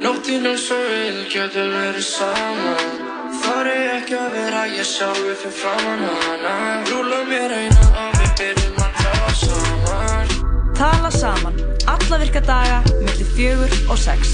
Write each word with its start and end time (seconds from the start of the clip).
Nóttin 0.00 0.46
eins 0.48 0.66
og 0.72 0.80
við 0.88 1.18
getum 1.28 1.72
verið 1.74 2.06
saman 2.08 2.94
Þar 3.40 3.68
er 3.68 3.88
ekki 3.98 4.16
að 4.16 4.30
vera 4.38 4.62
ég 4.72 4.86
sjálfi 4.88 5.34
fyrir 5.42 5.56
framann 5.58 6.06
hana 6.24 6.54
Rúla 6.88 7.20
mér 7.28 7.52
eina 7.58 7.90
og 8.06 8.16
við 8.16 8.32
byrjum 8.40 8.80
að 8.86 9.02
tala 9.02 9.34
saman 9.42 10.38
Tala 10.80 11.10
saman, 11.12 11.60
alla 11.84 12.18
virka 12.22 12.40
daga, 12.40 12.80
millir 13.02 13.28
fjögur 13.34 13.74
og 13.92 13.98
sex. 14.00 14.32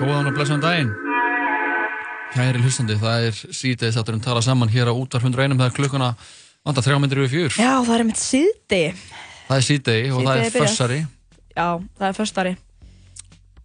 Góðan 0.00 0.32
og 0.32 0.34
blessaðan 0.40 0.64
daginn. 0.64 1.09
Kæri 2.30 2.60
hlustandi, 2.62 2.94
það 2.94 3.24
er 3.26 3.38
síðdeis 3.58 3.96
að 3.98 4.04
við 4.04 4.10
erum 4.12 4.20
talað 4.22 4.44
saman 4.46 4.70
hér 4.70 4.86
á 4.86 4.94
útvar 4.94 5.24
101 5.24 5.56
það 5.58 5.64
er 5.66 5.72
klukkuna 5.74 6.10
vanda 6.62 6.84
þrjá 6.86 6.98
myndir 7.02 7.22
yfir 7.24 7.32
fjör. 7.32 7.56
Já, 7.58 7.72
það 7.88 7.94
er 7.96 8.04
mitt 8.06 8.20
síðdi. 8.20 8.82
Það 9.48 9.56
er 9.56 9.66
síðdegi 9.66 10.12
og 10.14 10.20
það 10.20 10.28
Síðdegi 10.30 10.46
er 10.46 10.54
fössari 10.54 10.98
Já, 11.56 11.66
það 11.98 12.06
er 12.06 12.14
föstari. 12.20 12.52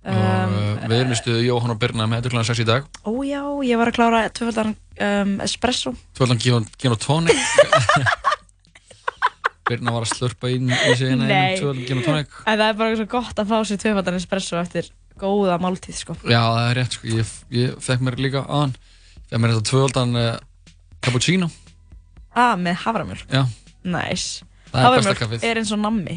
og 0.06 0.18
uh, 0.18 0.82
við 0.90 0.98
erum 0.98 1.14
í 1.14 1.20
stuðu 1.20 1.46
Jóhann 1.46 1.76
og 1.76 1.80
Birna 1.84 2.10
með 2.10 2.26
klukkan 2.26 2.50
6 2.50 2.64
í 2.64 2.68
dag. 2.72 2.90
Ó 3.06 3.14
já, 3.22 3.42
ég 3.70 3.82
var 3.84 3.94
að 3.94 3.98
klára 4.00 4.26
tvöfaldan 4.34 4.74
um, 4.74 5.38
espresso. 5.46 5.94
Tvöldan 6.18 6.42
gin 6.42 6.68
gin 6.82 6.98
og 6.98 7.02
tónik. 7.06 7.38
Birna 9.70 9.94
var 9.94 10.10
að 10.10 10.14
slurpa 10.18 10.50
inn 10.54 10.74
í 10.74 10.98
sig 10.98 11.14
eina 11.14 11.26
Nei. 11.26 11.34
einum 11.54 11.62
tvöldan 11.62 11.86
gin 11.86 12.02
og 12.02 12.10
tónik. 12.10 12.38
En 12.50 12.58
það 12.58 12.68
er 12.72 12.78
bara 12.82 12.98
svo 12.98 13.10
gott 13.14 13.46
að 13.46 13.54
fá 13.54 13.58
sér 13.62 13.86
tvöfaldan 13.86 14.18
espresso 14.18 14.58
eftir 14.58 14.90
góða 15.20 15.58
máltíð, 15.64 15.96
sko. 16.02 16.16
Já, 16.24 16.42
það 16.42 16.70
er 16.72 16.76
rétt, 16.80 16.98
sko. 16.98 17.08
Ég, 17.08 17.34
ég 17.56 17.76
fekk 17.86 18.06
mér 18.08 18.18
líka 18.22 18.44
aðan. 18.46 18.76
Fekk 19.30 19.42
mér 19.42 19.54
þetta 19.56 19.70
tvöldan 19.72 20.16
uh, 20.22 20.38
cappuccino. 21.06 21.50
Ah, 22.36 22.56
með 22.60 22.82
havramjölk. 22.84 23.28
Já, 23.32 23.46
Næs. 23.86 24.26
það 24.42 24.46
er 24.46 24.72
besta 24.72 24.86
Havramjólk 24.86 25.20
kaffið. 25.24 25.44
er 25.52 25.60
eins 25.62 25.72
og 25.72 25.80
nammi 25.80 26.16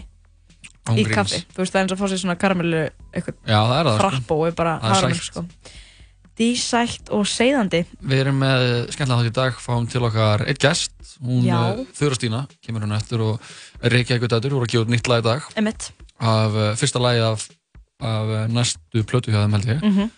í 0.88 1.02
gríns. 1.04 1.14
kaffi. 1.14 1.42
Þú 1.52 1.60
veist, 1.62 1.72
það 1.74 1.78
er 1.78 1.84
eins 1.84 1.92
og 1.92 1.98
að 1.98 2.00
fá 2.00 2.08
sér 2.10 2.22
svona 2.24 2.38
karamellu, 2.40 2.80
eitthvað 3.12 3.36
Já, 3.46 3.58
það 3.68 3.76
er 3.78 3.84
það, 3.90 3.98
sko. 3.98 4.08
frappó 4.08 4.38
er 4.48 4.56
bara 4.58 4.72
Það 4.80 4.88
er 4.88 4.94
havramjölk, 4.96 5.22
sætt. 5.22 5.32
sko. 5.32 5.44
Dísætt 6.38 7.08
og 7.10 7.24
seiðandi. 7.26 7.80
Við 8.06 8.20
erum 8.22 8.36
með 8.38 8.64
skemmtilega 8.94 9.24
þátt 9.24 9.30
í 9.30 9.34
dag, 9.40 9.56
fáum 9.58 9.86
til 9.90 10.02
okkar 10.06 10.44
eitt 10.46 10.60
gest, 10.62 10.92
hún 11.18 11.42
Já. 11.48 11.56
uh, 11.74 11.80
Þura 11.98 12.14
Stína, 12.18 12.42
kemur 12.62 12.84
hún 12.86 12.94
eftir 12.94 13.24
og 13.24 13.40
Reykjavík 13.82 14.28
Dætur 14.30 14.54
voru 14.54 14.68
að 14.68 14.74
gefa 14.76 14.84
út 14.86 14.92
nýtt 14.94 15.10
lag 15.10 15.24
í 15.24 15.26
dag 15.26 15.48
Emmett. 15.58 15.88
af 16.22 16.54
uh, 16.54 16.68
fyrsta 16.78 17.02
lagi 17.02 17.24
af, 17.26 17.48
af 17.98 18.30
uh, 18.30 18.46
næstu 18.52 19.04
plötu 19.08 19.32
hjá 19.32 19.42
þeim 19.44 19.58
held 19.58 19.70
ég 19.74 19.84
Mm 19.84 20.08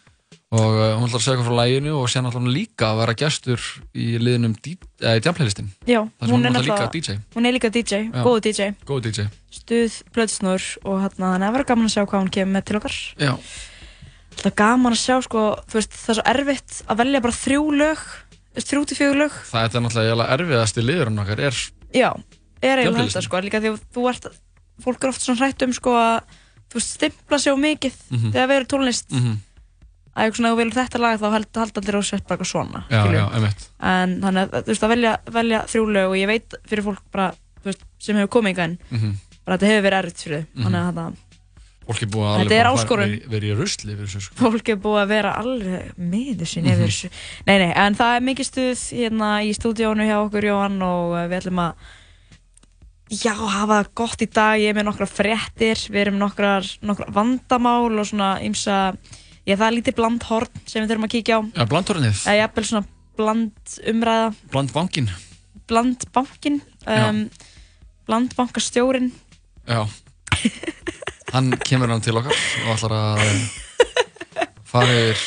og 0.50 0.72
uh, 0.74 0.96
hún 0.98 1.06
ætlar 1.06 1.20
að 1.20 1.22
segja 1.22 1.36
eitthvað 1.36 1.46
frá 1.46 1.56
laginu 1.60 1.92
og 1.94 2.08
síðan 2.10 2.26
ætlar 2.26 2.42
hún 2.42 2.50
líka 2.54 2.86
að 2.88 2.96
vera 3.00 3.12
gestur 3.20 3.66
í 3.94 4.06
liðinum 4.18 4.56
uh, 4.58 5.12
Djamplaylistinn, 5.22 5.68
Já, 5.86 6.00
sem 6.18 6.32
hún 6.34 6.48
er 6.48 6.56
líka 6.56 6.88
DJ, 6.90 7.18
Hún 7.36 7.46
er 7.46 7.54
líka 7.54 7.70
DJ, 7.70 8.00
Já. 8.10 8.22
góð 8.26 8.40
DJ. 8.48 8.66
góð 8.88 9.04
DJ 9.06 9.26
Stuð, 9.54 10.00
blöðsnur 10.10 10.66
og 10.82 10.98
hérna, 11.04 11.36
þannig 11.36 11.36
að 11.36 11.46
það 11.46 11.54
verður 11.54 11.68
gaman 11.70 11.86
að 11.86 11.94
sjá 11.94 12.02
hvað 12.02 12.24
hún 12.24 12.32
kemur 12.34 12.56
með 12.56 12.66
til 12.66 12.80
okkar. 12.80 12.98
Já, 13.22 13.32
Það 14.40 14.50
er 14.50 14.56
gaman 14.58 14.96
að 14.96 15.00
sjá, 15.04 15.16
sko, 15.26 15.46
veist, 15.74 15.94
það 16.00 16.12
er 16.12 16.18
svo 16.18 16.26
erfitt 16.34 16.76
að 16.86 17.00
velja 17.04 17.22
bara 17.24 17.38
þrjú 17.38 17.64
lög, 17.76 18.04
þrjú 18.58 18.84
til 18.90 18.98
fjögur 18.98 19.18
lög. 19.22 19.40
það 19.50 19.62
er 19.62 19.84
náttúrulega 19.86 20.10
eiginlega 20.10 20.36
erfiðasti 20.38 20.84
liðurinn 20.86 21.22
okkar 21.22 21.42
er, 21.46 21.58
Já, 21.94 22.10
er 22.62 22.82
eiginlega 22.82 23.06
þetta, 23.06 23.24
sko, 23.26 23.42
líka 23.46 23.62
því 23.62 23.72
að 23.74 23.82
þú 23.94 24.06
ert, 24.10 24.30
fólk 24.82 25.04
er 25.04 25.12
oft 25.12 25.26
svona 25.26 25.42
hrætt 25.44 25.66
um, 25.66 25.74
sko, 25.76 25.94
að, 25.98 26.38
þú 26.70 26.82
stimpla 26.84 27.38
á 27.50 27.56
mikið 27.58 27.94
Mhm. 28.10 28.32
þegar 28.32 28.48
við 28.52 28.56
erum 28.60 28.70
tónlist. 28.74 29.10
mm 29.12 29.38
Að 30.10 30.24
eitthvað 30.26 30.36
svona, 30.40 30.50
þú 30.50 30.56
velur 30.58 30.74
þetta 30.74 30.98
lag, 31.00 31.20
þá 31.20 31.28
held, 31.32 31.46
held 31.54 31.76
allir 31.78 31.96
á 31.96 32.02
sett 32.02 32.24
bara 32.26 32.36
eitthvað 32.36 32.50
svona, 32.50 32.80
já, 32.90 33.02
já, 33.14 33.24
En 33.80 34.20
þannig 34.20 34.42
að, 34.50 34.62
þú 34.64 34.66
veist, 34.72 34.82
að 34.82 34.88
velja, 34.90 35.12
velja 35.30 35.60
þrjú 35.70 35.84
lög 35.94 36.08
og 36.10 36.16
ég 36.18 36.26
veit 36.26 36.54
fyrir 36.66 36.82
fólk 36.84 37.02
bara, 37.12 37.28
veist, 37.64 37.84
sem 38.00 38.16
hefur 38.16 38.28
komið 38.40 38.50
yngan, 38.56 38.78
mm 38.90 39.14
bara 39.46 39.56
þetta 39.56 39.70
hefur 39.70 39.84
verið 39.86 39.98
erfitt 40.02 40.22
fyrir 40.26 40.42
þau. 40.42 40.46
Mhm. 40.54 40.66
Fólk 41.90 42.02
er 42.02 42.06
búið 42.10 42.26
að 42.26 42.34
alveg 42.34 42.50
er 42.60 42.66
verið 43.30 43.50
í 43.50 43.56
rusli 43.56 43.94
sko. 44.20 44.34
fólk 44.34 44.68
er 44.68 44.76
búið 44.76 45.00
að 45.04 45.08
vera 45.08 45.32
alveg 45.40 45.94
sín 46.46 46.64
Mhm. 46.66 46.82
þessu. 46.84 47.10
Nei, 47.46 47.58
nei, 47.58 47.72
en 47.74 47.94
það 47.94 48.16
er 48.16 48.20
mikið 48.28 48.46
stuð 48.50 48.82
hérna 48.98 49.30
í 49.46 49.50
stúdíónu 49.56 50.04
hjá 50.06 50.18
okkur 50.26 50.42
Jóhann 50.44 50.82
og 50.82 51.14
uh, 51.14 51.26
við 51.30 51.38
ætlum 51.40 51.58
að 51.58 51.74
já, 53.10 53.32
hafa 53.34 53.80
það 53.80 53.90
gott 54.00 54.22
í 54.24 54.28
dag, 54.30 54.60
ég 54.62 54.72
er 54.72 54.78
með 54.78 54.88
nokkra 54.90 55.08
fréttir, 55.10 55.82
við 55.90 56.04
erum 56.06 56.20
nokkrar 56.20 56.66
vandamál 57.10 57.90
og 57.90 58.06
svona 58.08 58.32
ymsa, 58.46 58.80
já 59.44 59.54
það 59.56 59.66
er 59.68 59.76
lítið 59.78 59.98
blandhorn 59.98 60.62
sem 60.64 60.82
við 60.82 60.92
þurfum 60.92 61.08
að 61.08 61.14
kíkja 61.16 61.38
á, 61.38 61.40
Já, 61.58 61.64
blandhornið, 61.72 62.22
eða 62.24 62.38
jafnvel 62.44 62.66
svona 62.70 62.84
bland 63.20 63.74
umræða, 63.92 64.30
blandbankin 64.54 65.10
blandbankin, 65.70 66.62
um, 66.90 67.24
blandbankastjórin, 68.08 69.10
Já. 69.70 69.84
Hann 71.30 71.52
kemur 71.62 71.90
hann 71.92 72.02
til 72.02 72.16
okkar 72.18 72.34
og 72.34 72.70
ætlar 72.74 72.94
að 72.96 73.20
eh, 73.22 73.42
fara 74.66 74.94
yfir 74.96 75.20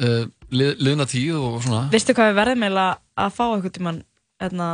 uh, 0.00 0.24
lið, 0.50 0.72
liðna 0.82 1.06
tíð 1.06 1.36
og 1.38 1.60
svona. 1.62 1.84
Veistu 1.92 2.16
hvað 2.16 2.32
við 2.32 2.40
verðum 2.40 2.64
eiginlega 2.66 2.96
að 3.22 3.36
fá 3.36 3.44
eitthvað 3.44 3.74
tímann, 3.76 4.00
hérna, 4.42 4.70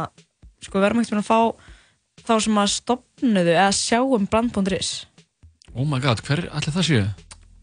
sko 0.65 0.79
við 0.79 0.87
verðum 0.87 1.03
eitthvað 1.03 1.21
að 1.21 1.29
fá 1.29 1.41
þá 2.29 2.35
sem 2.47 2.59
að 2.63 2.73
stopnuðu 2.75 3.55
eða 3.55 3.69
sjáum 3.77 4.27
bland.is 4.31 4.91
Oh 5.77 5.85
my 5.85 6.01
god, 6.01 6.23
hver 6.25 6.47
allir 6.49 6.75
það 6.75 6.89
séu? 6.89 7.05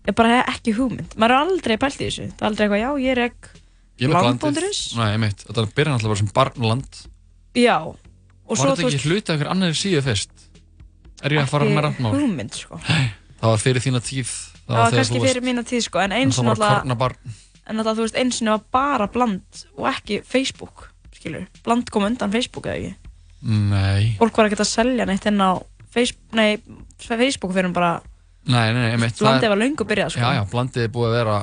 er 0.04 0.16
bara 0.18 0.40
ekki 0.52 0.74
hugmynd, 0.76 1.16
maður 1.16 1.34
er 1.34 1.44
aldrei 1.48 1.76
pælt 1.80 2.02
í 2.02 2.08
þessu. 2.10 2.26
Það 2.36 2.44
er 2.44 2.50
aldrei 2.50 2.66
eitthvað, 2.66 2.82
já 2.84 3.04
ég 3.04 3.14
er 3.14 3.22
ekki 3.30 3.62
Ég 4.04 4.10
blandið 4.10 4.64
Nei, 4.98 5.10
ég 5.14 5.20
meitt, 5.22 5.44
þetta 5.46 5.66
byrja 5.78 5.94
náttúrulega 5.94 6.14
bara 6.14 6.22
sem 6.22 6.32
barnland 6.34 7.02
já, 7.54 7.78
og 7.86 8.58
Var 8.58 8.74
þetta 8.74 8.88
ekki 8.90 9.04
hluti 9.06 9.30
af 9.30 9.36
einhver 9.36 9.52
annari 9.54 9.78
síðu 9.78 10.02
fyrst? 10.08 10.34
Er 11.24 11.36
ég 11.38 11.44
að 11.44 11.52
fara 11.54 11.70
með 11.70 11.86
randmál? 11.86 12.16
hugmynd 12.18 12.58
sko. 12.58 12.80
Það 12.84 13.54
var 13.54 13.62
fyrir 13.62 13.86
þína 13.86 14.02
tíð. 14.04 14.34
Það 14.64 14.74
það 14.74 14.84
var 14.84 14.98
kannski 14.98 15.22
fyrir 15.24 15.46
mína 15.46 15.64
tíð 15.68 15.86
sko 15.88 16.02
en 16.04 16.16
eins 16.18 16.40
Það 16.40 16.44
og 16.44 16.50
náttúrulega 16.50 17.08
en 17.64 17.78
náttúrulega 17.78 17.96
þú 18.00 18.06
veist 18.08 18.20
eins 18.20 18.42
og 18.42 18.50
var 18.50 18.66
bara 18.76 19.08
bland 19.14 19.64
og 19.78 19.88
ekki 19.94 20.20
Facebook 20.28 20.88
skilur, 21.16 21.46
bland 21.64 21.92
kom 21.94 22.08
undan 22.10 22.34
Facebook 22.34 22.68
eða 22.68 22.80
ekki 22.80 23.03
Nei, 23.44 24.14
fólk 24.20 24.38
var 24.40 24.48
ekki 24.50 24.60
að 24.62 24.70
selja 24.70 25.06
neitt 25.10 25.26
inn 25.28 25.42
á 25.44 25.52
Facebook, 25.94 26.36
nei, 26.38 26.58
Facebook 27.04 27.54
fyrir 27.54 27.74
bara 27.76 27.98
nei, 28.48 28.72
nei, 28.74 28.82
nei 28.94 28.98
meitt 29.02 29.20
blandið 29.20 29.52
var 29.52 29.60
löngu 29.62 29.88
byrjað 29.90 30.14
sko. 30.16 30.24
Já, 30.24 30.38
já, 30.40 30.44
blandið 30.52 30.86
er 30.88 30.92
búið 30.96 31.10
að 31.12 31.18
vera 31.20 31.38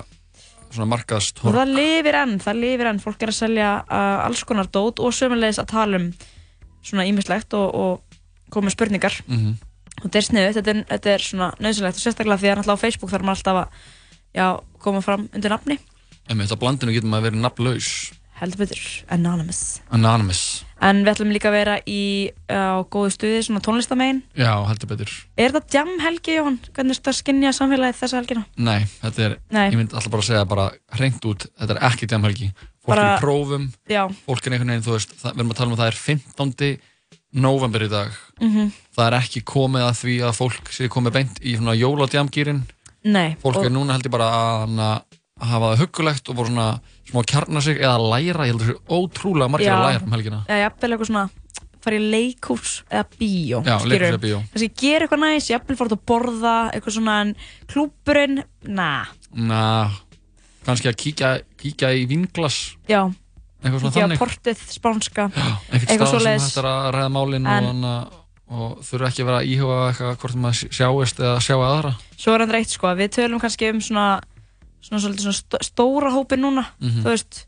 svona 0.71 0.88
markaðst 0.94 1.43
og 1.44 1.56
það 1.56 1.72
lifir 1.77 2.19
enn, 2.22 2.37
það 2.41 2.61
lifir 2.65 2.91
enn. 2.91 3.00
Fólk 3.03 3.25
er 3.27 3.33
að 3.33 3.38
selja 3.41 3.71
uh, 3.84 4.27
alls 4.27 4.44
konar 4.49 4.69
dót 4.72 5.03
og 5.03 5.12
sömulegis 5.16 5.59
að 5.62 5.72
tala 5.75 6.00
um 6.00 6.11
svona 6.87 7.05
ímislegt 7.11 7.53
og, 7.59 7.75
og 7.75 8.21
koma 8.55 8.71
með 8.71 8.77
spurningar. 8.78 9.21
Mm 9.28 9.59
og 10.00 10.06
þetta 10.06 10.17
er 10.17 10.25
sniðut, 10.25 10.55
þetta, 10.56 10.72
er- 10.72 10.84
þetta 10.94 11.11
er 11.12 11.22
svona 11.27 11.47
nöðsynlegt 11.61 11.99
og 11.99 12.00
sérstaklega 12.00 12.41
því 12.41 12.49
að 12.49 12.55
náttúrulega 12.56 12.81
á 12.81 12.84
Facebook 12.84 13.11
þarf 13.12 13.25
maður 13.28 13.41
alltaf 13.43 13.59
að 13.61 13.88
já, 14.38 14.47
koma 14.81 15.03
fram 15.05 15.27
undir 15.37 15.53
nafni. 15.53 15.77
Einmitt, 16.31 16.55
á 16.55 16.56
blandinu 16.56 16.94
getur 16.94 17.11
maður 17.12 17.27
verið 17.27 17.43
nafnlaus 17.44 17.88
heldur 18.40 18.58
betur, 18.64 18.80
anonymous. 19.12 19.80
Anonymous. 19.92 20.40
En 20.80 21.02
við 21.04 21.10
ætlum 21.12 21.32
líka 21.34 21.50
að 21.50 21.56
vera 21.58 21.74
í 21.84 22.00
á 22.48 22.80
góðu 22.88 23.10
stuði, 23.12 23.42
svona 23.44 23.60
tónlistamegin 23.60 24.22
Já, 24.38 24.54
heldur 24.68 24.88
betur. 24.94 25.10
Er 25.36 25.52
þetta 25.52 25.76
jam 25.76 25.90
helgi, 26.00 26.36
Jóhann? 26.38 26.56
hvernig 26.72 26.96
er 26.96 27.00
þetta 27.02 27.12
að 27.12 27.18
skinja 27.20 27.52
samfélagið 27.52 27.98
þessa 28.00 28.20
helgina? 28.22 28.44
Nei, 28.56 28.80
þetta 29.02 29.26
er, 29.26 29.36
Nei. 29.52 29.66
ég 29.70 29.76
myndi 29.76 29.92
alltaf 29.94 30.10
bara 30.14 30.24
að 30.24 30.30
segja 30.30 30.44
bara 30.48 30.70
hreint 30.96 31.28
út, 31.28 31.46
þetta 31.60 31.76
er 31.76 31.82
ekki 31.90 32.08
djamhelgi 32.08 32.50
Fólk 32.80 32.94
Bara- 32.96 33.02
er 33.12 33.18
í 33.18 33.20
prófum, 33.20 33.66
já, 33.92 34.06
fólk 34.24 34.46
er 34.46 34.54
einhvern 34.56 34.72
veginn, 34.72 34.86
þú 34.88 34.94
veist, 34.96 35.10
það, 35.20 35.34
við 35.34 35.40
erum 35.44 35.50
að 35.52 35.56
tala 35.60 35.68
um 35.68 35.74
að 35.76 35.82
það 35.82 35.90
er 35.90 35.98
15. 36.00 36.80
november 37.32 37.82
í 37.84 37.88
dag. 37.92 38.10
Mhm, 38.40 38.72
Það 38.96 39.06
er 39.06 39.16
ekki 39.20 39.40
komið 39.44 39.84
að 39.86 39.98
því 40.00 40.14
að 40.26 40.32
fólk 40.40 40.70
sé 40.74 40.88
komið 40.88 41.12
beint 41.12 41.36
í 41.44 41.52
svona 41.56 41.76
jóladjamgýrin. 41.78 42.62
Nei. 43.04 43.36
Fólk 43.42 43.56
og, 43.60 43.64
er 43.68 43.70
núna 43.70 43.92
held 43.94 44.04
ég 44.08 44.10
bara 44.12 44.26
að, 44.64 45.04
að 45.40 45.48
hafa 45.54 45.70
það 45.74 45.80
huggulegt 45.84 46.28
og 46.28 46.36
bara 46.36 46.48
svona 46.50 46.68
smá 47.10 47.20
kjarna 47.32 47.60
sig 47.64 47.78
eða 47.81 47.98
læra, 48.12 48.46
ég 48.46 48.52
held 48.52 48.60
að 48.60 48.66
það 48.66 48.72
sé 48.75 48.98
ótrúlega 49.00 49.50
margir 49.50 49.70
Já. 49.70 49.76
að 49.78 49.87
læra 49.88 50.04
um 50.06 50.12
helgina. 50.16 50.40
Eða 50.48 50.62
jafnvel 50.66 50.90
eitthvað 50.92 51.10
svona 51.10 51.31
fara 51.81 51.96
í 51.96 52.10
leikhús 52.12 52.72
eða 52.92 53.04
bíó 53.16 53.62
Já, 53.64 53.78
skilurðu? 53.81 53.88
leikhús 53.88 54.12
eða 54.12 54.20
bíó. 54.26 54.38
kannski 54.52 54.70
gera 54.82 55.06
eitthvað 55.06 55.22
næs, 55.25 55.48
jafnvel 55.50 55.76
fara 55.81 55.88
út 55.88 55.96
að 55.96 56.04
borða 56.10 56.54
eitthvað 56.75 56.96
svona 56.98 57.14
en 57.25 57.34
klúburinn 57.72 58.42
na, 58.69 58.90
Na, 59.32 59.62
kannski 60.66 60.90
að 60.90 60.96
kíkja, 61.00 61.31
kíkja 61.56 61.93
í 61.96 62.04
vinglas 62.10 62.58
já, 62.90 63.00
eitthvað 63.62 63.81
svona 63.81 63.90
ekki 63.94 64.00
að 64.00 64.06
þannig. 64.06 64.20
portið 64.20 64.64
spánska. 64.75 65.26
Ekkert 65.31 65.72
eitthvað 65.72 65.94
stað 65.94 66.10
sem 66.10 66.19
svoleiðis. 66.20 66.48
hægt 66.50 66.60
er 66.62 66.69
að 66.70 66.90
ræða 66.98 67.12
málin 67.16 67.46
En- 67.46 67.64
og, 67.64 67.70
hana, 67.70 67.94
og 68.50 68.78
þurfa 68.84 69.08
ekki 69.08 69.22
að 69.25 69.28
vera 69.31 69.40
að 69.40 69.50
íhuga 69.54 69.78
eitthvað 69.88 70.16
hvort 70.20 70.38
maður 70.44 70.75
sjáist 70.76 71.20
eða 71.25 71.40
sjá 71.40 71.56
aðra. 71.56 71.93
Svo 72.19 72.34
er 72.34 72.40
hann 72.44 72.50
reitt 72.58 72.69
sko, 72.75 72.86
að 72.90 73.00
við 73.04 73.10
tölum 73.16 73.40
kannski 73.40 73.70
um 73.72 73.81
svona 73.81 74.06
svona 74.81 75.00
svolítið 75.03 75.27
svona 75.27 75.38
stó- 75.41 75.62
stóra 75.67 76.11
hópin 76.15 76.41
núna 76.44 76.65
Mhm. 76.81 77.03
þú 77.05 77.09
veist, 77.12 77.47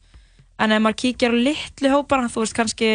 en 0.58 0.72
ef 0.72 0.82
maður 0.82 1.00
kíkjar 1.02 1.32
á 1.32 1.38
litlu 1.48 1.88
hópana, 1.90 2.28
þú 2.28 2.40
veist 2.44 2.54
kannski 2.54 2.90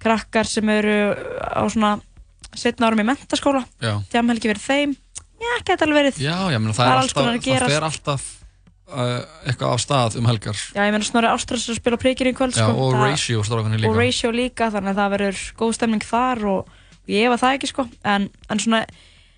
krakkar 0.00 0.46
sem 0.46 0.68
eru 0.68 1.14
á 1.38 1.62
svona 1.68 2.00
setna 2.56 2.88
árum 2.88 3.00
í 3.00 3.06
mentaskóla 3.06 3.64
Já, 3.80 4.00
það 4.10 4.28
helgi 4.32 4.48
verið 4.50 4.66
þeim. 4.66 4.96
Já, 5.40 5.52
geta 5.64 5.84
alveg 5.86 5.96
verið. 6.02 6.16
Já, 6.20 6.36
ég 6.52 6.58
meina 6.60 6.74
það, 6.74 6.84
Það 6.84 6.90
er 6.90 6.96
er 6.96 7.00
alltaf, 7.00 7.24
það 7.44 7.70
fer 7.70 7.84
alltaf 7.86 8.22
uh, 8.90 9.22
eitthvað 9.46 9.72
af 9.72 9.80
stað 9.80 10.16
um 10.18 10.26
helgar. 10.26 10.58
Já, 10.74 10.82
ég 10.84 10.92
meina 10.92 11.04
Snorri 11.06 11.30
Ástrás 11.30 11.68
er 11.68 11.74
að 11.74 11.78
spila 11.80 11.96
príkir 11.96 12.26
í 12.28 12.34
kvöld 12.36 12.52
Já, 12.58 12.66
sko. 12.66 12.74
og 12.76 12.92
Ratio 12.98 13.42
strákanir 13.46 13.80
líka. 13.80 13.88
Og 13.88 13.96
Ratio 13.96 14.30
líka 14.34 14.68
þannig 14.74 14.92
að 14.92 15.00
það 15.00 15.12
verður 15.14 15.38
góð 15.62 15.74
stemning 15.78 16.02
þar 16.04 16.44
og 16.50 16.68
ég 17.08 17.24
hefa 17.24 17.38
það 17.40 17.54
ekki 17.56 17.70
sko. 17.70 17.88
En, 18.04 18.28
en 18.50 18.58
svona 18.58 18.82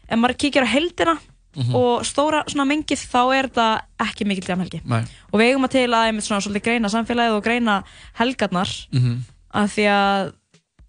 ef 0.09 0.19
maður 0.19 0.39
kíkir 0.43 0.65
á 0.67 0.73
heldina 0.73 1.19
Mhm. 1.57 1.75
og 1.77 2.03
stóra 2.09 2.45
svona 2.49 2.65
mengið 2.65 3.01
þá 3.13 3.21
er 3.37 3.49
þetta 3.49 3.67
ekki 4.01 4.25
mikill 4.27 4.49
jamhelgi 4.49 4.81
Nei. 4.89 5.03
og 5.33 5.41
við 5.41 5.51
eigum 5.51 5.65
að 5.67 5.71
til 5.75 5.89
að 5.91 6.07
einmitt 6.09 6.25
svona 6.25 6.41
svolítið 6.41 6.63
greina 6.65 6.89
samfélagið 6.89 7.37
og 7.37 7.43
greina 7.45 7.83
helgarnar 8.19 8.71
Mhm. 8.93 9.19
að 9.55 9.67
því 9.75 9.85
að 9.93 10.33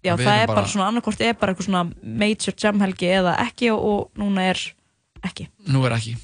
já, 0.04 0.12
það 0.16 0.42
er 0.42 0.46
bara- 0.46 0.54
bara 0.56 0.66
svona 0.66 0.86
annarkort 0.88 1.20
er 1.20 1.34
bara 1.34 1.52
eitthvað 1.54 1.68
svona 1.68 1.92
major 2.02 2.54
jamhelgi 2.56 3.08
eða 3.12 3.38
ekki 3.46 3.70
og, 3.72 3.84
og 3.84 4.10
núna 4.16 4.40
er 4.50 4.58
ekki 5.24 5.48
Nú 5.68 5.84
er 5.86 5.92
ekki 5.98 6.16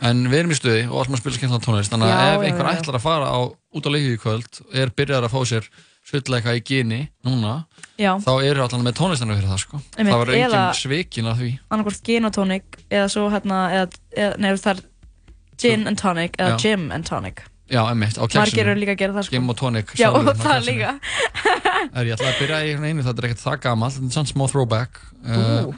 En 0.00 0.26
við 0.28 0.38
erum 0.40 0.50
í 0.52 0.56
stuði 0.60 0.90
og 0.92 1.06
að 1.06 1.16
spila 1.16 1.34
skemmtilega 1.36 1.64
tónlist 1.64 1.88
Þannig 1.92 2.10
að 2.12 2.16
Já, 2.16 2.34
ef 2.36 2.40
já, 2.42 2.46
einhver 2.50 2.66
já. 2.68 2.80
ætlar 2.80 2.96
að 2.96 3.00
fara 3.00 3.26
á, 3.32 3.38
út 3.76 3.86
á 3.86 3.90
leikju 3.92 4.12
í 4.16 4.20
kvöld 4.20 4.60
er 4.76 4.90
byrjar 4.92 5.24
að 5.24 5.32
fá 5.32 5.40
sér 5.48 5.64
svillleika 6.06 6.54
í 6.54 6.62
gini 6.62 7.00
núna 7.26 7.56
Já. 7.98 8.14
þá 8.22 8.30
eru 8.46 8.62
allan 8.62 8.84
með 8.86 8.94
tónlistana 9.00 9.34
fyrir 9.36 9.50
það 9.50 9.62
sko. 9.64 9.80
Einmitt, 9.96 10.12
það 10.12 10.20
var 10.22 10.32
engin 10.36 10.78
svikin 10.78 11.30
að 11.32 11.40
því. 11.42 11.50
annarkort 11.74 12.02
gin 12.06 12.28
og 12.28 12.34
tonic 12.36 12.78
eða 12.90 13.08
svo 13.10 13.26
hérna 13.32 13.60
nei, 14.38 14.50
það 14.62 14.84
gin 15.58 15.86
and 15.90 15.98
tonic 15.98 16.36
eða 16.38 16.54
Já. 16.54 16.58
gin 16.62 16.90
and 16.94 17.08
tonic. 17.08 17.42
Já, 17.66 17.80
emmitt, 17.90 18.14
á 18.14 18.22
margir 18.22 18.62
eru 18.62 18.76
keksinu 18.76 18.78
líka 18.78 18.92
að 18.94 19.00
gera 19.00 19.14
það 19.16 19.24
sko. 19.26 19.34
Gim 19.34 19.50
og 19.50 19.56
tonic 19.58 19.88
Já, 19.90 20.04
sjálfur, 20.04 20.28
og 20.30 20.38
á 20.38 20.44
það 20.46 20.68
líka. 20.68 20.92
Er, 21.96 22.06
Ég 22.06 22.12
ætla 22.14 22.28
að 22.30 22.38
byrja 22.40 22.58
í 22.62 22.70
einu, 22.78 23.02
þetta 23.02 23.22
er 23.22 23.26
ekkert 23.28 23.42
það 23.42 23.56
gamalt 23.64 23.96
Þetta 23.96 24.06
er 24.06 24.14
samt 24.14 24.30
smá 24.30 24.44
throwback. 24.52 25.00
Ú. 25.26 25.40
uh, 25.40 25.74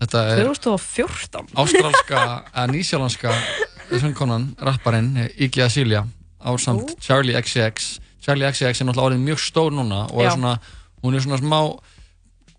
Þetta 0.00 0.22
er 0.32 0.40
2014 0.48 1.52
ástrálska, 1.60 2.22
eða 2.56 2.66
nýsjálandska 2.72 3.34
söngkonan, 3.92 4.48
rapparinn 4.64 5.12
Iggy 5.36 5.62
Azalea 5.66 6.02
á 6.40 6.50
samt 6.60 6.96
Charlie 7.04 7.36
XCX 7.36 7.98
Charlie 8.26 8.48
XCX 8.50 8.80
er 8.82 8.88
náttúrulega 8.88 9.08
orðin 9.12 9.24
mjög 9.28 9.38
stór 9.44 9.70
núna 9.76 10.02
og 10.10 10.24
er 10.24 10.32
svona, 10.34 10.56
hún 11.04 11.14
er 11.14 11.22
svona 11.22 11.38
smá 11.38 11.60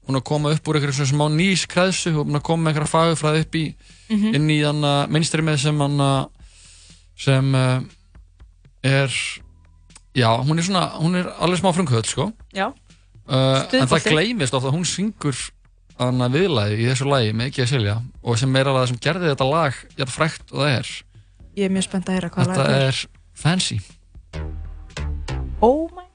hún 0.08 0.16
er 0.16 0.22
að 0.22 0.28
koma 0.30 0.54
upp 0.56 0.70
úr 0.72 0.78
einhverju 0.80 0.96
svona 1.02 1.12
smá 1.12 1.26
nýskræðsu 1.36 2.14
og 2.16 2.22
hún 2.30 2.38
er 2.38 2.40
að 2.40 2.46
koma 2.48 2.64
með 2.64 2.72
einhverja 2.78 2.94
fagufræði 2.96 3.44
upp 3.48 3.56
í 3.60 3.66
Mhm. 4.08 4.36
inn 4.38 4.50
í 4.54 4.62
þann 4.64 4.86
að 4.88 5.10
minnstrimið 5.12 5.58
sem 5.60 5.80
hann 5.84 6.00
sem 7.20 7.56
uh, 7.60 7.82
er 8.88 9.12
já, 10.16 10.30
hún 10.48 10.58
er 10.62 10.64
svona, 10.64 10.84
hún 11.02 11.18
er 11.20 11.28
alveg 11.44 11.60
smá 11.60 11.74
frumkvöld 11.76 12.08
sko. 12.08 12.30
Uh, 13.28 13.66
en 13.76 13.90
það 13.92 14.06
gleymist 14.08 14.56
ofta 14.56 14.70
að 14.72 14.78
hún 14.78 14.86
syngur 14.88 15.36
hann 16.00 16.22
að 16.24 16.38
viðlagi 16.38 16.78
í 16.80 16.88
þessu 16.88 17.10
lagi 17.10 17.34
með 17.36 17.50
ekki 17.52 17.66
að 17.66 17.72
silja 17.74 17.98
og 18.24 18.38
sem 18.40 18.56
er 18.56 18.70
alveg 18.72 18.86
það 18.86 18.92
sem 18.94 19.02
gerði 19.10 19.32
þetta 19.34 19.50
lag 19.52 19.82
jafn 20.00 20.14
frækt 20.16 20.54
og 20.54 20.62
það 20.64 20.72
er. 20.78 20.92
Ég 21.58 21.66
er 21.68 21.74
mjög 21.76 21.88
spennt 21.90 22.08
að 22.08 22.16
heyra 22.20 22.30
hvað 22.32 22.48
þetta 22.54 22.68
lag 22.72 22.88
er 22.88 23.04
Fancy 23.44 23.82
Oh 25.62 25.90
my 25.96 26.07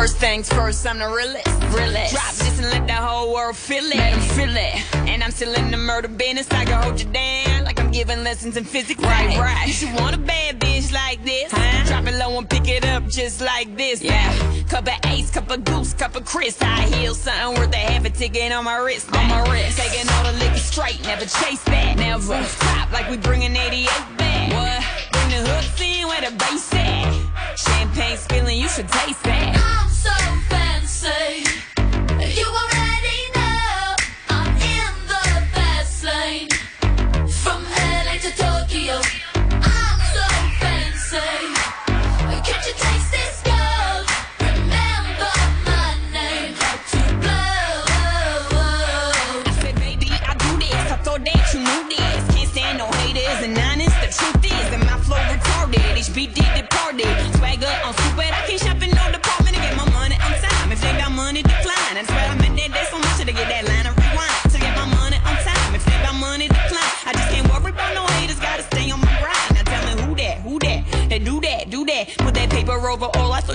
First 0.00 0.16
things 0.16 0.48
first, 0.48 0.86
I'm 0.86 0.98
the 0.98 1.08
realest. 1.08 1.46
realest. 1.76 2.14
Drop 2.14 2.32
this 2.32 2.58
and 2.58 2.70
let 2.70 2.86
the 2.86 2.94
whole 2.94 3.34
world 3.34 3.54
feel 3.54 3.84
it. 3.84 3.96
Let 3.96 4.18
feel 4.32 4.56
it. 4.56 4.96
And 5.06 5.22
I'm 5.22 5.30
still 5.30 5.52
in 5.52 5.70
the 5.70 5.76
murder 5.76 6.08
business. 6.08 6.50
I 6.50 6.64
can 6.64 6.82
hold 6.82 6.98
you 6.98 7.06
down 7.10 7.64
like 7.64 7.78
I'm 7.78 7.90
giving 7.90 8.24
lessons 8.24 8.56
in 8.56 8.64
physics. 8.64 9.02
Right, 9.02 9.36
right. 9.36 9.66
You 9.66 9.74
should 9.74 9.94
want 10.00 10.16
a 10.16 10.18
bad 10.18 10.58
bitch 10.58 10.90
like 10.90 11.22
this. 11.22 11.52
Drop 11.86 12.06
it 12.06 12.14
low 12.14 12.38
and 12.38 12.48
pick 12.48 12.66
it 12.66 12.86
up 12.86 13.08
just 13.08 13.42
like 13.42 13.76
this. 13.76 14.00
Yeah. 14.00 14.32
Cup 14.70 14.88
of 14.88 14.94
ace, 15.04 15.30
cup 15.30 15.50
of 15.50 15.64
goose, 15.64 15.92
cup 15.92 16.16
of 16.16 16.24
Chris. 16.24 16.56
High 16.58 16.88
heels, 16.96 17.20
something 17.20 17.60
worth 17.60 17.74
a 17.74 17.76
half 17.76 18.06
a 18.06 18.08
ticket 18.08 18.52
on 18.52 18.64
my 18.64 18.78
wrist. 18.78 19.14
On 19.14 19.28
my 19.28 19.42
wrist. 19.52 19.76
Taking 19.76 20.08
all 20.08 20.24
the 20.24 20.32
liquor 20.38 20.56
straight, 20.56 21.02
never 21.02 21.26
chase 21.26 21.62
that. 21.64 21.98
Never 21.98 22.36
mm. 22.36 22.44
stop 22.46 22.90
like 22.90 23.10
we 23.10 23.18
bringing 23.18 23.54
88 23.54 23.86
back. 24.16 24.48
What? 24.50 25.12
Bring 25.12 25.28
the 25.28 25.46
hooks 25.46 25.78
in 25.78 26.08
where 26.08 26.22
the 26.22 26.34
bass 26.38 26.72
at. 26.72 27.58
Champagne 27.58 28.16
spilling, 28.16 28.58
you 28.58 28.68
should 28.70 28.88
taste 28.88 29.22
that. 29.24 29.56
Ah. 29.58 29.89
So 30.02 30.10
fancy. 30.48 31.59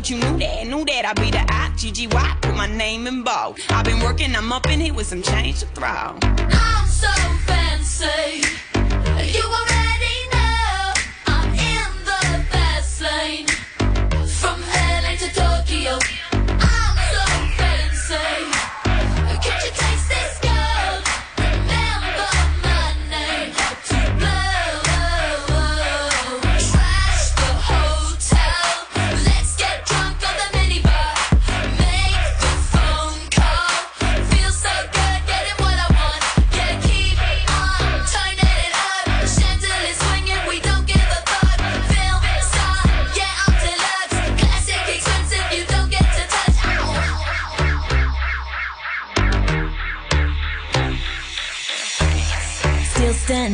You 0.09 0.17
knew 0.17 0.37
that, 0.37 0.67
knew 0.67 0.85
that. 0.85 1.05
I'd 1.05 1.15
be 1.15 1.31
the 1.31 1.39
I, 1.39 1.71
GGY, 1.75 2.41
put 2.41 2.55
my 2.55 2.67
name 2.67 3.07
in 3.07 3.23
bold. 3.23 3.59
I've 3.69 3.85
been 3.85 3.99
working, 3.99 4.35
I'm 4.35 4.51
up 4.51 4.67
in 4.69 4.79
here 4.79 4.93
with 4.93 5.07
some 5.07 5.21
change 5.21 5.61
to 5.61 5.65
throw. 5.67 5.87
I'm 5.87 6.87
so 6.87 7.11
fancy. 7.47 8.43
You 8.75 9.43
already 9.43 10.17
know 10.33 10.93
I'm 11.27 11.49
in 11.53 11.89
the 12.05 12.45
fast 12.51 13.01
lane. 13.01 13.47
From 14.27 14.61
LA 14.61 15.15
to 15.17 15.29
Tokyo. 15.33 16.14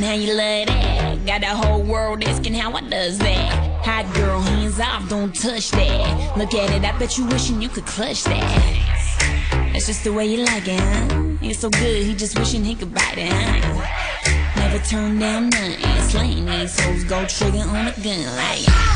How 0.02 0.14
you 0.14 0.34
love 0.34 0.66
that. 0.66 1.26
Got 1.28 1.42
the 1.42 1.48
whole 1.48 1.84
world 1.84 2.24
asking 2.24 2.56
how 2.56 2.74
I 2.74 2.82
does 2.82 3.20
that. 3.20 3.86
Hot 3.86 4.12
girl, 4.16 4.42
hands 4.42 4.80
off, 4.80 5.08
don't 5.08 5.34
touch 5.34 5.70
that. 5.72 6.38
Look 6.38 6.56
at 6.56 6.72
it, 6.72 6.84
I 6.84 6.98
bet 6.98 7.20
you 7.20 7.26
wishing 7.28 7.62
you 7.62 7.70
could 7.70 7.86
clutch 7.86 8.24
that. 8.24 9.70
That's 9.72 9.86
just 9.86 10.04
the 10.04 10.12
way 10.12 10.26
you 10.26 10.44
like 10.44 10.68
it, 10.68 10.80
huh? 10.80 11.38
It's 11.42 11.60
so 11.60 11.70
good, 11.70 12.04
he 12.04 12.16
just 12.16 12.38
wishing 12.40 12.64
he 12.64 12.74
could 12.74 12.94
bite 12.94 13.18
it, 13.18 13.32
huh? 13.32 14.60
Never 14.60 14.84
turn 14.84 15.20
down 15.20 15.50
nothing. 15.50 16.02
Slaying 16.10 16.46
these 16.46 16.80
hoes, 16.80 17.04
go 17.04 17.24
trigger 17.26 17.60
on 17.60 17.88
a 17.88 17.94
gun 18.02 18.26
like. 18.36 18.91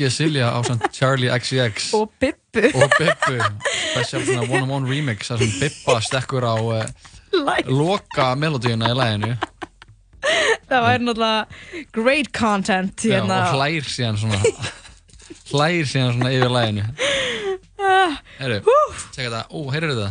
Iggy 0.00 0.06
Azalea 0.08 0.48
á 0.48 0.60
Charlie 0.92 1.28
XCX 1.28 1.92
og 1.92 2.10
Bibbu. 2.20 2.62
Og 2.74 2.90
Bibbu. 2.98 3.36
Special 3.92 4.22
svona 4.24 4.46
one 4.48 4.62
on 4.62 4.70
one 4.70 4.88
remix 4.88 5.28
þar 5.28 5.42
sem 5.42 5.52
Bibba 5.60 5.96
stekkur 6.00 6.46
á 6.48 6.56
uh, 6.56 6.86
loka 7.68 8.30
melodíuna 8.34 8.88
í 8.88 8.96
læginu 8.96 9.34
Það 10.70 10.86
væri 10.86 11.04
náttúrulega 11.04 11.92
great 11.92 12.32
content 12.32 13.04
Já, 13.04 13.18
hérna. 13.18 13.42
og 13.44 13.58
hlær 13.60 13.92
síðan 13.92 14.18
svona. 14.20 14.40
Hlær 15.52 15.92
síðan 15.92 16.16
svona 16.16 16.32
yfir 16.32 16.56
læginu 16.56 16.88
Herru, 18.40 18.60
tjekka 19.12 19.28
þetta, 19.28 19.44
ó, 19.52 19.58
heyrðu 19.74 19.94
þetta 20.00 20.10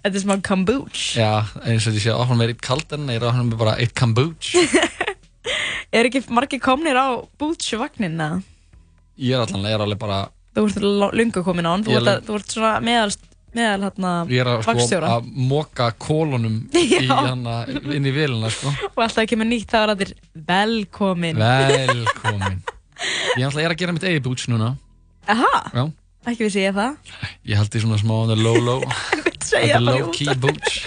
Þetta 0.00 0.16
er 0.16 0.22
smá 0.22 0.36
kombuch. 0.40 1.00
Já, 1.16 1.32
eins 1.64 1.84
og 1.88 1.92
því 1.96 2.00
sé 2.04 2.12
að 2.12 2.22
opna 2.26 2.36
mér 2.40 2.54
eitt 2.54 2.62
kaldan 2.64 3.08
ég 3.12 3.20
er 3.20 3.28
að 3.28 3.40
mér 3.48 3.60
bara 3.60 3.78
eitt 3.80 3.96
kombuch 3.96 4.52
Er 5.96 6.06
ekki 6.10 6.20
margir 6.30 6.60
komnir 6.62 6.98
á 7.00 7.18
bútsjuvagnin 7.40 8.18
eða? 8.20 8.42
Ég 9.20 9.34
er 9.36 9.42
allan, 9.46 9.66
ég 9.68 9.74
er 9.78 9.82
alveg 9.86 9.98
bara 10.00 10.20
Þú 10.56 10.62
ert 10.66 11.14
löngu 11.18 11.42
komin 11.46 11.66
á 11.68 11.72
hann, 11.74 11.84
þú 11.86 11.92
Ég 11.94 12.00
ert, 12.00 12.08
er 12.08 12.16
að, 12.20 12.24
þú 12.28 12.36
ert 12.40 12.54
svona 12.54 12.70
meðal, 12.84 13.12
meðal 13.56 13.84
hérna 13.86 14.12
Ég 14.30 14.40
er 14.42 14.50
að, 14.50 14.60
sko, 14.64 14.70
vagnstjóra 14.72 15.10
að 15.16 15.28
móka 15.50 15.88
kólunum 16.02 16.56
í 16.80 16.84
Já. 16.96 17.14
hana, 17.14 17.56
inn 17.96 18.08
í 18.08 18.12
vélina 18.16 18.50
sko. 18.54 18.72
og 18.90 19.02
alltaf 19.06 19.28
kemur 19.30 19.48
nýtt 19.50 19.70
það 19.72 19.86
er 19.86 19.94
allir 19.94 20.12
velkomin. 20.50 21.40
Velkomin 21.40 22.60
Ég 23.38 23.46
ætla 23.48 23.62
er 23.64 23.72
að 23.74 23.78
gera 23.80 23.94
mitt 23.96 24.04
eigið 24.10 24.24
boots 24.26 24.48
núna 24.52 24.74
Aha, 25.30 25.52
Já, 25.76 25.84
ekki 26.32 26.46
vissi 26.48 26.64
ég 26.66 26.74
það. 26.76 26.96
ég 27.48 27.60
held 27.60 27.70
því 27.74 27.82
svona 27.84 27.98
smá 28.00 28.14
on 28.24 28.32
the 28.34 28.38
low 28.40 28.58
low 28.60 28.80
Segja 29.50 29.76
Þetta 29.76 29.78
er 29.78 29.84
bara 29.86 29.98
low 29.98 30.08
út. 30.10 30.16
key 30.18 30.34
boots 30.42 30.80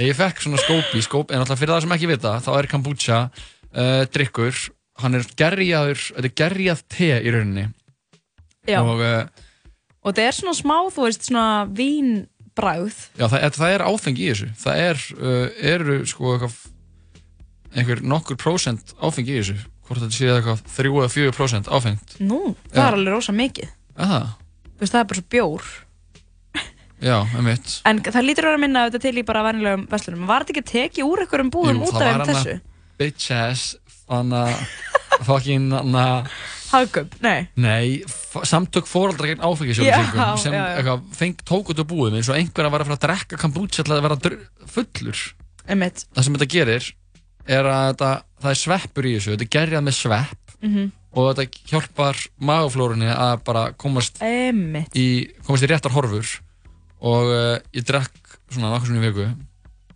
Ég 0.00 0.16
fekk 0.16 0.40
svona 0.40 0.60
skópi, 0.62 1.02
skópi 1.04 1.34
en 1.36 1.42
alltaf 1.42 1.60
fyrir 1.60 1.74
það 1.74 1.84
sem 1.84 1.94
ekki 1.96 2.08
vita 2.10 2.34
þá 2.40 2.50
er 2.56 2.68
kombucha 2.70 3.18
uh, 3.28 4.02
drikkur 4.12 4.56
hann 5.02 5.16
er 5.18 5.26
gerjaður, 5.36 6.00
þetta 6.16 6.28
er 6.30 6.36
gerjað 6.40 6.82
te 6.92 7.10
í 7.20 7.32
rauninni 7.34 7.66
Já, 8.68 8.80
og, 8.84 9.00
og 9.00 10.10
uh, 10.10 10.12
það 10.14 10.22
er 10.26 10.36
svona 10.36 10.56
smá, 10.56 10.76
þú 10.92 11.06
veist, 11.06 11.26
svona 11.28 11.64
vínbræð. 11.76 12.96
já, 13.16 13.26
það, 13.32 13.46
það 13.56 13.74
er 13.76 13.86
áfengi 13.88 14.24
í 14.24 14.30
þessu 14.32 14.50
það 14.64 14.82
er, 14.86 15.04
uh, 15.16 15.46
eru 15.74 15.98
sko 16.08 16.34
einhver 17.76 18.02
nokkur 18.02 18.40
prósent 18.40 18.94
áfengi 19.00 19.36
í 19.36 19.40
þessu 19.42 19.58
hvort 19.86 20.04
þetta 20.04 20.14
sé 20.16 20.30
eitthvað 20.30 20.64
3 20.76 20.90
eða 20.94 21.12
4 21.16 21.36
prósent 21.36 21.70
áfengt 21.70 22.16
Nú, 22.22 22.54
það 22.70 22.78
Já. 22.78 22.86
er 22.86 22.96
alveg 22.98 23.14
rosa 23.16 23.34
mikið. 23.34 23.70
Aha, 24.00 24.20
Þú 24.80 24.84
veist, 24.84 24.94
það 24.94 25.00
er 25.00 25.08
bara 25.10 25.18
svo 25.20 25.30
bjór. 25.34 25.70
Já, 27.00 27.16
En 27.88 27.98
það 28.04 28.22
lítur 28.26 28.44
að 28.44 28.50
vera 28.50 28.58
að 28.58 28.64
minna 28.66 28.84
þetta 28.88 29.00
til 29.06 29.16
í 29.18 29.24
bara 29.26 29.42
venjulegum 29.48 29.86
vestlunum. 29.90 30.26
Var 30.30 30.44
þetta 30.44 30.54
ekki 30.56 30.70
tekið 30.72 31.08
úr 31.08 31.22
einhverjum 31.24 31.50
búðum 31.54 31.82
út 31.86 31.94
af 31.96 32.00
var 32.00 32.20
um 32.20 32.30
þessu? 32.34 32.60
bitch 33.00 33.30
ass 33.32 33.76
hana 34.10 34.44
fucking 35.24 35.70
hana 35.72 36.06
Hagköp, 36.70 37.16
nei. 37.24 37.48
Nei, 37.58 38.04
samtök 38.46 38.86
fóraldra 38.86 39.26
gegn 39.26 39.40
Já, 39.42 39.48
áfengisjóðsingum 39.50 40.36
sem 40.38 40.52
já, 40.54 40.60
já. 40.86 41.32
tók 41.42 41.72
út 41.72 41.80
á 41.82 41.84
búið 41.90 42.14
eins 42.20 42.28
og 42.30 42.36
einhver 42.38 42.68
að 42.68 42.74
vera 42.76 42.84
að 42.86 42.92
að 42.94 43.00
drekka 43.08 43.38
kombucha 43.42 43.82
til 43.82 43.90
að 43.96 44.04
vera 44.04 44.18
fullur 44.70 45.22
Einmitt. 45.66 46.04
það 46.14 46.22
sem 46.28 46.36
þetta 46.38 46.48
gerir 46.54 46.86
er 47.50 47.64
að 47.66 47.88
þetta, 47.90 48.10
það 48.44 48.50
er 48.54 48.60
sveppur 48.62 49.08
í 49.10 49.16
þessu 49.16 49.32
þetta 49.34 49.46
er 49.48 49.52
gerjað 49.58 49.84
með 49.88 49.98
svepp 49.98 50.54
Mhm. 50.62 50.92
og 51.16 51.34
þetta 51.34 51.60
hjálpar 51.72 52.22
magaflórunni 52.38 53.10
að 53.16 53.42
bara 53.44 53.72
komast 53.72 54.20
Einmitt. 54.22 54.94
í, 54.94 55.26
komast 55.46 55.64
í 55.66 55.70
réttar 55.72 55.90
horfur 55.96 56.28
og 57.00 57.30
uh, 57.32 57.56
ég 57.76 57.86
drekk 57.88 58.36
svona 58.52 58.70
nokkuð 58.74 58.90
svona 58.92 59.00
í 59.02 59.08
viku 59.10 59.28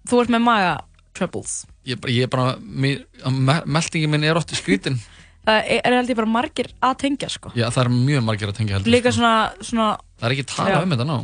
Þú 0.09 0.21
ert 0.21 0.33
með 0.35 0.43
maga 0.45 0.73
troubles. 1.17 1.53
ég, 1.87 2.01
bara- 2.01 2.13
ég 2.13 2.27
er 2.27 2.31
bara, 2.33 2.57
mér, 2.61 3.05
me, 3.31 3.59
meldingin 3.67 4.11
minn 4.13 4.25
er 4.27 4.37
oft 4.41 4.53
í 4.53 4.59
skrítin 4.59 4.99
Það 5.45 5.67
er, 5.77 5.95
held 5.99 6.09
ég 6.09 6.17
bara 6.17 6.31
margir 6.33 6.69
að 6.81 6.95
tengja, 7.03 7.29
sko. 7.29 7.51
já, 7.53 7.67
það 7.69 7.83
er 7.85 7.91
mjög 7.93 8.23
margir 8.25 8.49
að 8.49 8.57
tengja 8.57 8.79
heldur 8.79 8.95
Líka 8.95 9.11
sko. 9.13 9.19
svona, 9.21 9.35
svona, 9.61 9.89
það 10.21 10.29
er 10.31 10.35
ekki 10.39 10.47
Já. 10.47 10.53
talað 10.57 10.87
um 10.87 10.95
þetta 10.95 11.09
ná 11.11 11.17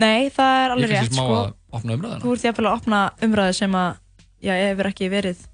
nei, 0.00 0.30
það 0.34 0.54
er 0.54 0.64
ég 0.64 0.72
alveg 0.74 0.88
finnst 0.94 1.04
rétt, 1.04 1.12
smá 1.14 1.24
sko. 1.26 1.34
að 1.42 1.78
opna 1.78 1.96
umræðina 1.98 2.22
Þú 2.24 2.32
ert 2.34 2.46
jafnvel 2.48 2.66
að 2.70 2.78
opna 2.80 3.00
umræðu 3.28 3.56
sem 3.60 3.76
að, 3.78 3.98
já, 4.48 4.54
hefur 4.64 4.88
ekki 4.90 5.10
verið 5.12 5.44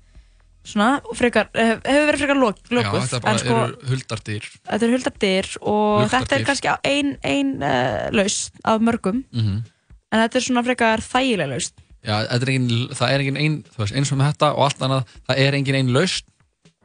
svona, 0.64 1.00
frekar, 1.16 1.48
hef- 1.54 1.82
hefur 1.86 2.06
verið 2.10 2.20
frekar 2.24 2.36
lokuð. 2.40 3.04
þetta 3.10 3.34
sko, 3.40 3.54
eru 3.56 3.90
huldardýr 3.90 4.48
þetta 4.68 4.84
er 4.86 4.90
huldardyr 4.94 5.46
og 5.62 6.02
Luktardyr. 6.02 6.10
þetta 6.20 6.36
er 6.36 6.44
kannski 6.48 6.72
ein, 6.84 7.12
ein 7.24 7.52
uh, 7.62 8.08
laust 8.12 8.52
af 8.64 8.80
mörgum, 8.80 9.22
mm 9.32 9.62
en 10.10 10.18
þetta 10.24 10.36
er 10.40 10.42
svona 10.42 10.62
frekar 10.66 10.98
þægileg 11.06 11.48
laust. 11.52 11.76
Já, 12.02 12.16
er 12.26 12.48
engin, 12.50 12.88
það 12.98 13.12
er 13.14 13.20
engin 13.22 13.36
ein, 13.38 13.52
þú 13.70 13.78
veist, 13.84 13.94
eins 13.94 14.10
og 14.10 14.18
með 14.18 14.32
þetta 14.32 14.48
og 14.56 14.64
allt 14.64 14.80
annað, 14.82 15.12
það 15.28 15.38
er 15.44 15.54
engin 15.54 15.76
ein 15.78 15.92
lausn, 15.94 16.24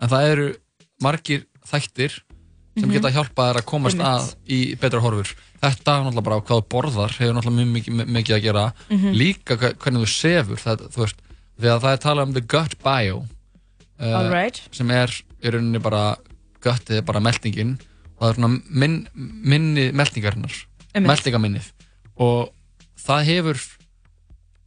en 0.01 0.12
það 0.12 0.25
eru 0.29 0.46
margir 1.01 1.46
þættir 1.65 2.20
sem 2.77 2.91
geta 2.94 3.10
hjálpað 3.15 3.48
þér 3.50 3.60
að 3.62 3.65
komast. 3.65 3.98
Einmitt. 3.98 4.05
að 4.05 4.51
í 4.51 4.60
betra 4.77 5.00
horfur. 5.01 5.32
Þetta 5.63 5.96
náttúrulega 6.03 6.25
bara 6.27 6.39
hvað 6.46 6.62
borðar 6.70 7.15
hefur 7.17 7.34
náttúrulega 7.34 7.58
mjög 7.63 7.74
mikið, 7.79 8.05
mikið 8.20 8.36
að 8.38 8.44
gera, 8.46 8.65
Mhm. 8.91 9.13
líka 9.17 9.58
hve- 9.58 9.74
hvernig 9.82 10.03
þú 10.05 10.10
sefur, 10.13 10.58
það, 10.62 10.86
þú 10.94 11.01
veist, 11.01 11.20
að 11.74 11.82
það 11.82 11.94
er 11.94 12.01
talað 12.05 12.27
um 12.27 12.34
the 12.34 12.41
gut 12.41 12.75
bio, 12.84 13.25
uh, 14.00 14.16
Alright. 14.20 14.62
sem 14.75 14.92
er 14.94 15.12
í 15.42 15.54
rauninni 15.54 15.82
bara, 15.84 16.16
guttið 16.64 17.02
er 17.02 17.08
bara 17.08 17.24
meldingin, 17.24 17.75
og 18.16 18.24
það 18.24 18.30
er 18.32 18.40
svona 18.40 18.80
minn, 18.84 19.00
minni 19.16 19.90
meldingarinnar, 19.96 20.60
meldingaminnið, 21.06 21.72
og 22.24 22.52
það 23.06 23.28
hefur 23.32 23.64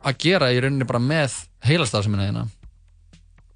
að 0.06 0.20
gera 0.22 0.52
í 0.54 0.60
rauninni 0.62 0.86
bara 0.88 1.02
með 1.02 1.40
heilastarfseminna 1.66 2.28
þína 2.28 2.44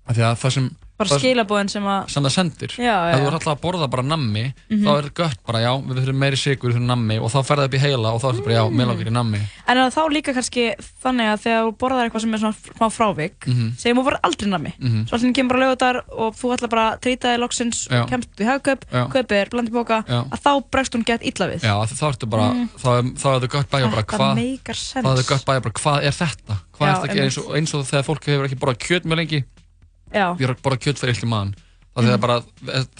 af 0.02 0.17
því 0.17 0.25
að 0.26 0.38
það 0.43 0.55
sem, 0.57 0.69
Bara 1.02 1.11
það 1.12 1.23
skilabóðin 1.23 1.71
sem 1.73 1.85
að, 1.85 2.09
sem 2.14 2.23
það 2.23 2.35
sendir 2.37 2.73
já, 2.78 2.85
já, 2.92 3.12
ef 3.12 3.21
þú 3.23 3.26
er 3.26 3.37
alltaf 3.38 3.52
að 3.56 3.61
borða 3.62 3.88
bara 3.90 4.02
nammi 4.02 4.44
Mhm. 4.71 4.82
þá 4.87 4.90
er 4.99 5.02
þetta 5.09 5.14
gött 5.23 5.40
bara 5.47 5.59
já, 5.62 5.73
við 5.82 5.99
þurfum 6.02 6.21
meiri 6.23 6.37
sigur 6.38 6.71
við 6.71 6.75
þurfum 6.76 6.87
nammi 6.92 7.16
og 7.23 7.30
þá 7.32 7.38
fer 7.44 7.56
það 7.56 7.64
upp 7.68 7.75
í 7.75 7.82
heila 7.82 8.09
og 8.12 8.21
þá 8.23 8.26
er 8.28 8.32
þetta 8.32 8.44
bara 8.47 8.54
já, 8.54 8.62
Mm. 8.62 8.76
mér 8.78 8.87
langar 8.92 9.06
í 9.11 9.12
nammi 9.12 9.40
En 9.68 9.76
það 9.76 9.94
þá 9.97 10.02
líka 10.12 10.32
kannski 10.35 10.64
þannig 11.02 11.26
að 11.32 11.38
þegar 11.42 11.62
þú 11.66 11.76
borðar 11.82 12.04
eitthvað 12.06 12.21
sem 12.21 12.35
er 12.35 12.38
svona 12.38 12.90
frávik, 12.92 13.37
Mhm. 13.47 13.68
segjum 13.78 13.99
þú 13.99 14.04
borðar 14.06 14.21
aldrei 14.23 14.49
nammi, 14.50 14.73
Mhm. 14.78 15.06
svo 15.09 15.14
allir 15.18 15.32
kemur 15.35 15.49
bara 15.52 15.61
lögutar 15.66 15.97
og 16.12 16.35
þú 16.37 16.47
ætla 16.56 16.68
bara 16.68 16.85
að 16.92 17.00
trýta 17.00 17.26
þig 17.32 17.38
loksins, 17.40 17.88
Já. 17.88 18.06
kemst 18.09 18.28
í 18.38 18.44
hagkaup, 18.47 18.85
Já. 18.92 19.09
kaupir, 19.11 19.49
blandibóka, 19.50 20.04
Já. 20.06 20.25
að 20.30 20.38
þá 20.42 20.64
bregst 20.71 20.92
hún 20.94 21.04
gett 21.04 21.23
illa 21.23 21.47
við. 21.49 21.61
já, 21.62 21.75
þá 21.87 22.04
ertu 22.12 22.28
bara, 22.28 22.52
Mm. 22.52 22.68
þá, 22.78 22.88
er, 22.99 23.04
er 23.04 23.40
það 23.40 23.49
gött 23.49 23.71
bæja 23.71 23.90
bara 23.90 24.02
hvað 24.02 24.37
það 24.37 25.18
er 25.18 25.28
gött 25.28 25.44
bæja 25.47 25.61
bara 25.62 25.73
hvað 25.73 26.02
þetta 26.02 27.54
eins 27.56 27.75
og 27.75 27.85
þegar 27.87 28.04
fólk 28.06 28.25
hefur 28.26 28.47
ekki 28.49 28.59
borðað 28.59 28.78
kjöt 28.82 29.04
mjög 29.06 29.16
lengi 29.21 29.44
Já. 30.14 30.26
við 30.38 30.45
erum 30.49 30.57
borðað 30.62 30.83
kjöt 30.87 30.99
fyrir 31.02 31.14
í 31.25 31.28
maðan 31.33 31.54
það 32.07 32.12
er 32.14 32.19
bara, 32.19 32.37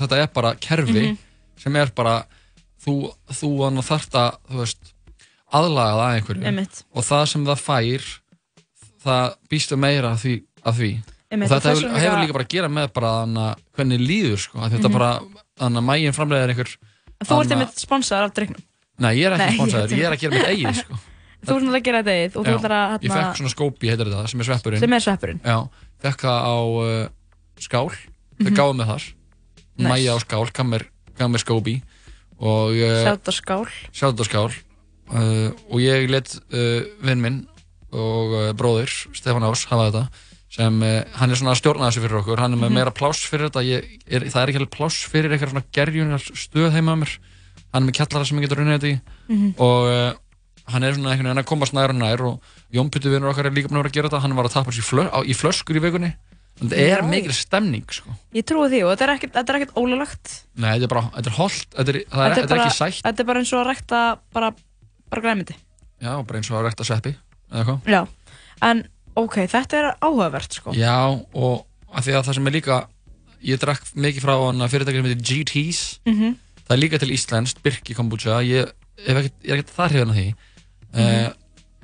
þetta 0.01 0.19
er 0.23 0.27
bara 0.35 0.55
kerfi 0.55 1.03
Mhm. 1.09 1.19
sem 1.63 1.77
er 1.77 1.91
bara 1.95 2.27
þú, 2.85 3.13
þú 3.31 3.49
þarft 3.87 4.13
að 4.19 4.37
veist, 4.59 4.93
aðlaga 5.53 5.93
það 5.93 6.03
að 6.03 6.17
einhverju 6.19 6.45
Einmitt. 6.51 6.83
og 6.95 7.03
það 7.05 7.27
sem 7.29 7.45
það 7.47 7.61
fær 7.69 8.07
það 9.05 9.35
býstu 9.51 9.77
meira 9.79 10.11
af 10.13 10.23
því, 10.23 10.35
af 10.65 10.77
því. 10.79 10.91
Einmitt, 11.33 11.51
og 11.51 11.57
þetta 11.57 11.71
hefur, 11.73 11.83
vegna 11.83 11.99
hefur 12.03 12.17
líka- 12.19 12.23
líka 12.27 12.33
bara 12.33 12.45
að 12.45 12.49
gera 12.55 12.69
með 12.69 12.93
bara 12.93 13.11
hana, 13.21 13.47
hvernig 13.77 14.01
líður 14.07 14.39
sko. 14.39 14.59
mm 14.59 14.71
þetta 14.71 14.89
Mhm. 14.89 14.93
bara, 14.93 15.21
þannig 15.59 15.79
að 15.79 15.89
mægin 15.91 16.17
framleiðir 16.17 16.49
einhver 16.55 16.77
Þú 17.23 17.41
ert 17.41 17.51
einmitt 17.53 17.79
sponsaður 17.79 18.25
af 18.25 18.35
drikknum. 18.35 18.63
Nei, 18.99 19.15
ég 19.17 19.27
er 19.31 19.39
ekki 19.39 19.57
sponsaður, 19.57 19.89
ég- 19.89 19.99
ég 19.99 20.05
er 20.07 20.13
að 20.13 20.21
gera 20.21 20.35
mitt 20.35 20.47
eigið 20.47 20.75
sko. 20.83 20.99
Þú 21.43 21.55
náttúrulega 21.59 21.81
að 21.81 21.87
gera 21.89 22.03
þetta 22.07 22.39
og 22.39 22.47
þú 22.47 22.53
ætlar 22.59 22.75
að, 22.79 22.93
Ég 23.03 23.13
fekk 23.13 23.37
svona 23.41 23.51
skópi, 23.53 23.89
heitir 23.91 24.07
þetta, 24.13 24.29
sem 24.31 24.41
er 24.41 24.47
sveppurinn 24.47 24.81
sem 24.85 24.93
er 24.93 25.03
sveppurinn. 25.03 25.41
Já, 25.43 25.59
fekk 26.05 26.21
það 26.23 26.39
á 26.47 26.57
uh, 26.63 27.09
skál 27.59 27.89
Þau 27.91 28.51
Mhm. 28.51 28.57
gáðu 28.57 28.75
mig 28.79 28.87
þar 28.87 29.03
Nice. 29.73 29.89
Mæja 29.89 30.13
á 30.15 30.19
skál, 30.23 30.47
gaf 30.53 30.67
mér, 30.67 31.41
skópi 31.43 31.75
og 32.39 32.71
uh, 32.75 33.03
Sjátt 33.05 33.27
á 33.29 33.33
skál. 33.33 33.67
sjátt 33.93 34.21
á 34.21 34.25
skál 34.27 34.51
uh, 35.13 35.51
og 35.71 35.79
ég 35.81 36.09
let 36.11 36.35
uh, 36.53 36.83
vinn 37.03 37.21
minn 37.23 37.41
og 37.93 38.33
uh, 38.33 38.53
bróðir 38.57 38.89
Stefán 39.13 39.45
Ás 39.45 39.67
hafa 39.71 39.91
þetta 39.91 40.05
sem 40.53 40.83
uh, 40.83 41.03
hann 41.17 41.31
er 41.33 41.37
svona 41.41 41.53
að 41.55 41.61
stjórna 41.63 41.89
þessu 41.91 42.03
fyrir 42.05 42.21
okkur 42.23 42.39
hann 42.41 42.53
er 42.55 42.59
með 42.61 42.71
Mhm. 42.71 42.75
meira 42.79 42.91
pláss 42.95 43.25
fyrir 43.27 43.49
þetta 43.51 43.63
ég, 43.67 43.87
er, 44.07 44.21
það 44.29 44.43
er 44.43 44.49
ekki 44.53 44.61
alveg 44.63 44.75
pláss 44.79 45.05
fyrir 45.09 45.33
eitthvað 45.33 45.53
svona 45.55 45.65
gerjunar 45.73 46.21
stöð 46.21 46.73
heima 46.77 46.93
á 46.95 47.01
mér 47.03 47.13
hann 47.73 47.83
er 47.83 47.87
með 47.89 47.97
kjallara 47.99 48.27
sem 48.29 48.39
ég 48.39 48.45
getur 48.49 48.61
runnið 48.63 48.79
þetta 48.79 48.93
í 48.93 49.01
Mhm. 49.33 49.55
og 49.59 49.83
uh, 49.89 50.13
hann 50.73 50.85
er 50.87 50.95
svona 50.97 51.13
einhvern 51.13 51.29
veginn 51.31 51.43
að 51.43 51.49
komast 51.53 51.75
nær 51.77 51.93
og 51.95 51.99
nær 52.01 52.23
og 52.29 52.53
Jón 52.75 52.91
Pyttu 52.93 53.11
vinnur 53.13 53.31
okkar 53.33 53.49
er 53.51 53.55
líka 53.57 53.69
búin 53.71 53.79
að 53.81 53.85
vera 53.85 53.93
að 53.93 53.97
gera 53.99 54.09
þetta 54.11 54.23
hann 54.25 54.37
var 54.39 54.49
að 54.49 54.55
tappa 54.57 54.73
sér 54.75 54.83
í, 54.83 54.87
flö, 54.89 55.05
í 55.25 55.35
flöskur 55.37 55.79
í 55.79 55.83
vikunni 55.85 56.13
en 56.63 56.69
þetta 56.69 56.87
er 56.97 57.03
mikil 57.09 57.33
stemning 57.35 57.87
sko. 57.91 58.13
Ég 58.37 58.45
trúi 58.47 58.69
því 58.71 58.83
og 58.85 58.91
þetta 58.93 59.07
er 59.07 59.13
ekkert, 59.17 59.33
þetta 59.39 59.53
er 59.55 59.59
ekkert 59.61 59.77
ólulegt. 59.81 60.33
nei, 60.55 60.71
þetta 60.77 60.85
er 60.87 60.93
bara, 60.93 61.05
þetta 61.17 61.31
er 61.33 61.37
holt 61.39 61.77
þetta 61.79 61.93
er, 61.95 61.99
það 62.13 62.25
er, 62.27 62.35
þetta 62.39 62.55
er 62.57 62.63
ekki 62.63 62.77
sætt 62.77 63.01
Þetta 63.07 63.23
er 63.25 63.29
bara 63.33 63.43
eins 63.43 63.53
og 63.57 63.61
að 63.63 63.69
rekta 63.73 64.01
bara, 64.37 64.51
bara 65.11 65.23
græmiti. 65.25 65.57
já, 66.03 66.13
bara 66.29 66.39
eins 66.43 66.51
og 66.53 66.59
að 66.61 66.67
rekta 66.69 66.85
sveppi 66.87 67.15
Já. 67.89 68.03
En, 68.63 68.85
ok, 69.19 69.35
þetta 69.51 69.77
er 69.81 69.89
áhugavert, 70.01 70.55
sko. 70.61 70.73
Já, 70.77 70.95
og 71.35 71.67
að 71.93 72.07
því 72.07 72.15
að 72.17 72.29
það 72.29 72.37
sem 72.39 72.47
er 72.49 72.55
líka 72.57 72.77
ég 73.43 73.59
drakk 73.61 73.89
mikið 73.99 74.23
frá 74.25 74.35
hann 74.39 74.69
fyrirtækið 74.71 75.03
sem 75.03 75.11
heitir 75.11 75.27
GT's 75.33 75.81
Mhm. 76.07 76.37
það 76.69 76.77
er 76.77 76.81
líka 76.85 76.99
til 77.03 77.11
Íslenskt, 77.17 77.59
Birki 77.65 77.95
kombucha 77.99 78.39
ég, 78.47 78.71
ekkert, 79.03 79.35
ég 79.43 79.51
er 79.51 79.57
ekkert 79.59 79.75
þar 79.77 79.97
hefðan 79.97 80.15
því 80.17 80.27
Mhm. 80.93 81.27
uh, 81.27 81.33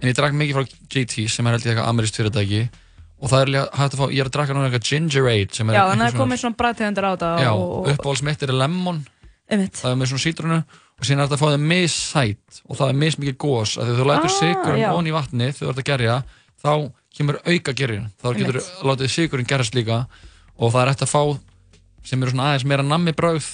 en 0.02 0.08
ég 0.08 0.14
drakk 0.14 0.34
mikið 0.38 0.54
frá 0.54 0.64
GT's 0.92 1.34
sem 1.34 1.46
er 1.46 1.56
held 1.56 1.64
ég 1.66 1.72
eitthvað 1.74 1.88
amerískt 1.90 2.16
fyrirtæki 2.20 2.62
og 3.18 3.30
það 3.32 3.40
er 3.42 3.48
líka 3.50 3.64
hægt 3.74 3.94
að 3.94 3.98
fá, 3.98 4.06
ég 4.14 4.20
er 4.22 4.28
að 4.28 4.34
drakka 4.36 4.54
núna 4.54 4.68
eitthvað 4.68 4.88
Ginger 4.88 5.26
Ale 5.26 5.48
sem 5.52 5.70
er 5.70 5.74
Já, 5.74 5.84
þannig 5.90 6.04
að 6.06 6.12
það 6.12 6.20
komið 6.22 6.38
svona 6.42 6.58
bræðtegundir 6.60 7.06
á 7.08 7.10
þetta 7.14 7.30
Já, 7.42 7.50
og, 7.52 7.72
og, 7.78 7.88
uppáhalds 7.94 8.22
mitt 8.28 8.42
er 8.46 8.52
lemon 8.54 9.00
Einmitt. 9.50 9.74
það 9.80 9.90
er 9.90 9.96
með 9.98 10.10
svona 10.12 10.24
sítrunu 10.26 10.58
og 10.98 11.06
síðan 11.06 11.18
er 11.22 11.26
þetta 11.26 11.38
að 11.38 11.42
fá 11.42 11.48
það 11.48 11.64
missætt 11.72 12.60
og 12.68 12.76
það 12.78 12.88
er 12.92 12.98
mismikið 13.02 13.36
gós 13.42 13.72
að 13.78 13.88
þegar 13.88 13.98
þú 13.98 14.06
lætur 14.12 14.72
Ah, 14.72 14.78
já. 14.78 14.88
onni 14.94 15.10
í 15.10 15.16
vatni 15.18 15.48
þegar 15.50 15.66
þú 15.66 15.70
ert 15.72 15.82
að 15.82 15.88
gerja 15.90 16.16
þá 16.62 16.72
kemur 17.18 17.38
auka 17.48 17.72
gerjun 17.74 18.06
þá 18.22 18.26
getur 18.38 18.58
Einmitt. 18.60 18.82
látið 18.86 19.12
sigurinn 19.16 19.46
gerast 19.50 19.74
líka 19.74 19.98
og 20.58 20.72
það 20.74 20.82
er 20.84 20.90
eftir 20.92 21.06
að 21.08 21.14
fá 21.16 21.22
sem 22.04 22.22
eru 22.22 22.30
svona 22.34 22.46
aðeins 22.52 22.64
meira 22.70 22.82
nammi 22.86 23.12
brauð 23.18 23.46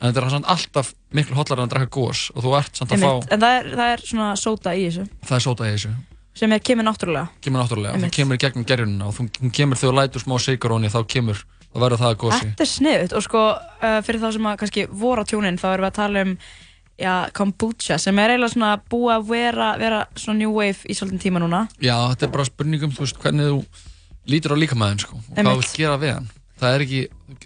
en 0.00 0.10
þetta 0.12 0.24
er 0.26 0.30
samt 0.36 0.46
alltaf 0.52 0.90
miklu 1.16 1.36
hotlar 1.38 1.58
en 1.62 1.68
að 1.68 1.72
drekka 1.74 1.90
gós 1.96 2.26
og 2.34 2.44
þú 2.44 2.52
ert 2.58 2.76
samt 2.76 2.92
að 2.92 2.98
Einmitt. 3.00 3.30
fá 3.30 3.32
En 3.32 3.40
það 3.40 3.56
er, 3.60 3.70
það 3.80 3.92
er 3.94 4.04
svona 4.10 4.28
sóta 4.36 4.74
í 4.76 4.84
þessu 4.90 5.06
það 5.24 5.36
er 5.38 5.44
sóta 5.46 5.66
í 5.68 5.72
þessu 5.76 5.94
sem 6.36 6.52
er 6.52 6.58
kemur 6.60 6.84
náttúrulega. 6.84 7.28
kemur 7.40 7.62
náttúrulega, 7.62 7.94
Einmitt. 7.96 8.12
þú 8.12 8.16
kemur 8.20 8.36
í 8.36 8.42
gegnum 8.44 8.64
gerjunina 8.68 9.06
og 9.08 9.14
þú 9.16 9.28
hún 9.40 9.52
kemur 9.56 9.76
þegar 9.80 9.92
þú 9.94 9.96
lætur 10.02 10.20
smá 10.26 10.36
siguróni 10.44 10.90
þá 10.92 11.00
kemur, 11.08 11.38
þá 11.72 11.76
verður 11.80 12.02
það 12.02 12.10
að 12.12 12.20
gósi 12.26 12.44
Þetta 12.50 12.66
er 12.66 12.72
sniðut 12.74 13.12
og 13.16 13.24
sko 13.24 13.42
uh, 13.56 13.98
fyrir 14.04 14.20
þá 14.20 14.28
sem 14.36 14.46
að 14.52 14.58
kannski 14.60 14.86
voru 14.92 15.24
á 15.24 15.28
tjúnin 15.32 15.56
þá 15.56 15.66
erum 15.72 15.86
við 15.86 15.90
að 15.92 15.96
tala 16.02 16.24
um 16.26 16.36
já, 17.00 17.14
kombucha 17.36 17.98
sem 18.00 18.18
er 18.20 18.30
eiginlega 18.36 18.52
svona 18.52 18.74
búið 18.92 19.14
að 19.16 19.26
vera, 19.32 19.70
vera 19.80 20.02
svona 20.16 20.38
new 20.44 20.52
wave 20.56 20.84
í 20.88 20.94
svolítinn 20.96 21.20
tíma 21.24 21.40
núna. 21.40 21.66
Já, 21.80 21.96
þetta 22.12 22.24
er 22.28 22.32
bara 22.36 22.44
spurningum, 22.48 22.92
þú 22.96 23.04
veist, 23.04 23.18
hvernig 23.20 23.50
þú 23.52 23.58
lítur 24.32 24.52
á 24.52 24.60
líkamæðin, 24.60 25.02
sko, 25.04 25.16
og 25.16 25.24
hvað 25.24 25.36
þú 25.36 25.42
Einmitt. 25.44 25.60
vilt 25.66 25.76
gera 25.76 25.98
við 26.00 26.14
hann. 26.16 26.30
Það 26.56 26.74
er 26.74 26.80
ekki, 26.86 27.00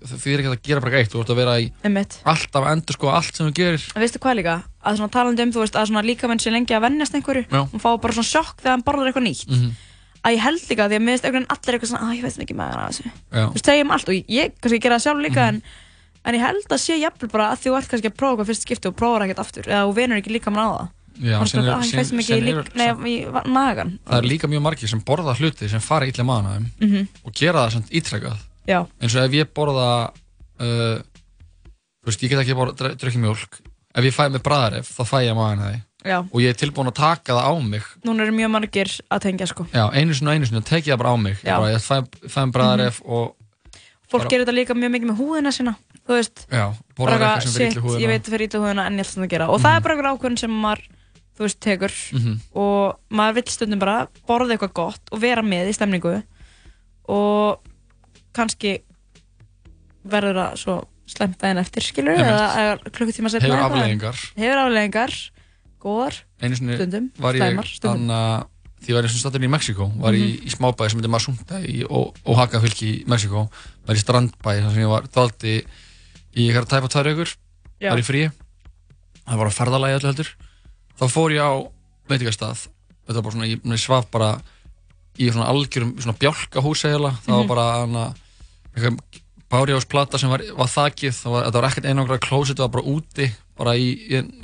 því 0.06 0.32
er 0.34 0.40
ekki 0.40 0.50
að 0.52 0.60
gera 0.68 0.80
bara 0.84 0.98
eitt, 1.00 1.10
þú 1.10 1.20
ert 1.24 1.30
að 1.34 1.38
vera 1.40 1.54
í 1.58 1.64
Einmitt. 1.82 2.12
alltaf 2.30 2.66
endur 2.70 2.94
sko 2.94 3.08
allt 3.10 3.34
sem 3.34 3.48
þú 3.48 3.54
gerir. 3.58 3.86
En 3.96 4.02
veistu 4.04 4.20
hvað 4.22 4.36
líka? 4.38 4.54
Að 4.86 4.96
svona 5.00 5.10
talandi 5.16 5.42
um, 5.42 5.50
þú 5.56 5.62
veist, 5.64 5.74
að 5.80 5.88
svona 5.90 6.02
líkamenn 6.06 6.38
sé 6.42 6.52
lengi 6.54 6.76
að 6.76 6.84
vennast 6.86 7.14
einhverju 7.18 7.42
Já. 7.50 7.60
og 7.66 7.80
fá 7.82 7.90
bara 8.00 8.14
svona 8.14 8.30
sjokk 8.30 8.60
þegar 8.62 8.76
hann 8.76 8.84
borðar 8.86 9.10
eitthvað 9.10 9.26
nýtt. 9.26 9.50
Mhm. 9.50 9.72
Að 10.20 10.34
ég 10.36 10.40
held 10.44 10.62
líka 10.70 10.86
því 10.86 10.96
að 11.00 11.06
veist 11.10 11.24
einhvern 11.24 11.42
veginn 11.42 11.52
allir 11.56 11.74
eitthvað 11.74 11.90
svona, 11.90 12.06
að 12.06 12.16
ég 12.20 12.22
veist 12.28 12.38
ekki 12.44 12.54
með 12.60 12.70
það 12.70 12.86
þessu. 12.90 13.10
Þú 13.34 13.52
veist, 13.56 13.66
segjum 13.70 13.90
allt 13.96 14.08
og 14.08 14.14
ég, 14.14 14.24
ég 14.28 14.52
kannski 14.60 14.80
gera 14.84 14.94
það 15.00 15.04
sjálf 15.08 15.22
líka 15.26 15.46
en, 15.50 15.62
en 16.24 16.34
ég 16.38 16.44
held 16.44 16.70
að 16.70 16.82
sé 16.84 16.98
jafnvel 17.00 17.30
bara 17.32 17.46
að 17.50 17.62
þú 17.64 17.74
ert 17.80 17.88
kannski 17.90 18.10
að 18.12 18.16
prófa 18.20 18.32
eitthvað 18.36 18.50
fyrst 18.52 18.66
skipti 18.68 18.88
og 18.92 18.96
prófar 19.00 19.24
ekkert 19.26 19.40
aftur 19.42 19.64
eða 19.70 19.86
þú 19.88 19.94
venur 19.96 20.20
ekki 20.20 20.34
líka 20.36 20.52
mann 20.52 20.68
á 20.68 20.70
það. 20.76 20.88
já, 21.20 21.36
svona, 21.44 21.64
er- 21.64 21.72
að 21.72 21.88
ég 21.88 21.96
veist 21.98 22.12
síðan- 22.12 22.20
ekki 22.20 22.52
er- 22.52 22.76
nei, 22.76 22.86
það 24.06 24.18
er 24.20 24.28
líka 24.28 24.48
mjög 24.48 24.62
margir 24.64 24.88
sem 24.88 25.00
borða 25.00 25.34
hluti 25.36 25.68
sem 25.68 25.80
fara 25.80 26.04
maðan 26.24 26.46
á 26.46 26.52
þeim 26.56 26.66
Mhm. 26.80 27.08
og 27.24 27.32
gera 27.34 27.64
það 27.66 27.72
samt 27.72 27.90
ítrekkað. 27.90 28.38
Já, 28.70 28.80
eins 29.02 29.16
og 29.18 29.26
ef 29.26 29.36
ég 29.40 29.50
borða 29.56 29.88
uh, 30.62 30.98
þú 32.00 32.10
veist, 32.10 32.22
ég 32.24 32.30
get 32.32 32.42
ekki 32.44 32.56
borða 32.58 32.94
drukkið 32.94 33.22
mjólk 33.26 33.60
ef 33.98 34.06
ég 34.06 34.14
fæ 34.14 34.24
með 34.30 34.44
bræðaref, 34.46 34.90
þá 34.96 35.02
fæ 35.10 35.16
ég 35.26 35.34
maðan 35.38 35.64
það 35.66 35.78
og 36.32 36.38
ég 36.40 36.54
er 36.54 36.56
tilbúin 36.56 36.88
að 36.88 36.96
taka 36.96 37.34
það 37.36 37.48
á 37.50 37.52
mig 37.60 37.88
Núna 38.08 38.24
eru 38.24 38.32
mjög 38.32 38.50
margir 38.54 38.88
að 39.12 39.18
tengja 39.26 39.46
sko. 39.50 39.66
já, 39.74 39.82
einu 39.92 40.14
sinni 40.16 40.30
og 40.30 40.38
einu 40.38 40.46
sinni, 40.48 40.62
þá 40.64 40.70
tek 40.70 40.86
ég 40.86 40.94
það 40.94 41.00
bara 41.02 41.12
á 41.12 41.16
mig. 41.20 41.36
Mhm. 41.42 41.50
bara, 41.60 41.74
ég 41.74 41.84
fæ, 41.84 41.96
fæ 42.24 42.40
með 42.46 42.54
bræðaref 42.56 43.02
og 43.04 43.36
Fólk 44.10 44.24
Bara- 44.24 44.30
gerir 44.32 44.42
þetta 44.46 44.54
líka 44.56 44.74
mjög 44.74 44.90
mikið 44.90 45.06
með 45.12 45.18
húðina 45.22 45.50
sína. 45.54 45.72
Þú 46.02 46.14
veist, 46.16 46.40
já, 46.50 46.64
bara 46.98 47.18
eitthvað 47.30 47.76
húðina 47.84 48.00
ég 48.02 48.08
veit 48.10 48.22
það 48.26 48.32
fyrir 48.34 48.46
ítla 48.48 48.60
húðina 48.64 48.86
en 48.88 48.96
ég 48.98 49.04
ætla 49.06 49.14
það 49.20 49.26
að 49.26 49.30
gera. 49.30 49.46
Og 49.54 49.60
það 49.62 49.76
er 49.76 49.84
bara 49.84 49.94
einhver 49.94 50.08
ákvörðin 50.10 50.38
sem 50.40 50.50
maður, 50.64 50.82
þú 51.38 51.44
veist, 51.46 51.60
tekur 51.62 51.94
Mhm. 52.18 52.40
og 52.58 52.96
maður 53.14 53.34
vill 53.38 53.52
stundum 53.54 53.78
bara 53.78 54.08
borða 54.26 54.56
eitthvað 54.56 54.72
gott 54.74 55.00
og 55.12 55.20
vera 55.22 55.42
með 55.46 55.68
í 55.70 55.76
stemningu 55.78 56.16
og 57.08 57.60
kannski 58.36 58.76
verður 60.10 60.38
það 60.40 60.56
svo 60.62 60.76
slemt 61.10 61.36
daginn 61.42 61.58
eftir, 61.60 61.82
skilur 61.84 62.14
Einmitt. 62.14 62.30
eða, 62.30 62.92
klukkutíma 62.94 63.30
setna 63.32 63.48
hefur 63.50 63.64
afleðingar 63.66 64.20
Hefur 64.38 64.60
afleðingar, 64.62 65.14
góðar, 65.82 66.18
stundum, 66.54 67.10
var 67.18 67.34
ég 67.34 67.42
slæmar, 67.42 67.66
stundum. 67.66 68.06
þannig 68.06 68.16
að 68.20 68.46
því 68.80 68.88
ég 68.92 68.96
var 68.96 69.08
eins 69.08 69.16
og 69.16 69.20
stattur 69.24 69.44
í 69.44 69.50
Mexiko 69.52 69.88
var 70.00 70.12
ég 70.16 70.22
Mhm. 70.24 70.46
í 70.46 70.50
smábæði 70.54 70.90
sem 70.90 71.00
heitir 71.00 71.12
Masunta 71.12 71.58
í 71.60 71.82
Oaxaca 71.90 72.60
fylki 72.62 72.88
í 73.02 73.06
Mexiko 73.10 73.42
var 73.86 73.96
í 73.96 74.00
strandbæði 74.04 74.62
þar 74.64 74.72
sem 74.72 74.82
ég 74.84 74.88
var 74.94 75.02
dvaldi 75.10 75.54
í 75.60 76.46
eitthvað 76.48 76.68
tæpa 76.70 76.88
tvær 76.88 77.10
ykkur 77.12 77.34
Já. 77.80 77.90
var 77.90 77.98
í 78.00 78.06
frí 78.06 78.22
það 79.26 79.36
var 79.36 79.46
að 79.50 79.58
ferðalagi 79.58 79.98
öllu 79.98 80.08
heldur 80.12 80.30
þá 80.96 81.04
fór 81.10 81.30
ég 81.34 81.42
á 81.44 81.52
veitingastað 82.08 82.68
þetta 83.04 83.14
var 83.18 83.22
bara 83.26 83.34
svona, 83.34 83.50
ég, 83.50 83.60
ég 83.66 83.78
svaf 83.84 84.10
bara 84.10 84.30
í 85.20 85.28
svona 85.30 85.48
algjörum 85.52 85.94
svona 86.00 86.16
bjálkahús 86.20 86.84
eða 86.88 87.12
það 87.24 87.34
var 87.34 87.42
Mhm. 87.44 87.48
bara 87.52 87.66
hana, 87.80 88.04
eitthvað 88.74 88.98
bárjáðsplata 89.50 90.18
sem 90.18 90.30
var, 90.30 90.42
var 90.56 90.68
þakið. 90.70 91.14
Það 91.22 91.32
var, 91.34 91.50
var 91.50 91.66
ekkert 91.70 91.88
einangra 91.90 92.18
klósit 92.22 92.56
það 92.56 92.68
var 92.68 92.74
bara 92.76 92.90
úti 92.94 93.30
bara 93.58 93.72
í, 93.76 93.88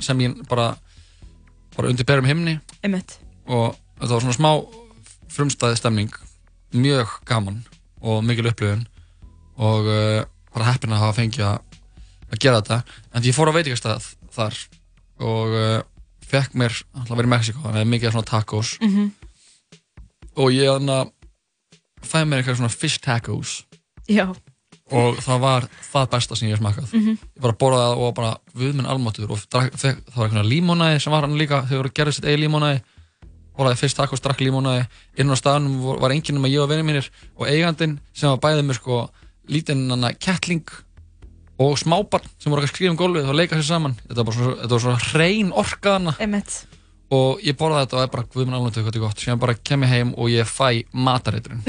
sem 0.03 0.19
ég 0.19 0.47
bara 0.49 0.75
bara 1.77 1.89
undir 1.89 2.05
berum 2.05 2.25
himni. 2.25 2.59
Einmitt. 2.83 3.17
og 3.47 3.75
þetta 3.99 4.09
var 4.13 4.21
svona 4.25 4.35
smá 4.35 4.51
frumstæði 5.31 5.77
stemning 5.79 6.11
mjög 6.73 7.07
gaman 7.25 7.61
og 8.01 8.23
mikil 8.23 8.47
upplifun. 8.49 8.85
Og 9.57 9.85
uh, 9.87 10.25
bara 10.53 10.65
heppin 10.73 10.91
að 10.93 10.99
hafa 11.01 11.15
fengið 11.21 11.45
að, 11.47 11.59
gera 12.39 12.59
þetta. 12.61 12.83
En 13.15 13.23
ég 13.23 13.33
fór 13.37 13.49
á 13.49 13.55
veitingastað 13.55 14.09
þar 14.35 14.57
og 15.23 15.55
uh, 15.57 15.79
fekk 16.27 16.53
mér 16.59 16.75
alltaf 16.93 17.15
verið 17.17 17.29
í 17.29 17.33
Mexiko, 17.33 17.63
þannig 17.63 17.85
að 17.85 17.91
mikið 17.93 18.07
af 18.09 18.13
svona 18.17 18.29
tacos. 18.33 18.73
Mhm. 18.83 19.07
Og 20.37 20.51
ég 20.53 20.69
þannig 20.77 20.97
að 21.01 21.11
fæði 22.07 22.27
mér 22.29 22.41
eitthvað 22.43 22.59
svona 22.61 22.73
fish 22.77 22.99
tacos. 23.03 23.55
Já, 24.07 24.27
og 24.93 25.17
það 25.19 25.39
var 25.43 25.65
það 25.91 26.05
besta 26.13 26.35
sem 26.37 26.47
ég 26.47 26.55
hef 26.55 26.61
smakað 26.61 26.93
Mhm. 26.93 27.17
ég 27.35 27.41
bara 27.43 27.53
borðaði 27.59 27.87
það 27.91 28.03
og 28.07 28.13
bara 28.15 28.37
viðminn 28.55 28.87
almáttur 28.87 29.31
og 29.33 29.41
drak, 29.51 29.73
fekk, 29.75 29.97
það 30.13 30.15
var 30.21 30.27
eitthvað 30.29 30.51
límónæði 30.53 31.01
sem 31.01 31.11
var 31.11 31.21
hann 31.27 31.37
líka 31.37 31.63
þegar 31.67 31.81
voru 31.83 31.91
gerðið 31.97 32.13
sitt 32.15 32.25
eigi 32.29 32.43
límónæði 32.45 32.81
borðaði 33.57 33.79
fyrst 33.81 33.97
tacos, 33.97 34.21
drakk 34.21 34.39
límónæði 34.45 34.87
inn 35.17 35.31
á 35.33 35.35
staðnum 35.35 35.79
vor- 35.81 35.99
var 35.99 36.11
enginn 36.11 36.37
um 36.37 36.45
að 36.45 36.53
ég 36.53 36.61
og 36.63 36.69
vinið 36.69 36.85
mínir 36.87 37.09
og 37.37 37.47
eigandinn 37.47 37.99
sem 38.13 38.29
var 38.29 38.37
bæðið 38.37 38.65
mér 38.69 38.75
sko 38.79 39.09
lítinn 39.49 40.15
kettling 40.19 40.63
og 41.59 41.75
smábarn 41.81 42.21
sem 42.37 42.51
voru 42.53 42.61
að 42.61 42.69
skrifa 42.69 42.91
um 42.91 42.97
gólfið 42.97 43.27
og 43.29 43.35
leika 43.35 43.55
sér 43.57 43.63
saman. 43.65 43.95
Þetta 44.07 44.15
var 44.15 44.25
bara 44.25 44.37
svo, 44.37 44.55
þetta 44.61 44.69
var 44.69 44.79
svo 44.79 44.95
hrein 45.11 45.51
orkaðana 45.51 46.13
einmitt. 46.21 46.65
Og 47.13 47.39
ég 47.45 47.55
borðaði 47.59 47.85
þetta 47.85 47.97
og 47.97 48.03
ég 48.03 48.11
bara 48.15 48.27
guðminn 48.33 48.57
alveg 48.57 48.73
hvað 48.75 48.87
þetta 48.89 48.99
er 48.99 49.05
gott. 49.05 49.23
Sem 49.23 49.39
bara 49.39 49.55
kem 49.69 49.85
ég 49.85 49.93
heim 49.93 50.13
og 50.17 50.29
ég 50.33 50.49
fæ 50.49 50.67
matareiturinn 50.91 51.63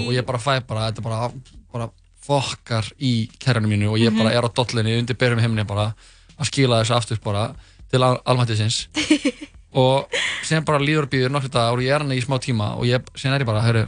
og 0.00 0.10
ég 0.14 0.24
bara 0.26 0.40
fæ 0.40 0.54
bara 0.66 0.86
þetta 0.88 1.04
bara, 1.04 1.28
bara 1.72 1.88
fokkar 2.24 2.88
í 3.04 3.14
kerranu 3.42 3.68
mínu 3.68 3.90
og 3.92 3.98
ég 4.00 4.14
bara 4.16 4.32
er 4.32 4.46
á 4.46 4.50
dollinni 4.56 4.96
undir 4.98 5.18
byrjum 5.20 5.42
himni 5.44 5.66
bara 5.68 5.90
að 6.38 6.48
skila 6.48 6.80
þessu 6.80 6.96
aftur 6.96 7.20
bara 7.24 7.50
til 7.92 8.02
al 8.02 8.16
almættisins. 8.24 8.86
Og 9.74 10.06
sem 10.46 10.62
bara 10.62 10.78
líður 10.78 11.08
býður 11.10 11.32
nokkur 11.34 11.50
dagar 11.50 11.74
og 11.74 11.82
ég 11.82 11.90
er 11.90 12.02
hann 12.04 12.12
í 12.14 12.20
smá 12.22 12.36
tíma 12.38 12.76
og 12.78 12.86
ég, 12.86 13.02
sem 13.18 13.32
er 13.34 13.42
ég 13.42 13.48
bara, 13.48 13.62
hörru 13.64 13.80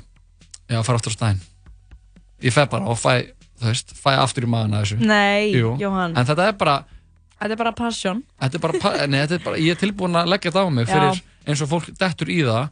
ég 0.67 0.83
fara 0.83 0.99
aftur 0.99 1.15
á 1.15 1.17
stæðin 1.17 1.39
ég 2.43 2.55
fæ 2.55 2.65
bara 2.73 2.91
og 2.91 2.99
fæ, 2.99 3.13
þú 3.61 3.69
veist, 3.71 3.95
fæ 3.95 4.17
aftur 4.19 4.47
í 4.47 4.51
maðurna 4.51 4.81
þessu. 4.83 4.99
Nei, 4.99 5.53
Jú. 5.55 5.77
Jóhann, 5.81 6.17
en 6.19 6.27
þetta 6.27 6.49
er 6.51 6.57
bara 6.59 6.75
þetta 7.41 7.53
er 7.53 7.61
bara 7.61 7.73
passion. 7.73 8.23
þetta 8.41 8.57
er 8.59 8.65
bara, 8.67 9.07
nei, 9.07 9.21
þetta 9.27 9.35
er 9.41 9.45
bara, 9.45 9.57
ég 9.63 9.77
er 9.77 9.81
tilbúin 9.83 10.17
að 10.17 10.29
leggja 10.33 10.51
þetta 10.51 10.65
á 10.65 10.69
mig 10.71 10.87
fyrir 10.91 11.23
eins 11.47 11.63
og 11.63 11.69
fólk 11.71 11.91
dettur 12.01 12.31
í 12.33 12.41
það 12.47 12.69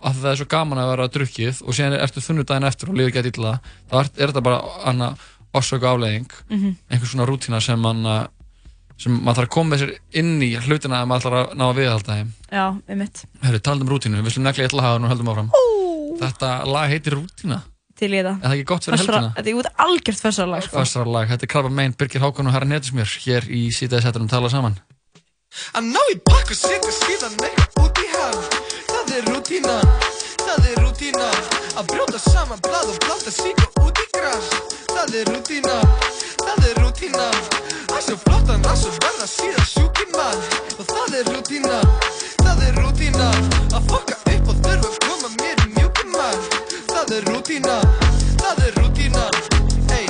að 0.00 0.16
það 0.22 0.30
er 0.32 0.36
svo 0.40 0.48
gaman 0.48 0.78
að 0.80 0.90
vera 0.94 1.08
drukkið 1.12 1.62
og 1.66 1.74
síðan 1.76 1.98
ertu 2.00 2.20
þunnu 2.24 2.44
daginn 2.48 2.64
eftir 2.70 2.88
og 2.90 2.96
líður 2.96 3.12
gett 3.18 3.30
illa 3.36 3.54
þá 3.90 3.94
er, 4.00 4.10
er 4.16 4.30
þetta 4.32 4.42
bara 4.44 5.14
orsöku 5.54 5.86
afleðing 5.90 6.28
Mhm. 6.50 6.76
einhvers 6.90 7.10
svona 7.14 7.26
rútína 7.26 7.60
sem 7.60 7.78
mann 7.80 8.04
uh, 8.06 8.26
sem 9.00 9.12
maður 9.16 9.40
þarf 9.40 9.48
að 9.48 9.54
koma 9.54 9.74
með 9.74 9.80
sér 9.82 9.92
inn 10.20 10.42
í 10.44 10.50
hlutina 10.60 11.00
að 11.02 11.06
maður 11.08 11.20
ætlar 11.26 11.36
að 11.40 11.54
ná 11.56 11.64
að 11.70 11.78
viðhalda 11.80 12.16
þeim. 12.18 12.30
Já, 12.52 12.64
einmitt. 12.88 13.22
Herru, 13.42 13.58
talandi 13.64 13.86
um 13.86 13.92
rútínu, 13.94 14.20
við 14.22 14.34
slum 14.34 14.44
negli 14.44 14.64
illa 14.68 14.82
hafa 14.84 15.00
og 15.00 15.10
höldum 15.10 15.30
áfram. 15.32 15.48
Ú, 15.56 16.18
Þetta 16.20 16.50
lag 16.68 16.90
heitir 16.90 17.14
Rútína 17.16 17.62
til 18.00 18.12
í 18.12 18.20
það. 18.20 18.36
Er 18.40 18.46
það 18.46 18.56
ekki 18.56 18.68
gott 18.72 18.86
fyrir 18.88 19.02
helgina? 19.04 19.32
Þetta 19.36 19.52
er 19.52 19.60
út 19.60 19.72
algjört 19.86 20.24
fössarlag, 20.24 20.64
sko. 20.66 20.78
Fassara 20.80 21.16
lag, 21.18 21.28
þetta 21.34 21.46
er 21.46 21.52
Krabba 21.54 21.74
Mein, 21.80 21.96
Birgir 22.00 22.24
Hákon 22.24 22.50
og 22.50 22.56
Herra 22.56 22.68
Netusmjör 22.70 23.18
hér 23.26 23.50
í 23.52 23.66
sítaði 23.76 24.08
setjum 24.08 24.30
tala 24.32 24.50
saman. 24.52 24.80
Að 25.74 25.86
ná 25.90 26.02
í 26.12 26.16
pakk 26.22 26.52
og 26.54 26.58
setja 26.58 26.92
síðan 26.94 27.32
eitthvað 27.42 27.80
út 27.82 27.98
í 27.98 28.06
hann 28.12 28.36
Það 28.90 29.08
er 29.16 29.24
rútínan, 29.26 29.88
það 30.44 30.68
er 30.70 30.76
rútínan 30.84 31.40
Að 31.80 31.88
brjóta 31.90 32.20
saman 32.22 32.62
blað 32.66 32.92
og 32.92 33.00
blanda 33.02 33.32
síka 33.34 33.66
út 33.82 33.98
í 33.98 34.06
gras 34.14 34.46
Það 34.92 35.16
er 35.20 35.32
rútínan, 35.32 35.90
það 36.44 36.68
er 36.70 36.80
rútínan 36.84 37.42
Að 37.90 38.06
svo 38.06 38.16
flottan 38.22 38.70
að 38.70 38.78
svo 38.84 38.94
verða 39.02 39.28
síðan 39.34 39.68
sjúkin 39.72 40.14
mann 40.14 40.46
Og 40.78 40.86
það 40.94 41.18
er 41.18 41.32
rútínan, 41.34 41.92
það 42.44 42.64
er 42.68 42.80
rútínan 42.84 43.52
Að 43.74 43.90
fokka 43.90 44.20
upp 44.22 44.54
og 44.54 44.62
þurfa 44.62 44.94
að 44.94 44.98
koma 45.08 45.34
mér 45.40 45.66
í 45.66 45.68
mann 45.74 45.79
Það 47.10 47.18
er 47.18 47.24
rútínan, 47.26 47.94
það 48.38 48.58
er 48.62 48.76
rútínan 48.78 49.38
Ey 49.96 50.04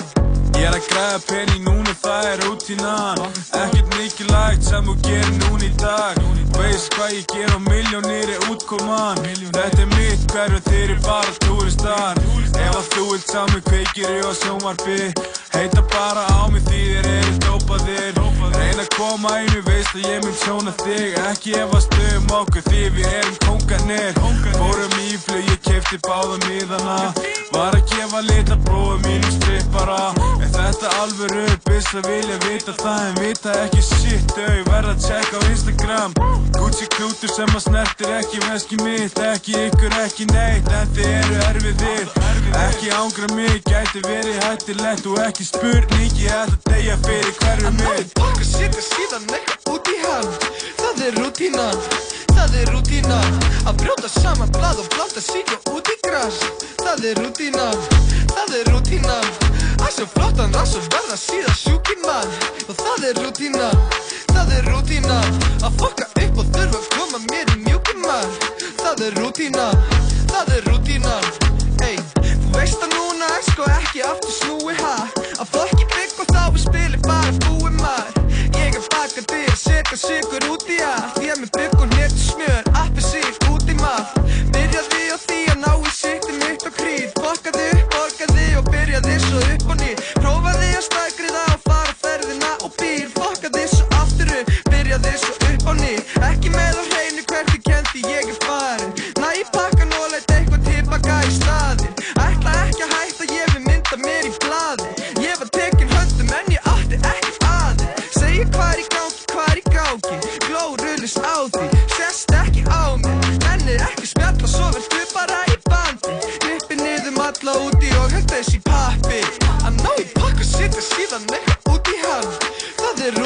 Ég 0.59 0.67
er 0.69 0.75
að 0.77 0.89
græða 0.91 1.21
pening 1.31 1.63
núna, 1.65 1.95
það 2.03 2.27
er 2.33 2.43
rútínan 2.45 3.21
Ekkert 3.61 3.97
mikilvægt 3.97 4.65
sem 4.65 4.85
þú 4.87 4.95
gerir 5.05 5.33
núna 5.43 5.67
í 5.67 5.71
dag. 5.81 6.19
Veist 6.57 6.95
hvað 6.95 7.15
ég 7.17 7.27
ger 7.33 7.53
og 7.57 7.63
miljónir 7.67 8.33
er 8.35 8.47
útkoman. 8.53 9.21
Þetta 9.25 9.83
er 9.85 9.91
mitt 9.97 10.25
hverju 10.33 10.61
þeir 10.69 10.85
eru 10.85 10.99
bara 11.07 11.35
túristar. 11.45 12.21
Ef 12.51 12.77
að 12.79 12.89
þú 12.95 13.07
vilt 13.11 13.33
sá 13.33 13.43
mig 13.53 13.65
kveikir 13.69 14.15
ég 14.17 14.25
á 14.25 14.33
sjónvarpi. 14.43 15.01
Heita 15.55 15.83
bara 15.93 16.25
á 16.31 16.47
mig 16.53 16.65
því 16.69 16.83
þeir 16.93 17.11
eru 17.17 17.35
dópaðir. 17.47 18.21
Reyna 18.57 18.85
að 18.85 18.91
koma 18.97 19.35
einu 19.41 19.61
veist 19.67 19.95
að 19.95 20.07
ég 20.09 20.25
mun 20.25 20.37
tjóna 20.45 20.75
þig. 20.85 21.19
Ekki 21.31 21.57
efast 21.61 21.99
um 22.11 22.33
okkur 22.41 22.65
því 22.69 22.85
við 22.97 23.11
erum 23.11 23.37
kónganir 23.47 24.19
Fórum 24.61 24.97
í 25.01 25.17
flug, 25.21 25.45
ég 25.47 25.61
kefti 25.65 25.99
báða 26.07 26.37
miðana. 26.47 26.99
Var 27.55 27.77
að 27.77 27.87
gefa 27.93 28.21
litla 28.27 28.59
bróðu 28.67 28.99
mínum 29.07 29.37
strippara. 29.39 30.01
En 30.41 30.51
þetta 30.55 30.93
alvöru 31.01 31.47
Bist 31.67 31.89
að 31.98 32.07
vilja 32.07 32.37
vita 32.46 32.72
það 32.79 33.00
en 33.09 33.16
vita 33.24 33.55
ekki 33.64 33.83
shit. 33.83 34.35
Þau 34.37 34.59
verða 34.70 34.92
að 34.94 35.05
checka 35.07 35.40
á 35.40 35.42
Instagram. 35.50 36.12
Gucci 36.55 36.87
klútur 36.94 37.33
sem 37.35 37.50
að 37.57 37.64
snertir 37.66 38.12
ekki 38.18 38.42
veski 38.46 38.79
mitt. 38.85 39.18
Ekki 39.33 39.57
ykkur, 39.66 39.96
ekki 40.05 40.29
neitt. 40.31 40.70
En 40.70 40.94
þið 40.94 41.11
eru 41.18 41.40
erfiðir 41.48 42.20
Ekki 42.61 42.90
ángra 42.90 43.29
mig, 43.35 43.62
gæti 43.66 44.00
verið 44.07 44.38
hættilegt 44.44 45.07
Og 45.07 45.18
ekki 45.22 45.44
spurning, 45.46 46.14
ég 46.18 46.35
ætla 46.35 46.57
að 46.57 46.64
deyja 46.70 46.96
fyrir 47.05 47.37
hverju 47.38 47.70
Ná 47.70 47.70
í 47.70 47.92
mitt 47.98 48.14
pakka, 48.18 48.46
setja 48.46 48.83
síðan 48.87 49.29
eitthvað 49.31 49.74
út 49.74 49.90
í 49.90 49.96
hann. 50.03 50.33
Það 50.81 51.05
er 51.07 51.20
rútínan, 51.20 51.85
það 52.40 52.57
er 52.61 52.70
rútínan 52.74 53.38
Að 53.68 53.83
brjóta 53.83 54.09
saman 54.09 54.53
blað 54.55 54.81
og 54.83 54.88
blanda 54.94 55.22
sík 55.24 55.50
og 55.57 55.74
út 55.76 55.90
í 55.92 55.96
gras. 56.07 56.38
Það 56.81 57.05
er 57.11 57.20
rútínan, 57.20 57.83
það 58.33 58.55
er 58.61 58.70
rútínan 58.72 59.26
Að 59.81 59.92
svo 59.96 60.07
flottan 60.14 60.57
rass 60.57 60.76
og 60.79 60.87
verða 60.92 61.18
síðan 61.20 61.59
sjúkin 61.59 62.00
mann 62.07 62.33
Og 62.68 62.74
það 62.81 63.07
er 63.11 63.20
rútínan, 63.20 63.85
það 64.33 64.55
er 64.57 64.70
rútínan 64.72 65.38
Að 65.61 65.76
fokka 65.83 66.09
upp 66.24 66.40
og 66.42 66.50
þurfa 66.57 66.81
að 66.81 66.88
koma 66.96 67.22
mér 67.29 67.55
í 67.55 67.61
mjúkin 67.66 68.03
mann 68.05 68.35
Það 68.81 69.05
er 69.07 69.20
rútínan, 69.20 69.87
það 70.33 70.55
er 70.57 70.68
rútínan 70.70 71.31
Ey, 71.85 71.96
þú 72.20 72.50
veist 72.57 72.85
að 72.85 72.96
núna 72.96 73.29
er 73.37 73.44
sko 73.46 73.68
ekki 73.79 74.05
aftur 74.05 74.37
snúi 74.37 74.76
ha? 74.81 74.96
Að 75.40 75.55
fokki 75.55 75.87
bygg 75.94 76.24
og 76.24 76.33
þá 76.35 76.42
er 76.42 76.61
spilið 76.61 77.07
bara 77.07 77.33
búið 77.46 77.79
maður. 77.81 78.20
Ég 78.59 78.76
er 78.76 79.24
dyr, 79.31 79.57
setja 79.57 79.96
sigur 79.96 80.50
út 80.53 80.68
í 80.68 80.76
að 80.85 81.09
Því 81.16 81.33
að 81.33 81.40
með 81.44 81.57
bygg 81.57 81.81
og 81.81 81.88
netu 81.88 82.00
bíl 92.78 93.09
Fokkaði 93.14 93.64
svo 93.72 93.87
aftur 94.00 94.30
upp, 94.40 94.52
byrjaði 94.70 95.14
svo 95.22 95.35
upp 95.50 95.68
og 95.72 95.80
nýr 95.80 96.00
Ekki 96.30 96.52
með 96.54 96.78
á 96.78 96.83
hreinu 96.90 97.26
hvert 97.30 97.54
ég 97.56 97.66
kendi 97.66 98.04
ég 98.06 98.33
er 98.35 98.39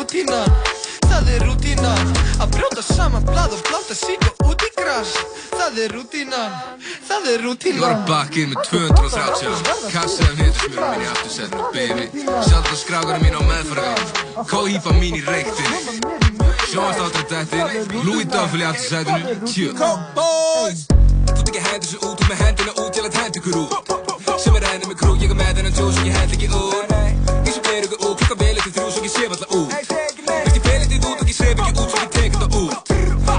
Það 0.04 0.10
rútínan, 0.12 0.50
það 1.08 1.28
er 1.32 1.42
rútínan 1.48 2.10
Að 2.36 2.50
brjóta 2.52 2.82
saman 2.84 3.22
blað 3.24 3.54
og 3.56 3.60
blanda 3.64 3.94
sík 3.96 4.20
og 4.28 4.50
út 4.50 4.60
í 4.60 4.68
gras. 4.76 5.14
Það 5.54 5.78
er 5.80 5.94
rútínan, 5.96 6.58
það 7.08 7.28
er 7.32 7.44
Ég 7.64 7.78
var 7.80 7.94
að 7.94 8.36
inn 8.42 8.52
með 8.52 8.68
230 8.68 9.88
Kassaðum 9.94 10.42
hitusmjörum 10.42 10.90
mín 10.92 11.06
í 11.06 11.08
aftursetinu, 11.08 11.70
baby. 11.72 12.26
Sjálf 12.44 12.68
skrákarum 12.82 13.24
mín 13.24 13.32
á 13.32 13.42
meðfaragang 13.48 14.44
Kóhýpa 14.52 14.92
mín 15.00 15.16
í 15.16 15.24
reyktinni. 15.24 15.80
Sjónvastáttur 16.68 17.24
dættin 17.32 18.04
Louis 18.04 18.28
Duffel 18.28 18.60
í 18.60 18.68
aftursetinu 18.68 19.40
Tjö. 19.48 19.72
Boys. 20.12 20.84
Þú 21.32 21.40
tek 21.40 21.54
ekki 21.54 21.64
hendur 21.70 21.88
svo 21.94 22.10
út, 22.10 22.20
þú 22.20 22.28
með 22.28 22.44
hendina 22.44 22.76
út 22.76 23.00
Ég 23.00 23.08
læt 23.08 23.20
hend 23.22 23.40
ykkur 23.40 23.60
út. 23.64 23.96
Sem 24.36 24.60
er 24.60 24.68
henni 24.68 24.92
með 24.92 25.00
krú, 25.00 25.16
ég 25.16 25.32
er 25.32 25.40
með 25.40 25.62
þennan 25.62 25.80
tjó 25.80 25.88
Svo 25.88 26.04
ég 26.04 26.20
hend 26.20 26.36
ekki 26.36 26.52
út. 26.52 26.96
Ég 27.48 27.52
sem 27.56 27.64
ber 27.64 27.88
ykkur 27.88 28.10
út, 28.10 28.43
Svo 28.94 29.02
ég 29.02 29.10
sé 29.10 29.26
valla 29.26 29.46
út 29.58 29.72
ég 30.54 30.62
pelið 30.62 30.92
þitt 30.92 31.06
út 31.08 31.18
og 31.18 31.26
ég 31.26 31.34
sef 31.34 31.50
ekki 31.50 31.72
út 31.82 31.90
Svo 31.90 31.98
ég 31.98 32.10
tek 32.14 32.36
þetta 32.36 32.48
út 32.62 32.92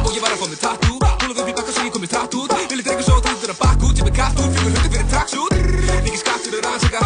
Og 0.04 0.12
ég 0.12 0.24
var 0.24 0.34
að 0.34 0.42
fá 0.42 0.48
mig 0.52 0.60
tattoo 0.60 0.98
Húlað 1.22 1.40
upp 1.42 1.48
í 1.48 1.54
bakka 1.56 1.76
svo 1.76 1.86
ég 1.86 1.94
kom 1.96 2.04
mér 2.04 2.12
tatt 2.12 2.36
út 2.36 2.56
Vilja 2.72 2.84
drengur 2.84 3.06
svo 3.08 3.16
þú 3.24 3.36
þurfa 3.40 3.56
bakk 3.62 3.86
út 3.88 4.02
Ég 4.02 4.08
með 4.10 4.18
katt 4.20 4.42
út, 4.44 4.52
fyrir 4.58 4.76
hundi 4.76 4.92
fyrir 4.92 5.08
traksút 5.14 5.56
Líki 6.04 6.20
skattur 6.20 6.58
og 6.60 6.68
rannsaka 6.68 7.04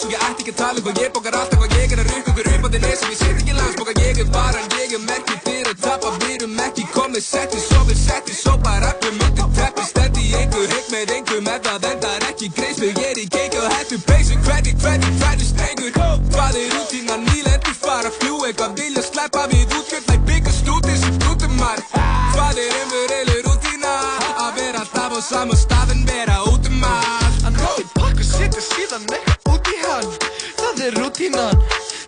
Svo 0.00 0.08
ég 0.14 0.24
ætti 0.30 0.46
ekki 0.46 0.54
að 0.54 0.58
tala 0.62 0.80
um 0.80 0.86
hvað 0.86 1.02
ég 1.04 1.12
bókar 1.12 1.36
alltaf 1.42 1.60
Hvað 1.60 1.76
ég 1.76 1.92
er 1.92 2.00
að 2.00 2.08
rukka 2.14 2.32
ykkur 2.32 2.50
upp 2.54 2.64
á 2.64 2.68
þinn 2.72 2.88
Sem 3.02 3.12
ég 3.12 3.20
set 3.20 3.36
ekki 3.44 3.58
langs 3.60 3.76
bókar 3.82 4.00
ég 4.00 4.22
er 4.24 4.32
varan 4.32 4.74
Ég 4.80 4.96
er 4.96 5.04
merkið 5.04 5.44
fyrir 5.44 5.70
að 5.74 5.84
tapa 5.84 6.14
Við 6.24 6.34
erum 6.38 6.58
ekki 6.64 6.86
komið 6.96 7.26
setti 7.28 7.60
Svo 7.68 7.84
við 7.84 8.00
setti 8.00 8.38
svo 8.40 8.56
bara 8.64 8.80
rappum 8.88 9.24
undir 9.28 9.52
teppi 9.60 9.88
Stendi 9.92 10.32
einhver 10.40 10.72
hygg 10.72 10.88
með 10.96 11.14
einhver 11.18 11.44
Ef 11.50 11.64
það 11.68 11.88
endar 11.92 12.28
ekki 12.32 12.52
greiðslu 12.56 12.92
Ég 12.94 13.06
er 13.12 13.20
í 13.20 13.28
keik 13.28 13.60
og 13.60 13.68
hættu 13.76 14.00
peysu 14.08 14.40
Hvernig, 14.46 14.80
hvernig, 14.80 15.19
Eitthvað 18.70 18.86
vilja 18.86 19.02
sleppa 19.02 19.44
við 19.50 19.72
útgjöld 19.74 20.10
Læk 20.10 20.20
byggast 20.28 20.68
út 20.70 20.86
eins 20.86 21.02
og 21.08 21.16
grútumar 21.24 21.80
Hvað 21.90 22.58
er 22.62 22.74
umveruleg 22.84 23.40
rútína 23.42 23.94
Að 24.44 24.60
vera 24.60 24.82
alltaf 24.84 25.10
á 25.10 25.20
sama 25.26 25.56
stað 25.58 25.90
en 25.96 26.04
vera 26.06 26.36
út 26.46 26.68
um 26.70 26.84
allt 26.86 27.48
Að 27.48 27.56
ná 27.56 27.70
í 27.82 27.86
pakka, 27.96 28.22
setja 28.28 28.62
síðan 28.62 29.08
eitthvað 29.10 29.56
út 29.56 29.72
í 29.72 29.80
hann 29.82 30.06
Það 30.60 30.84
er 30.86 30.98
rútínan, 31.00 31.64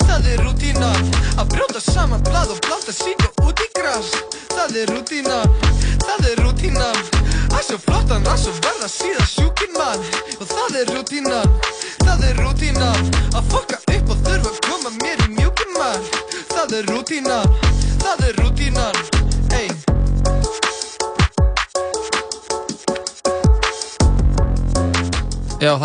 það 0.07 0.31
er 0.31 0.45
rútínan 0.47 1.11
Að 1.35 1.51
brjóta 1.57 1.83
saman 1.83 2.23
blað 2.31 2.55
og 2.55 2.63
blanda 2.69 2.95
sík 2.95 3.27
og 3.27 3.43
út 3.49 3.65
í 3.67 3.69
gras 3.81 4.15
Það 4.55 4.79
er 4.85 4.95
rútínan, 4.95 5.59
það 6.07 6.31
er 6.31 6.45
rútínan 6.47 7.03
Að 7.51 7.63
svo 7.73 7.83
flottan 7.89 8.23
og 8.23 8.63
verða 8.63 8.87
síðan 8.87 9.33
sjúkin 9.35 9.75
mann 9.75 10.07
Og 10.39 10.47
það 10.47 10.79
er 10.85 10.95
rútínan, 10.95 11.52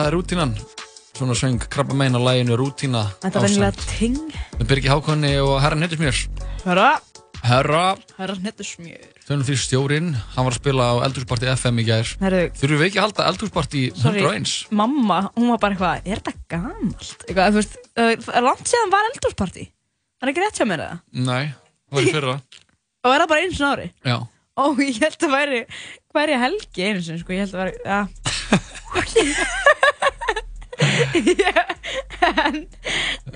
það 0.08 0.14
er 0.14 0.16
rútínan. 0.22 0.52
Svona 1.18 1.34
söng 1.36 1.58
krabba 1.68 1.96
meina 1.98 2.20
læginu 2.22 2.56
Rútína 2.56 3.02
Þetta 3.24 3.40
er 3.40 3.44
venjulega 3.48 3.86
ting. 3.90 4.18
Með 4.60 4.68
Birgi 4.70 4.92
Hákonni 4.92 5.32
og 5.42 5.56
Herran 5.64 5.82
Hittismjör 5.84 6.20
Hörra, 6.62 6.90
Herra, 7.42 7.82
hörra. 8.20 8.36
Hnettu 8.38 8.64
smjör 8.68 9.08
þjónum 9.26 9.48
því 9.48 9.56
stjórinn 9.64 10.12
Hann 10.36 10.46
var 10.48 10.54
að 10.54 10.60
spila 10.62 10.86
á 10.94 10.96
Eldhúsparti 11.08 11.50
FM 11.56 11.82
í 11.82 11.88
gær. 11.90 12.14
Herru, 12.22 12.44
Þurfum 12.62 12.80
við 12.84 12.88
ekki 12.88 13.02
að 13.02 13.08
halda 13.08 13.26
Eldhúsparti 13.34 13.84
sorry, 13.98 14.24
101? 14.24 14.54
mamma, 14.78 15.20
hún 15.36 15.52
var 15.56 15.62
bara 15.66 15.76
eitthvað 15.76 16.08
Er 16.14 16.22
þetta 16.22 16.36
gamalt? 16.54 17.26
Eitthvað, 17.26 17.50
þú 17.50 17.60
veist, 17.64 17.78
uh, 17.98 18.14
er 18.38 18.48
langt 18.48 18.72
síðan 18.72 18.94
var 18.94 19.10
eldúrsparti 19.12 19.68
Það 19.68 20.28
er 20.30 20.34
ekki 20.36 20.46
rétt 20.46 20.62
hjá 20.62 20.70
mér 20.70 20.86
eða? 20.86 21.00
Nei, 21.18 21.44
það 21.90 21.98
var 22.00 22.06
í 22.08 22.16
fyrra. 22.20 22.38
Og 23.08 23.14
er 23.16 23.26
það 23.26 23.32
bara 23.34 23.42
einu 23.44 23.58
sinni 23.58 23.68
á 23.68 23.74
ári? 23.74 23.90
Já. 24.06 24.18
Ó, 24.58 24.64
ég 24.82 25.02
held 25.02 25.26
að 25.28 25.34
væri 25.36 25.60
hverja 26.18 26.42
helgi 26.42 26.88
einu 26.90 27.02
sinni, 27.06 27.22
sko, 27.22 27.36
ég 27.38 27.46
held 27.46 27.54
að 27.54 27.62
væri, 27.64 27.74
ja. 27.86 28.02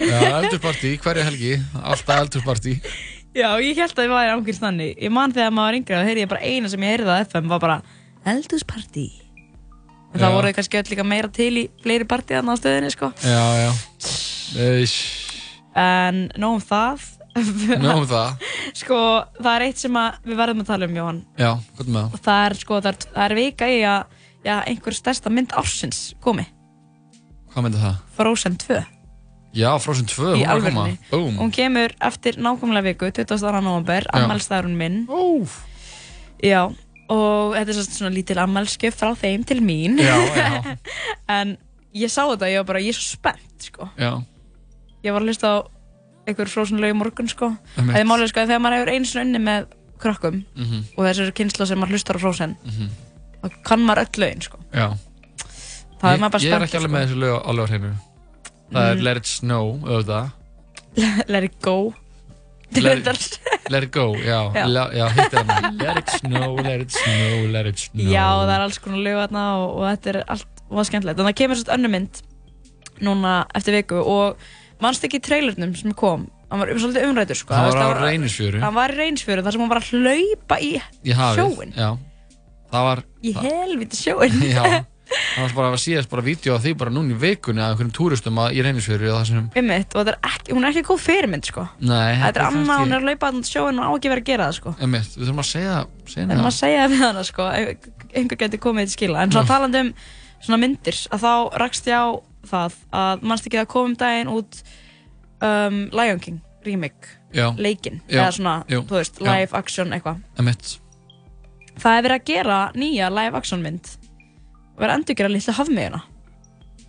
Já, 0.01 0.19
Eldhúsparti, 0.41 0.93
hverja 1.01 1.25
helgi 1.27 1.55
Alltaf 1.81 2.21
Eldhúsparti 2.23 2.75
já, 3.31 3.47
ég 3.63 3.77
held 3.79 3.95
að 3.95 4.05
ég 4.05 4.11
væri 4.11 4.31
ángurst 4.33 4.59
þannig. 4.63 4.95
Ég 4.99 5.11
man 5.13 5.31
þegar 5.31 5.53
maður 5.55 5.69
var 5.69 5.77
yngri 5.79 5.95
og 5.95 6.07
heyrði 6.09 6.23
ég 6.25 6.31
bara 6.33 6.47
eina 6.51 6.71
sem 6.71 6.83
ég 6.83 6.91
heyrði 6.91 7.13
á 7.15 7.23
FM 7.23 7.47
var 7.51 7.61
bara 7.63 7.77
eldúsparti. 8.27 9.05
En 10.11 10.19
það 10.19 10.35
voru 10.35 10.51
kannski 10.57 10.79
öll 10.81 10.89
líka 10.91 11.05
meira 11.07 11.31
til 11.31 11.51
í 11.61 11.63
fleiri 11.83 12.07
partíðan 12.11 12.51
á 12.51 12.59
stöðinni, 12.59 12.91
sko. 12.91 13.11
Já, 13.23 13.45
já 13.63 13.71
Eish, 14.59 14.99
En 15.79 16.25
nóg 16.35 16.57
um 16.57 16.65
það. 16.67 17.07
Nóum 17.81 18.05
það 18.09 18.47
sko, 18.81 18.97
það 19.39 19.51
er 19.55 19.65
eitt 19.69 19.79
sem 19.81 19.99
við 20.25 20.39
verðum 20.41 20.63
að 20.63 20.71
tala 20.71 20.87
um, 20.89 20.95
Jóhann. 20.99 21.21
Já, 21.39 21.51
hvað 21.77 21.85
er 21.85 21.91
með 21.95 22.01
það? 22.01 22.15
Og 22.17 22.23
það 22.27 22.41
er, 22.47 22.55
sko, 22.61 22.79
það 22.81 22.89
er, 22.91 23.05
það 23.15 23.23
er 23.29 23.35
vika 23.39 23.69
í 23.71 23.77
að 23.87 24.17
já, 24.47 24.55
einhver 24.71 24.97
stærsta 24.97 25.31
mynd 25.33 25.55
ársins 25.61 26.01
komi. 26.23 26.45
Hvað 27.53 27.65
myndi 27.67 27.81
það? 27.81 27.97
Frozen 28.17 28.57
2. 28.65 28.79
Já, 29.61 29.67
Frozen 29.83 30.07
2, 30.07 30.29
hún 30.35 30.45
var 30.47 30.61
að 30.61 30.67
koma. 30.69 30.85
Búm 31.11 31.39
Hún 31.41 31.51
kemur 31.55 31.91
eftir 32.07 32.37
nákvæmlega 32.39 32.85
viku, 32.91 33.09
22. 33.11 33.51
november, 33.65 34.07
ammælstæðurinn 34.15 34.77
minn. 34.79 35.01
Óf 35.11 35.57
Já, 36.41 36.63
og 37.11 37.51
þetta 37.57 37.69
er 37.73 37.75
svo- 37.77 37.97
svona 37.97 38.13
lítil 38.15 38.39
ammælskjöf 38.41 38.95
frá 38.97 39.11
þeim 39.19 39.43
til 39.45 39.59
mín. 39.61 39.99
Já, 39.99 40.15
já, 40.39 40.77
en 41.37 41.57
ég 41.93 42.09
sá 42.09 42.23
þetta, 42.31 42.47
ég 42.49 42.63
var 42.63 42.69
bara, 42.71 42.81
ég 42.81 42.95
er 42.95 42.97
svo 42.97 43.11
spennt, 43.19 43.67
sko. 43.67 43.89
já 43.99 44.13
Ég 45.03 45.11
var 45.15 45.21
að 45.25 45.31
hlusta 45.31 45.49
á 45.51 45.57
einhver 46.27 46.47
í 46.89 46.93
morgun, 46.95 47.27
sko. 47.31 47.51
Það 47.75 47.95
er 47.99 48.05
málið, 48.09 48.27
sko, 48.33 48.43
þegar 48.45 48.61
maður 48.61 48.77
hefur 48.81 48.93
einu 48.93 49.05
sinni 49.05 49.23
unni 49.25 49.41
með 49.45 49.65
krökkum 50.01 50.43
Mhm. 50.57 50.83
og 50.97 51.05
þessari 51.05 51.33
kynsla 51.37 51.65
sem 51.67 51.77
maður 51.79 51.93
hlustar 51.97 52.17
á 52.17 52.21
Frozen, 52.21 52.55
þá 53.43 53.49
kann 53.63 53.79
maður 53.85 54.05
öll 54.05 54.19
lögin, 54.25 54.41
sko. 54.41 54.57
Já 54.73 54.89
Það 56.01 56.11
er 56.11 56.17
Ég, 56.17 56.21
maður 56.21 56.31
bara 56.31 56.43
ég 56.43 56.53
er 56.55 56.61
ekki 56.65 56.77
alveg 56.79 56.91
með 56.91 57.03
þessu 57.05 57.17
lög 57.21 57.45
alveg 57.45 57.61
á 57.61 57.69
hreinu 57.69 57.91
Það 58.71 58.87
er 58.91 59.01
Let 59.05 59.17
It 59.17 59.25
Snow, 59.25 59.67
auðvitað 59.85 60.31
Let 61.31 61.43
it 61.43 61.61
go. 61.61 61.93
Let 62.73 63.05
it, 63.07 63.39
let 63.69 63.83
it 63.83 63.91
go, 63.91 64.15
já, 64.15 64.49
Já. 64.55 64.65
já, 64.65 64.83
já 64.95 65.07
hittir 65.11 65.43
hann 65.45 65.77
Let 65.77 65.97
it 65.97 66.09
snow, 66.09 66.55
let 66.55 66.81
it 66.81 66.91
snow, 66.91 67.51
let 67.51 67.65
it 67.67 67.77
snow 67.79 68.07
Já, 68.09 68.25
það 68.41 68.53
er 68.55 68.61
alls 68.65 68.79
konar 68.79 68.97
lög 69.05 69.17
þarna 69.27 69.43
og, 69.59 69.75
og 69.77 69.85
þetta 69.91 70.09
er 70.15 70.19
allt 70.27 70.47
og 70.71 70.85
skemmtilegt. 70.87 71.17
Þannig 71.19 71.27
að 71.27 71.33
það 71.33 71.39
kemur 71.41 71.59
svona 71.59 71.75
önnur 71.77 71.91
mynd 71.91 72.21
núna 73.03 73.33
eftir 73.59 73.75
viku 73.75 73.99
og 73.99 74.37
mannst 74.83 75.07
ekki 75.07 75.19
í 75.21 75.25
trailernum 75.25 75.73
sem 75.77 75.95
kom, 75.97 76.27
hann 76.51 76.61
var 76.61 76.71
svolítið 76.75 77.09
umrætur 77.09 77.39
sko. 77.39 77.55
Hann 77.57 77.73
var 77.77 77.99
á 77.99 78.03
Reynisfjöru 78.05 78.61
Hann 78.63 78.77
var 78.77 78.93
í 78.93 78.99
reynisfjöru 78.99 79.43
þar 79.45 79.55
sem 79.57 79.65
hann 79.65 79.73
var 79.73 79.81
að 79.81 79.91
hlaupa 79.95 80.61
í, 80.61 80.71
í 81.05 81.17
hafið 81.17 81.41
sjóinn. 81.41 81.75
Já, 81.77 81.89
það 82.71 82.87
var 82.89 83.03
í 83.21 83.35
helviti 83.41 83.99
sjóin. 83.99 84.39
Já, 84.55 84.63
það 85.35 85.43
var 85.43 85.55
bara 85.57 85.71
að 85.73 85.81
síðast 85.83 86.11
bara 86.11 86.23
vídeo 86.23 86.55
af 86.55 86.63
því 86.63 86.73
bara 86.79 86.93
núna 86.95 87.15
í 87.15 87.19
vikunni 87.19 87.61
að 87.63 87.73
einhverjum 87.73 87.93
túristum 87.95 88.39
að, 88.43 88.55
í 88.55 88.63
Reynisfjöru 88.65 89.11
og 89.11 89.17
það 89.19 89.27
sem 89.31 89.49
Einmitt, 89.59 89.91
og 89.95 90.05
þetta 90.05 90.13
er 90.15 90.31
ekki, 90.31 90.55
hún 90.55 90.63
er 90.65 90.71
ekki 90.71 90.85
góð 90.87 91.03
fyrirmynd 91.05 91.49
sko. 91.51 91.67
Nei, 91.83 92.15
Þetta 92.21 92.41
er 92.41 92.47
annað, 92.47 92.83
hún 92.85 92.95
er 92.95 93.01
að 93.01 93.09
hlaupa 93.09 93.29
þarna 93.31 93.51
sjóin 93.51 93.81
og 93.83 93.85
á 93.85 93.91
ekki 93.97 94.13
verið 94.13 94.23
að 94.23 94.31
gera 94.31 94.47
það 94.49 94.57
sko. 94.61 94.73
Einmitt, 94.79 95.13
við 95.17 95.27
þurfum 95.27 95.43
að 95.43 95.49
segja, 95.51 95.77
segja 96.13 96.25
En 96.27 96.43
maður 96.45 96.57
segja 96.61 96.81
það 96.81 96.95
við 96.95 97.03
hana 97.05 97.25
sko, 97.27 97.47
einhver 98.21 98.41
geti 98.45 98.61
komið 98.63 98.87
til 98.87 98.95
skila. 98.95 99.25
En 99.25 99.35
svona 99.35 99.51
talandi 99.51 99.83
um 99.83 99.93
svona 100.41 100.61
myndir, 100.61 100.97
að 101.11 101.25
þá 101.25 101.33
rakst 101.61 101.89
ég 101.91 102.01
á 102.01 102.07
það 102.49 102.77
að 103.01 103.21
mannst 103.29 103.47
ekki 103.49 103.59
að 103.61 103.67
koma 103.73 103.89
um 103.91 103.95
daginn 104.01 104.31
út 104.31 104.61
um, 105.41 105.81
Lion 105.95 106.19
King 106.23 106.39
remake, 106.65 107.07
Já, 107.33 107.47
leikinn, 107.57 108.01
Já, 108.05 108.19
eða 108.21 108.31
svona, 108.35 108.55
jú, 108.69 108.83
þú 108.85 108.97
veist, 108.99 109.17
já. 109.17 109.25
live 109.31 109.57
action 109.57 109.93
eitthvað. 109.95 110.19
Það 111.81 111.95
er 111.97 112.03
verið 112.05 112.17
að 112.19 112.25
gera 112.27 112.57
nýja 112.77 113.07
live 113.09 113.37
action 113.39 113.61
mynd 113.63 113.87
og 114.75 114.83
verið 114.83 114.91
að 114.91 114.97
endur 114.99 115.17
gera 115.21 115.31
litla 115.31 115.55
hafmiðuna. 115.57 116.01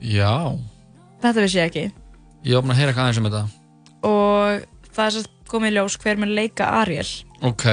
Já, 0.02 0.32
Þetta 1.22 1.44
vissi 1.44 1.58
ég 1.60 1.70
ekki. 1.70 1.84
ég 2.44 2.58
opna 2.58 2.74
að 2.74 2.80
heyra 2.82 2.90
eitthvað 2.92 3.04
aðeins 3.06 3.20
um 3.22 3.28
þetta 3.30 3.42
Og 4.02 4.92
það 4.92 5.04
er 5.06 5.14
svo 5.16 5.22
komið 5.52 5.74
ljós 5.76 5.96
hver 6.02 6.18
mun 6.18 6.34
leika 6.34 6.66
Ariel. 6.82 7.06
Ok, 7.46 7.66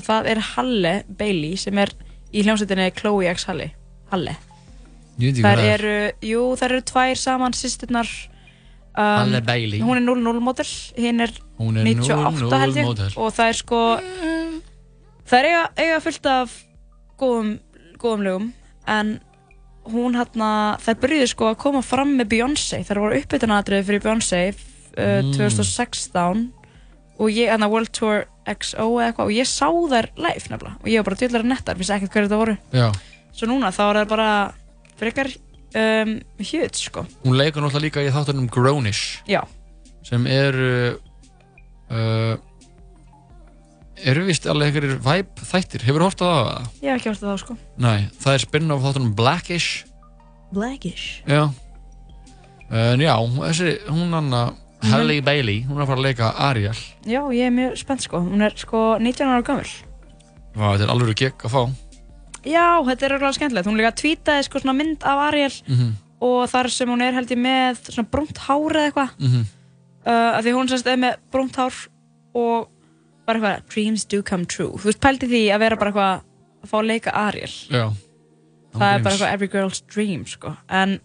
Og 0.00 0.04
það 0.04 0.28
er 0.32 0.38
Halle 0.54 0.94
Bailey 1.08 1.56
sem 1.56 1.78
er 1.78 1.92
í 2.32 2.42
hljómsveitinni 2.42 2.90
Chloe 2.98 3.30
X 3.32 3.46
Halle. 3.48 3.70
Halle. 4.10 4.36
Það 5.44 5.62
er. 5.64 5.72
eru, 5.74 5.94
jú, 6.30 6.42
þær 6.60 6.74
eru 6.76 6.84
tvær 6.90 7.14
saman 7.20 7.56
sýsturnar 7.56 8.10
um, 8.98 9.32
Hún 9.84 10.00
er 10.00 10.04
0-0 10.06 10.40
model, 10.44 10.70
hinn 10.96 11.20
er 11.26 11.30
er 11.30 11.84
98 11.84 12.40
0-0 12.48 12.60
held 12.64 12.80
ég. 12.80 13.16
og 13.16 13.32
það 13.36 13.48
er 13.52 13.58
sko 13.60 13.80
það 15.30 15.38
er 15.40 15.48
eiga, 15.50 15.64
eiga 15.78 15.98
fullt 16.04 16.26
af 16.30 16.54
góðum, 17.20 17.50
góðum 18.00 18.24
lögum 18.26 18.48
en 18.90 19.18
hún 19.90 20.16
hérna 20.18 20.50
þær 20.82 20.98
byrjuði 21.02 21.28
sko 21.32 21.50
að 21.50 21.58
koma 21.62 21.80
fram 21.82 22.12
með 22.18 22.28
Beyoncé. 22.34 22.82
Þær 22.86 23.00
voru 23.04 23.20
uppbytunadrið 23.20 23.86
fyrir 23.88 24.02
Beyoncé 24.04 24.42
uh, 24.50 25.20
Mm. 25.22 25.30
2016 25.36 26.40
og 27.20 27.28
ég, 27.30 27.48
hérna 27.52 27.68
World 27.70 27.90
Tour 27.94 28.24
XO 28.50 28.86
eða 28.98 29.10
eitthvað 29.10 29.28
og 29.28 29.34
ég 29.36 29.46
sá 29.48 29.68
þær 29.70 30.08
live 30.18 30.48
nefnilega. 30.50 30.72
Og 30.82 30.88
ég 30.90 30.98
var 31.00 31.06
bara 31.10 31.18
djöðlega 31.20 31.48
nettar, 31.50 31.78
vissi 31.78 31.92
ekkert 31.94 32.12
hverju 32.14 32.28
þetta 32.28 32.40
voru. 32.40 32.54
Já, 32.74 32.88
svo 33.36 33.48
núna 33.50 33.70
þá 33.76 33.82
er 33.86 33.98
það 34.00 34.08
bara 34.10 34.28
frekar 35.00 35.30
um, 35.74 36.14
huge 36.38 36.84
sko. 36.84 37.06
Hún 37.24 37.38
leikur 37.38 37.64
náttúrulega 37.64 37.86
líka 37.86 38.04
í 38.04 38.12
þáttunum 38.14 38.50
Grownish 38.52 39.24
já, 39.30 39.42
sem 40.06 40.26
eru 40.30 40.70
uh, 41.90 42.36
eru 44.00 44.24
vist 44.28 44.46
alveg 44.48 44.70
einhverjir 44.70 45.00
vibe 45.04 45.48
þættir, 45.50 45.84
hefur 45.88 46.06
hort 46.06 46.24
á 46.24 46.28
það? 46.28 46.70
ég 46.80 46.88
hef 46.88 47.00
ekki 47.00 47.12
hort 47.12 47.22
það 47.22 47.32
þá 47.32 47.44
sko. 47.44 47.58
Nei, 47.80 47.98
það 48.20 48.36
er 48.36 48.44
spinn-off 48.46 48.86
þáttunum 48.86 49.12
Blackish. 49.18 49.84
Blackish. 50.54 51.20
Já. 51.28 51.44
En 52.70 53.02
já, 53.02 53.14
þessi, 53.18 53.76
hún 53.90 54.14
Anna 54.14 54.48
Halle 54.86 55.20
Bailey, 55.20 55.64
hún 55.68 55.76
er 55.76 55.84
að 55.84 55.90
fara 55.90 56.00
að 56.00 56.06
leika 56.06 56.32
Ariel. 56.40 56.80
Já, 57.04 57.20
ég 57.34 57.50
er 57.50 57.52
mjög 57.52 57.76
spennt 57.82 58.06
sko. 58.06 58.22
Hún 58.24 58.44
er 58.46 58.54
sko 58.56 58.84
19 59.02 59.28
ára 59.28 59.62
Vá, 60.50 60.72
þetta 60.74 60.86
er 60.86 60.90
alveg 60.90 61.18
gegg 61.20 61.44
að 61.46 61.52
fá 61.52 61.60
já, 62.44 62.66
þetta 62.86 63.06
er 63.06 63.14
alveg 63.16 63.36
skemmtilegt. 63.36 63.68
Hún 63.68 63.78
líka 63.80 63.92
tweetaði 64.00 64.46
sko 64.46 64.62
mynd 64.72 65.02
af 65.04 65.22
Ariel 65.28 65.52
Mhm, 65.68 65.92
og 66.20 66.48
þar 66.50 66.68
sem 66.70 66.88
hún 66.88 67.02
er 67.02 67.12
held 67.16 67.28
ég 67.30 67.38
með 67.38 67.80
svona 67.90 68.08
brúnt 68.10 68.38
hár 68.38 68.76
eða 68.76 68.90
eitthvað. 68.90 69.10
Mhm. 69.18 69.46
Uh, 70.06 70.38
af 70.38 70.44
því 70.44 70.52
hún 70.56 70.68
semst 70.68 70.86
er 70.86 70.96
með 70.96 71.16
brúnt 71.32 71.56
hár 71.56 71.74
og 72.34 72.68
bara 73.26 73.38
eitthvað 73.38 73.74
dreams 73.74 74.04
do 74.04 74.22
come 74.22 74.44
true. 74.46 74.72
Þú 74.78 74.84
veist 74.88 75.00
pældi 75.00 75.28
því 75.28 75.42
að 75.54 75.58
vera 75.60 75.76
bara 75.76 75.90
eitthvað 75.92 76.22
að 76.64 76.68
fá 76.70 76.78
að 76.80 76.86
leika 76.86 77.10
Ariel. 77.14 77.52
Já. 77.68 77.92
Það 78.72 78.94
er 78.94 79.02
bara 79.02 79.14
eitthvað 79.14 79.32
every 79.34 79.48
girl's 79.48 79.82
dream 79.92 80.24
sko. 80.26 80.56
En 80.68 81.00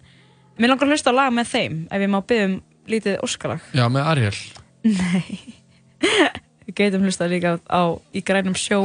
mér 0.60 0.70
langar 0.70 0.88
að 0.88 0.94
hlusta 0.96 1.12
á 1.12 1.18
lag 1.18 1.34
með 1.34 1.52
þeim 1.52 1.88
ef 1.92 2.02
ég 2.02 2.10
má 2.10 2.22
byggja 2.22 2.46
um 2.46 2.62
lítið 2.88 3.20
óskalag 3.26 3.62
Já, 3.74 3.88
með 3.90 4.06
Ariel. 4.06 4.36
Nei 4.84 5.40
við 6.66 6.78
geitum 6.80 7.06
hlusta 7.06 7.28
líka 7.30 7.56
á, 7.70 7.82
í 8.14 8.22
grænum 8.26 8.56
sjó 8.58 8.84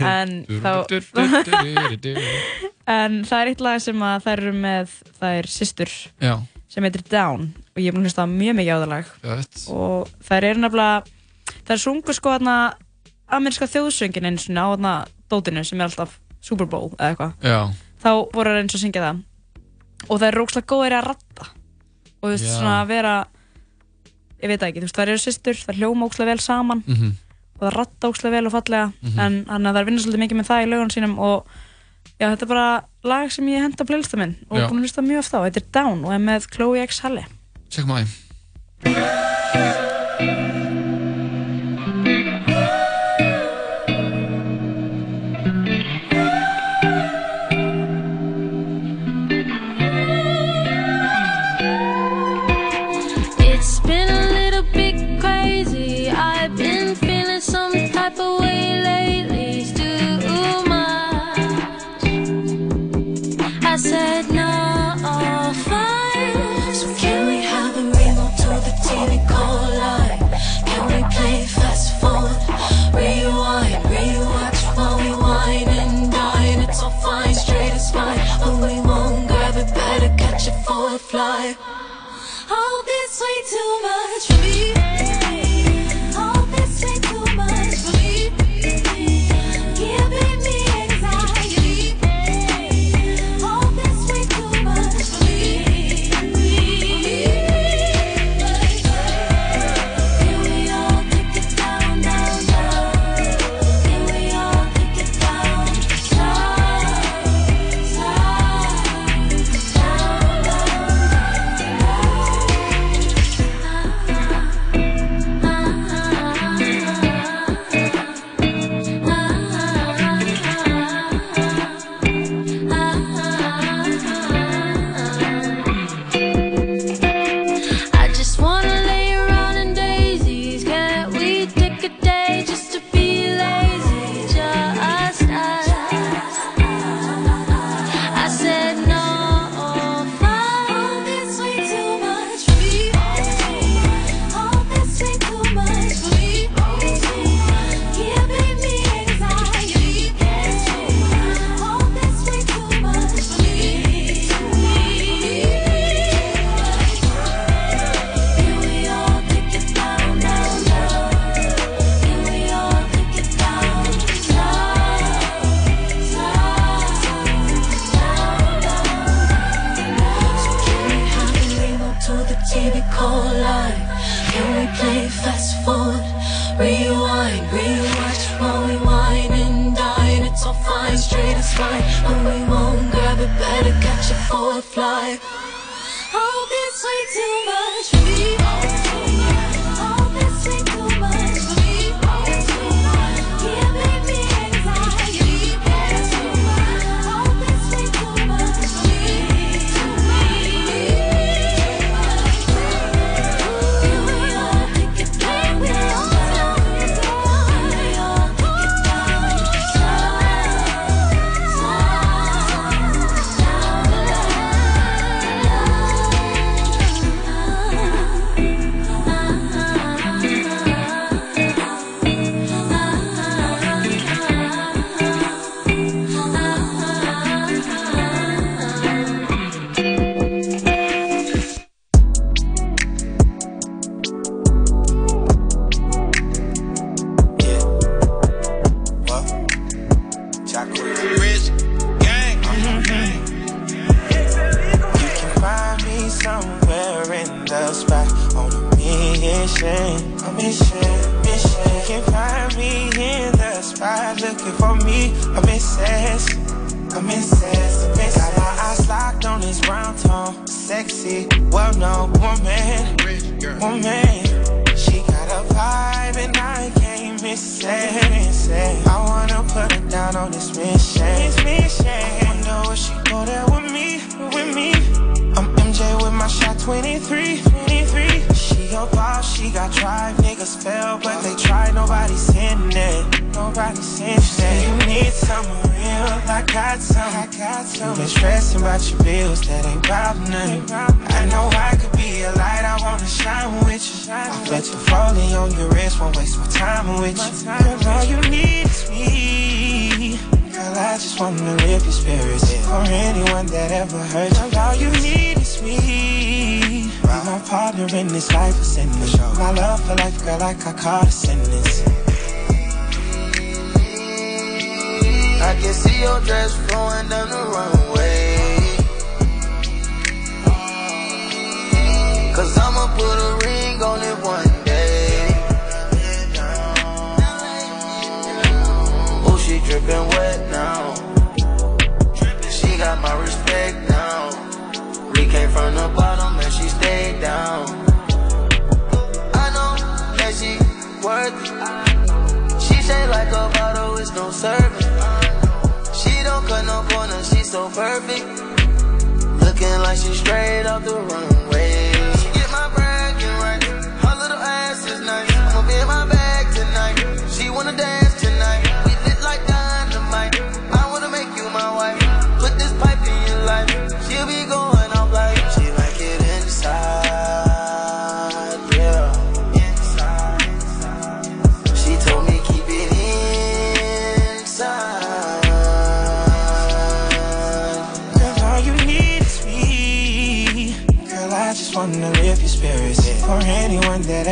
en 0.00 0.44
þá 0.62 0.70
en 2.86 3.22
það 3.26 3.40
er 3.40 3.50
eitt 3.50 3.64
lag 3.64 3.82
sem 3.82 4.02
að 4.06 4.26
þær 4.26 4.42
eru 4.44 4.54
með 4.62 4.92
það 5.18 5.38
er 5.40 5.48
Sistur 5.50 5.92
Já, 6.22 6.34
sem 6.70 6.86
heitir 6.86 7.04
Down 7.10 7.48
og 7.74 7.82
ég 7.82 7.90
er 7.90 7.96
búin 7.96 8.04
að 8.04 8.10
hlusta 8.10 8.26
mjög 8.30 8.58
mikið 8.60 8.72
á 8.72 8.78
það 8.82 8.92
lag. 8.92 9.10
Og 9.74 10.12
þær 10.28 10.48
eru 10.50 10.62
nefnilega 10.62 11.58
þær 11.66 11.82
sungu 11.82 12.14
sko 12.16 12.34
þarna 12.36 12.56
ameríska 13.36 13.68
þjóðsöngin 13.70 14.38
sinni 14.40 14.62
á 14.62 14.70
þarna 14.72 14.94
dótinu 15.30 15.64
sem 15.66 15.80
er 15.82 15.90
alltaf 15.90 16.18
Super 16.40 16.68
Bowl 16.70 16.92
eða 16.94 17.10
eitthvað. 17.10 17.32
Þá 18.02 18.10
voru 18.32 18.52
þær 18.54 18.60
eins 18.62 18.76
og 18.78 18.82
syngja 18.84 19.02
það. 19.02 19.22
Og 20.06 20.20
þær 20.22 20.28
eru 20.30 20.40
rókslega 20.44 20.70
góðir 20.70 20.96
að 21.00 21.08
ratta 21.10 21.48
og 22.16 22.28
þú 22.28 22.32
veist 22.32 22.46
svona 22.48 22.76
að 22.82 22.90
vera 22.94 23.14
ég 24.42 24.48
veit 24.50 24.60
það 24.60 24.68
ekki, 24.68 24.80
þú 24.82 24.88
veist 24.88 24.98
þær 25.00 25.12
eru 25.12 25.22
systur 25.22 25.56
þær 25.62 25.78
hljóma 25.80 26.06
ókslega 26.08 26.30
vel 26.32 26.42
saman 26.44 26.82
mhm. 26.86 27.14
og 27.56 27.62
það 27.64 27.76
ratta 27.76 28.10
ókslega 28.10 28.36
vel 28.36 28.46
og 28.46 28.52
fallega 28.56 28.92
Mhm. 29.02 29.18
en 29.18 29.38
þannig 29.48 29.70
að 29.70 29.76
þær 29.78 29.88
vinna 29.88 30.04
svolítið 30.04 30.22
mikið 30.24 30.40
með 30.40 30.50
það 30.50 30.62
í 30.62 30.70
lögunum 30.70 30.94
sínum 30.96 31.18
og 31.18 31.46
já, 32.20 32.26
þetta 32.30 32.42
er 32.42 32.52
bara 32.52 32.68
lag 33.04 33.32
sem 33.32 33.48
ég 33.48 33.62
henda 33.64 33.84
á 33.84 33.88
playlista 33.88 34.16
minn 34.20 34.36
og 34.50 34.56
búin 34.68 34.80
að 34.80 34.86
hlusta 34.86 35.02
mjög 35.02 35.18
oft 35.24 35.34
á, 35.36 35.38
þetta 35.46 35.60
er 35.62 35.68
Down 35.72 36.04
og 36.04 36.12
er 36.12 36.22
með 36.22 36.48
Chloe 36.52 36.86
X 36.86 37.00
Halle. 37.04 37.26
Tjekkum 37.70 37.96
að 37.96 39.94
too 83.46 83.80
much 83.80 84.26
for 84.26 84.42
me. 84.42 84.95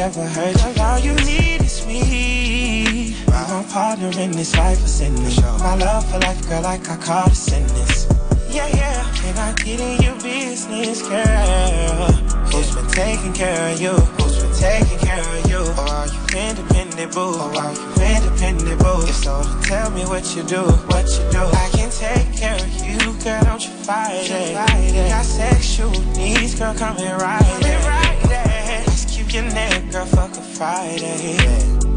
Ever 0.05 0.21
you. 0.21 0.75
Girl, 0.75 0.83
all 0.83 0.99
you 0.99 1.15
need 1.25 1.63
is 1.63 1.87
me. 1.87 3.17
My 3.27 3.65
partner 3.71 4.11
in 4.21 4.33
this 4.33 4.55
life 4.57 4.83
of 4.83 4.89
sentence 4.89 5.41
My 5.61 5.77
love 5.77 6.05
for 6.11 6.19
life, 6.19 6.47
girl, 6.49 6.63
like 6.63 6.89
I 6.89 6.97
caught 6.97 7.33
a 7.33 7.35
sentence 7.35 8.07
Yeah, 8.51 8.69
yeah, 8.69 9.27
and 9.27 9.39
I 9.39 9.53
get 9.55 9.81
in 9.81 10.03
your 10.03 10.15
business, 10.21 11.01
girl? 11.03 12.13
Who's 12.53 12.75
been 12.75 12.87
taking 12.89 13.33
care 13.33 13.73
of 13.73 13.81
you? 13.81 13.93
Who's 13.93 14.43
been 14.43 14.55
taking 14.55 14.99
care 14.99 15.21
of 15.21 15.51
you? 15.51 15.63
Or 15.81 15.89
are 15.89 16.07
you? 16.07 16.49
Independent, 16.49 17.15
boo? 17.15 17.35
Or 17.35 17.57
are 17.57 17.73
you? 17.73 18.17
Independent, 18.17 18.79
boo? 18.81 19.03
If 19.09 19.17
so, 19.17 19.43
tell 19.63 19.91
me 19.91 20.05
what 20.05 20.25
you 20.37 20.43
do, 20.43 20.63
what 20.93 21.07
you 21.17 21.25
do? 21.31 21.45
I 21.65 21.69
can 21.73 21.91
take 21.91 22.37
care 22.37 22.55
of 22.55 22.73
you, 22.85 22.99
girl, 23.25 23.43
don't 23.45 23.65
you 23.65 23.73
fight 23.89 24.29
it. 24.31 24.55
Got 24.55 25.25
sexual 25.25 25.91
needs, 26.13 26.55
girl, 26.55 26.75
come 26.75 26.97
and 26.99 27.21
ride 27.23 27.65
it 27.65 27.74
Neck, 29.43 29.91
girl, 29.91 30.07
fuck 30.07 30.31
a 30.37 30.41
Friday. 30.41 31.37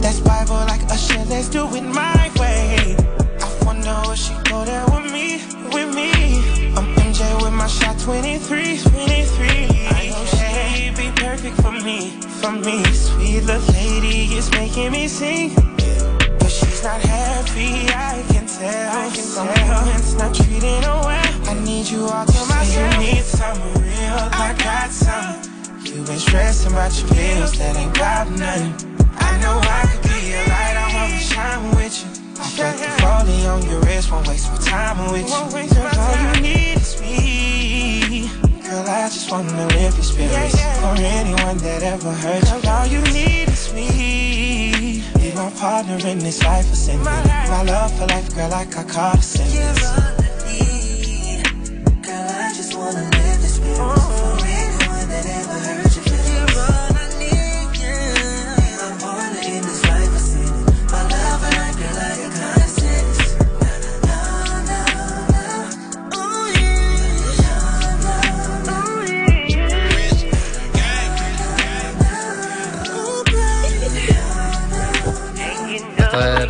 That's 0.01 0.19
Bible 0.21 0.55
like 0.55 0.81
Usher, 0.89 1.23
let's 1.29 1.47
do 1.47 1.67
it 1.75 1.83
my 1.83 2.31
way. 2.39 2.95
I 2.97 3.63
wonder 3.63 3.93
will 4.07 4.15
she 4.15 4.33
go 4.49 4.65
there 4.65 4.83
with 4.85 5.13
me, 5.13 5.37
with 5.71 5.93
me. 5.93 6.09
I'm 6.73 6.95
MJ 6.95 7.21
with 7.43 7.53
my 7.53 7.67
shot 7.67 7.99
23, 7.99 8.79
23 8.79 9.47
I 9.85 10.09
know 10.09 10.25
she'd 10.25 10.97
be 10.97 11.11
perfect 11.21 11.61
for 11.61 11.71
me, 11.71 12.09
for 12.41 12.53
me. 12.53 12.83
Sweet 12.85 13.41
little 13.41 13.61
lady 13.71 14.33
is 14.33 14.49
making 14.49 14.91
me 14.91 15.07
sing. 15.07 15.53
But 16.39 16.49
she's 16.49 16.81
not 16.81 16.99
happy, 17.01 17.85
I 17.93 18.25
can 18.29 18.47
tell. 18.47 18.97
I 18.97 19.11
can 19.13 19.25
tell. 19.35 19.95
It's 19.95 20.15
not 20.15 20.33
treating 20.33 20.81
her 20.81 21.01
well. 21.05 21.49
I 21.49 21.53
need 21.63 21.85
you 21.85 22.01
all 22.01 22.25
to 22.25 22.45
myself. 22.49 22.93
You 22.95 22.99
need 22.99 23.23
someone 23.23 23.73
real, 23.83 24.25
I 24.33 24.55
got 24.57 24.89
some 24.89 25.56
You 25.87 26.03
been 26.03 26.19
stressing 26.19 26.73
about 26.73 26.91
your 26.99 27.07
bills, 27.15 27.57
that 27.59 27.77
ain't 27.77 27.95
got 27.95 28.29
nothing. 28.31 28.75
I 29.15 29.39
know 29.39 29.55
I 29.63 29.87
could 29.87 30.03
be 30.03 30.33
a 30.33 30.43
light, 30.43 30.75
I 30.75 30.87
wanna 30.93 31.17
shine 31.17 31.63
with 31.77 31.95
you. 32.03 32.09
I 32.41 32.47
felt 32.49 32.77
the 32.77 32.89
falling 33.01 33.45
on 33.47 33.63
your 33.71 33.79
wrist, 33.81 34.11
won't 34.11 34.27
waste 34.27 34.51
my 34.51 34.57
time 34.59 34.99
with 35.13 35.23
you. 35.23 35.75
Girl, 35.75 35.89
all 35.95 36.35
you 36.35 36.41
need 36.41 36.77
is 36.77 36.99
me. 36.99 38.29
Girl, 38.67 38.83
I 38.83 39.07
just 39.07 39.31
wanna 39.31 39.65
lift 39.67 39.95
your 39.95 40.03
spirits 40.03 40.59
For 40.81 40.95
anyone 40.99 41.57
that 41.59 41.81
ever 41.83 42.11
hurt 42.11 42.43
you. 42.43 42.61
Girl, 42.61 42.69
all 42.69 42.87
you 42.87 43.01
need 43.13 43.47
is 43.47 43.73
me. 43.73 45.03
Be 45.15 45.31
my 45.35 45.49
partner 45.51 46.05
in 46.05 46.19
this 46.19 46.43
life 46.43 46.69
of 46.69 46.77
sin 46.77 47.01
My 47.01 47.63
love 47.63 47.97
for 47.97 48.07
life, 48.07 48.35
girl, 48.35 48.49
like 48.49 48.75
I 48.75 48.83
caught 48.83 49.19
a 49.19 49.21
sentence 49.21 49.81
Girl, 52.05 52.27
I 52.29 52.51
just 52.53 52.75
wanna 52.75 53.03
live 53.03 53.41
this 53.41 53.55
spirit 53.55 54.16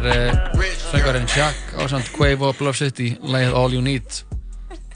uh, 0.07 0.63
söngarinn 0.91 1.27
Jack 1.35 1.75
á 1.77 1.81
samt 1.91 2.09
Quavo 2.15 2.53
Love 2.63 2.77
City, 2.79 3.13
lagið 3.21 3.53
All 3.59 3.73
You 3.75 3.81
Need 3.85 4.07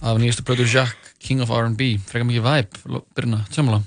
af 0.01 0.17
nýjastu 0.17 0.43
plötu 0.47 0.65
Jack, 0.71 0.95
King 1.21 1.41
of 1.45 1.51
R&B 1.53 1.95
frekar 2.09 2.25
mikið 2.29 2.45
vibe, 2.47 3.01
byrjina, 3.17 3.43
tjómala 3.53 3.81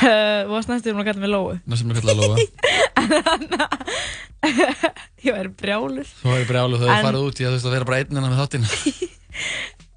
Þú 0.00 0.52
varst 0.54 0.70
næstu 0.70 0.92
um 0.94 1.00
að 1.02 1.08
kalla 1.10 1.20
mig 1.24 1.30
Lóu. 1.32 1.56
næstum 1.68 1.90
að 1.92 1.98
kalla 2.00 2.12
að 2.14 2.20
lofa 2.22 2.36
Ég 5.20 5.34
væri 5.36 5.50
brjálur. 5.52 6.06
Þú 6.22 6.30
hefur 6.32 6.46
brjálu 6.48 6.78
þau 6.80 6.86
En- 6.86 6.92
hefur 6.94 7.06
farið 7.10 7.24
út 7.26 7.40
í 7.40 7.44
að 7.44 7.50
þú 7.50 7.56
veist 7.58 7.66
að 7.68 7.74
vera 7.76 7.88
bara 7.90 7.98
einnina 8.04 8.28
með 8.30 8.40
þáttinn 8.44 8.66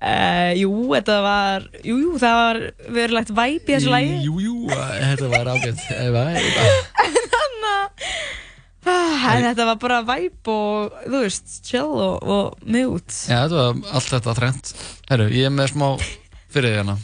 Uh, 0.04 0.52
jú, 0.62 0.70
þetta 0.92 1.16
var, 1.24 1.64
jú, 1.88 1.96
jú, 2.02 2.10
það 2.20 2.34
var 2.42 2.58
verulegt 2.98 3.30
væp 3.38 3.70
í 3.70 3.76
þessu 3.78 3.92
lagi. 3.94 4.18
Jú, 4.26 4.34
jú, 4.44 4.56
þetta 4.68 5.30
var 5.32 5.48
ágætt 5.54 5.80
Eh, 5.96 6.10
vibe. 6.12 6.42
Ah, 7.64 7.88
En 8.84 9.46
þetta 9.48 9.66
var 9.72 9.80
bara 9.82 10.02
væp 10.06 10.50
og, 10.52 10.98
þú 11.06 11.22
veist, 11.24 11.56
chill 11.66 11.94
og, 11.94 12.24
og 12.24 12.68
mute. 12.68 13.16
Já, 13.30 13.46
þetta 13.46 13.62
var 13.62 13.96
allt 13.96 14.14
þetta 14.14 14.36
trend. 14.38 14.72
Herru, 15.10 15.28
ég 15.34 15.48
er 15.48 15.54
með 15.56 15.74
smá 15.74 15.88
fyrir 16.54 16.78
hérna. 16.80 16.98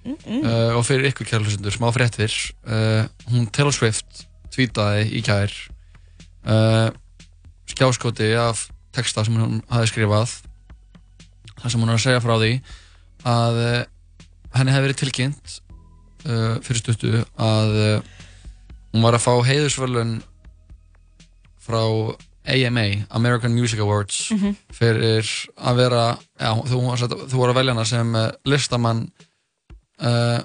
Uh, 0.00 0.72
og 0.78 0.84
fyrir 0.88 1.10
ykkur 1.10 1.28
kærlusundur, 1.28 1.74
smá 1.76 1.90
fréttir. 1.92 2.32
Uh, 2.64 3.04
hún 3.28 3.48
Taylor 3.52 3.74
Swift 3.76 4.24
tweetaði 4.50 5.10
í 5.18 5.20
kær 5.24 5.52
uh, 6.48 6.88
skjáskoti 7.70 8.32
af 8.40 8.64
texta 8.96 9.26
sem 9.26 9.36
hún 9.36 9.60
hafi 9.70 9.92
skrifað. 9.92 10.38
Þar 11.60 11.74
sem 11.74 11.84
hún 11.84 11.92
er 11.92 12.00
að 12.00 12.06
segja 12.06 12.24
frá 12.24 12.38
því 12.40 12.54
að 13.28 13.58
henni 14.56 14.72
hefði 14.72 14.86
verið 14.86 14.98
tilkynnt 15.02 15.58
fyrir 16.24 16.78
stuttu 16.80 17.10
að 17.40 17.74
hún 18.94 19.04
var 19.04 19.16
að 19.16 19.24
fá 19.26 19.34
heiðusvölun 19.44 20.14
frá 21.70 21.82
AMA, 22.50 22.84
American 23.14 23.52
Music 23.54 23.80
Awards 23.84 24.30
Mhm. 24.34 24.54
fyrir 24.74 25.26
að 25.60 25.76
vera 25.84 26.04
já, 26.40 26.50
þú, 26.66 26.78
þú 27.30 27.36
voru 27.40 27.52
að 27.52 27.58
velja 27.60 27.74
hana 27.76 27.84
sem 27.86 28.14
uh, 28.16 28.30
listamann 28.48 29.04
uh, 30.00 30.40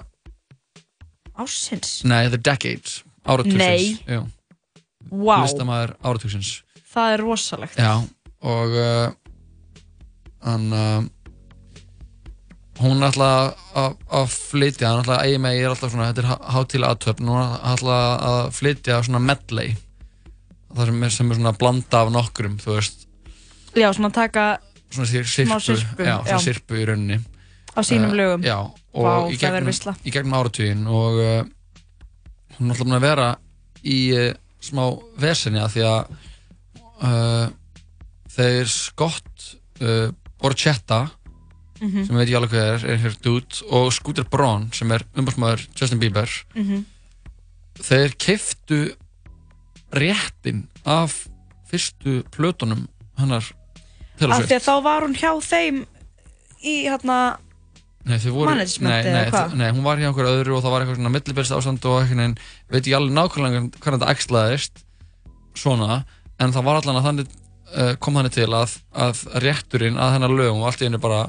Ásins. 1.36 2.04
nei, 2.04 2.28
The 2.32 2.38
Decade 2.38 3.02
áratugsins 3.26 4.00
Nei. 4.06 4.20
Vá, 5.10 5.42
listamæður 5.44 5.96
áratugsins 6.02 6.54
það 6.92 7.12
er 7.16 7.20
rosalegt. 7.26 7.76
já, 7.76 7.92
og 8.42 8.76
uh, 8.76 9.10
hann 10.46 10.72
uh, 10.72 11.02
hún 12.80 13.02
ætla 13.06 13.28
að, 13.76 13.96
að 14.12 14.26
flytja 14.36 14.90
hann 14.92 15.02
ætla 15.04 15.18
að 15.22 15.34
AMA 15.36 15.52
er 15.56 15.70
alltaf 15.72 15.92
svona 15.92 16.10
þetta 16.12 16.24
er 16.24 16.48
hátíla 16.56 16.90
aðtöfn 16.94 17.30
hún 17.32 17.56
ætla 17.72 17.98
að 18.30 18.40
flytja 18.56 19.00
svona 19.06 19.20
medley 19.24 19.74
það 20.76 20.86
sem 20.90 21.02
er, 21.06 21.10
sem 21.16 21.30
er 21.32 21.38
svona 21.40 21.52
blanda 21.58 22.02
af 22.04 22.12
nokkrum 22.14 22.58
þú 22.62 22.76
veist, 22.78 23.06
Já, 23.76 23.90
svona 23.92 24.10
taka 24.12 24.58
svona 24.90 25.06
sir- 25.10 25.26
sirpu, 25.28 25.58
sirpu, 25.60 26.02
já, 26.06 26.16
svona 26.22 26.30
já. 26.30 26.38
sirpu 26.44 26.78
í 26.80 26.84
rauninni 26.88 27.18
á 27.76 27.80
sínum 27.84 28.10
Eh, 28.12 28.16
lögum. 28.16 28.42
já, 28.44 28.56
og 28.94 29.04
Vá, 29.04 29.14
í, 29.28 29.36
gegnum, 29.36 29.96
gegnum 30.04 30.32
áratugin 30.38 30.86
og 30.88 31.18
uh, 31.20 31.44
hún 32.56 32.70
er 32.70 32.72
alltaf 32.72 32.86
búin 32.86 32.96
að 32.96 33.04
vera 33.04 33.26
í 33.84 33.98
uh, 34.16 34.32
smá 34.64 34.86
vesenja 35.20 35.66
því 35.68 35.82
að 35.84 36.16
uh, 37.04 37.48
þeir 38.32 38.66
Scott 38.72 39.56
uh, 39.82 40.08
Borchetta 40.40 41.10
Mhm. 41.76 42.06
sem 42.06 42.16
veit 42.16 42.28
ég 42.30 42.36
alveg 42.38 42.54
hvað 42.54 42.68
er, 42.72 42.84
er 42.94 42.96
hér 43.02 43.16
dude 43.20 43.58
og 43.70 43.90
Scooter 43.92 44.24
Braun 44.24 44.70
sem 44.72 44.88
er 44.96 45.02
umbúrsmaður 45.14 45.66
Justin 45.76 45.98
Bieber 46.00 46.24
Mhm. 46.54 46.86
þeir 47.84 48.14
keiftu 48.16 48.78
réttin 49.94 50.66
af 50.84 51.26
fyrstu 51.70 52.22
plötunum 52.34 52.86
hennar 53.20 53.46
Af 54.16 54.46
því 54.48 54.56
að 54.56 54.64
þá 54.64 54.74
var 54.80 55.04
hún 55.04 55.16
hjá 55.16 55.30
þeim 55.44 55.82
í 56.64 56.74
hérna, 56.86 57.36
nei, 58.06 58.16
eða 58.16 59.12
nei, 59.12 59.24
hvað? 59.28 59.56
nei, 59.60 59.66
hún 59.76 59.84
var 59.84 60.00
hjá 60.00 60.06
einhver 60.08 60.28
öðru 60.30 60.54
og 60.56 60.62
það 60.64 60.72
var 60.72 60.84
eitthvað 60.84 61.00
svona 61.00 61.12
millibyrst 61.12 61.56
ástand 61.56 61.88
og 61.90 61.98
eitthvað 62.00 62.22
en 62.24 62.36
veit 62.72 62.88
ég 62.88 62.96
alveg 62.96 63.16
nákvæmlega 63.18 63.60
hvernig 63.76 64.00
þetta 64.00 64.14
æxlaðist 64.14 64.80
svona, 65.56 65.98
en 66.40 66.54
það 66.54 66.68
var 66.68 66.80
allan 66.80 67.00
að 67.00 67.08
þannig 67.10 67.36
uh, 67.74 67.92
kom 68.00 68.16
þannig 68.16 68.36
til 68.38 68.48
að, 68.56 68.76
að 69.06 69.22
rétturinn 69.44 70.00
að 70.00 70.16
hennar 70.16 70.36
lögum 70.38 70.62
og 70.64 70.70
allt 70.70 70.84
í 70.84 70.88
henni 70.88 71.02
bara 71.02 71.26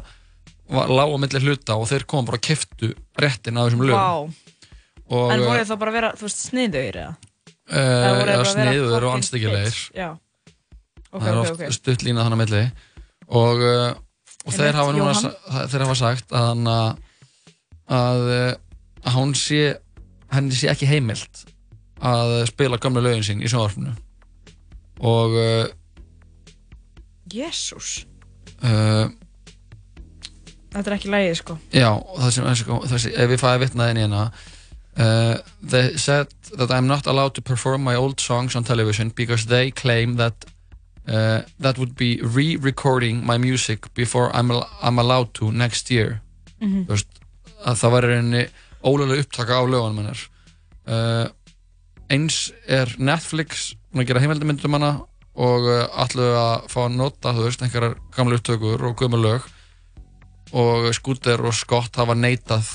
lág 0.67 1.11
á 1.11 1.17
milli 1.23 1.43
hluta 1.43 1.77
og 1.79 1.87
þeir 1.91 2.07
koma 2.07 2.27
bara 2.27 2.39
að 2.39 2.47
keftu 2.49 2.91
réttin 3.19 3.59
af 3.59 3.67
þessum 3.67 3.87
lögum 3.87 3.99
vá. 3.99 4.47
og 5.07 5.31
En 5.31 5.43
voru 5.43 5.59
þið 5.59 5.71
þá 5.71 5.77
bara 5.79 5.91
að 5.93 5.97
vera, 5.99 6.13
þú 6.19 6.27
veist, 6.27 6.45
sniðugir 6.49 7.01
eða? 7.03 7.13
Eða 7.68 8.11
að 8.11 8.20
vera 8.22 8.45
sniður 8.47 9.05
og 9.07 9.15
anstíkilegir 9.18 9.80
það 11.11 11.28
er 11.32 11.39
oft 11.41 11.63
stutt 11.78 12.05
lína 12.05 12.24
þannig 12.26 12.38
að 12.38 12.41
milli. 12.43 12.63
Og, 13.28 13.63
uh, 13.63 13.89
og 14.47 14.55
þeir, 14.55 14.78
hafa 14.78 14.95
núna, 14.95 15.34
þeir 15.72 15.84
hafa 15.84 15.97
sagt 15.99 16.32
að, 16.32 16.47
hann, 16.51 16.72
að, 17.97 18.26
uh, 18.32 18.51
að 19.03 19.18
hún 19.18 19.34
sé 19.36 19.61
henni 20.32 20.55
sé 20.55 20.72
ekki 20.72 20.88
heimilt 20.89 21.45
að 22.03 22.36
spila 22.51 22.80
gamla 22.80 23.03
lögin 23.03 23.26
sín 23.26 23.43
í 23.43 23.49
sjónvarpinu. 23.51 23.95
Og 25.07 25.36
Jésús. 27.34 28.05
uh, 28.63 29.07
Þetta 30.72 30.91
er 30.91 30.95
ekki 30.97 31.09
lægið, 31.09 31.36
sko. 31.39 31.55
já, 31.74 31.89
það 32.20 32.32
sem 32.36 32.47
þessi, 32.47 32.78
þessi, 32.91 33.11
ef 33.18 33.30
við 33.32 33.41
fæði 33.41 33.61
vitnaði 33.63 33.93
inn 33.93 33.99
í 33.99 34.03
hérna 34.03 34.24
uh, 34.97 35.37
they 35.61 35.95
said 35.97 36.27
that 36.57 36.71
I'm 36.71 36.87
not 36.87 37.05
allowed 37.05 37.35
to 37.35 37.41
perform 37.41 37.83
my 37.83 37.95
old 37.95 38.19
songs 38.19 38.55
on 38.55 38.63
television 38.63 39.09
because 39.15 39.45
they 39.45 39.71
claim 39.71 40.15
that 40.15 40.45
uh, 41.07 41.41
that 41.59 41.77
would 41.77 41.95
be 41.95 42.19
re-recording 42.21 43.25
my 43.25 43.37
music 43.37 43.93
before 43.93 44.35
I'm, 44.35 44.51
al 44.51 44.67
I'm 44.81 44.99
allowed 44.99 45.33
to 45.35 45.51
next 45.51 45.91
year. 45.91 46.21
Þú 46.87 46.95
veist, 46.95 47.19
að 47.63 47.77
það 47.81 47.93
var 47.93 48.07
reyni 48.09 48.41
ólega 48.83 49.19
upptaka 49.21 49.59
á 49.61 49.63
lögunum 49.63 50.01
hennar. 50.01 50.23
Uh, 50.87 51.27
eins 52.09 52.51
er 52.67 52.89
Netflix 52.97 53.75
búin 53.91 54.03
að 54.03 54.09
gera 54.09 54.23
heimildamindum 54.23 54.77
hana 54.77 54.91
og 55.37 55.67
uh, 55.67 55.85
allu 56.03 56.27
að 56.33 56.67
fá 56.71 56.79
að 56.87 56.97
nota 56.97 57.35
þú 57.35 57.45
veist, 57.45 57.61
einhverjar 57.61 57.97
gamla 58.15 58.39
upptökur 58.39 58.87
og 58.89 58.97
gömur 58.97 59.21
lög. 59.21 59.47
Og 60.57 60.89
Scooter 60.95 61.43
og 61.43 61.53
Scott 61.53 61.95
hafa 61.99 62.15
neitað. 62.15 62.65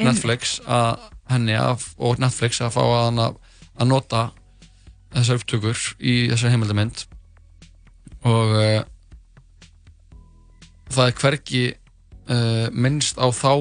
Netflix 0.00 0.56
að 0.64 1.02
henni 1.32 1.54
að, 1.58 1.84
og 1.98 2.18
Netflix 2.22 2.60
að 2.64 2.72
fá 2.76 2.82
að, 2.82 3.20
að 3.76 3.88
nota 3.90 4.22
þessar 5.12 5.40
upptökur 5.42 5.82
í 6.00 6.14
þessar 6.32 6.54
heimildamind 6.54 7.04
og 8.24 8.54
uh, 8.56 8.80
það 10.92 11.08
er 11.10 11.16
hvergi 11.20 11.62
uh, 11.72 12.66
minnst 12.72 13.20
á 13.20 13.26
þá 13.34 13.52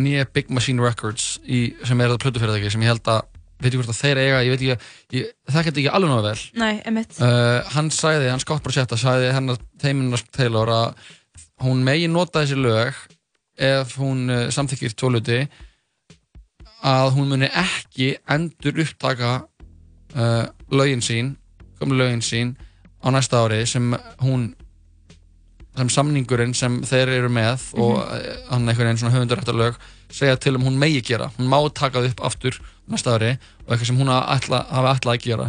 nýja 0.00 0.26
Big 0.32 0.50
Machine 0.54 0.82
Records 0.82 1.38
í, 1.44 1.70
sem 1.84 2.00
er 2.00 2.12
það 2.12 2.22
plötufyrirtæki 2.24 2.72
sem 2.72 2.84
ég 2.84 2.92
held 2.92 3.10
að 3.10 3.26
veit 3.60 3.74
ég 3.74 3.80
hvort 3.82 3.92
að 3.92 3.98
þeir 4.00 4.18
eiga, 4.22 4.42
ég 4.46 4.54
veit 4.54 4.62
ekki 4.64 5.18
ég, 5.20 5.32
það 5.50 5.66
geti 5.66 5.82
ekki 5.82 5.94
alveg 5.96 6.12
náðu 6.14 6.26
vel 6.30 6.44
Nei, 6.62 6.74
emitt. 6.88 7.18
uh, 7.20 7.58
hann 7.74 7.90
sagði, 7.92 8.30
hann 8.32 8.40
Scott 8.42 8.64
Brochetta 8.64 8.96
sagði 9.00 9.32
hennar 9.36 9.58
teiminnar 9.82 10.22
Taylor 10.32 10.72
að 10.72 11.10
hún 11.66 11.82
megi 11.84 12.08
nota 12.08 12.44
þessi 12.44 12.56
lög 12.60 12.96
ef 13.60 13.96
hún 14.00 14.24
uh, 14.30 14.46
samþykir 14.52 14.96
tóluti 14.96 15.42
að 16.86 17.12
hún 17.16 17.28
muni 17.28 17.50
ekki 17.50 18.14
endur 18.30 18.80
upptaka 18.86 19.34
uh, 20.16 20.46
lögin 20.72 21.04
sín 21.04 21.34
komlu 21.80 22.00
lögin 22.00 22.24
sín 22.24 22.54
á 23.04 23.12
næsta 23.12 23.44
ári 23.44 23.66
sem 23.68 23.92
hún 24.24 24.50
sem 25.76 25.88
samningurinn 25.92 26.52
sem 26.56 26.80
þeir 26.84 27.12
eru 27.20 27.30
með 27.32 27.70
og 27.78 28.00
uh, 28.00 28.18
hann 28.50 28.68
einhvern 28.68 28.90
veginn 28.90 29.00
svona 29.00 29.14
höfundarættarlög 29.14 29.80
segja 30.10 30.36
til 30.36 30.56
um 30.58 30.66
hún 30.66 30.78
megi 30.78 31.02
gera. 31.06 31.30
Hún 31.38 31.48
má 31.48 31.58
taka 31.72 32.00
það 32.00 32.10
upp 32.10 32.24
aftur 32.26 32.58
næsta 32.90 33.14
ári 33.16 33.36
og 33.66 33.70
eitthvað 33.72 33.86
sem 33.92 34.00
hún 34.00 34.10
ætla, 34.10 34.64
hafi 34.68 34.92
ætlað 34.94 35.14
að 35.14 35.26
gera. 35.26 35.48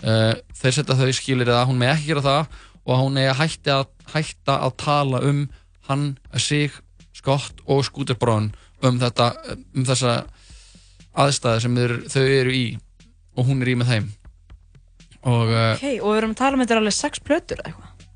Uh, 0.00 0.32
þeir 0.56 0.76
setja 0.78 0.96
þau 0.96 1.12
skilir 1.12 1.52
að 1.52 1.66
hún 1.68 1.80
megi 1.82 1.92
ekki 1.92 2.12
gera 2.14 2.24
það 2.24 2.60
og 2.86 3.02
hún 3.02 3.18
eigi 3.20 3.30
að 3.30 3.40
hætta 3.42 3.76
að, 3.76 3.90
hætta 4.14 4.56
að 4.64 4.76
tala 4.80 5.20
um 5.28 5.42
hann, 5.90 6.06
sig, 6.40 6.72
Scott 7.20 7.60
og 7.70 7.84
Scooter 7.86 8.16
Braun 8.18 8.50
um 8.86 8.98
þetta 9.00 9.30
um 9.76 9.84
þessa 9.88 10.14
aðstæði 11.20 11.62
sem 11.66 11.76
þeir, 11.76 11.94
þau 12.08 12.24
eru 12.24 12.54
í 12.56 12.64
og 13.36 13.46
hún 13.48 13.62
er 13.64 13.70
í 13.72 13.76
með 13.80 13.92
þeim 13.94 14.08
og 15.28 15.50
uh, 15.52 15.74
Ok, 15.76 15.86
og 16.00 16.10
við 16.14 16.18
erum 16.22 16.34
að 16.34 16.38
tala 16.40 16.56
um 16.56 16.62
þetta 16.64 16.76
er 16.76 16.80
alveg 16.82 16.96
sex 16.96 17.20
plötur 17.20 17.60
eða 17.60 17.70
eitthvað. 17.72 18.08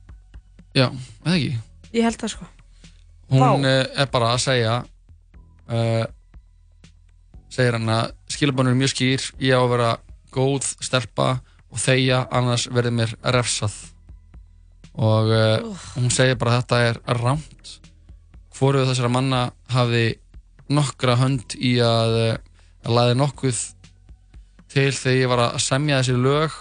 já, 0.75 0.87
eða 1.25 1.37
ekki 1.39 1.55
Ég 1.95 2.03
held 2.09 2.19
það, 2.19 2.33
sko. 2.33 2.47
hún 3.31 3.43
Vá. 3.45 3.51
uh, 3.55 4.01
er 4.03 4.09
bara 4.15 4.31
að 4.35 4.41
segja 4.47 4.77
uh, 5.69 6.05
segir 7.55 7.77
hann 7.77 7.93
að 7.95 8.15
skilabónur 8.35 8.73
er 8.75 8.81
mjög 8.81 8.95
skýr 8.97 9.27
ég 9.45 9.55
á 9.55 9.61
að 9.63 9.73
vera 9.77 9.91
góð 10.35 10.71
stelpa 10.83 11.29
og 11.71 11.79
þegja 11.83 12.23
annars 12.35 12.65
verður 12.73 12.97
mér 13.03 13.13
refsað 13.37 13.77
og 14.95 15.31
uh, 15.35 15.85
hún 15.99 16.11
segir 16.15 16.39
bara 16.41 16.57
að 16.57 16.63
þetta 16.65 16.81
er 16.89 17.01
rámt 17.21 17.77
hvoruð 18.59 18.89
þessara 18.91 19.11
manna 19.13 19.41
hafi 19.75 20.05
nokkra 20.73 21.17
hönd 21.21 21.57
í 21.59 21.75
að, 21.85 22.15
uh, 22.21 22.37
að 22.87 22.95
laði 22.99 23.17
nokkuð 23.21 23.63
til 24.75 24.91
þegar 24.95 25.19
ég 25.21 25.31
var 25.33 25.43
að 25.49 25.59
semja 25.65 25.99
þessi 26.01 26.17
lög 26.19 26.55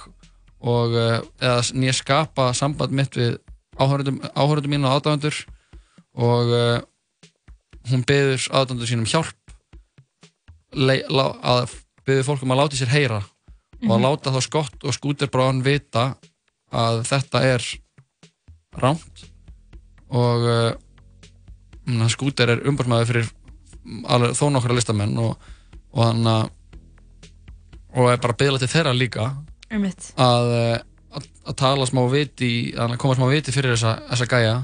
og 0.64 0.96
uh, 0.96 1.20
eða 1.44 1.62
nýja 1.76 1.94
skapa 2.00 2.50
samband 2.58 2.94
mitt 2.96 3.16
við 3.20 3.38
áhörðum 3.80 4.70
mín 4.72 4.86
og 4.86 4.98
aðdáðandur 4.98 5.38
og 6.14 6.52
uh, 6.54 6.82
hún 7.90 8.04
beður 8.08 8.44
aðdáðandur 8.54 8.90
sínum 8.92 9.10
hjálp 9.10 9.56
lei- 10.74 11.06
lá- 11.10 11.38
að 11.42 11.74
beður 12.06 12.28
fólk 12.28 12.44
um 12.46 12.54
að 12.56 12.62
láta 12.64 12.80
sér 12.80 12.92
heyra 12.94 13.22
og 13.84 13.90
að 13.92 13.98
Mhm. 14.00 14.06
láta 14.06 14.32
þá 14.32 14.40
skott 14.46 14.84
og 14.88 14.94
skúterbráðan 14.96 15.64
vita 15.66 16.04
að 16.72 17.02
þetta 17.10 17.42
er 17.44 17.66
rámt 18.80 19.26
og 20.10 20.46
uh, 20.48 20.72
skúter 22.12 22.54
er 22.54 22.64
umbúrsmæður 22.70 23.10
fyrir 23.10 23.32
alveg, 24.08 24.36
þó 24.38 24.46
nokkra 24.54 24.76
listamenn 24.78 25.18
og, 25.20 25.34
og 25.94 26.06
hann 26.06 26.30
að 26.30 26.52
og 27.94 28.10
er 28.10 28.22
bara 28.22 28.36
byggðlega 28.38 28.64
til 28.64 28.72
þeirra 28.72 28.94
líka. 28.98 29.28
Að, 30.18 30.52
eh, 30.58 30.78
að, 31.14 31.28
að 31.46 31.58
tala 31.62 31.86
smá 31.90 32.02
viti 32.10 32.50
að 32.74 32.96
koma 33.02 33.18
smá 33.18 33.28
viti 33.30 33.54
fyrir 33.54 33.76
þessa, 33.76 33.94
þessa 34.10 34.30
gæja. 34.32 34.56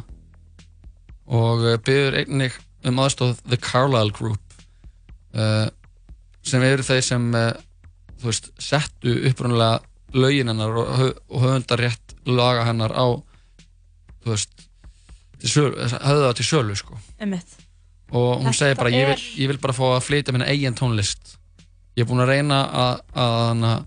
Og 1.30 1.66
eh, 1.70 1.78
byggður 1.78 2.18
einnig 2.24 2.58
um 2.90 3.02
aðstóð 3.04 3.36
The 3.46 3.60
Carlisle 3.62 4.16
Group 4.16 4.56
uh, 5.36 5.68
sem 6.48 6.64
eru 6.64 6.86
þeir 6.88 7.04
sem 7.04 7.26
uh, 7.36 7.52
þú 8.22 8.30
veist, 8.30 8.50
settu 8.56 9.16
upprunalega 9.28 9.82
lögin 10.16 10.50
hennar 10.50 10.78
og, 10.80 10.94
hö- 10.96 11.18
og 11.28 11.44
höfundar 11.44 11.84
rétt 11.84 12.16
laga 12.26 12.64
hennar 12.70 12.96
á 12.96 13.08
þú 14.24 14.32
veist 14.32 14.69
höfðu 15.44 16.24
það 16.26 16.36
til 16.40 16.46
sölu 16.46 16.76
sko. 16.76 16.98
Og 18.12 18.42
hún 18.44 18.54
segir 18.58 18.76
bara 18.80 18.90
ég 18.90 19.06
vil, 19.12 19.26
ég 19.44 19.48
vil 19.52 19.60
bara 19.62 19.74
fá 19.78 19.84
að 19.96 20.04
flytja 20.08 20.34
minna 20.34 20.48
eigin 20.50 20.76
tónlist. 20.76 21.36
Ég 21.96 22.04
er 22.04 22.10
búinn 22.10 22.24
að 22.24 22.32
reyna 22.34 22.58
að, 22.66 23.02
að, 23.14 23.64
að 23.70 23.86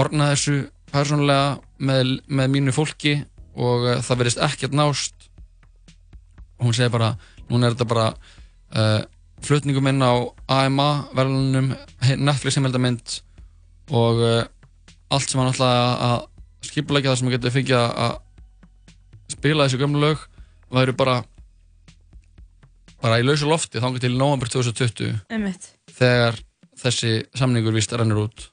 orna 0.00 0.30
þessu 0.32 0.56
persónulega 0.92 1.58
með, 1.78 2.14
með 2.26 2.50
mínu 2.56 2.72
fólki 2.74 3.12
og 3.58 3.84
uh, 3.86 4.00
það 4.02 4.18
verðist 4.24 4.42
ekkert 4.42 4.74
nást. 4.74 5.14
Og 6.58 6.66
hún 6.68 6.74
segir 6.74 6.90
bara 6.90 7.12
núna 7.48 7.68
er 7.70 7.76
þetta 7.76 7.88
bara 7.92 8.08
uh, 8.74 9.02
flutningum 9.46 9.86
inn 9.92 10.02
á 10.02 10.12
AMA 10.50 10.88
verðunum 11.14 11.70
Netflix 12.18 12.58
heimildamind 12.58 13.20
og 13.94 14.18
uh, 14.24 14.42
allt 15.14 15.30
sem 15.30 15.40
hann 15.40 15.52
ætlaði 15.52 15.78
að- 15.84 16.02
að 16.08 16.66
skipulegja 16.68 17.12
það 17.12 17.20
sem 17.20 17.28
hann 17.28 17.36
getur 17.38 17.54
fengið 17.54 17.78
að- 17.78 17.94
að 18.08 18.18
spila 19.32 19.68
þessu 19.68 19.78
gömlu 19.84 20.02
lög 20.02 20.26
væri 20.72 20.94
bara 20.96 21.22
bara 23.02 23.18
í 23.20 23.26
lausu 23.26 23.48
lofti 23.48 23.80
þangar 23.82 24.02
til 24.02 24.16
november 24.18 24.50
2020 24.50 25.14
Einmitt. 25.30 25.70
þegar 25.98 26.38
þessi 26.78 27.12
samningur 27.38 27.74
vist 27.76 27.92
rennur 27.94 28.24
út 28.26 28.48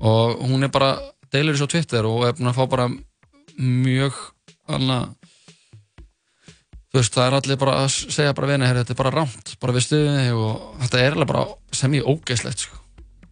og 0.00 0.38
hún 0.46 0.62
er 0.66 0.72
bara 0.74 0.92
deilir 1.32 1.54
þessu 1.56 1.66
á 1.66 1.72
Twitter 1.74 2.06
og 2.06 2.26
er 2.28 2.36
búin 2.38 2.50
að 2.52 2.58
fá 2.58 2.64
bara 2.70 2.88
mjög 3.58 4.14
alna 4.70 5.00
þú 6.88 7.00
veist, 7.00 7.14
það 7.14 7.26
er 7.26 7.36
allir 7.38 7.58
bara 7.60 7.74
að 7.82 7.88
segja 8.14 8.34
bara 8.34 8.46
"Heyrðu, 8.54 8.78
þetta 8.82 8.94
er 8.94 9.02
bara 9.02 9.14
rámt 9.16 9.56
bara 9.60 9.72
við 9.72 9.86
stuðinni 9.88 10.30
og 10.32 10.78
þetta 10.84 11.00
er 11.02 11.12
alveg 11.12 11.26
bara 11.28 11.44
sem 11.72 11.92
ég 11.92 12.06
ógeislegt 12.06 12.58
sko. 12.64 12.76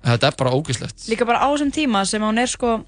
þetta 0.04 0.26
er 0.26 0.36
bara 0.36 0.50
ógeislegt 0.52 1.08
Líka 1.08 1.24
bara 1.24 1.40
á 1.40 1.48
þessum 1.54 1.72
tíma 1.72 2.04
sem 2.06 2.22
hún 2.22 2.38
er 2.38 2.46
sko 2.46 2.84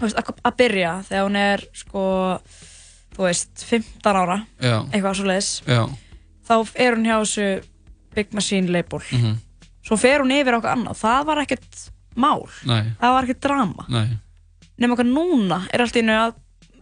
að 0.00 0.56
byrja 0.56 1.04
þegar 1.04 1.24
hún 1.28 1.36
er 1.36 1.64
sko 1.72 2.40
þú 3.16 3.26
veist, 3.26 3.64
15 3.68 4.16
ára 4.22 4.38
Já. 4.60 4.78
eitthvað 4.92 5.14
svo 5.18 5.28
leiðis 5.30 5.50
Já. 5.66 5.82
þá 6.48 6.54
er 6.74 6.96
hún 6.96 7.06
hjá 7.08 7.16
þessu 7.22 7.48
Big 8.14 8.32
Machine 8.36 8.68
label 8.72 9.00
Mhm. 9.12 9.36
svo 9.86 9.96
fer 9.98 10.20
hún 10.22 10.32
yfir 10.34 10.54
okkur 10.58 10.72
annað 10.76 11.00
það 11.00 11.24
var 11.26 11.42
ekkert 11.46 11.82
mál 12.16 12.46
Nei. 12.66 12.92
það 13.00 13.12
var 13.16 13.24
ekkert 13.24 13.40
drama 13.40 13.84
Nei. 13.88 14.08
nema 14.78 14.94
okkar 14.96 15.08
núna 15.08 15.62
er 15.72 15.80
allt 15.80 15.96
í 15.96 16.02
einu 16.02 16.12
að 16.18 16.34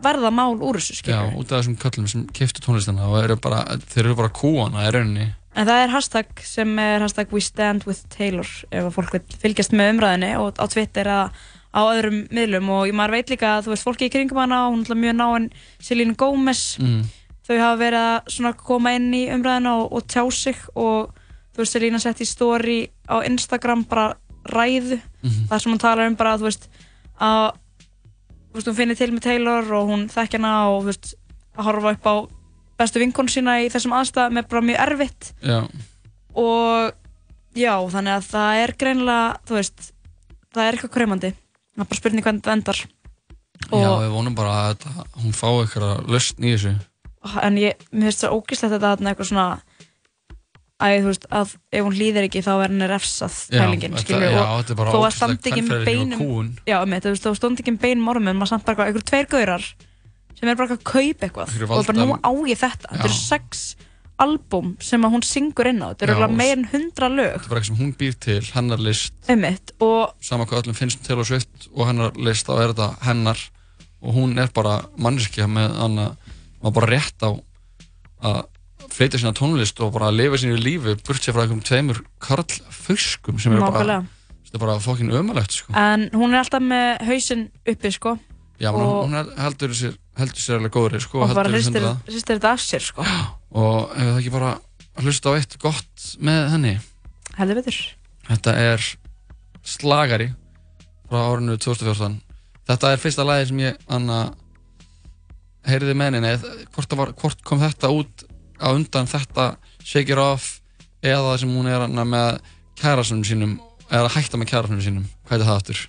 verða 0.02 0.30
mál 0.32 0.56
úr 0.64 0.78
þessu 0.80 0.94
Já, 0.96 1.02
skilur 1.02 1.36
út 1.38 1.52
af 1.52 1.60
þessum 1.60 1.76
köllum 1.76 2.08
sem 2.08 2.26
kiftu 2.32 2.62
tónlistina 2.64 3.04
og 3.10 3.22
eru 3.22 3.36
bara, 3.36 3.64
þeir 3.78 4.06
eru 4.06 4.14
bara 4.16 4.28
kúana 4.32 4.86
í 4.88 4.92
rauninni 4.94 5.28
en 5.54 5.66
það 5.66 5.82
er 5.84 5.90
hashtag 5.92 6.26
sem 6.46 6.78
er 6.78 7.00
hashtag 7.04 7.32
we 7.32 7.40
stand 7.40 7.84
with 7.86 8.04
Taylor 8.08 8.46
ef 8.70 8.84
að 8.86 8.94
fólk 8.94 9.12
vil 9.12 9.22
fylgjast 9.42 9.72
með 9.76 9.92
umræðinni 9.96 10.30
og 10.38 10.54
á 10.56 10.64
Twitter 10.70 11.04
eða 11.04 11.32
á 11.70 11.80
öðrum 11.86 12.24
miðlum 12.34 12.70
og 12.74 12.90
maður 12.98 13.16
veit 13.18 13.30
líka 13.30 13.54
að 13.56 13.66
þú 13.66 13.72
veist 13.74 13.86
fólki 13.86 14.08
í 14.08 14.12
kringum 14.12 14.40
hana 14.42 14.64
hún 14.68 14.82
er 14.82 14.98
mjög 14.98 15.16
náinn 15.20 15.48
Selene 15.78 16.16
Gomez. 16.18 16.62
Mm. 16.82 17.04
þau 17.46 17.56
hafa 17.58 17.78
verið 17.80 18.06
að 18.06 18.32
svona 18.34 18.52
koma 18.58 18.92
inn 18.98 19.08
í 19.14 19.22
umræðina 19.30 19.76
og, 19.78 19.92
og 19.92 20.06
tjá 20.10 20.22
sig 20.34 20.58
og 20.74 21.12
þú 21.54 21.62
veist 21.62 21.76
Selena 21.76 22.00
sett 22.02 22.22
í 22.22 22.26
story 22.26 22.80
á 23.06 23.22
Instagram 23.26 23.84
bara 23.90 24.14
ræðu. 24.50 25.00
Mhm. 25.22 25.46
þar 25.50 25.60
sem 25.62 25.72
hún 25.72 25.82
talar 25.82 26.06
um 26.08 26.16
bara 26.16 26.36
þú 26.38 26.48
veist 26.48 26.68
að 27.20 27.52
þú 28.50 28.58
veist 28.58 28.70
hún 28.70 28.78
finnir 28.78 28.98
til 28.98 29.10
með 29.12 29.26
Taylor 29.28 29.72
og 29.78 29.90
hún 29.90 30.06
þekki 30.10 30.40
hana 30.40 30.54
og 30.70 30.82
þú 30.82 30.90
veist 30.90 31.14
að 31.56 31.64
horfa 31.68 31.92
upp 31.94 32.06
á 32.06 32.14
bestu 32.80 33.02
vinkonu 33.02 33.28
sína 33.28 33.58
í 33.60 33.68
þessum 33.68 33.92
aðstæðum 33.92 34.40
er 34.40 34.46
bara 34.48 34.64
mjög 34.64 34.82
erfitt. 34.86 35.32
Já, 35.44 35.68
og 36.34 36.92
já 37.54 37.74
þannig 37.92 38.16
að 38.16 38.28
það 38.30 38.62
er 38.64 38.74
greinilega 38.80 39.38
þú 39.46 39.58
veist 39.58 39.92
það 40.54 40.64
er 40.64 40.76
eitthvað 40.78 40.94
kremandi 40.94 41.32
það 41.80 41.86
er 41.86 41.90
bara 41.90 42.00
spurning 42.02 42.26
hvernig 42.28 42.44
það 42.46 42.56
endar. 42.58 42.80
Já, 43.70 43.90
við 44.04 44.14
vonum 44.14 44.36
bara 44.38 44.52
að 44.60 44.70
þetta, 44.74 45.08
hún 45.24 45.34
fá 45.36 45.48
eitthvað 45.50 46.08
löstn 46.14 46.46
í 46.48 46.54
þessu. 46.54 46.72
En 47.44 47.58
ég, 47.60 47.82
mér 47.92 48.08
finnst 48.10 48.24
það 48.24 48.36
ógíslegt 48.38 48.72
þetta 48.74 48.90
þarna 48.94 49.12
eitthvað 49.12 49.28
svona 49.30 49.48
að 50.80 50.94
þú 51.04 51.10
veist 51.10 51.26
að 51.36 51.50
ef 51.76 51.82
hún 51.84 51.96
hlýðir 51.98 52.24
ekki 52.24 52.40
þá 52.40 52.50
er 52.54 52.70
henni 52.72 52.86
refsað 52.88 53.34
pælingin 53.52 53.96
þetta- 53.98 54.20
þetta 54.24 54.72
er 54.72 54.78
bara 54.78 54.90
þó 54.90 54.96
að 54.96 55.02
ógeðsleg 55.02 55.18
standi 55.18 55.50
ekki 55.50 55.60
kvenfræðileg 55.60 55.90
beinum 55.90 56.48
já, 56.70 56.76
með, 56.88 57.02
þú 57.04 57.10
veist, 57.12 57.26
þó 57.28 57.34
standi 57.36 57.60
ekki 57.66 57.74
beinum 57.82 58.08
ormum 58.14 58.38
maður 58.40 58.48
samt 58.54 58.64
bara 58.64 58.76
eitthvað, 58.76 58.88
einhver 58.88 59.06
tveir 59.10 59.28
gaurar 59.34 59.66
sem 60.40 60.48
er 60.48 60.56
bara 60.56 60.68
eitthvað 60.70 60.80
að 60.80 60.88
kaupa 60.88 61.26
eitthvað. 61.28 61.70
Og 61.76 61.86
bara 61.90 61.98
nú 62.00 62.16
á 62.16 62.32
ég 62.48 62.56
þetta. 62.62 62.88
Þetta 62.96 63.04
eru 63.10 63.18
sex 63.20 63.76
albúm 64.20 64.74
sem 64.84 65.02
að 65.06 65.14
hún 65.16 65.24
syngur 65.26 65.70
inn 65.70 65.80
á. 65.82 65.92
Þetta 65.92 66.06
eru 66.06 66.16
alveg 66.18 66.30
og- 66.30 66.36
meir 66.36 66.56
en 66.58 66.68
hundra 66.72 67.08
lög. 67.08 67.32
Þetta 67.34 67.44
er 67.44 67.48
bara 67.48 67.60
eitthvað 67.60 67.70
sem 67.70 67.80
hún 67.80 67.94
býr 67.96 68.18
til, 68.20 68.40
hennar 68.54 68.78
list. 68.84 69.14
Einmitt 69.28 69.72
og 69.80 70.14
sama 70.20 70.46
hvað 70.46 70.62
öllum 70.64 70.76
finnst 70.76 71.00
um 71.00 71.06
Taylor 71.08 71.24
Swift 71.24 71.68
og 71.74 71.86
hennar 71.86 72.12
list 72.16 72.46
þá 72.46 72.54
er 72.60 72.72
þetta 72.74 72.88
hennar. 73.08 73.38
Og 74.00 74.14
hún 74.14 74.38
er 74.40 74.48
bara 74.54 74.80
manneskja 74.96 75.48
með 75.48 75.76
hann 75.76 75.98
að 75.98 76.16
maður 76.62 76.74
bara 76.78 76.92
rétt 76.94 77.20
á 77.24 77.30
að 78.20 78.40
flytja 78.90 79.20
sína 79.20 79.32
tónlist 79.36 79.80
og 79.80 79.92
bara 79.94 80.10
að 80.10 80.18
lifa 80.20 80.40
sínu 80.40 80.58
lífi 80.60 80.96
burt 81.06 81.22
sér 81.22 81.36
frá 81.36 81.44
einhverjum 81.44 81.64
tveimur 81.64 82.00
karlfuskum 82.20 83.38
sem 83.40 83.54
eru 83.54 83.68
bara, 83.70 84.00
er 84.52 84.58
bara 84.58 84.78
fokkin 84.82 85.12
ömulegt 85.14 85.52
sko. 85.52 85.72
en 85.76 86.08
hún 86.12 86.34
er 86.34 86.42
alltaf 86.42 86.62
með 86.64 87.04
hausinn 87.06 87.46
uppi 87.68 87.92
sko. 87.94 88.18
Já, 88.60 88.72
og, 88.74 89.06
hún 89.08 89.14
heldur 89.40 89.72
sér 89.76 89.96
heldur 90.20 90.42
sér 90.42 90.58
alveg 90.58 90.74
góðri 90.74 91.00
sko, 91.02 91.24
og 91.24 91.34
bara 91.36 91.52
hristir, 91.52 91.86
þetta 92.06 92.54
af 92.54 92.62
sér 92.64 92.84
sko. 92.84 93.06
Og 93.50 93.92
ef 93.94 94.02
það 94.04 94.18
ekki 94.20 94.32
bara 94.34 94.50
hlusta 95.00 95.32
á 95.32 95.38
eitt 95.38 95.56
gott 95.62 96.08
með 96.22 96.42
henni? 96.54 96.74
Heldur 97.38 97.60
betur. 97.60 97.78
Þetta 98.30 98.56
er 98.62 98.88
slagari 99.66 100.30
frá 101.10 101.24
árinu 101.26 101.56
2014 101.58 102.20
Þetta 102.70 102.92
er 102.92 103.00
fyrsta 103.02 103.24
lagi 103.26 103.48
sem 103.48 103.62
ég 103.64 103.78
anna, 103.90 104.18
henni. 105.66 106.20
Eða 106.30 106.52
hvort, 106.74 106.92
var, 107.00 107.14
hvort 107.18 107.40
kom 107.46 107.62
þetta 107.62 107.90
út 107.90 108.26
á 108.62 108.70
undan 108.70 109.08
þetta 109.10 109.54
Shake 109.82 110.14
It 110.14 110.20
Off 110.22 110.60
eða 111.02 111.34
sem 111.40 111.50
hún 111.50 111.66
er 111.66 111.82
anna, 111.88 112.04
með 112.06 112.38
kærasunum 112.78 113.24
sínum 113.26 113.56
eða 113.90 114.12
hætta 114.14 114.38
með 114.38 114.52
kærasunum 114.52 114.84
sínum? 114.84 115.08
Hvað 115.26 115.40
er 115.40 115.48
það 115.48 115.58
aftur? 115.58 115.82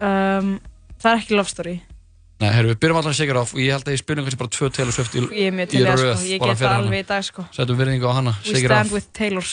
um, 0.00 0.52
það 1.00 1.10
er 1.12 1.22
ekki 1.22 1.38
love 1.38 1.50
story 1.50 1.76
Nei, 2.40 2.48
heyrðu, 2.54 2.72
við 2.72 2.78
byrjum 2.80 2.98
allan 3.02 3.12
að 3.12 3.18
Shake 3.18 3.34
It 3.34 3.38
Off 3.40 3.50
og 3.52 3.60
ég 3.60 3.74
held 3.76 3.88
að 3.88 3.96
ég 3.96 4.00
spilum 4.00 4.24
kannski 4.24 4.40
bara 4.40 4.52
tvö 4.56 4.70
Taylor 4.72 4.96
Swift 4.96 5.18
í, 5.18 5.24
í 5.28 5.82
röð 5.84 6.06
sko, 6.06 6.28
ég 6.30 6.46
get 6.46 6.64
alveg 6.70 7.02
í 7.04 7.08
dag 7.10 7.26
sko. 7.26 7.44
Settum 7.52 7.80
virðingu 7.82 8.08
á 8.08 8.12
hana, 8.16 8.32
we 8.40 8.54
Shake 8.54 8.64
It 8.64 8.72
stand 8.72 8.88
Off 8.88 8.96
with 8.96 9.12
Taylor 9.12 9.44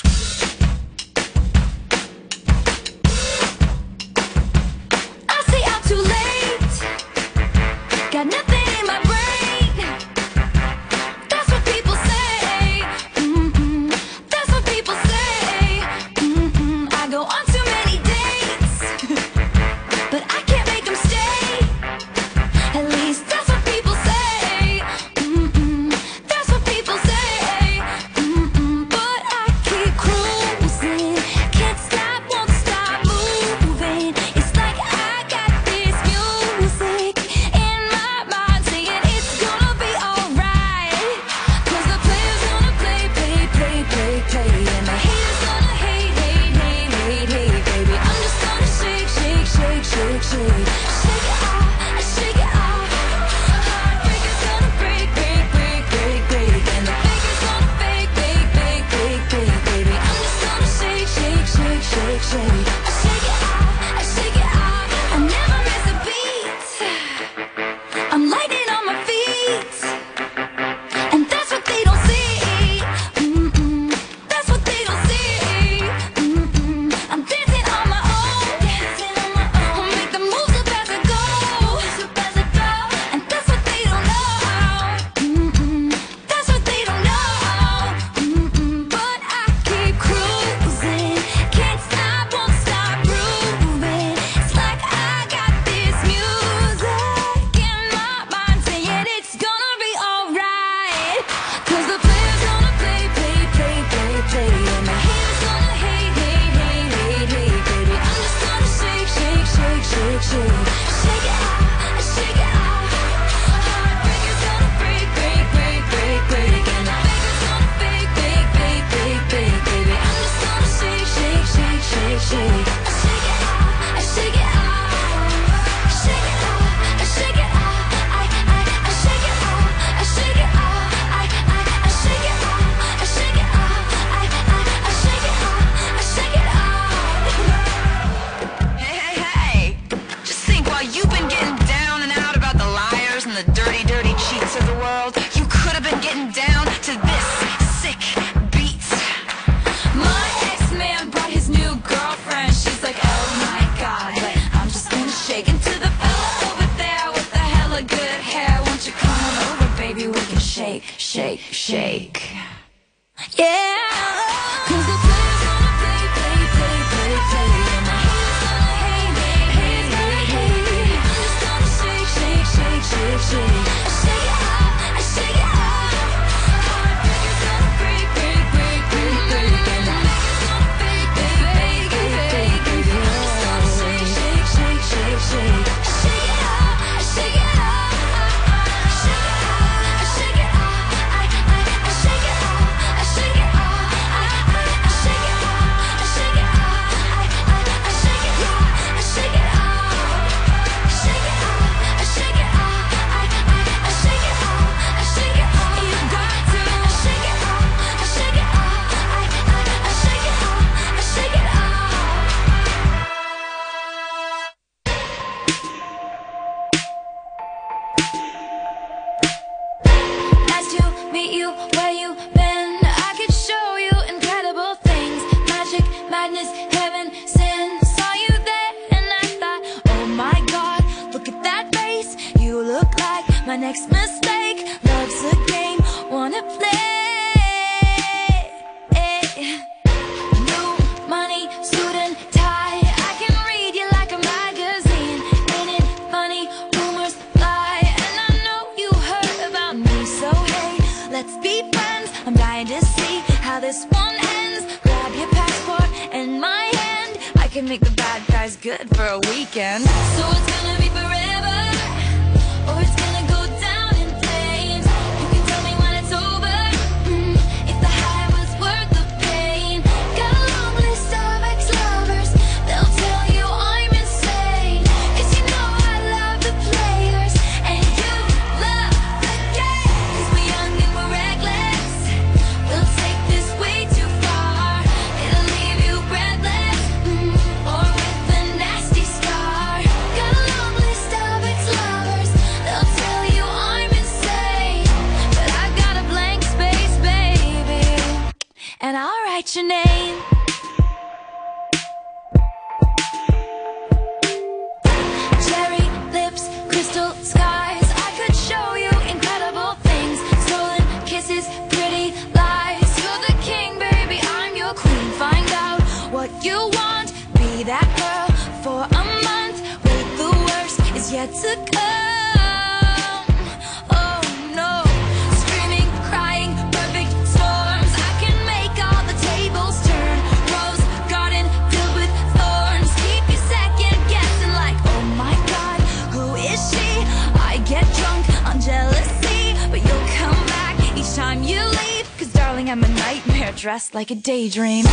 like 344.09 344.19
a 344.19 344.21
daydream. 344.21 344.86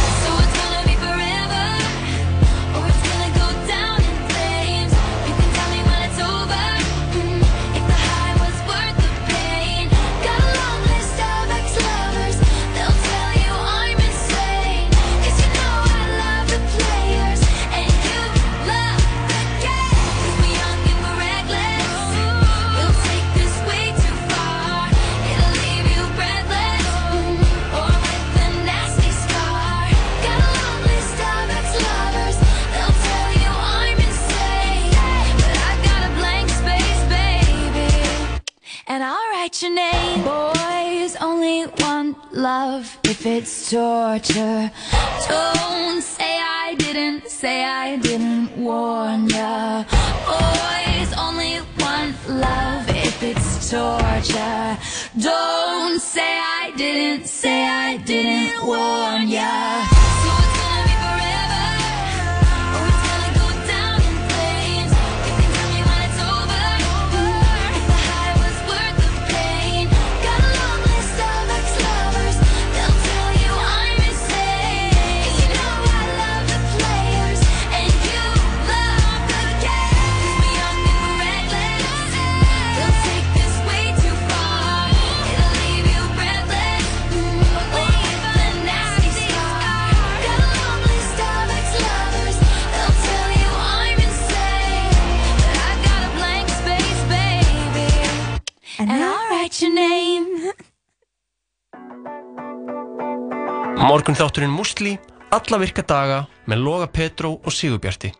Morgun 104.05 104.18
þátturinn 104.20 104.52
Musli, 104.52 104.90
alla 105.32 105.57
virka 105.62 105.80
daga 105.80 106.16
með 106.44 106.59
Loga 106.61 106.88
Petró 106.92 107.30
og 107.40 107.55
Sigurbjarti. 107.57 108.11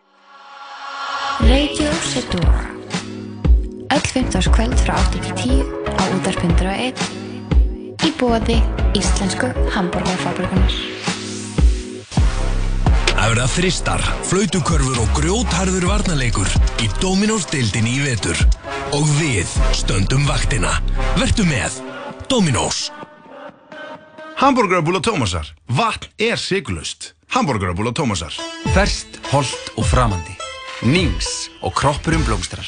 Radio 1.45 1.91
Setur 2.01 2.47
Öll 3.93 4.01
15. 4.01 4.49
kvöld 4.55 4.73
frá 4.81 4.95
8 4.97 5.21
til 5.27 5.61
10 5.61 5.61
á 5.93 6.03
útarpundur 6.17 6.71
og 6.71 6.81
1 6.87 8.01
í 8.01 8.11
bóði 8.17 8.57
íslensku 8.97 9.51
hambúrgarfabrikunar. 9.77 10.73
Það 13.13 13.29
verða 13.35 13.47
þristar, 13.59 14.09
flautukörfur 14.33 15.05
og 15.05 15.15
grjótharður 15.21 15.89
varnarleikur 15.93 16.49
í 16.81 16.89
Dominós 16.97 17.45
deildinni 17.53 17.99
í 17.99 18.05
vetur. 18.09 18.41
Og 18.89 19.05
við 19.21 19.53
stöndum 19.77 20.25
vaktina. 20.25 20.79
Vertu 21.21 21.45
með. 21.45 21.77
Dominós. 22.25 22.87
Hamburgerabúla 24.37 24.99
Tómasar. 25.01 25.47
Vatn 25.67 26.07
er 26.19 26.37
sigurlaust. 26.37 27.13
Hamburgerabúla 27.31 27.91
Tómasar. 27.95 28.33
Ferskt, 28.75 29.19
holdt 29.31 29.71
og 29.79 29.85
framandi. 29.87 30.35
Nings 30.83 31.49
og 31.63 31.73
kroppurum 31.77 32.23
blómstrar. 32.27 32.67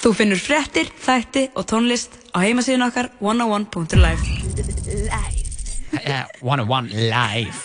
Þú 0.00 0.12
finnur 0.16 0.40
fréttir, 0.40 0.88
þætti 1.02 1.46
og 1.58 1.66
tónlist 1.68 2.14
á 2.32 2.38
heimasíðun 2.44 2.86
okkar 2.86 3.08
101.live 3.20 4.22
Yeah, 5.96 6.26
101 6.44 6.90
live 6.92 7.60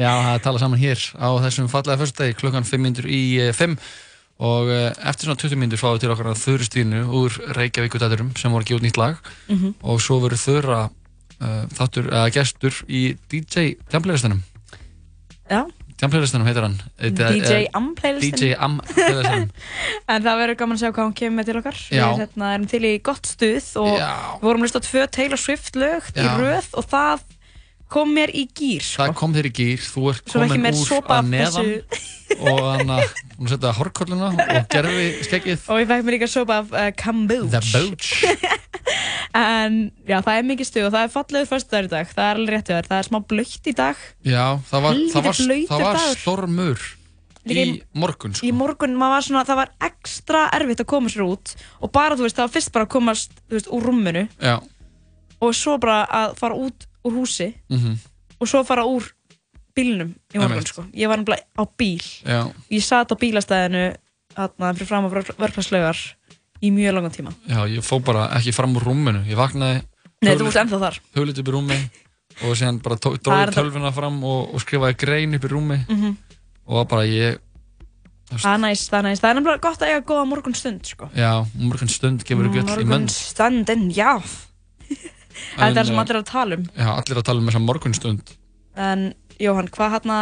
Já, 0.00 0.10
það 0.10 0.38
talað 0.44 0.62
saman 0.64 0.80
hér 0.80 1.02
á 1.16 1.28
þessum 1.44 1.68
fallega 1.72 2.00
fyrstudegi 2.02 2.36
klukkan 2.40 2.66
5 2.68 2.82
mindur 2.84 3.06
í 3.08 3.20
5 3.56 3.76
og 4.40 4.70
eh, 4.72 4.90
eftir 5.08 5.28
svona 5.28 5.40
20 5.40 5.60
mindur 5.60 5.80
fáum 5.80 5.96
við 5.96 6.04
til 6.06 6.12
okkar 6.14 6.30
að 6.32 6.40
þurrstíðinu 6.42 7.02
úr 7.20 7.38
Reykjavíkudæturum 7.56 8.30
sem 8.40 8.52
voru 8.52 8.64
að 8.64 8.70
gefa 8.72 8.80
út 8.80 8.86
nýtt 8.88 9.00
lag 9.00 9.20
Mhm. 9.52 9.74
og 9.84 10.00
svo 10.04 10.18
verður 10.24 10.42
þurra 10.44 10.80
uh, 11.40 11.66
þáttur, 11.76 12.08
eða 12.12 12.30
gestur 12.36 12.80
í 12.88 13.02
DJ 13.32 13.74
Jampleylistanum 13.92 14.42
Já, 15.50 15.64
Jampleylistanum 16.00 16.46
heitir 16.48 16.64
hann 16.64 16.78
DJ 17.00 17.66
Am 17.76 17.90
playlistin. 17.98 18.36
DJ 18.38 18.54
Am 18.56 18.78
playlistanum 18.86 19.50
en 20.10 20.24
það 20.28 20.40
verður 20.44 20.60
gaman 20.62 20.78
að 20.78 20.84
sjá 20.84 20.92
hvað 20.92 21.08
hún 21.08 21.18
kemur 21.18 21.40
með 21.40 21.50
til 21.50 21.58
okkar 21.60 21.82
Já. 21.90 22.04
Við 22.06 22.22
hérna, 22.24 22.54
erum 22.54 22.70
til 22.70 22.82
í 22.86 22.94
gott 23.10 23.28
stuð 23.28 23.68
og 23.82 23.92
Já. 23.98 24.12
við 24.38 24.48
vorum 24.48 24.62
að 24.62 24.68
hlusta 24.68 24.80
á 24.80 24.86
tvö 24.88 25.04
Taylor 25.18 25.42
Swift 25.42 25.76
lög 25.80 26.10
í 26.14 26.30
röð 26.40 26.72
og 26.80 26.88
það 26.92 27.28
kom 27.90 28.12
mér 28.14 28.30
í 28.34 28.44
gýr 28.46 28.84
sko. 28.84 29.02
Það 29.02 29.16
kom 29.20 29.34
þér 29.34 29.48
í 29.48 29.52
gýr, 29.58 29.82
þú 29.84 30.04
ert 30.12 30.32
komin 30.32 30.68
úr 30.70 30.92
að 31.00 31.30
neðan 31.30 31.72
og 32.38 32.60
hann 32.64 32.92
að 32.94 33.04
hún 33.36 33.50
setja 33.50 33.72
horkolluna 33.78 34.30
og 34.30 34.68
gerfi 34.70 35.08
skeggið. 35.26 35.64
Og 35.66 35.82
ég 35.82 35.90
fekk 35.90 36.06
mér 36.06 36.16
líka 36.16 36.30
sopa 36.30 36.60
af 36.62 36.70
uh, 36.74 36.86
kombuch 37.00 37.50
The 37.50 37.62
Booch 37.72 38.12
en 39.40 39.80
já, 40.06 40.18
það 40.18 40.32
er 40.36 40.48
mikið 40.52 40.70
stuð 40.70 40.88
og 40.88 40.94
það 40.94 41.02
er 41.02 41.12
fallegur 41.16 41.50
föstudagur 41.50 41.90
í 41.90 41.92
dag. 41.96 42.14
Það 42.14 42.24
er 42.28 42.40
alveg 42.40 42.56
rétt 42.56 42.70
hjá 42.70 42.76
þér, 42.76 42.90
það 42.90 43.02
er 43.02 43.10
smá 43.10 43.20
blöytt 43.32 43.70
í 43.70 43.76
dag. 43.82 44.08
Já, 44.26 44.44
það 44.70 44.86
var, 44.86 45.04
það 45.12 45.28
var, 45.28 45.38
það 45.42 45.84
var 45.86 46.00
dagur. 46.00 46.18
stormur 46.18 46.88
Líka 47.50 47.62
í 47.64 47.76
morgun 47.96 48.34
sko. 48.36 48.44
í 48.44 48.50
morgun, 48.52 48.98
var 49.00 49.24
svona, 49.24 49.46
það 49.48 49.62
var 49.62 49.70
ekstra 49.86 50.42
erfitt 50.58 50.82
að 50.84 50.90
koma 50.92 51.08
sér 51.08 51.24
út 51.24 51.54
og 51.80 51.92
bara, 51.94 52.18
þú 52.18 52.26
veist, 52.26 52.36
það 52.36 52.46
var 52.46 52.52
fyrst 52.58 52.72
bara 52.74 52.84
að 52.84 52.92
komast 52.92 53.38
veist, 53.48 53.70
úr 53.72 53.86
rúminu. 53.88 54.26
Já, 54.36 54.58
og 55.40 55.56
svo 55.56 55.78
bara 55.80 56.02
að 56.04 56.34
fara 56.40 56.58
út 56.60 56.86
úr 57.04 57.12
húsi 57.20 57.54
mhm, 57.70 57.96
og 58.40 58.48
svo 58.48 58.62
fara 58.64 58.84
úr 58.88 59.04
bílnum 59.76 60.14
í 60.34 60.38
morgun, 60.40 60.66
sko. 60.66 60.84
Ég 60.94 61.08
var 61.08 61.20
nefnilega 61.20 61.46
á 61.56 61.64
bíl. 61.78 62.00
já, 62.26 62.40
Ég 62.70 62.82
satt 62.82 63.12
á 63.12 63.16
bílastæðinu 63.16 63.84
þarna 64.34 64.72
fyrir 64.74 64.88
fram 64.90 65.06
á 65.06 65.10
verkfæðslögar 65.38 65.98
í 66.62 66.70
mjög 66.74 66.94
langan 66.98 67.14
tíma. 67.14 67.32
já, 67.48 67.60
ég 67.70 67.82
fó 67.86 68.00
bara 68.04 68.28
ekki 68.36 68.52
fram 68.52 68.74
úr 68.76 68.82
rúminu 68.90 69.22
Ég 69.28 69.36
vaknaði 69.38 69.82
Nei, 70.22 70.34
þú 70.36 70.46
ert 70.50 70.56
ennþá 70.60 70.78
þar. 70.82 70.96
Huglit 71.16 71.38
upp 71.40 71.48
í 71.48 71.52
rúmi 71.54 71.76
og 72.44 72.56
síðan 72.56 72.82
bara 72.84 72.96
dróði 72.96 73.54
tölvuna 73.54 73.92
fram 73.92 74.18
og, 74.24 74.52
og 74.54 74.60
skrifaði 74.60 74.96
grein 75.00 75.34
upp 75.38 75.44
í 75.44 75.48
rúmi 75.48 75.78
Mhm. 75.88 76.16
og 76.66 76.74
var 76.82 76.84
bara 76.84 77.06
ég 77.08 77.38
Það 78.30 78.52
er 78.54 78.58
næst, 78.62 78.90
það 78.92 78.98
er 78.98 79.02
næst. 79.08 79.22
Það 79.24 79.30
er 79.30 79.34
nefnilega 79.40 79.60
gott 79.64 79.80
að 79.82 79.88
eiga 79.90 80.02
góða 80.06 80.26
morgun 80.30 80.54
stund, 80.54 80.84
sko. 80.86 81.08
Já, 81.18 81.32
morgun 81.58 81.88
stund 81.90 82.22
gefur 82.22 82.46
Mm, 82.46 82.52
ekki 82.52 82.60
öll 82.62 82.82
í 82.84 82.86
menn 82.86 83.06
Morgunstundin, 83.08 83.90
já. 83.90 84.22
Er 85.56 85.74
það 85.74 85.90
sem 85.90 85.96
eh, 85.96 86.02
allir 86.04 86.16
er 86.16 86.20
að 86.20 86.30
tala 86.30 86.60
um. 86.60 86.68
Já, 86.76 86.88
allir 86.96 87.20
að 87.22 87.26
tala 87.30 87.42
um 87.42 87.50
þessa 87.50 87.64
morgunstund 87.64 88.36
En, 88.80 89.08
Jóhann, 89.40 89.70
hvað 89.72 89.96
hérna, 89.96 90.18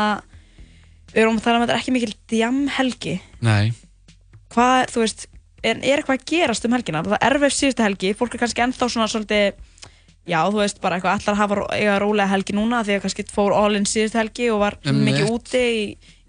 við 1.13 1.21
erum 1.25 1.39
að 1.41 1.45
tala 1.45 1.59
um 1.59 1.65
að 1.65 1.69
þetta 1.69 1.77
er 1.77 1.83
ekki 1.83 1.95
mikil 1.95 2.15
djamhelgi. 2.33 3.15
Nei, 3.45 3.75
Hvað, 4.49 4.85
þú 4.95 5.03
veist, 5.05 5.27
er, 5.61 5.81
er 5.83 6.01
eitthvað 6.01 6.17
að 6.17 6.29
gerast 6.31 6.67
um 6.69 6.77
helgina? 6.77 7.03
Það 7.05 7.19
er 7.19 7.37
erfið 7.37 7.57
síðustu 7.57 7.85
helgi, 7.85 8.13
fólk 8.17 8.37
er 8.37 8.43
kannski 8.43 8.65
ennþá 8.65 8.89
svona 8.89 9.09
svolítið, 9.13 9.59
já, 10.29 10.39
þú 10.49 10.63
veist, 10.63 10.81
bara 10.85 10.97
eitthvað 10.99 11.19
allar 11.19 11.35
að 11.35 11.41
hafa 11.43 11.67
eiga 11.77 11.97
rólega 12.03 12.33
helgi 12.33 12.57
núna 12.57 12.81
því 12.87 12.97
að 12.97 13.03
kannski 13.05 13.27
fór 13.33 13.57
all 13.57 13.77
in 13.77 13.89
síðustu 13.89 14.21
helgi 14.21 14.49
og 14.55 14.63
var 14.63 14.79
Einmitt. 14.85 15.05
mikið 15.11 15.35
úti 15.35 15.65
í, 15.69 15.83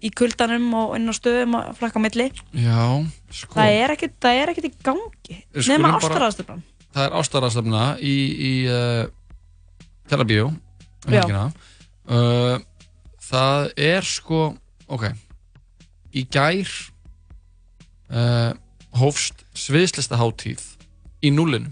í 0.04 0.12
kuldanum 0.20 0.68
og 0.82 0.92
inn 0.98 1.08
á 1.08 1.14
stöðum 1.16 1.56
og 1.60 1.72
flakka 1.80 2.02
milli. 2.04 2.28
já, 2.52 2.82
sko 3.40 3.56
Það 3.56 3.78
er 3.78 3.96
ekkert, 3.96 4.30
er 4.34 4.52
í 4.52 4.74
gangi, 4.84 5.40
skulum 5.54 5.72
nema 5.72 5.94
ástaraðstöfnan. 5.96 6.60
Það 6.90 7.04
er 7.06 7.16
ástarastefna 7.20 7.84
í, 8.02 8.14
í 8.34 8.52
uh, 8.70 9.04
Telabíó 10.10 10.48
um 10.50 10.56
Já. 11.06 11.20
helgina 11.20 11.44
uh, 12.10 12.56
Það 13.30 13.68
er 13.78 14.06
sko 14.06 14.40
ok 14.90 15.06
í 16.18 16.24
gær 16.26 16.70
uh, 18.10 18.50
hófst 18.98 19.44
sviðslista 19.54 20.18
hátíð 20.18 20.64
í 21.22 21.30
núlinu 21.30 21.70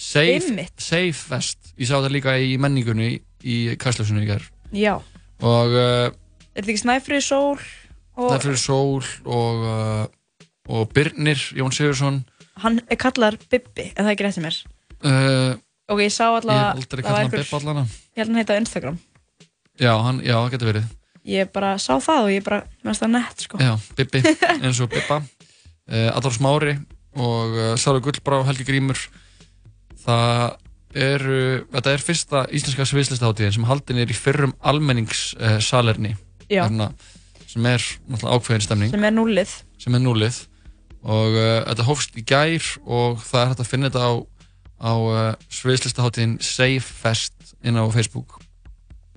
Safe. 0.00 0.66
Safe 0.80 1.14
Fest 1.14 1.74
ég 1.78 1.86
sá 1.86 2.00
það 2.00 2.14
líka 2.16 2.34
í 2.40 2.56
menningunni 2.58 3.20
í 3.46 3.60
Kastljósinu 3.78 4.24
í 4.24 4.30
gær 4.32 4.48
Já, 4.74 4.96
og 5.42 5.76
er 5.76 6.12
þetta 6.56 6.66
ekki 6.66 6.82
snæfrið 6.82 7.22
sól? 7.26 7.60
Og 8.20 8.34
fyrir 8.42 8.58
Sól 8.60 9.06
og, 9.24 9.62
og 10.68 10.90
Birnir 10.92 11.40
Jón 11.56 11.72
Sigursson 11.72 12.20
hann 12.62 12.80
er 12.90 12.96
kallar 13.00 13.36
Bibbi, 13.50 13.90
en 13.96 14.04
það 14.04 14.10
er 14.10 14.14
ekki 14.16 14.26
rétt 14.28 14.38
sem 14.38 14.48
er. 14.50 14.60
uh, 15.04 15.52
Ok, 15.90 15.98
ég 16.04 16.12
sá 16.14 16.28
allana 16.30 16.76
ég 16.80 16.86
held 16.86 18.28
að 18.30 18.30
hann 18.30 18.38
heita 18.38 18.54
á 18.54 18.60
Instagram. 18.62 18.98
já, 19.80 19.92
hann, 20.04 20.20
já, 20.24 20.34
það 20.38 20.50
getur 20.56 20.70
verið 20.72 20.88
Ég 21.30 21.50
bara 21.52 21.74
sá 21.78 21.98
það 22.00 22.22
og 22.24 22.30
ég 22.32 22.44
bara, 22.46 22.62
finnst 22.82 23.02
það 23.02 23.10
nett, 23.12 23.42
sko. 23.44 23.58
Já, 23.60 23.74
Bibbi, 23.98 24.22
eins 24.64 24.78
og 24.80 24.88
Bibba 24.92 25.18
uh, 25.20 26.10
Adolf 26.16 26.38
Smári 26.38 26.76
og 27.18 27.56
uh, 27.58 27.74
Sáru 27.76 28.00
Gullbrá, 28.04 28.38
Helgi 28.48 28.64
Grímur 28.68 29.00
það 30.00 30.56
er 30.96 31.22
þetta 31.70 31.92
er 31.94 32.02
fyrsta 32.02 32.40
íslenska 32.56 32.86
sviðslistaháttíðin 32.88 33.54
sem 33.58 33.66
haldin 33.68 34.00
er 34.02 34.10
í 34.10 34.16
fyrrum 34.16 34.54
almenningssalerni 34.66 36.16
Já. 36.50 36.64
sem 37.46 37.66
er 37.66 37.84
náttúrulega 38.10 38.38
ákveðin 38.38 38.64
stemning 38.64 38.90
Sem 38.94 39.04
er 39.06 39.14
núlið. 39.14 39.52
sem 39.78 39.94
er 39.94 40.02
núlið 40.02 40.40
og 41.00 41.36
uh, 41.38 41.62
þetta 41.64 41.86
hófst 41.88 42.16
í 42.20 42.24
gær 42.28 42.66
og 42.84 43.20
það 43.24 43.42
er 43.42 43.50
hægt 43.52 43.64
að 43.64 43.70
finna 43.70 43.90
þetta 43.90 44.04
á, 44.04 44.12
á 44.84 44.92
uh, 44.92 45.20
sviðslistaháttíðin 45.60 46.38
Safe 46.44 46.84
Fest 46.84 47.54
inn 47.64 47.80
á 47.80 47.84
Facebook. 47.92 48.40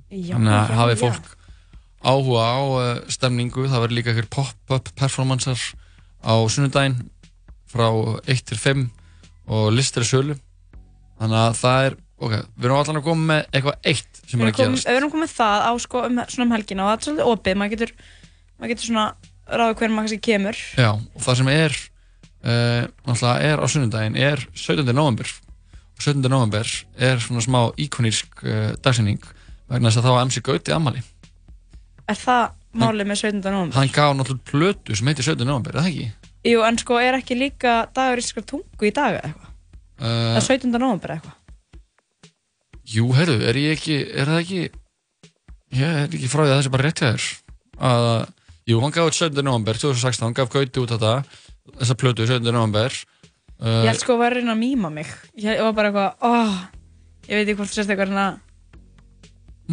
Þannig 0.09 0.53
að 0.53 0.69
já, 0.69 0.77
hafi 0.79 0.95
já. 0.95 1.01
fólk 1.01 1.31
áhuga 2.03 2.45
á 2.45 2.59
uh, 2.63 2.85
stemningu. 3.11 3.67
Það 3.67 3.85
verður 3.85 3.97
líka 3.97 4.13
eitthvað 4.13 4.31
pop-up 4.37 4.93
performancer 4.99 5.59
á 6.23 6.33
sunnudaginn 6.47 7.01
frá 7.67 7.89
1 8.29 8.47
til 8.47 8.59
5 8.59 8.87
og 9.51 9.69
listir 9.75 10.07
sölu. 10.07 10.37
Þannig 11.19 11.39
að 11.39 11.59
það 11.59 11.87
er, 11.87 11.99
ok, 12.19 12.33
við 12.55 12.67
erum 12.69 12.79
allan 12.79 12.99
að 12.99 13.05
koma 13.07 13.27
með 13.31 13.45
eitthvað 13.51 13.91
eitt 13.91 14.23
sem 14.23 14.41
er 14.41 14.49
að 14.49 14.57
gerast. 14.59 14.87
við 14.87 14.99
erum 14.99 15.13
komið 15.13 15.35
það 15.35 15.67
á 15.67 15.71
sko 15.83 16.03
um, 16.07 16.23
um 16.23 16.55
helgina 16.55 16.85
og 16.85 16.89
það 16.89 16.95
er 16.95 17.05
svolítið 17.07 17.31
opið, 17.33 17.59
maður 17.59 17.75
getur, 17.75 17.93
maður 18.57 18.73
getur 18.73 18.89
svona 18.89 19.05
ráðið 19.47 19.77
hvernig 19.79 19.95
maður 19.97 20.07
kannski 20.07 20.21
kemur. 20.29 20.59
Já, 20.79 20.89
og 20.95 21.21
það 21.25 21.39
sem 21.41 21.49
er 21.53 21.75
uh, 21.77 22.81
náttúrulega 23.07 23.49
er 23.51 23.63
á 23.63 23.65
sunnudaginn 23.73 24.19
er 24.29 24.43
17. 24.55 24.85
november 24.95 25.29
og 25.93 26.01
17. 26.03 26.23
november 26.31 26.73
er 26.97 27.21
svona 27.23 27.43
smá 27.45 27.59
íkonísk 27.79 28.43
uh, 28.47 28.73
dagsinning 28.83 29.21
vegna 29.69 29.89
þess 29.91 30.01
að 30.01 30.07
þá 30.07 30.13
var 30.17 30.25
MC 30.29 30.43
Gauti 30.45 30.73
ammali 30.75 31.03
Er 32.11 32.17
það 32.19 32.49
málið 32.75 33.07
með 33.11 33.19
17. 33.21 33.43
november? 33.47 33.77
hann 33.77 33.91
gaf 33.95 34.15
náttúrulega 34.17 34.49
plötu 34.49 34.95
sem 34.97 35.07
heitir 35.11 35.27
17. 35.29 35.45
november, 35.47 35.75
er 35.77 35.83
það 35.85 35.91
ekki? 35.93 36.07
Jú, 36.43 36.63
en 36.67 36.79
sko 36.81 36.97
er 36.99 37.15
ekki 37.19 37.37
líka 37.39 37.75
dagur 37.95 38.19
íslenskar 38.19 38.43
tungu 38.49 38.89
í 38.89 38.91
dag 38.95 39.19
eða 39.19 39.29
eitthvað? 39.31 39.49
Það 39.49 39.51
Uh, 40.03 40.35
er 40.35 40.43
17. 40.43 40.71
november 40.81 41.11
eða 41.13 41.19
eitthvað? 41.21 41.39
Jú, 42.93 43.05
heyrðu, 43.15 43.35
er 43.47 43.59
ég 43.61 43.75
ekki, 43.77 43.93
er 44.19 44.27
það 44.27 44.39
ekki 44.41 44.61
ég 45.77 45.93
er 46.01 46.07
ekki 46.17 46.29
frá 46.31 46.41
því 46.43 46.49
að 46.49 46.55
það 46.57 46.63
sé 46.65 46.71
bara 46.73 46.85
rétt 46.87 46.99
hjá 46.99 47.07
þér 47.13 47.27
að, 47.89 48.07
jú, 48.69 48.79
hann 48.83 48.93
gaf 48.95 49.09
út 49.11 49.17
17. 49.17 49.43
november 49.43 49.73
2016, 49.79 50.23
hann 50.27 50.37
gaf 50.37 50.49
Gauti 50.53 50.79
út 50.83 50.93
þetta 50.95 51.13
þessa 51.79 51.95
plötu 51.99 52.27
17. 52.27 52.47
november 52.53 52.91
uh, 53.59 53.83
Ég 53.83 53.91
held 53.91 54.01
sko 54.03 54.15
að 54.17 54.23
vera 54.25 54.39
reyna 54.39 54.55
að 54.55 54.61
mýma 54.63 54.89
mig. 54.93 55.11
Ég 55.39 55.59
var 55.63 55.75
bara 55.77 55.91
eitthvað, 55.91 56.11
óh, 56.27 56.57
ég 57.29 57.37
veit 57.39 57.45
ekki 57.47 57.57
hvort 57.61 57.71
sérst 57.75 57.89
eitthvað 57.93 58.09
hérna, 58.11 58.25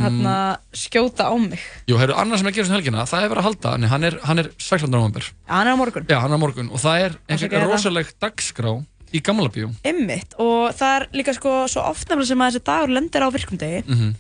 hérna 0.01 0.35
skjóta 0.77 1.27
á 1.27 1.35
mig. 1.41 1.63
Jú, 1.91 1.99
heyrðu, 1.99 2.15
annað 2.23 2.41
sem 2.41 2.47
er 2.49 2.53
að 2.53 2.59
gerast 2.61 2.71
um 2.73 2.77
helgina, 2.79 3.07
það 3.11 3.25
er 3.27 3.33
verið 3.33 3.43
að 3.43 3.49
halda 3.49 3.73
Nei, 3.83 3.89
hann 3.91 4.07
er, 4.07 4.17
hann 4.29 4.43
er 4.45 4.49
16. 4.57 4.87
november 4.95 5.27
Já, 5.27 5.51
hann 5.57 5.67
er 5.71 5.75
á 5.75 5.81
morgun. 5.83 6.07
Já, 6.09 6.19
hann 6.23 6.31
er 6.35 6.39
á 6.39 6.45
morgun 6.45 6.71
og 6.71 6.81
það 6.83 7.05
er 7.09 7.17
Afsakið 7.19 7.35
einhver 7.35 7.59
þetta. 7.59 7.73
rosaleg 7.75 8.13
dagskrá 8.23 8.73
í 9.11 9.23
gamla 9.27 9.51
bíó 9.51 9.71
Ymmit, 9.91 10.37
og 10.39 10.71
það 10.79 10.95
er 11.01 11.07
líka 11.19 11.35
sko 11.35 11.55
svo 11.69 11.83
oft 11.91 12.07
nefnilega 12.07 12.31
sem 12.31 12.45
að 12.47 12.53
þessi 12.55 12.65
dagur 12.71 12.95
lendir 12.95 13.27
á 13.27 13.29
virkumdegi 13.35 13.81
Mhm. 13.91 14.13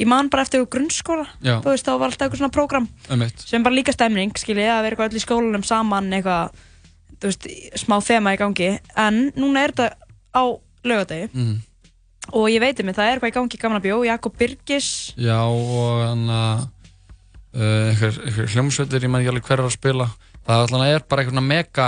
Ég 0.00 0.06
man 0.10 0.28
bara 0.28 0.42
eftir 0.42 0.64
grunnskóla. 0.66 1.26
Já. 1.42 1.60
þú 1.62 1.70
veist, 1.70 1.86
þá 1.86 1.92
var 1.98 2.08
alltaf 2.10 2.26
eitthvað 2.26 2.40
svona 2.42 2.54
prógram 2.54 2.88
sem 3.38 3.62
bara 3.62 3.74
líka 3.74 3.92
stemning, 3.94 4.32
skiljið, 4.34 4.70
að 4.74 4.82
vera 4.82 4.96
eitthvað 4.96 5.10
öll 5.12 5.20
í 5.20 5.24
skólanum 5.24 5.64
saman, 5.64 6.10
eitthvað 6.12 6.50
veist, 7.22 7.46
smá 7.80 8.00
þema 8.04 8.34
í 8.34 8.40
gangi. 8.40 8.70
En 8.96 9.30
núna 9.38 9.62
er 9.64 9.72
þetta 9.72 9.94
á 10.34 10.44
laugadegi 10.84 11.28
Mm. 11.34 11.60
og 12.32 12.48
ég 12.50 12.60
veit 12.60 12.80
um 12.80 12.88
það 12.92 13.06
er 13.06 13.18
eitthvað 13.18 13.32
í 13.32 13.36
gangi 13.38 13.56
í 13.56 13.60
gamla 13.62 13.80
bjó, 13.80 14.04
Jakob 14.04 14.36
Birgis. 14.36 15.14
Já, 15.16 15.38
og 15.46 16.02
hann 16.08 16.26
að 16.28 16.68
uh, 17.54 17.90
einhver, 17.90 18.18
einhver 18.26 18.48
hljómsveitir, 18.54 19.04
ég 19.06 19.10
man 19.10 19.22
ekki 19.22 19.30
alveg 19.32 19.46
hver 19.48 19.60
er 19.62 19.68
að 19.68 19.76
spila. 19.78 20.08
Það 20.44 20.54
er 20.56 20.64
alltaf 20.66 20.88
er 20.90 21.04
bara 21.08 21.22
eitthvað 21.24 21.46
mega 21.46 21.86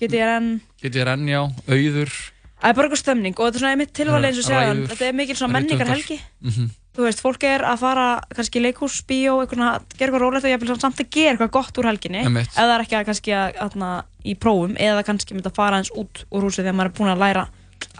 GTRN 0.00 0.48
get 0.82 0.96
ég 0.98 1.04
renni 1.06 1.34
á, 1.36 1.44
auður. 1.68 2.10
Það 2.58 2.70
er 2.70 2.76
bara 2.78 2.88
eitthvað 2.88 3.02
stemning 3.02 3.34
og 3.38 3.44
þetta 3.46 3.54
er 3.58 3.62
svona 3.62 3.74
einmitt 3.76 3.92
tilvæli 3.94 4.26
eins 4.30 4.40
og 4.40 4.46
segja 4.48 4.72
þetta 4.88 5.06
er 5.06 5.12
mikil 5.18 5.36
svona 5.36 5.60
rithöfundar. 5.60 5.68
menningarhelgi. 5.68 6.18
Mhm. 6.40 6.70
Þú 6.94 7.06
veist, 7.08 7.22
fólk 7.24 7.44
er 7.48 7.64
að 7.66 7.82
fara 7.82 8.06
kannski 8.34 8.60
í 8.60 8.64
leikhús, 8.64 9.00
bíó, 9.08 9.40
eitthvað 9.42 9.64
gera 9.64 10.06
eitthvað 10.06 10.22
rólegt 10.22 10.46
og 10.46 10.52
ég 10.52 10.62
vil 10.62 10.76
samt 10.78 11.02
að 11.02 11.10
gera 11.16 11.34
eitthvað 11.34 11.52
gott 11.56 11.80
úr 11.80 11.90
helginni. 11.90 12.22
Ef 12.44 12.54
það 12.54 12.74
er 12.76 12.84
ekki 12.84 12.98
að 12.98 13.08
kannski 13.10 13.34
að, 13.34 13.58
að, 13.66 14.00
í 14.24 14.36
prófum 14.40 14.78
eða 14.80 15.04
kannski 15.06 15.36
myndi 15.36 15.50
að 15.50 15.58
fara 15.58 15.82
eins 15.82 15.92
út 15.94 16.24
úr 16.30 16.46
húsi 16.46 16.62
þegar 16.62 16.78
maður 16.78 16.92
er 16.92 16.98
búin 17.00 17.14
að 17.14 17.24
læra 17.24 17.46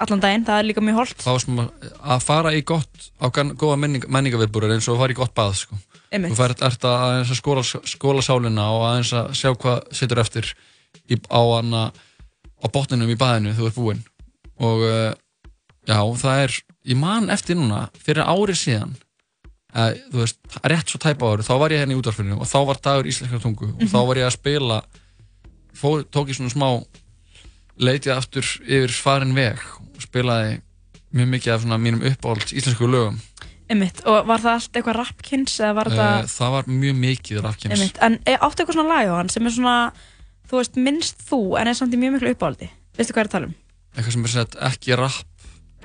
allan 0.00 0.22
daginn, 0.22 0.44
það 0.46 0.60
er 0.60 0.68
líka 0.68 0.82
mjög 0.82 1.00
holdt 1.00 1.22
þá 1.22 1.32
sem 1.42 1.58
að, 1.60 1.88
að 2.14 2.22
fara 2.24 2.52
í 2.56 2.62
gott 2.66 3.08
á 3.20 3.26
góða 3.30 3.76
menning, 3.82 4.06
menningaviðbúrur 4.10 4.72
eins 4.74 4.88
og 4.88 4.96
að 4.96 5.02
fara 5.02 5.14
í 5.14 5.18
gott 5.18 5.34
bað 5.36 5.58
sko. 5.60 5.78
Þú 6.14 6.36
fært 6.38 6.62
ert 6.62 6.86
að 6.86 7.04
að 7.10 7.32
skóla, 7.34 7.64
skóla 7.90 8.22
sálina 8.22 8.68
og 8.74 8.84
aðeins 8.88 9.12
að 9.18 9.32
sjá 9.38 9.50
hvað 9.50 9.80
situr 9.98 10.22
eftir 10.22 10.50
í, 11.10 11.18
á, 11.26 11.42
á 11.90 12.66
botninum 12.70 13.10
í 13.10 13.18
baðinu 13.18 13.54
þú 13.58 13.68
ert 13.68 13.78
búinn. 13.78 14.04
Og 14.62 14.84
uh, 14.86 15.10
já, 15.90 15.98
það 16.22 16.44
er 16.44 16.58
ég 16.84 16.96
man 17.00 17.30
eftir 17.32 17.56
núna, 17.56 17.88
fyrir 18.04 18.24
ári 18.28 18.54
síðan 18.58 18.94
uh, 19.74 19.92
þú 20.12 20.20
veist, 20.24 20.38
rétt 20.64 20.90
svo 20.92 20.98
tæpa 21.02 21.30
ári 21.32 21.46
þá 21.46 21.54
var 21.62 21.72
ég 21.74 21.80
hérna 21.84 21.96
í 21.96 22.00
útvarfinu 22.00 22.36
og 22.40 22.46
þá 22.50 22.58
var 22.68 22.80
dagur 22.84 23.08
íslenskar 23.10 23.40
tungu 23.42 23.70
og 23.72 23.82
þá 23.88 23.98
Mhm. 24.00 24.06
var 24.10 24.16
ég 24.22 24.26
að 24.28 24.36
spila 24.38 24.82
fór, 25.74 26.04
tók 26.12 26.28
ég 26.30 26.36
svona 26.38 26.52
smá 26.54 26.68
leitið 27.80 28.14
aftur 28.14 28.44
yfir 28.62 28.92
farin 28.94 29.34
veg 29.34 29.58
og 29.80 30.02
spilaði 30.04 30.60
mjög 31.14 31.28
mikið 31.32 31.54
af 31.54 31.62
svona 31.64 31.78
mínum 31.82 32.04
uppáhalds 32.06 32.52
íslensku 32.54 32.86
lögum 32.90 33.18
einmitt, 33.70 34.02
og 34.04 34.26
var 34.28 34.42
það 34.44 34.52
allt 34.58 34.76
eitthvað 34.76 34.98
rapkins 35.00 35.54
eða 35.60 35.74
var 35.80 35.88
uh, 35.90 36.26
það 36.28 36.50
var 36.58 36.66
mjög 36.68 36.96
mikið 37.00 37.40
rafkins 37.46 37.74
einmitt, 37.78 37.98
en 38.04 38.18
e, 38.28 38.34
áttu 38.36 38.62
eitthvað 38.62 38.76
svona 38.76 38.92
lag 38.92 39.08
á 39.10 39.14
hann 39.18 39.30
sem 39.32 39.46
er 39.48 39.54
svona 39.56 39.76
þú 40.50 40.58
veist, 40.60 40.76
minnst 40.76 41.22
þú 41.30 41.40
en 41.58 41.70
er 41.72 41.78
samt 41.78 41.94
í 41.96 42.00
mjög 42.02 42.18
miklu 42.18 42.34
uppáhaldi 42.36 42.68
veistu 42.98 43.14
hvað 43.16 43.22
ég 43.22 43.24
er 43.24 43.30
að 43.30 43.34
tala 43.38 43.48
um? 43.50 43.54
eitthvað 43.96 44.12
sem 44.18 44.24
er 44.28 44.34
sett 44.34 44.58
ekki 44.68 44.98
rap 45.00 45.33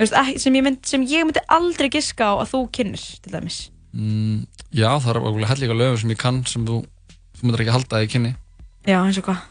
sem, 0.08 0.56
ég 0.56 0.64
mynd, 0.64 0.80
sem 0.88 1.04
ég 1.04 1.26
myndi 1.28 1.42
aldrei 1.52 1.90
giska 1.92 2.32
á 2.32 2.34
að 2.40 2.52
þú 2.54 2.62
kynnir 2.72 3.04
til 3.24 3.34
dæmis. 3.34 3.60
Mm, 3.94 4.46
já 4.72 4.90
það 5.02 5.10
er 5.16 5.20
alveg 5.26 5.48
helliga 5.50 5.74
lögum 5.76 5.98
sem 6.00 6.14
ég 6.14 6.20
kann 6.22 6.44
sem 6.48 6.66
þú, 6.66 6.84
þú 7.40 7.44
myndir 7.48 7.64
ekki 7.66 7.76
halda 7.76 7.98
að 8.00 8.06
ég 8.06 8.14
kynni. 8.14 8.34
Já, 8.88 9.00
eins 9.04 9.18
og 9.20 9.28
hvað? 9.28 9.42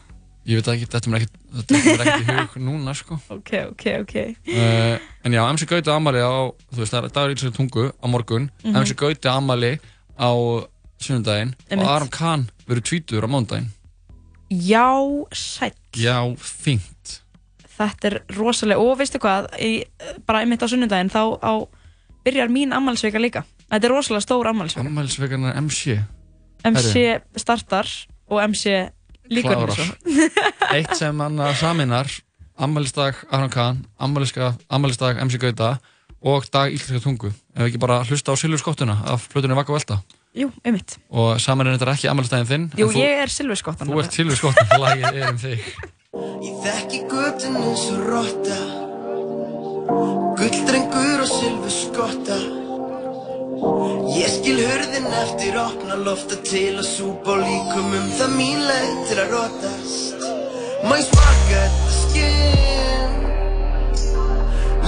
Ég 0.49 0.57
veit 0.57 0.69
ekki, 0.73 0.87
þetta 0.89 1.09
er 1.11 1.15
ekki, 1.19 1.29
þetta 1.59 1.79
er 1.93 2.03
ekki 2.07 2.23
í 2.23 2.35
hug 2.39 2.55
núna 2.69 2.93
sko. 2.97 3.19
Ok, 3.35 3.51
ok, 3.75 3.85
ok. 4.01 4.15
Uh, 4.49 4.95
en 5.27 5.35
já, 5.35 5.43
MC 5.53 5.67
Gauti 5.69 5.91
amali 5.93 6.23
á 6.23 6.33
þú 6.71 6.79
veist, 6.81 6.93
það 6.95 7.03
er 7.03 7.13
dagur 7.13 7.35
íslensku 7.35 7.57
tungu 7.59 7.89
á 7.93 8.05
morgun. 8.09 8.49
Mhm. 8.63 8.79
MC 8.81 8.95
Gauti 8.97 9.29
amali 9.29 9.75
á 10.17 10.31
sunnudaginn 10.99 11.53
Einmitt. 11.69 11.85
og 11.85 11.91
Aram 11.93 12.09
Khan 12.11 12.41
verður 12.67 12.83
tvítur 12.89 13.23
á 13.23 13.29
mándaginn 13.31 13.69
já, 14.49 14.89
sætt 15.31 15.77
já, 15.95 16.17
fínt 16.35 17.18
þetta 17.79 18.09
er 18.09 18.17
rosalega, 18.37 18.83
og 18.83 18.99
veistu 18.99 19.21
hvað 19.23 19.49
í, 19.63 19.71
bara 20.27 20.43
einmitt 20.43 20.63
á 20.63 20.67
sunnudaginn 20.67 21.11
þá 21.13 21.21
á, 21.39 21.53
byrjar 22.25 22.51
mín 22.51 22.75
ammælsveika 22.75 23.21
líka. 23.21 23.45
Þetta 23.69 23.87
er 23.87 23.93
rosalega 23.93 24.25
stór 24.25 24.49
ammælsveika 24.51 24.87
Ammælisveikarn 24.89 25.51
er 25.51 25.59
MC 25.61 25.99
MC 26.67 27.03
startar 27.39 27.87
og 28.27 28.41
MC 28.49 28.89
líkur. 29.31 29.71
Eitt 30.75 30.97
sem 30.97 31.19
hann 31.23 31.39
saminar 31.55 32.09
Ammælisdag 32.59 33.15
Aron 33.31 33.49
Kahn 33.49 33.85
Ammælisdag 33.99 35.21
MC 35.23 35.39
Gauta 35.39 35.77
og 36.21 36.43
dag 36.51 36.73
íslenska 36.73 36.99
tungu. 37.03 37.31
Ef 37.55 37.69
ekki 37.69 37.79
bara 37.79 38.01
hlusta 38.03 38.33
á 38.33 38.35
Silvur 38.35 38.59
skottuna 38.59 38.97
af 39.07 39.29
flutunni 39.31 39.55
Vaka 39.55 39.71
Velta. 39.73 40.01
Jú, 40.35 40.51
einmitt. 40.65 40.97
Og 41.09 41.39
saman 41.41 41.67
er 41.67 41.77
þetta 41.77 41.93
ekki 41.95 42.09
ammælistaginn 42.11 42.49
þinn 42.49 42.65
jú, 42.77 42.89
þú, 42.91 42.99
ég 43.01 43.23
er 43.23 43.31
silfurskottan 43.33 43.89
þú 43.89 44.01
ert 44.03 44.13
Silvur 44.13 44.37
skottan 44.37 44.69
lagið 44.83 45.07
er 45.09 45.31
um 45.31 45.39
þig 45.41 45.63
Ég 46.17 46.55
þekki 46.63 46.99
göttin 47.05 47.53
eins 47.59 47.83
og 47.93 47.99
rotta. 48.09 48.55
Gulldrengur 50.39 51.21
og 51.21 51.27
silfur 51.29 51.73
skotta. 51.75 52.37
Ég 54.15 54.31
skil 54.33 54.57
hurðin 54.57 55.05
eftir 55.19 55.59
opna 55.61 55.99
lofta 56.01 56.39
til 56.49 56.79
að 56.79 56.87
súpa 56.89 57.35
á 57.37 57.43
líkumum 57.43 58.07
Það 58.17 58.33
mín 58.39 58.63
leið 58.71 58.95
til 59.09 59.17
að 59.21 59.33
rotast 59.35 60.25
Má 60.87 60.95
ég 60.97 61.05
smaka 61.11 61.43
þetta 61.51 61.91
skinn? 61.99 63.15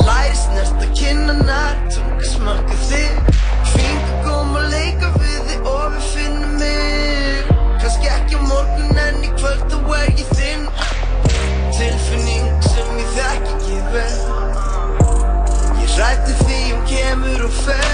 Læri 0.02 0.36
snerta 0.42 0.90
kinnanar, 0.98 1.78
tunga 1.94 2.32
smakka 2.32 2.80
þig. 2.88 3.38
Fingur 3.76 4.58
að 4.64 4.74
leika 4.74 5.14
við 5.20 5.40
þig 5.52 5.70
og 5.76 5.86
við 5.94 6.10
finnum 6.16 6.58
mig. 6.64 7.56
Kannski 7.78 8.10
ekki 8.18 8.42
á 8.42 8.44
morgun 8.48 9.06
en 9.06 9.22
í 9.22 9.32
kvöld 9.38 9.70
þá 9.70 9.80
er 10.00 10.14
ég 10.16 10.34
þinn 10.34 10.61
rætti 16.02 16.34
því 16.44 16.60
hún 16.72 16.86
kemur 16.90 17.44
og 17.46 17.54
fer. 17.64 17.92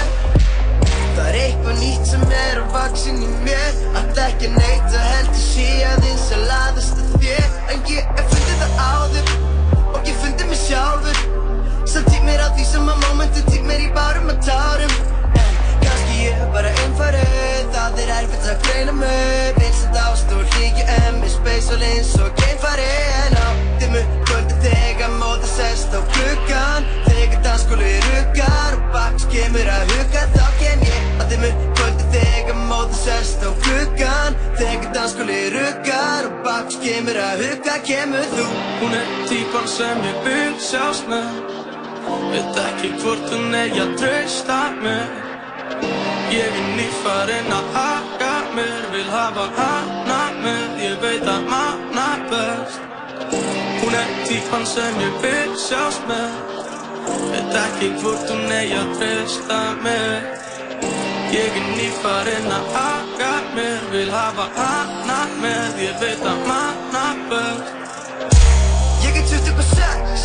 Það 1.16 1.26
er 1.28 1.36
eitthvað 1.42 1.80
nýtt 1.82 2.06
sem 2.08 2.22
er 2.38 2.60
að 2.62 2.70
vaksin 2.76 3.18
í 3.24 3.28
mér. 3.44 3.80
Að 3.98 4.20
ekki 4.24 4.52
neita 4.54 5.02
heldur 5.02 5.42
sé 5.42 5.66
að 5.88 6.06
eins 6.10 6.28
að 6.36 6.44
laðast 6.50 7.02
að 7.02 7.16
þér. 7.24 7.50
En 7.74 7.82
ég 7.92 8.12
hef 8.16 8.30
fundið 8.32 8.62
það 8.62 8.80
áður 8.86 9.34
Og 9.92 10.08
ég 10.08 10.20
fundið 10.22 10.50
mig 10.52 10.60
sjálfur. 10.62 11.20
Samt 11.88 12.08
tík 12.12 12.24
mér 12.28 12.44
á 12.44 12.48
því 12.56 12.66
sem 12.70 12.88
að 12.92 13.04
momentu 13.04 13.44
tík 13.50 13.66
mér 13.68 13.84
í 13.84 13.90
bárum 13.96 14.30
og 14.32 14.40
tárum. 14.46 14.94
En 15.42 15.52
kannski 15.84 16.22
ég 16.22 16.40
er 16.46 16.54
bara 16.54 16.72
einfarið. 16.84 17.68
Það 17.76 18.00
er 18.04 18.14
erfitt 18.20 18.48
að 18.54 18.64
greina 18.68 18.96
mig. 19.02 19.58
Vinsend 19.58 20.00
ást 20.06 20.32
og 20.38 20.56
hlíkju 20.56 20.86
en 20.96 21.20
með 21.20 21.34
speysal 21.36 21.82
eins 21.90 22.14
og 22.22 22.32
geimfari 22.40 22.88
En 23.26 23.36
á 23.36 23.48
dimmu 23.82 24.06
kvöldi 24.24 24.62
þegar 24.64 25.12
móða 25.18 25.52
sest 25.58 25.92
á 25.92 26.00
klukkan 26.14 27.07
Þegar 27.38 27.52
dansskóli 27.52 27.90
ruggar 28.02 28.72
og 28.74 28.86
baks 28.90 29.24
kemur 29.30 29.68
að 29.70 29.90
hugga. 29.92 30.22
Þá 30.34 30.46
kem 30.58 30.80
ég 30.82 31.04
á 31.20 31.22
dimmu 31.30 31.50
kvöldi 31.78 32.06
þegar 32.14 32.56
móða 32.66 32.96
sest 32.98 33.44
á 33.46 33.50
klukkan 33.62 34.38
Þegar 34.58 34.88
dansskóli 34.96 35.36
ruggar 35.54 36.26
og 36.26 36.40
baks 36.42 36.80
kemur 36.82 37.20
að 37.22 37.44
hugga 37.44 37.76
Kemur 37.86 38.26
þú. 38.32 38.48
Hún 38.80 38.98
er 38.98 39.14
típan 39.30 39.70
sem 39.70 40.02
ég 40.08 40.18
vil 40.26 40.58
sjást 40.58 41.06
með. 41.06 41.30
Veit 42.32 42.60
ekki 42.64 42.92
hvort 43.04 43.30
hún 43.30 43.54
eigi 43.54 43.84
að 43.86 43.94
treysta 44.02 44.58
mér. 44.82 45.16
Ég 46.34 46.42
er 46.42 46.68
nýfarinn 46.74 47.54
að 47.54 47.72
haka 47.78 48.34
mér 48.58 48.92
Vil 48.96 49.08
hafa 49.14 49.46
hana 49.60 50.22
með. 50.42 50.78
Ég 50.88 51.00
veit 51.06 51.34
að 51.36 51.50
manna 51.54 52.10
best. 52.34 52.82
Hún 53.78 53.94
er 53.94 54.14
típan 54.26 54.66
sem 54.66 55.04
ég 55.06 55.20
vil 55.22 55.58
sjást 55.68 56.02
með 56.10 56.57
Veit 57.32 57.56
ekki 57.64 57.88
hvort 58.02 58.30
hún 58.32 58.52
eigi 58.52 58.76
að 58.78 58.92
treysta 58.98 59.58
mér. 59.84 60.28
Ég 61.32 61.56
er 61.60 61.66
nýfarinn 61.76 62.48
að 62.56 62.70
haka 62.72 63.32
mér 63.52 63.82
Vil 63.92 64.08
hafa 64.12 64.46
hana 64.56 65.18
með. 65.42 65.82
Ég 65.84 65.98
veit 66.00 66.24
að 66.24 66.40
manna 66.48 67.04
best. 67.28 67.74
Ég 69.04 69.18
er 69.20 69.26
26 69.28 70.24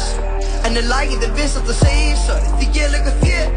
En 0.64 0.80
er 0.80 0.88
lagið 0.88 1.28
er 1.28 1.36
vinsalt 1.38 1.70
að 1.74 1.82
segja. 1.82 2.16
Sorry 2.24 2.54
Því 2.62 2.70
ég 2.80 2.96
lög 2.96 3.12
að 3.12 3.26
þér 3.26 3.48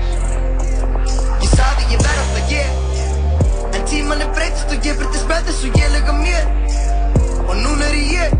Ég 1.44 1.54
sagði 1.54 1.88
ég 1.94 2.02
verð 2.02 2.24
alltaf 2.24 2.52
ég. 2.56 2.84
En 3.72 3.88
tíman 3.90 4.26
er 4.26 4.34
breytist 4.34 4.74
og 4.74 4.90
ég 4.90 4.98
breytist 4.98 5.30
með 5.30 5.50
þess 5.50 5.66
og 5.70 5.80
ég 5.84 5.94
lög 5.94 6.14
að 6.14 6.22
mér 6.24 6.95
Og 7.46 7.56
núna 7.62 7.86
er 7.90 7.96
ég 7.96 8.30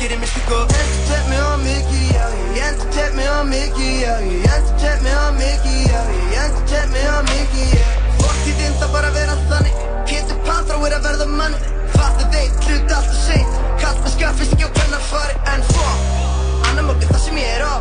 Gerir 0.00 0.18
mér 0.20 0.28
stík 0.28 0.50
og 0.52 0.74
endur 0.80 1.22
mig 1.30 1.40
á 1.40 1.52
mikið 1.64 2.04
Já, 2.14 2.26
ég 2.56 2.64
endur 2.68 3.10
mig 3.16 3.28
á 3.30 3.40
mikið 3.52 3.92
Já, 4.02 4.14
ég 4.28 4.50
endur 4.56 4.98
mig 5.04 5.16
á 5.16 5.26
mikið 5.40 5.78
Já, 5.90 6.00
ég 6.34 6.40
endur 6.44 6.86
mig 6.92 7.06
á 7.06 7.18
mikið 7.30 7.72
Já, 7.76 7.86
fortíðin 8.20 8.76
það 8.80 8.92
bara 8.96 9.10
vera 9.16 9.36
þannig 9.48 9.80
Pétur 10.06 10.38
Pantrá 10.46 10.76
er 10.86 10.96
að 10.98 11.06
verða 11.08 11.26
manni. 11.32 11.58
Fattu 11.96 12.28
þeir, 12.34 12.50
hlut 12.66 12.94
alltaf 12.98 13.16
seint 13.24 13.56
Kallt 13.80 14.02
með 14.04 14.14
skaffist 14.16 14.54
ekki 14.56 14.68
á 14.68 14.70
hvernig 14.76 15.08
fari 15.10 15.38
En 15.54 15.66
fuck 15.72 16.68
Annar 16.68 16.86
morgun 16.90 17.10
það 17.10 17.22
sem 17.24 17.40
ég 17.40 17.54
er 17.56 17.64
á. 17.66 17.76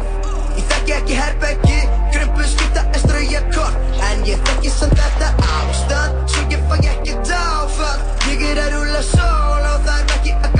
Ég 0.55 0.67
þekki 0.71 0.95
ekki 0.99 1.19
herbeggi 1.19 1.79
Grumpu 2.15 2.47
skipta 2.47 2.85
en 2.87 3.01
strauja 3.01 3.41
kort. 3.51 3.79
En 4.09 4.25
ég 4.29 4.41
þekki 4.47 4.73
samt 4.73 4.97
þetta 5.01 5.31
ástand 5.59 6.21
Svo 6.31 6.45
ég 6.53 6.63
fæ 6.69 6.77
ekki 6.93 7.17
dáfall. 7.27 8.05
Ég 8.31 8.45
er 8.53 8.63
að 8.65 8.77
rúla 8.77 9.03
sól 9.11 9.65
Og 9.73 9.81
það 9.87 9.97
er 9.97 10.15
ekki 10.17 10.37
að 10.39 10.54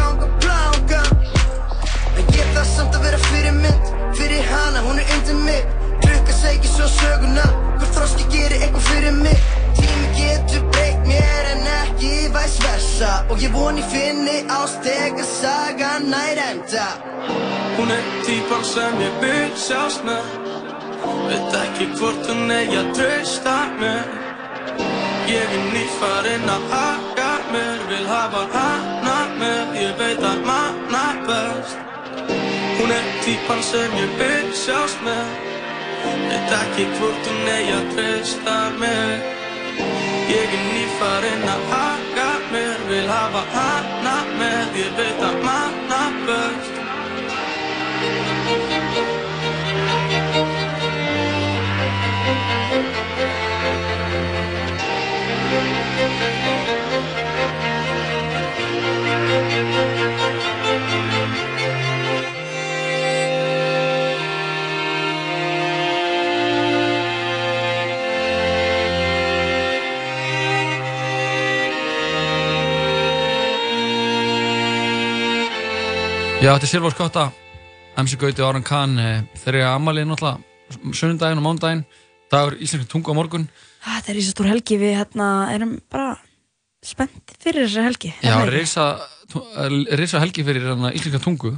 fyrir 4.36 4.50
hana, 4.52 4.82
hún 4.82 5.00
er 5.00 5.06
undir 5.16 5.36
mig. 5.36 5.66
Klukka 6.02 6.34
segir 6.34 6.70
svo 6.70 6.88
söguna, 6.88 7.46
hvort 7.80 7.94
þróski 7.96 8.26
gerir 8.34 8.62
eitthvað 8.64 8.88
fyrir 8.90 9.12
mig. 9.12 9.38
Tími 9.78 10.08
getur 10.18 10.64
breykt 10.72 11.08
mér 11.08 11.46
en 11.54 11.68
ekki 11.82 12.14
væs 12.36 12.58
versa. 12.64 13.12
Og 13.30 13.40
ég 13.40 13.52
von 13.54 13.78
ég 13.78 13.88
finni 13.94 14.38
ástega 14.60 15.24
saga 15.24 16.00
nær 16.00 16.42
enda. 16.50 16.88
Hún 17.78 17.92
er 17.92 18.04
típar 18.26 18.64
sem 18.64 19.00
ég 19.02 19.14
byrj 19.22 19.56
sjást 19.68 20.04
með. 20.08 20.26
Veit 21.28 21.56
ekki 21.64 21.90
hvort 22.00 22.28
hún 22.30 22.52
eigi 22.52 22.82
að 22.82 22.92
trösta 22.98 23.56
mér. 23.80 24.04
Ég 25.32 25.56
er 25.58 25.64
nýfarinn 25.74 26.52
að 26.56 26.68
haka 26.74 27.32
mér, 27.54 27.80
vil 27.90 28.06
hafa 28.12 28.44
hann 28.54 28.85
Típan 33.26 33.62
sem 33.62 33.94
ég 33.98 34.12
vil 34.18 34.50
sjást 34.54 35.00
með. 35.02 35.30
Veit 36.30 36.52
ekki 36.60 36.86
hvort 36.98 37.30
hún 37.30 37.48
eigi 37.50 37.72
að 37.74 37.88
treysta 37.96 38.58
mér 38.78 39.16
Ég 40.30 40.54
er 40.60 40.68
nýfarinn 40.76 41.48
að 41.56 41.66
haka 41.74 42.30
mér 42.54 42.88
Vil 42.92 43.04
hafa 43.10 43.44
hana 43.58 44.18
með. 44.38 44.82
Ég 44.84 44.98
veit 45.02 45.28
að 45.32 45.42
manna 45.48 46.04
best 46.28 46.85
Já, 76.46 76.52
þetta 76.54 76.68
er 76.68 76.70
Silvar 76.70 76.94
Skotta, 76.94 77.22
MC 77.98 78.18
Gauti 78.22 78.44
og 78.44 78.50
Aron 78.52 78.66
Kahn 78.66 79.00
eh, 79.02 79.22
þeir 79.42 79.56
eru 79.58 79.70
ammalið 79.72 80.10
náttúrulega 80.12 80.92
sunnundaginn 80.94 81.40
og 81.42 81.46
mándaginn 81.46 81.80
dagur 82.30 82.58
íslenska 82.62 82.90
tungu 82.92 83.14
á 83.14 83.18
morgun 83.18 83.48
Ah, 83.86 83.96
Þetta 84.02 84.12
er 84.14 84.18
í 84.20 84.26
svo 84.26 84.34
stór 84.36 84.48
helgi, 84.50 84.78
við 84.82 84.94
hérna 85.00 85.30
erum 85.54 85.76
bara 85.94 86.16
spennt 86.86 87.34
fyrir 87.42 87.66
þessari 87.68 87.86
helgi. 87.86 88.12
Já, 88.18 88.32
það 88.34 88.44
ekki? 88.44 88.54
reysa, 88.56 88.86
reysa 90.02 90.22
helgi 90.24 90.46
fyrir 90.48 90.66
hana, 90.72 90.90
íslenska 90.98 91.22
tungu 91.22 91.52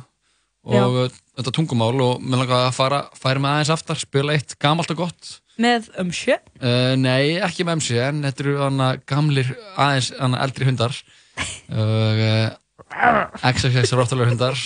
og 0.67 0.75
Já. 0.75 0.83
uh, 0.87 1.17
þetta 1.39 1.53
tungumál 1.55 1.95
og 2.03 2.23
mér 2.23 2.41
langar 2.43 2.65
að 2.69 2.75
fara, 2.75 3.01
færa 3.15 3.43
með 3.43 3.53
aðeins 3.57 3.71
aftar, 3.77 3.99
spila 4.01 4.35
eitt 4.35 4.55
gamalt 4.59 4.91
og 4.95 5.01
gott 5.03 5.33
Með 5.63 5.87
umsjö. 6.03 6.35
uh, 6.61 6.93
Nei, 6.99 7.35
ekki 7.43 7.63
með 7.67 7.79
MC 7.81 7.99
en 8.07 8.23
þetta 8.27 8.43
eru 8.45 8.71
gamlir 9.09 9.51
aðeins 9.75 10.11
eldri 10.19 10.67
hundar 10.71 10.95
og 11.83 12.23
uh, 12.27 12.47
XXX 12.91 13.95
Rottweiler 13.97 14.31
hundar 14.31 14.59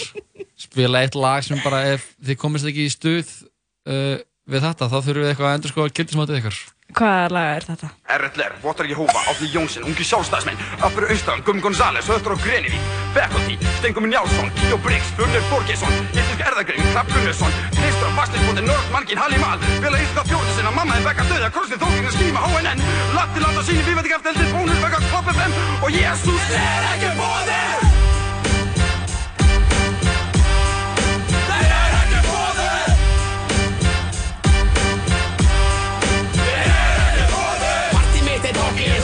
spila 0.60 1.02
eitt 1.02 1.18
lag 1.18 1.46
sem 1.46 1.60
bara 1.64 1.84
ef 1.96 2.06
þið 2.22 2.42
komist 2.42 2.68
ekki 2.70 2.86
í 2.86 2.94
stuð 2.94 3.32
uh, 3.90 4.20
við 4.52 4.68
þetta, 4.68 4.90
þá 4.92 4.98
þurfum 5.00 5.24
við 5.24 5.32
eitthvað 5.32 5.50
að 5.50 5.58
endur 5.58 5.74
sko 5.74 5.88
að 5.88 5.96
gildismátið 5.98 6.40
ykkar 6.42 6.62
Hvaða 6.92 7.28
lag 7.32 7.50
er 7.56 7.66
þetta? 7.66 7.90
RLR, 8.18 8.56
Votar 8.64 8.88
Jehova, 8.90 9.22
Átni 9.32 9.48
Jónsson, 9.54 9.86
Ungi 9.88 10.04
Sjálfstæðismenn, 10.04 10.60
Appur 10.84 11.08
Austran, 11.08 11.44
Gum 11.48 11.62
González, 11.64 12.10
Höttur 12.12 12.36
og 12.36 12.42
Grenivík, 12.44 12.90
Bekkoti, 13.16 13.56
Stenguminn 13.78 14.12
Njálsson, 14.12 14.52
Kíó 14.60 14.80
Briggs, 14.84 15.14
Björnir 15.16 15.46
Borgesson, 15.52 15.96
Íslensk 16.12 16.44
Erðagrein, 16.50 16.90
Trapp 16.92 17.14
Gunnarsson, 17.14 17.56
Kristur, 17.78 18.12
Bastisbóti, 18.18 18.66
Nörd, 18.68 18.92
Mankin, 18.92 19.22
Halli 19.24 19.40
Mal, 19.40 19.64
Vila 19.78 20.02
Íslenska 20.02 20.28
Fjóti 20.28 20.58
sinna, 20.58 20.76
Mamma 20.76 21.00
er 21.00 21.08
Bekka 21.08 21.28
Döða, 21.32 21.54
Krossin, 21.56 21.80
Þókingin, 21.80 22.12
Skíma, 22.18 22.44
HNN, 22.50 22.84
Latti 23.16 23.46
Landa, 23.46 23.64
Síni, 23.64 23.88
Vífætti 23.88 24.12
Gafteldi, 24.12 24.52
Bónus, 24.52 24.84
Bekka, 24.84 25.00
Klopp 25.08 25.32
FM 25.38 25.58
og 25.80 25.96
Jésús 25.96 26.54
er 26.60 26.92
ekki 26.92 27.16
bóðið! 27.22 27.91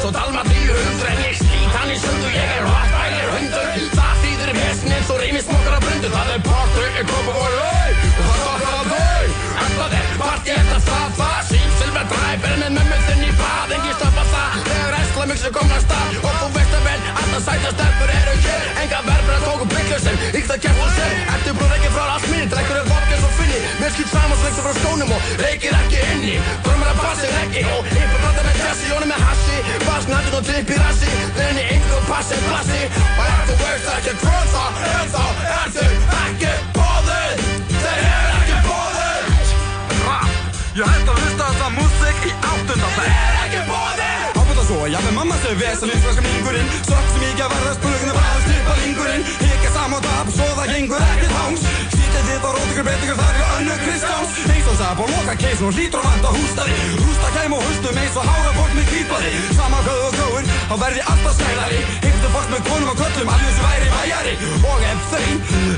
Og 0.07 0.13
dalma 0.13 0.41
300 0.47 1.11
En 1.11 1.19
ég 1.25 1.35
slít 1.35 1.73
hann 1.75 1.91
í 1.91 1.97
sundu, 1.99 2.27
ég 2.31 2.51
er 2.57 2.65
vatnægir 2.67 3.31
hundur. 3.35 3.71
Það 3.97 4.13
þýðir 4.23 4.51
vesn 4.57 4.93
eins 4.95 5.09
og 5.13 5.19
reymi 5.21 5.41
smokar 5.43 5.75
á 5.75 5.79
brundu. 5.83 6.11
Það 6.15 6.29
er 6.35 6.43
party, 6.47 6.85
er 7.01 7.07
kopa 7.11 7.33
og 7.41 7.49
rau 7.55 7.89
Og 8.17 8.29
það 8.29 8.37
stokkar 8.43 8.77
á 8.77 8.83
þau 8.91 9.25
En 9.63 9.73
það 9.79 9.95
er 9.99 10.13
partí 10.21 10.53
eftir 10.55 10.81
staða 10.85 11.29
Sín 11.49 11.67
silver 11.79 12.07
drive 12.13 12.51
er 12.51 12.61
með 12.63 12.71
mömmu 12.77 12.99
þinn 13.07 13.25
í 13.27 13.31
bað. 13.41 13.73
Engi 13.77 13.95
stoppa 13.97 14.23
það. 14.31 14.57
Þegar 14.69 14.97
æsla 15.01 15.27
mjög 15.31 15.41
sem 15.43 15.55
komna 15.57 15.81
stað. 15.83 16.15
Og 16.21 16.39
þú 16.39 16.49
veist 16.55 16.77
að 16.77 16.87
vel 16.87 16.99
að 17.11 17.27
það 17.33 17.43
sæta 17.47 17.73
stelpur 17.75 18.13
eru 18.15 18.35
hér. 18.47 18.65
Enga 18.83 19.03
verður 19.09 19.35
að 19.37 19.45
tóku 19.47 19.69
bygglu 19.75 19.99
sem 20.05 20.25
Íkt 20.39 20.55
að 20.55 20.69
og 20.85 20.91
sér. 20.97 21.15
Ertu 21.35 21.55
brúð 21.59 21.75
ekki 21.77 21.93
frá 21.97 22.03
allt 22.15 22.29
minni 22.31 22.47
Drekkur 22.53 22.81
er 22.81 22.89
vodka 22.93 23.19
svo 23.23 23.33
finni. 23.41 23.59
Mér 23.81 23.95
skipt 23.95 24.13
saman 24.13 24.39
svo 24.43 24.65
frá 24.67 24.73
skónum 24.79 25.15
og 25.17 25.31
reykir 25.43 25.79
ekki 25.81 26.03
inni. 26.15 26.35
Drömmar 26.65 26.93
að 26.93 27.03
bassi 27.03 27.33
reggi 27.35 27.65
og 27.75 27.91
Yfir 27.97 28.19
prata 28.23 28.47
með 28.47 28.61
Jesse, 28.63 28.91
Jóni 28.91 29.09
með 29.11 29.25
hassi 29.27 29.56
Bass 29.97 30.09
nattin 30.13 30.35
og 30.37 30.43
tripp 30.45 30.69
í 30.69 30.75
rassi 30.77 31.07
Þenni 31.33 31.61
einhver 31.73 32.03
passi 32.05 32.35
plassi. 32.43 32.81
Og 33.17 33.23
ef 33.23 33.47
þú 33.47 33.55
veist 33.63 33.87
ekki 33.95 34.13
hvað 34.21 34.51
það 34.51 34.77
er 34.89 35.07
þá 35.15 35.23
Er 35.53 35.71
þau 35.77 35.87
ekki 36.19 36.51
bóðið 36.75 37.41
Þeir 37.71 38.03
eru 38.03 38.35
ekki 38.35 38.59
bóðið 38.67 39.55
Rap, 40.03 40.53
ég 40.77 40.93
hætti 40.93 41.15
að 41.15 41.23
hlusta 41.23 41.49
það 41.63 41.75
músík 41.79 42.29
í 42.29 42.35
áttundafæð 42.51 43.09
Þeir 43.09 43.25
eru 43.25 43.43
ekki 43.47 43.65
bóðið 43.73 44.39
Ábútt 44.43 44.61
að 44.61 44.65
svo, 44.69 44.79
já 44.93 44.99
með 45.07 45.13
mamma 45.17 45.41
sem 45.41 45.61
vesalinn 45.65 46.05
Franska 46.05 46.29
mingurinn, 46.29 46.73
sökk 46.77 47.13
sem 47.15 47.29
ekki 47.31 47.47
að 47.47 47.55
verða 47.57 47.77
spurgin 47.81 48.13
að 48.13 48.19
bræða 48.21 48.41
styrpa 48.45 48.81
lingurinn 48.83 49.56
Og 49.87 50.01
tap, 50.03 50.27
svo 50.35 50.45
það 50.57 50.71
gengur 50.73 50.99
ekkert 50.99 51.31
háns 51.31 51.61
Sýtið 51.93 52.25
þitt 52.27 52.43
á 52.43 52.49
rótingur 52.51 52.85
betingur, 52.87 53.19
það 53.19 53.37
er 53.39 53.51
önnu 53.57 53.75
Kristjáns. 53.85 54.33
Eins 54.51 54.67
og 54.67 54.75
sap 54.81 54.99
og 54.99 55.11
loka 55.13 55.35
keisun 55.39 55.69
og 55.69 55.77
hlýtur 55.77 56.01
og 56.01 56.07
vanda 56.07 56.31
hústari 56.35 56.75
Rústa 56.99 57.29
kæm 57.37 57.55
og 57.55 57.63
hustum 57.63 57.99
eins 58.01 58.17
og 58.19 58.27
hára 58.27 58.51
fólk 58.57 58.73
með 58.75 58.89
kýpari. 58.91 59.31
Sama 59.55 59.79
hvað 59.85 60.01
og 60.09 60.17
gróin, 60.17 60.51
þá 60.67 60.75
verði 60.83 61.05
alltaf 61.13 61.37
snælari. 61.37 61.79
Hyggdu 62.03 62.31
fólk 62.35 62.51
með 62.51 62.61
konum 62.67 62.91
og 62.91 62.99
köllum, 62.99 63.31
alveg 63.31 63.55
sem 63.55 63.65
væri 63.69 63.87
væjari 63.95 64.35
Og 64.73 64.85
ef 64.91 65.07
þau, 65.13 65.31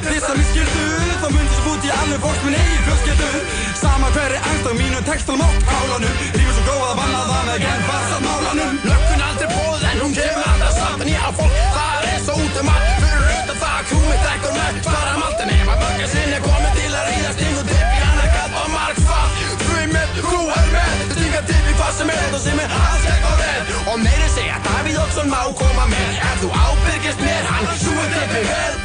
þess 0.09 0.29
að 0.31 0.35
mér 0.41 0.49
skildu 0.49 0.85
Þá 1.21 1.27
myndi 1.35 1.53
sem 1.59 1.69
út 1.69 1.85
í 1.85 1.95
alveg 1.99 2.21
fólk 2.25 2.43
minn 2.47 2.59
eigin 2.59 2.85
fjölskyldu. 2.89 3.31
Sama 3.83 4.13
hverri 4.17 4.41
angst 4.41 4.69
á 4.69 4.73
mínu 4.79 5.01
textalum 5.05 5.45
og 5.45 5.63
kálanum 5.69 6.21
Rífur 6.33 6.55
svo 6.57 6.65
góð 6.65 6.85
að 6.89 6.95
vanna 7.03 7.23
það 7.29 7.49
með 7.51 7.65
genn 7.67 7.89
fast 7.91 8.17
að 8.17 8.25
málanum. 8.25 8.79
Löggun 8.89 9.25
aldrei 9.29 9.49
bóð 9.53 9.89
en 9.91 10.05
hún 10.05 10.17
kemur 10.17 10.53
alltaf 10.53 10.77
samt 10.79 11.05
En 11.05 11.13
ég 11.13 11.21
á 11.21 11.31
fólk, 11.35 11.59
það 11.77 12.07
er 12.09 12.09
og 12.29 12.39
út 12.45 12.61
um 12.61 12.69
það, 12.69 12.88
með 14.75 14.83
Spara 14.85 15.15
maltinni, 15.17 15.57
maður 15.65 15.85
mörgja 15.85 16.09
sinni 16.13 16.39
Komið 16.43 16.75
til 16.77 16.91
að 16.93 17.07
ríða 17.09 17.31
sting 17.35 17.55
og 17.59 17.69
tipp 17.69 17.93
í 17.95 18.01
annar 18.09 18.29
gatt 18.35 18.57
og 18.59 18.67
margfall 18.73 19.31
Frumið, 19.63 20.19
þú 20.19 20.41
er 20.57 20.67
með. 20.73 21.01
Stinga 21.15 21.41
tipp 21.49 21.71
í 21.71 21.77
hvað 21.79 21.95
sem 21.97 22.13
er 22.13 22.21
Það 22.29 22.43
sem 22.43 22.61
er 22.65 22.75
ekki 22.75 23.25
á 23.25 23.33
redd 23.41 23.73
Og 23.79 23.97
meiri 24.03 24.29
segja, 24.35 24.59
Davíð 24.67 25.01
Oddsson 25.05 25.33
má 25.33 25.41
koma 25.57 25.87
með. 25.89 26.13
Ef 26.19 26.43
þú 26.43 26.51
ábyrgist 26.67 27.25
mér, 27.25 27.49
hann 27.49 27.73
sjúið 27.81 28.13
tippi 28.13 28.45
vel. 28.51 28.77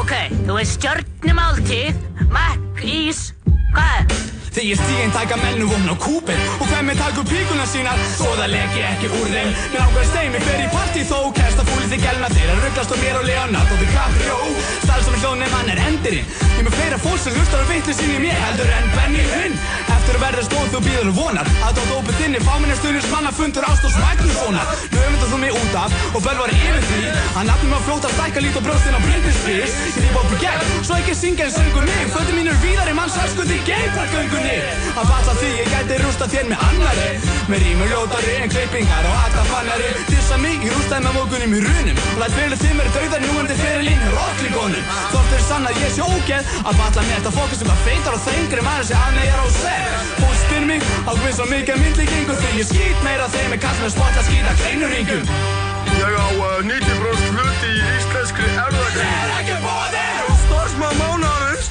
Ok, 0.00 0.12
þú 0.48 0.58
veist 0.58 0.76
stjörnumáltíð, 0.80 2.04
makk, 2.34 2.84
ís, 2.86 3.30
hvað? 3.70 4.10
er? 4.10 4.39
Þegar 4.50 4.66
ég 4.66 4.80
stíginn 4.80 5.12
taka 5.14 5.36
mennu 5.38 5.68
vopn 5.70 5.92
á 5.92 5.96
kúpin 6.02 6.40
Og 6.58 6.66
hver 6.66 6.82
með 6.82 6.98
taka 6.98 7.22
upp 7.22 7.28
píkuna 7.30 7.66
sínar. 7.70 8.00
Svo 8.16 8.32
það 8.34 8.50
leki 8.54 8.82
ekki 8.88 9.10
úr 9.20 9.28
þeim. 9.30 9.52
Mér 9.72 9.84
ákveður 9.84 10.08
steimi 10.10 10.40
fer 10.46 10.62
í 10.64 10.68
partí 10.74 11.04
þó. 11.06 11.18
Kesta 11.36 11.66
fúlið 11.68 11.94
þig 11.94 12.02
gelna 12.06 12.30
þeirra 12.34 12.56
rugglast 12.58 12.94
á 12.94 12.96
mér 13.02 13.20
og 13.20 13.28
Leonardo 13.28 13.78
DiCaprio. 13.80 14.38
Stæl 14.82 15.04
sem 15.06 15.14
er 15.14 15.22
hljóðnum 15.22 15.54
hann 15.54 15.70
er 15.74 15.82
endirinn. 15.86 16.34
Ég 16.56 16.66
með 16.66 16.76
fleira 16.80 16.98
fólk 17.04 17.22
sem 17.22 17.38
hlustar 17.38 17.62
á 17.62 17.66
vitlu 17.70 17.94
sín 17.94 18.14
í 18.16 18.20
mér 18.26 18.42
Heldur 18.42 18.74
en 18.74 18.90
Benny 18.96 19.24
Hinn. 19.30 19.56
Eftir 19.86 20.18
að 20.18 20.24
verða 20.26 20.46
stóð 20.48 20.74
þú 20.74 20.82
býður 20.88 21.12
og 21.12 21.20
vonar. 21.20 21.52
Að 21.68 21.78
tótt 21.78 21.94
ópið 22.00 22.20
þinni 22.24 22.42
fáminni 22.48 22.78
stundins 22.80 23.10
manna 23.14 23.34
fundur 23.34 23.70
Ástós 23.70 23.96
Magnússonar 24.02 24.74
Nú 24.90 25.04
öfundar 25.06 25.30
þú 25.30 25.40
mig 25.70 25.76
út 25.76 25.84
af 25.84 26.14
og 26.14 26.22
bölvar 26.22 26.50
yfir 26.50 26.82
því 26.88 27.00
Að 27.38 27.44
nafnum 27.46 27.74
að 27.76 27.84
fljóta 27.86 28.08
stækka 28.10 28.40
lít 28.40 28.56
og 28.58 28.62
brjóstin 28.66 28.96
á 28.96 29.00
Spears. 29.40 29.74
Ég 30.02 30.16
á 30.18 30.22
gegn, 30.42 30.66
svo 30.84 30.94
ekki 30.98 31.14
syngja 31.14 31.44
en 31.46 31.52
söngur 31.52 31.84
mig. 31.86 32.02
Fötum 32.14 32.34
mínur 32.38 32.56
víðar 32.62 32.90
í 32.90 32.94
manns 32.94 33.16
öskundi 33.24 33.58
geipagöngunni 33.68 34.56
Að 34.98 35.06
falla 35.10 35.34
því 35.40 35.50
ég 35.60 35.70
gæti 35.70 35.98
rústa 36.02 36.26
þér 36.32 36.50
með 36.50 36.64
annari 36.68 37.10
Með 37.50 37.62
rímur 37.64 37.90
ljótari 37.92 38.34
en 38.42 38.50
klippingar 38.52 39.06
og 39.06 39.14
alltaf 39.22 39.46
fannari 39.52 39.92
Dissa 40.10 40.38
mig, 40.42 40.58
ég 40.66 40.74
rústaði 40.74 41.06
með 41.06 41.16
mókunum 41.18 41.54
í 41.54 41.62
runum. 41.66 42.02
Og 42.14 42.18
læt 42.22 42.36
fyrir 42.36 42.60
þið 42.62 42.74
mér 42.80 42.90
dauðar 42.96 43.24
núandi 43.26 43.58
fyrir 43.62 43.86
lín 43.86 44.04
Rocklíkonum, 44.16 44.92
þótt 45.14 45.38
er 45.38 45.46
sann 45.46 45.70
að 45.70 45.80
ég 45.84 45.94
sé 45.94 46.10
ógeð 46.10 46.52
Að 46.66 46.82
falla 46.82 47.06
mér 47.06 47.16
þetta 47.16 47.34
fókus 47.38 47.62
sem 47.62 47.72
að 47.72 47.82
feitar 47.86 48.18
og 48.18 48.22
þengri 48.26 48.66
sé 48.90 49.00
að 49.00 49.22
ég 49.22 49.30
er 49.30 49.40
á 49.40 49.48
seg 49.60 49.96
Hún 50.20 50.36
spyr 50.42 50.68
mig 50.74 50.92
á 51.06 51.12
hvern 51.14 51.38
svo 51.38 51.48
mikið 51.54 51.82
myndlíkingu 51.84 52.38
Því 52.42 52.52
ég 52.58 52.70
skýt 52.74 53.02
meira 53.06 53.32
þeim 53.32 53.50
með 53.54 53.64
kast 53.66 53.82
með 53.84 53.96
spotta 53.96 54.28
skýta 54.28 54.54
kleinuringum 54.62 55.59
Ég 56.00 56.14
á 56.16 56.28
uh, 56.32 56.64
90% 56.64 57.34
hluti 57.36 57.72
í 57.76 57.80
íslenskri 57.98 58.46
erðagrein 58.48 59.10
Það 59.10 59.24
er 59.26 59.32
ekki 59.36 59.56
bóðið! 59.64 60.22
Og 60.24 60.38
starfsmann 60.46 60.96
mánaðarins 60.96 61.68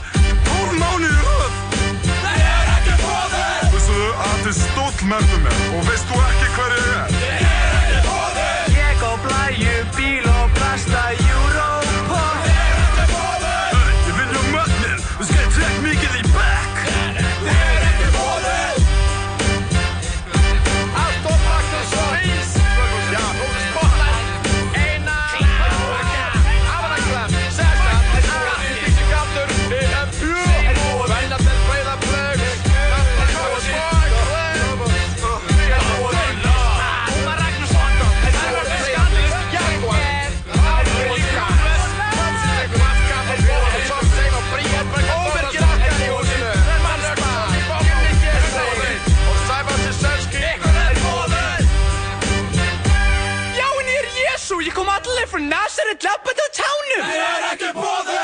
12 0.52 0.76
mánuði 0.84 1.24
röð 1.24 1.56
Það 2.12 2.44
er 2.44 2.70
ekki 2.76 3.00
bóðið! 3.02 3.64
Vissu 3.74 3.98
að 4.12 4.36
þetta 4.36 4.54
er 4.54 4.60
stóll 4.60 5.10
merðu 5.16 5.42
mér 5.48 5.66
og 5.72 5.90
veist 5.90 6.14
þú 6.14 6.22
ekki 6.28 6.54
hver 6.60 6.78
ég 6.78 6.94
er 7.00 7.19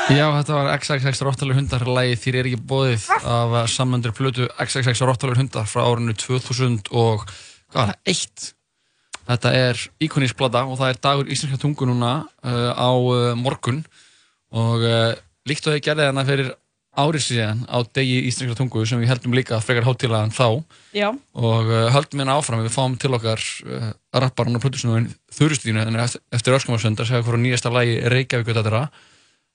Já, 0.06 0.28
þetta 0.30 0.54
var 0.54 0.68
XXX 0.76 1.20
Rottalur 1.26 1.56
hundar 1.58 1.82
lægi 1.90 2.18
Þýr 2.22 2.36
er 2.38 2.46
ekki 2.46 2.66
bóðið 2.70 3.06
af 3.26 3.54
samöndur 3.72 4.12
plötu 4.14 4.44
XXX 4.62 5.00
Rottalur 5.02 5.38
hundar 5.40 5.64
frá 5.66 5.80
árinu 5.82 6.12
2000 6.14 6.92
og 6.94 7.24
hvað 7.26 7.80
er 7.80 7.88
það? 7.90 7.96
Eitt! 8.12 8.44
Þetta 9.26 9.52
er 9.58 9.80
íkonísblada 10.06 10.62
og 10.70 10.78
það 10.78 10.92
er 10.92 11.00
dagur 11.08 11.32
íslenska 11.34 11.58
tungu 11.58 11.88
núna 11.90 12.12
uh, 12.22 12.70
á 12.78 12.90
uh, 12.94 13.32
morgun 13.34 13.80
og 14.54 14.84
uh, 14.86 15.16
líkt 15.50 15.66
og 15.66 15.74
þau 15.74 15.82
gerði 15.88 16.06
þarna 16.06 16.24
fyrir 16.30 16.52
árið 17.02 17.26
síðan 17.26 17.66
á 17.66 17.78
degi 17.98 18.22
íslenska 18.30 18.60
tungu 18.60 18.86
sem 18.86 19.02
við 19.02 19.10
heldum 19.10 19.34
líka 19.34 19.58
að 19.58 19.66
frekar 19.66 19.88
hátilaðan 19.90 20.32
þá 20.38 20.46
Já. 20.94 21.08
og 21.34 21.74
höldum 21.96 22.22
hérna 22.22 22.38
áfram 22.38 22.62
við 22.62 22.72
fáum 22.78 22.94
til 22.94 23.10
okkar 23.18 23.42
rapparann 24.14 24.56
og 24.56 24.62
plötusnúin 24.62 25.10
Þurustínu 25.34 25.82
eftir, 25.82 26.22
eftir 26.32 26.56
öskumarsöndar 26.56 27.10
segja 27.10 27.26
hverju 27.26 27.42
nýjasta 27.42 27.74
lægi 27.74 27.98
Reykjavík 28.14 28.54
þetta 28.54 28.70
er 28.70 28.80
að 28.84 29.04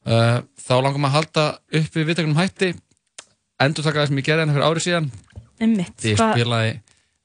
Eh, 0.02 0.38
þá 0.58 0.74
langar 0.82 0.97
maður 1.02 1.12
að 1.12 1.18
halda 1.20 1.43
upp 1.82 1.97
við 1.97 2.08
viðtökunum 2.10 2.39
hætti. 2.39 2.72
Endur 3.62 3.86
taka 3.86 4.02
það 4.02 4.10
sem 4.10 4.22
ég 4.22 4.26
gerði 4.26 4.45
enn 4.47 4.56
fyrir 4.56 4.68
árið 4.68 4.86
síðan. 4.88 5.12
Einmitt, 5.62 6.07
ég 6.10 6.18
spilaði 6.18 6.72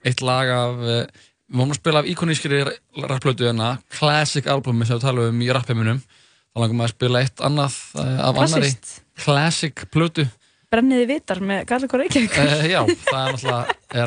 eitt 0.07 0.23
lag 0.25 0.51
af 0.53 0.83
eh, 0.85 1.07
við 1.47 1.61
vonum 1.61 1.73
að 1.73 1.81
spila 1.81 2.03
af 2.03 2.11
íkonískri 2.13 2.63
rapplötu 3.07 3.49
en 3.49 3.63
að 3.65 3.79
classic 3.97 4.49
albumi 4.53 4.87
sem 4.87 4.99
við 4.99 5.07
talum 5.07 5.31
um 5.31 5.45
í 5.45 5.49
rappeiminum 5.55 6.03
þá 6.03 6.61
langar 6.61 6.77
maður 6.77 6.91
að 6.91 6.97
spila 6.99 7.23
eitt 7.25 7.45
annað 7.49 7.79
eh, 8.03 8.19
af 8.27 8.37
Klassist. 8.37 8.59
annari 8.61 9.25
classic 9.25 9.87
plötu. 9.95 10.27
Brenniði 10.67 11.07
vitar 11.09 11.41
með 11.47 11.63
Garlikur 11.71 12.03
Reykjavík. 12.03 12.37
Uh, 12.43 12.65
Já, 12.67 12.81
það 13.07 13.21
er 13.23 13.37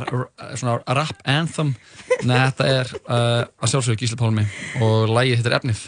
náttúrulega 0.03 0.57
svona 0.59 0.97
rap 0.99 1.23
anthem. 1.23 1.71
En 2.19 2.33
þetta 2.35 2.67
er 2.69 2.91
uh, 2.99 3.47
að 3.47 3.73
sjálfsögur 3.73 4.01
Gísli 4.03 4.19
Pálmi 4.19 4.45
og 4.83 5.09
lægið 5.15 5.39
hittir 5.39 5.57
Efnif 5.57 5.87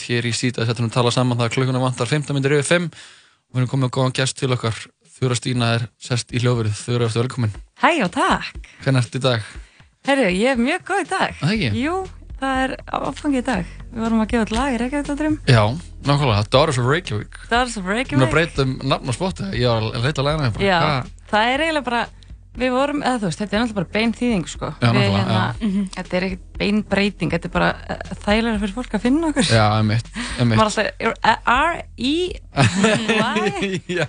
efnið 0.00 0.16
hér 0.16 0.28
í 0.28 0.32
síta 0.34 0.64
þetta 0.66 0.84
er 0.84 0.92
tala 0.94 1.10
saman, 1.12 1.38
það 1.38 1.48
er 1.48 1.54
klukkuna 1.54 1.80
vantar 1.82 2.08
15 2.08 2.36
myndir 2.36 2.54
yfir 2.58 2.68
5 2.68 2.86
og 2.90 3.54
við 3.54 3.60
erum 3.60 3.70
komið 3.70 3.88
að 3.88 3.94
góðan 3.96 4.14
gest 4.16 4.38
til 4.38 4.52
okkar 4.54 4.78
Þura 5.20 5.36
Stína 5.36 5.72
er 5.76 5.82
sest 6.00 6.32
í 6.32 6.40
hljóðverið 6.40 6.78
Þura, 6.80 7.08
eftir 7.08 7.22
velkomin 7.24 7.52
Hæ 7.82 7.90
og 8.06 8.12
takk. 8.14 8.70
Hvernig 8.84 9.02
ertu 9.04 9.20
í 9.20 9.24
dag? 9.24 9.44
Herru, 10.08 10.28
ég 10.32 10.54
er 10.54 10.60
mjög 10.60 10.84
góð 10.88 11.02
í 11.02 11.08
dag. 11.10 11.34
Það 11.40 11.52
ekki? 11.56 11.82
Jú, 11.82 11.96
það 12.40 12.60
er 12.64 12.74
áfangi 12.88 13.40
í 13.40 13.44
dag. 13.44 13.74
Við 13.90 14.04
vorum 14.04 14.22
að 14.22 14.30
gefa 14.30 14.46
út 14.46 14.54
lag 14.54 14.72
í 14.72 14.78
Reykjavík-dótturum. 14.80 15.36
Já, 15.50 15.62
nákvæmlega, 16.08 16.46
Daughters 16.54 16.80
of 16.80 16.88
Reykjavík 16.88 17.36
Daughters 17.50 17.76
of 17.76 17.84
að 17.84 17.98
Reykjavík. 17.98 18.32
breyta 18.32 18.64
um 18.64 18.72
nafn 18.80 19.12
á 19.12 19.14
spotti, 19.16 19.50
ég 19.60 19.68
var 19.68 19.90
að 19.90 20.06
leita 20.06 20.22
að 20.22 20.28
læna 20.30 20.48
það 20.48 22.19
Er 22.60 22.68
bara, 22.68 22.68
við 22.68 22.74
vorum, 22.76 23.00
eða 23.00 23.20
þú 23.20 23.28
veist, 23.30 23.40
þetta 23.40 23.56
er 23.56 23.62
náttúrulega 23.62 23.78
bara 23.80 23.94
bein 23.94 24.10
þýðing, 24.12 24.42
sko. 24.50 24.68
Já, 24.80 24.90
Við, 24.92 25.04
hérna, 25.14 25.44
Þetta 25.94 26.16
er 26.18 26.24
ekkert 26.26 26.58
bein 26.60 26.80
breyting, 26.84 27.30
þetta 27.32 27.48
er 27.48 27.52
bara 27.54 27.68
uh, 27.72 28.10
þægilega 28.20 28.60
fyrir 28.60 28.74
fólk 28.76 28.96
að 28.98 29.04
finna 29.06 29.30
okkur. 29.30 29.46
Já, 29.48 29.64
emitt, 29.80 30.10
emitt 30.42 30.60
Maður 30.60 30.68
alltaf, 30.68 30.84
R-E-Y, 31.56 32.16
Já, 33.96 34.04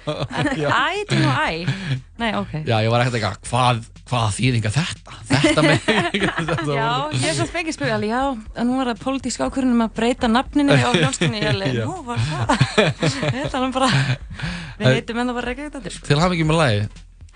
já 0.60 0.68
I, 0.92 1.06
do 1.08 1.20
nú 1.22 1.32
I. 1.32 1.64
Nei, 2.20 2.32
ok. 2.42 2.52
Já, 2.68 2.76
ég 2.84 2.92
var 2.92 3.06
ekkert 3.06 3.18
eitthvað, 3.22 3.38
hvað, 3.48 3.80
hvað 4.12 4.28
þýðinga 4.36 4.72
þetta? 4.76 5.12
Þetta 5.32 5.64
með 5.68 5.78
þetta 5.88 6.76
Já, 6.82 6.90
ég 7.16 7.30
er 7.32 7.38
svo 7.38 7.48
fengið 7.54 7.78
spyrja 7.78 7.96
alveg, 8.02 8.12
já, 8.12 8.24
en 8.36 8.68
nú 8.68 8.82
var 8.82 8.92
það 8.92 9.06
pólitísk 9.06 9.46
ákvörðun 9.46 9.78
um 9.78 9.86
að 9.86 9.96
breyta 10.02 10.28
nafninu 10.32 10.76
á 10.76 10.92
hljónstunni, 10.92 11.40
ég 11.40 11.48
er 11.48 11.56
alveg, 11.56 11.80
nú 11.88 11.96
var 12.10 12.20
það, 12.28 12.52
við 13.32 13.48
talum 13.56 13.72
bara, 13.80 13.90
við 14.82 14.92
heitum 14.98 15.24
en 15.24 15.32
það 15.32 15.40
var 15.40 15.50
reykjavík 15.52 15.80
þetta, 15.80 15.96
sko. 15.96 16.12
Til 16.12 16.20
hafa 16.20 16.36
ekki 16.36 16.50
með 16.52 16.62
lagi 16.66 16.84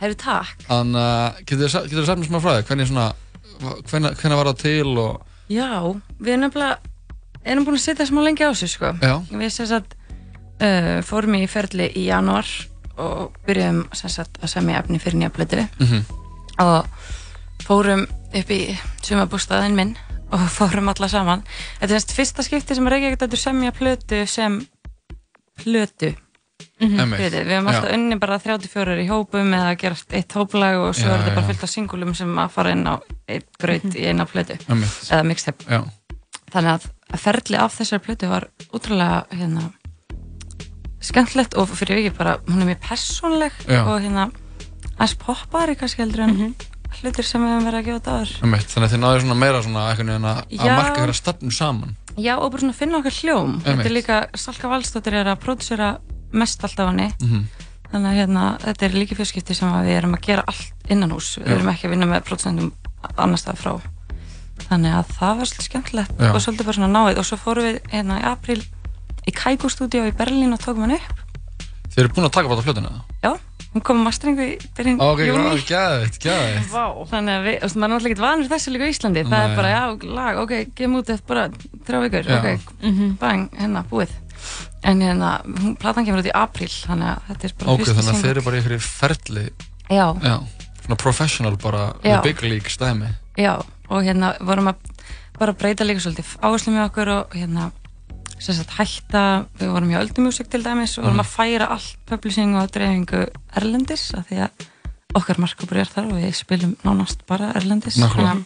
Herru, 0.02 0.16
takk. 0.20 0.66
Þannig 0.68 1.02
að, 1.02 1.38
getur 1.48 1.70
þið 1.72 1.90
getur 1.92 2.06
samt 2.10 2.28
smá 2.28 2.40
fræði, 2.44 2.66
hvernig 2.68 2.90
svona, 2.90 3.06
hvernig, 3.90 4.16
hvernig 4.20 4.38
var 4.42 4.50
það 4.52 4.58
til 4.66 4.98
og 5.00 5.22
Já, 5.54 5.70
við 6.20 6.32
erum 6.34 6.42
nefnilega, 6.48 6.78
erum 7.46 7.66
búin 7.68 7.78
að 7.78 7.84
setja 7.86 8.08
smá 8.10 8.24
lengi 8.26 8.44
á 8.44 8.52
sig, 8.58 8.72
sko. 8.74 8.90
Já. 9.00 9.14
Við 9.30 9.52
sem 9.54 9.68
sagt, 9.70 9.94
uh, 10.60 10.98
fórum 11.06 11.38
í 11.38 11.46
ferli 11.48 11.88
í 11.96 12.08
janúar 12.10 12.50
og 12.98 13.36
byrjuðum 13.46 13.84
sem 13.96 14.10
sagt 14.10 14.40
að 14.42 14.52
semja 14.56 14.80
efni 14.82 15.00
fyrir 15.04 15.20
nýja 15.20 15.32
blötu 15.36 15.62
Mhm. 15.80 16.06
og 16.60 16.86
fórum 17.66 18.06
upp 18.36 18.50
í 18.52 18.60
sumabústaðin 19.04 19.76
minn 19.76 19.96
og 20.32 20.40
fórum 20.58 20.90
alla 20.92 21.08
saman. 21.08 21.44
Þetta 21.80 21.92
er 21.94 22.00
semst 22.00 22.16
fyrsta 22.18 22.44
skipti 22.44 22.76
sem 22.76 22.88
Reykjavík 22.88 23.20
þetta 23.20 23.38
semja 23.38 23.72
plötu 23.72 24.26
sem 24.28 24.60
plötu. 25.62 26.16
Einmitt. 26.76 27.20
Við, 27.20 27.36
við 27.48 27.54
höfum 27.56 27.70
alltaf 27.72 27.94
unni 27.96 28.18
bara 28.20 28.38
34 28.44 28.96
í 29.00 29.06
hópum 29.08 29.54
eða 29.56 29.70
að 29.72 29.78
gerast 29.80 30.16
eitt 30.16 30.36
hóplag 30.36 30.76
og 30.82 30.96
svo 30.98 31.08
Já, 31.08 31.14
er 31.14 31.22
þetta 31.24 31.36
bara 31.38 31.48
fyllt 31.50 31.64
af 31.64 31.72
singulum 31.72 32.14
sem 32.18 32.34
að 32.42 32.52
fara 32.52 32.74
inn 32.76 32.84
á 32.84 32.96
eitt 33.32 33.48
graut 33.62 33.88
í 33.96 34.04
eina 34.10 34.26
plötu 34.28 34.58
eða 34.60 35.24
mixtape. 35.24 35.68
Já. 35.72 35.82
þannig 36.52 36.72
að 36.76 37.20
ferli 37.24 37.60
af 37.64 37.78
þessari 37.80 38.04
plötu 38.04 38.30
var 38.32 38.48
útrúlega 38.76 39.24
hérna, 39.32 39.70
skemmtilegt 41.04 41.56
og 41.60 41.72
fyrir 41.72 42.02
vikið 42.02 42.18
bara 42.20 42.38
hún 42.48 42.64
er 42.64 42.72
mjög 42.74 42.82
persónleg 42.90 43.56
Já. 43.68 43.82
og 43.86 44.00
hérna 44.04 44.30
aðeins 44.96 45.16
poppari 45.22 45.76
kannski 45.80 46.04
heldur 46.04 46.26
en 46.28 46.56
hlutir 47.02 47.28
sem 47.28 47.44
við 47.44 47.52
höfum 47.52 47.70
verið 47.70 47.80
að 47.80 47.88
gefa 47.88 48.00
þetta 48.00 48.16
áður. 48.16 48.34
Emitt, 48.48 48.68
þannig 48.72 48.88
að 48.88 48.94
þið 48.94 49.02
náðu 49.04 49.22
svona 49.24 49.40
meira 49.40 49.64
svona 49.66 49.86
að 49.92 50.44
Já. 50.56 50.76
marka 50.76 51.02
hverja 51.02 51.16
stafnum 51.20 51.52
saman. 51.52 51.96
Já, 52.16 52.36
og 52.40 52.52
bara 52.54 52.64
svona 52.64 52.76
finna 52.78 53.00
okkar 53.02 53.16
hljóm. 53.20 53.58
Þetta 53.66 53.88
er 53.90 53.96
líka, 53.96 54.20
Salka 54.40 54.72
Valstóttir 54.72 55.18
er 55.20 55.28
að 55.28 55.42
pródusera 55.44 55.90
mest 56.36 56.64
alltaf 56.68 56.92
henni. 56.92 57.10
Mhm. 57.22 57.46
þannig 57.96 58.10
að 58.12 58.18
hérna, 58.20 58.44
þetta 58.60 58.86
er 58.90 58.96
líka 58.98 59.16
fyrskipti 59.16 59.56
sem 59.56 59.70
að 59.72 59.86
við 59.88 59.98
erum 60.00 60.16
að 60.18 60.24
gera 60.26 60.44
allt 60.52 60.90
innan 60.92 61.12
hús 61.16 61.38
við 61.40 61.52
erum 61.54 61.70
ekki 61.72 61.86
að 61.88 61.94
vinna 61.94 62.08
með 62.10 62.24
pródusentum 62.28 62.72
annar 63.16 63.40
stað 63.40 63.60
frá. 63.62 63.74
Þannig 64.66 64.96
að 64.98 65.12
það 65.20 65.38
var 65.40 65.46
svolítið 65.52 65.68
skemmtilegt 65.70 66.12
Já. 66.20 66.30
og 66.34 66.42
svolítið 66.42 66.66
bara 66.66 66.78
svona 66.80 66.92
náið. 66.96 67.20
Og 67.22 67.26
svo 67.30 67.38
fórum 67.38 67.68
við 67.70 67.78
hérna 67.94 68.18
í 68.20 68.26
april 68.26 68.62
í 69.30 69.32
Kaigo 69.36 69.70
stúdíu 69.70 70.08
í 70.10 70.16
Berlín 70.18 70.54
og 70.56 70.60
tókum 70.64 70.86
hann 70.88 70.96
upp. 70.98 71.24
Þið 71.94 72.00
eru 72.04 72.14
búin 72.16 72.28
að 72.28 72.34
taka 72.36 72.50
bátt 72.52 72.60
á 72.60 72.66
flötuna 72.66 72.92
já, 73.24 73.32
hún 73.74 73.82
kom 73.86 74.02
að 74.02 74.08
masteringu 74.10 74.44
í 74.44 74.56
byrjun 74.76 75.00
Ok, 75.06 75.20
júní. 75.30 75.64
gæðið, 75.70 76.18
gæðið 76.26 76.68
Vá. 76.74 76.86
Þannig 77.14 77.34
að 77.38 77.46
við, 77.46 77.56
þú 77.56 77.66
veist, 77.70 77.76
maður 77.76 77.86
er 77.86 77.94
náttúrulega 77.96 78.16
ekki 78.16 78.26
vanur 78.26 78.50
þessu 78.52 78.74
líka 78.74 78.84
á 78.86 78.92
Íslandi. 78.92 79.24
Það 79.24 79.32
Nei. 79.32 79.46
er 79.46 79.56
bara, 79.56 79.70
já, 79.72 79.84
lag, 80.20 80.38
ok, 80.44 80.54
gefum 80.76 80.96
út 81.00 81.10
eftir 81.16 81.28
bara 81.32 81.50
þrjá 81.86 82.00
vikur, 82.04 82.24
Já. 82.26 82.38
ok, 82.42 83.18
bang, 83.22 83.50
hérna, 83.56 83.84
búið 83.88 84.12
en 84.86 85.02
hérna, 85.02 85.30
platan 85.82 86.06
kemur 86.06 86.22
út 86.22 86.30
í 86.30 86.34
apríl 86.38 86.70
þannig 86.70 87.10
að 87.10 87.22
þetta 87.30 87.48
er 87.50 87.54
bara 87.60 87.72
Ok, 87.74 87.80
fyrsti 87.82 87.96
þannig 87.96 88.10
að 88.10 88.14
single. 88.14 88.22
þið 88.26 88.34
eru 88.36 88.44
bara 88.46 88.56
í 88.56 88.60
einhverju 88.62 88.82
ferli 88.86 89.46
Já. 89.90 90.06
Já, 90.22 90.36
svona 90.86 90.98
professional 91.02 91.56
bara 91.62 91.84
Já. 92.06 92.22
big 92.24 92.42
league 92.46 92.70
stæmi 92.70 93.10
Já, 93.38 93.54
og 93.90 94.04
hérna 94.06 94.36
vorum 94.42 94.70
að 94.72 94.76
bara 95.40 95.54
breyta 95.58 95.84
líka 95.84 96.00
svolítið 96.06 96.38
áherslu 96.42 96.72
með 96.76 96.86
okkur 96.90 97.10
og 97.16 97.34
hérna 97.36 97.72
sagt 98.40 98.70
hætta, 98.78 99.46
við 99.60 99.72
vorum 99.72 99.90
hjá 99.90 100.00
Öldu 100.04 100.22
Music 100.22 100.50
til 100.52 100.62
dæmis 100.64 100.98
og 101.00 101.06
vorum 101.06 101.18
Mhm. 101.18 101.26
að 101.26 101.34
færa 101.36 101.68
allt 101.72 101.98
publishing 102.06 102.56
og 102.56 102.70
dreifingu 102.72 103.26
erlendis 103.56 104.14
af 104.14 104.28
því 104.30 104.38
að 104.46 104.66
okkar 105.16 105.38
markabur 105.40 105.78
er 105.80 105.86
þar 105.88 106.06
og 106.12 106.20
við 106.20 106.36
spilum 106.36 106.76
nánast 106.84 107.26
bara 107.28 107.54
erlendis 107.56 107.96
Nákvæmlega. 107.98 108.44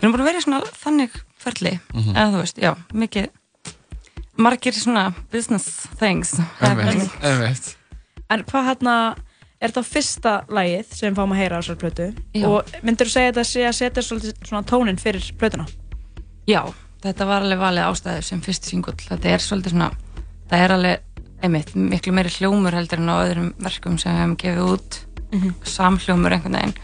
við 0.00 0.14
erum 0.14 0.24
vera 0.24 0.38
í 0.38 0.44
svona 0.44 0.60
þannig 0.84 1.10
ferli, 1.40 1.80
Mhm. 1.94 2.12
eða 2.14 2.30
þú 2.32 2.40
veist, 2.42 2.58
já, 2.60 2.74
mikið 2.92 3.28
margir 4.42 4.74
svona 4.76 5.10
business 5.32 5.86
things. 6.00 6.34
Einmitt, 6.60 7.10
einmitt 7.22 7.76
En 8.30 8.44
hvað 8.46 8.68
hérna, 8.68 8.94
er 9.60 9.72
þetta 9.72 9.82
fyrsta 9.84 10.34
lagið 10.48 10.92
sem 10.94 11.16
fáum 11.16 11.32
að 11.34 11.40
heyra 11.42 11.58
á 11.58 11.60
þessari 11.60 11.80
plötu? 11.82 12.06
Já. 12.38 12.46
Og 12.48 12.70
myndur 12.86 13.08
þú 13.10 13.14
segja 13.16 13.32
þetta 13.32 13.44
sé 13.48 13.64
að 13.66 13.78
setja 13.80 14.04
svolítið 14.06 14.46
svona 14.46 14.62
tónin 14.70 15.00
fyrir 15.02 15.26
plötuna? 15.40 15.66
Já, 16.48 16.62
þetta 17.02 17.26
var 17.26 17.42
alveg 17.44 17.58
valið 17.60 17.88
ástæður 17.90 18.28
sem 18.30 18.40
fyrst 18.46 18.70
singull. 18.70 18.96
Þetta 19.02 19.34
er 19.34 19.44
svolítið 19.44 19.74
svona, 19.74 19.90
það 20.50 20.64
er 20.64 20.74
alveg, 20.76 21.04
einmitt, 21.42 21.74
miklu 21.74 22.12
meiri 22.14 22.32
hljómur 22.38 22.76
heldur 22.78 23.02
en 23.02 23.10
á 23.10 23.16
öðrum 23.26 23.50
verkum 23.58 23.98
sem 23.98 24.14
við 24.14 24.22
hefum 24.22 24.36
gefið 24.44 24.72
út, 24.76 25.00
Mhm. 25.30 25.54
samhljómur 25.62 26.32
einhvern 26.34 26.56
veginn. 26.58 26.74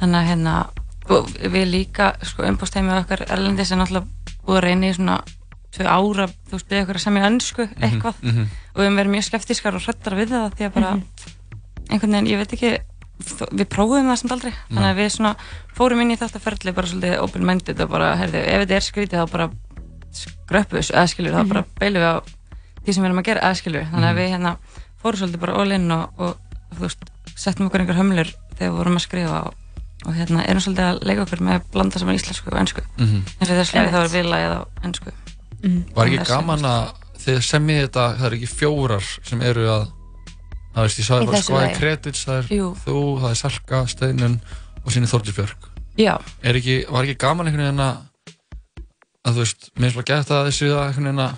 Þannig 0.00 0.18
að 0.20 0.28
hérna, 0.30 0.54
við 1.50 1.66
líka, 1.70 2.12
sko, 2.22 2.42
umbústeimið 2.46 3.00
okkar 3.04 3.24
erlendis 3.30 3.72
er 3.72 3.76
náttúrulega 3.80 4.06
búið 4.46 4.58
að 4.58 4.64
reyna 4.66 4.86
í 4.86 4.94
svona 4.94 5.16
tvö 5.70 5.86
ára, 5.86 6.26
þú 6.48 6.52
veist, 6.56 6.68
beðið 6.68 6.82
okkur 6.84 6.98
að 6.98 7.04
semja 7.06 7.26
önsku 7.30 7.68
eitthvað 7.80 8.14
mhm. 8.22 8.46
og 8.74 8.80
við 8.80 8.84
hefum 8.88 8.96
verið 9.00 9.12
mjög 9.14 9.26
skeptískar 9.28 9.74
og 9.78 9.82
hrættar 9.84 10.16
við 10.18 10.28
það 10.34 10.54
því 10.58 10.64
að 10.68 10.72
bara 10.74 10.90
Mhm. 10.90 11.04
einhvern 11.90 12.12
veginn, 12.12 12.26
ég 12.30 12.38
veit 12.38 12.52
ekki 12.52 12.70
við 13.52 13.66
prófum 13.68 14.06
það 14.08 14.16
samt 14.16 14.32
aldrei 14.32 14.52
þannig 14.70 14.90
að 14.90 14.96
við 15.00 15.08
svona 15.14 15.34
fórum 15.76 16.00
inn 16.00 16.10
í 16.10 16.16
þetta 16.16 16.40
ferli 16.40 16.72
bara 16.72 16.86
svolítið 16.86 17.18
open-minded 17.20 17.80
og 17.84 17.90
bara, 17.90 18.16
herði, 18.16 18.38
ef 18.48 18.62
þetta 18.64 18.76
er 18.76 18.86
skrítið 18.86 19.18
þá 19.20 19.30
bara 19.30 19.50
skröppu 20.10 20.76
þessu, 20.80 20.94
eða 20.96 21.06
skilur, 21.12 21.32
þá 21.34 21.42
Mhm. 21.44 21.48
bara 21.48 21.64
beilum 21.78 22.02
við 22.02 22.08
á 22.10 22.16
því 22.84 22.92
sem 22.94 23.02
við 23.04 23.08
erum 23.10 23.18
að 23.20 23.24
gera, 23.28 23.40
eða 23.40 23.58
skilur 23.60 23.84
þannig 23.92 24.08
að 24.08 24.14
Mhm. 24.14 24.20
við 24.20 24.30
hérna 24.34 24.56
fórum 25.02 25.18
svolítið 25.20 25.40
bara 25.40 25.54
all 25.60 25.72
in 25.72 25.90
og, 25.90 26.10
og 26.18 26.36
þú 26.74 26.80
veist, 26.80 26.98
settum 27.36 27.66
okkur 27.68 27.80
einhver 27.80 27.96
hömlur 28.00 28.28
þegar 28.56 28.70
við 28.70 28.76
vorum 28.76 28.96
að 28.96 29.06
skrifa 29.06 29.46
og, 29.46 29.54
og 30.06 30.14
hérna 30.14 30.46
erum 30.48 30.60
svolítið 30.60 30.86
að 30.88 31.02
leika 31.04 31.22
okkur 31.26 31.40
með 31.44 31.54
að 31.60 31.62
blanda 31.72 31.98
saman 31.98 32.14
íslensku 32.16 32.48
og 32.52 32.58
ennsku 32.58 32.82
Mhm. 32.98 33.22
eins 33.40 33.50
og 33.50 33.56
þess 33.56 33.74
að 33.74 33.74
þá 33.74 33.78
Einmitt. 33.80 33.94
er 33.94 34.16
við 34.16 34.30
lagið 34.32 34.52
á 34.56 34.60
ennsku 35.64 35.94
Var 35.96 36.10
ekki 36.10 36.20
að 36.24 36.30
gaman 36.32 36.68
að 36.70 36.92
þið 37.20 37.40
semjið 37.50 37.80
þetta, 37.84 38.04
það 38.18 38.26
er 38.30 38.36
ekki 38.38 38.50
fjórar 38.56 39.08
sem 39.22 39.42
eru 39.42 39.66
að 39.70 39.88
Það 40.70 40.84
veist, 40.86 40.98
ég 41.00 41.06
sagði 41.08 41.26
bara 41.26 41.38
skoði 41.42 41.64
lagi. 41.64 41.78
kredits, 41.80 42.20
það 42.28 42.36
er 42.38 42.50
Jú. 42.54 42.66
þú, 42.84 43.00
það 43.20 43.30
er 43.30 43.38
Salka, 43.40 43.78
Steinun 43.90 44.36
og 44.84 44.92
síni 44.94 45.08
Já. 45.98 46.14
Er 46.46 46.56
ekki, 46.56 46.76
var 46.88 47.04
ekki 47.04 47.18
gaman 47.18 47.50
einhvern 47.50 47.66
veginn 47.66 47.82
að 47.84 47.96
að 49.26 49.34
þú 49.36 49.42
veist, 49.42 49.66
mér 49.74 49.90
finnst 49.90 49.98
bara 49.98 50.08
gett 50.14 50.30
að 50.30 50.46
þessu 50.48 50.68
að 50.70 50.84
einhvern 50.86 51.08
veginn 51.10 51.24
að 51.26 51.34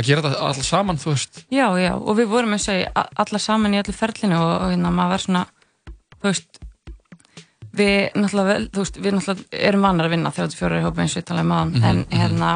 að 0.00 0.06
gera 0.08 0.24
þetta 0.24 0.48
alls 0.48 0.66
saman, 0.70 0.98
þú 1.00 1.12
veist 1.12 1.42
Já, 1.52 1.66
já, 1.78 1.92
og 1.94 2.16
við 2.18 2.30
vorum 2.32 2.56
að 2.56 2.64
segja 2.64 3.04
alla 3.24 3.40
saman 3.42 3.76
í 3.76 3.80
öllu 3.82 3.94
ferlinu 3.94 4.38
og, 4.40 4.50
og 4.56 4.72
hérna 4.72 4.92
maður 4.96 5.14
var 5.14 5.24
svona, 5.26 5.42
þú 6.16 6.28
veist, 6.30 6.60
við 7.76 7.96
náttúrulega, 8.16 8.48
vel, 8.50 8.68
þú 8.72 8.84
veist, 8.84 9.00
við 9.00 9.16
náttúrulega 9.16 9.62
erum 9.70 9.86
vanar 9.86 10.08
að 10.08 10.14
vinna 10.16 10.32
34 10.34 10.80
í 10.80 10.84
hópa 10.86 11.04
eins 11.04 11.14
og 11.16 11.20
við 11.20 11.28
talaðum 11.30 11.52
maðan, 11.54 11.72
Mhm, 11.76 11.84
en 11.90 12.00
mhm. 12.00 12.20
hérna, 12.22 12.50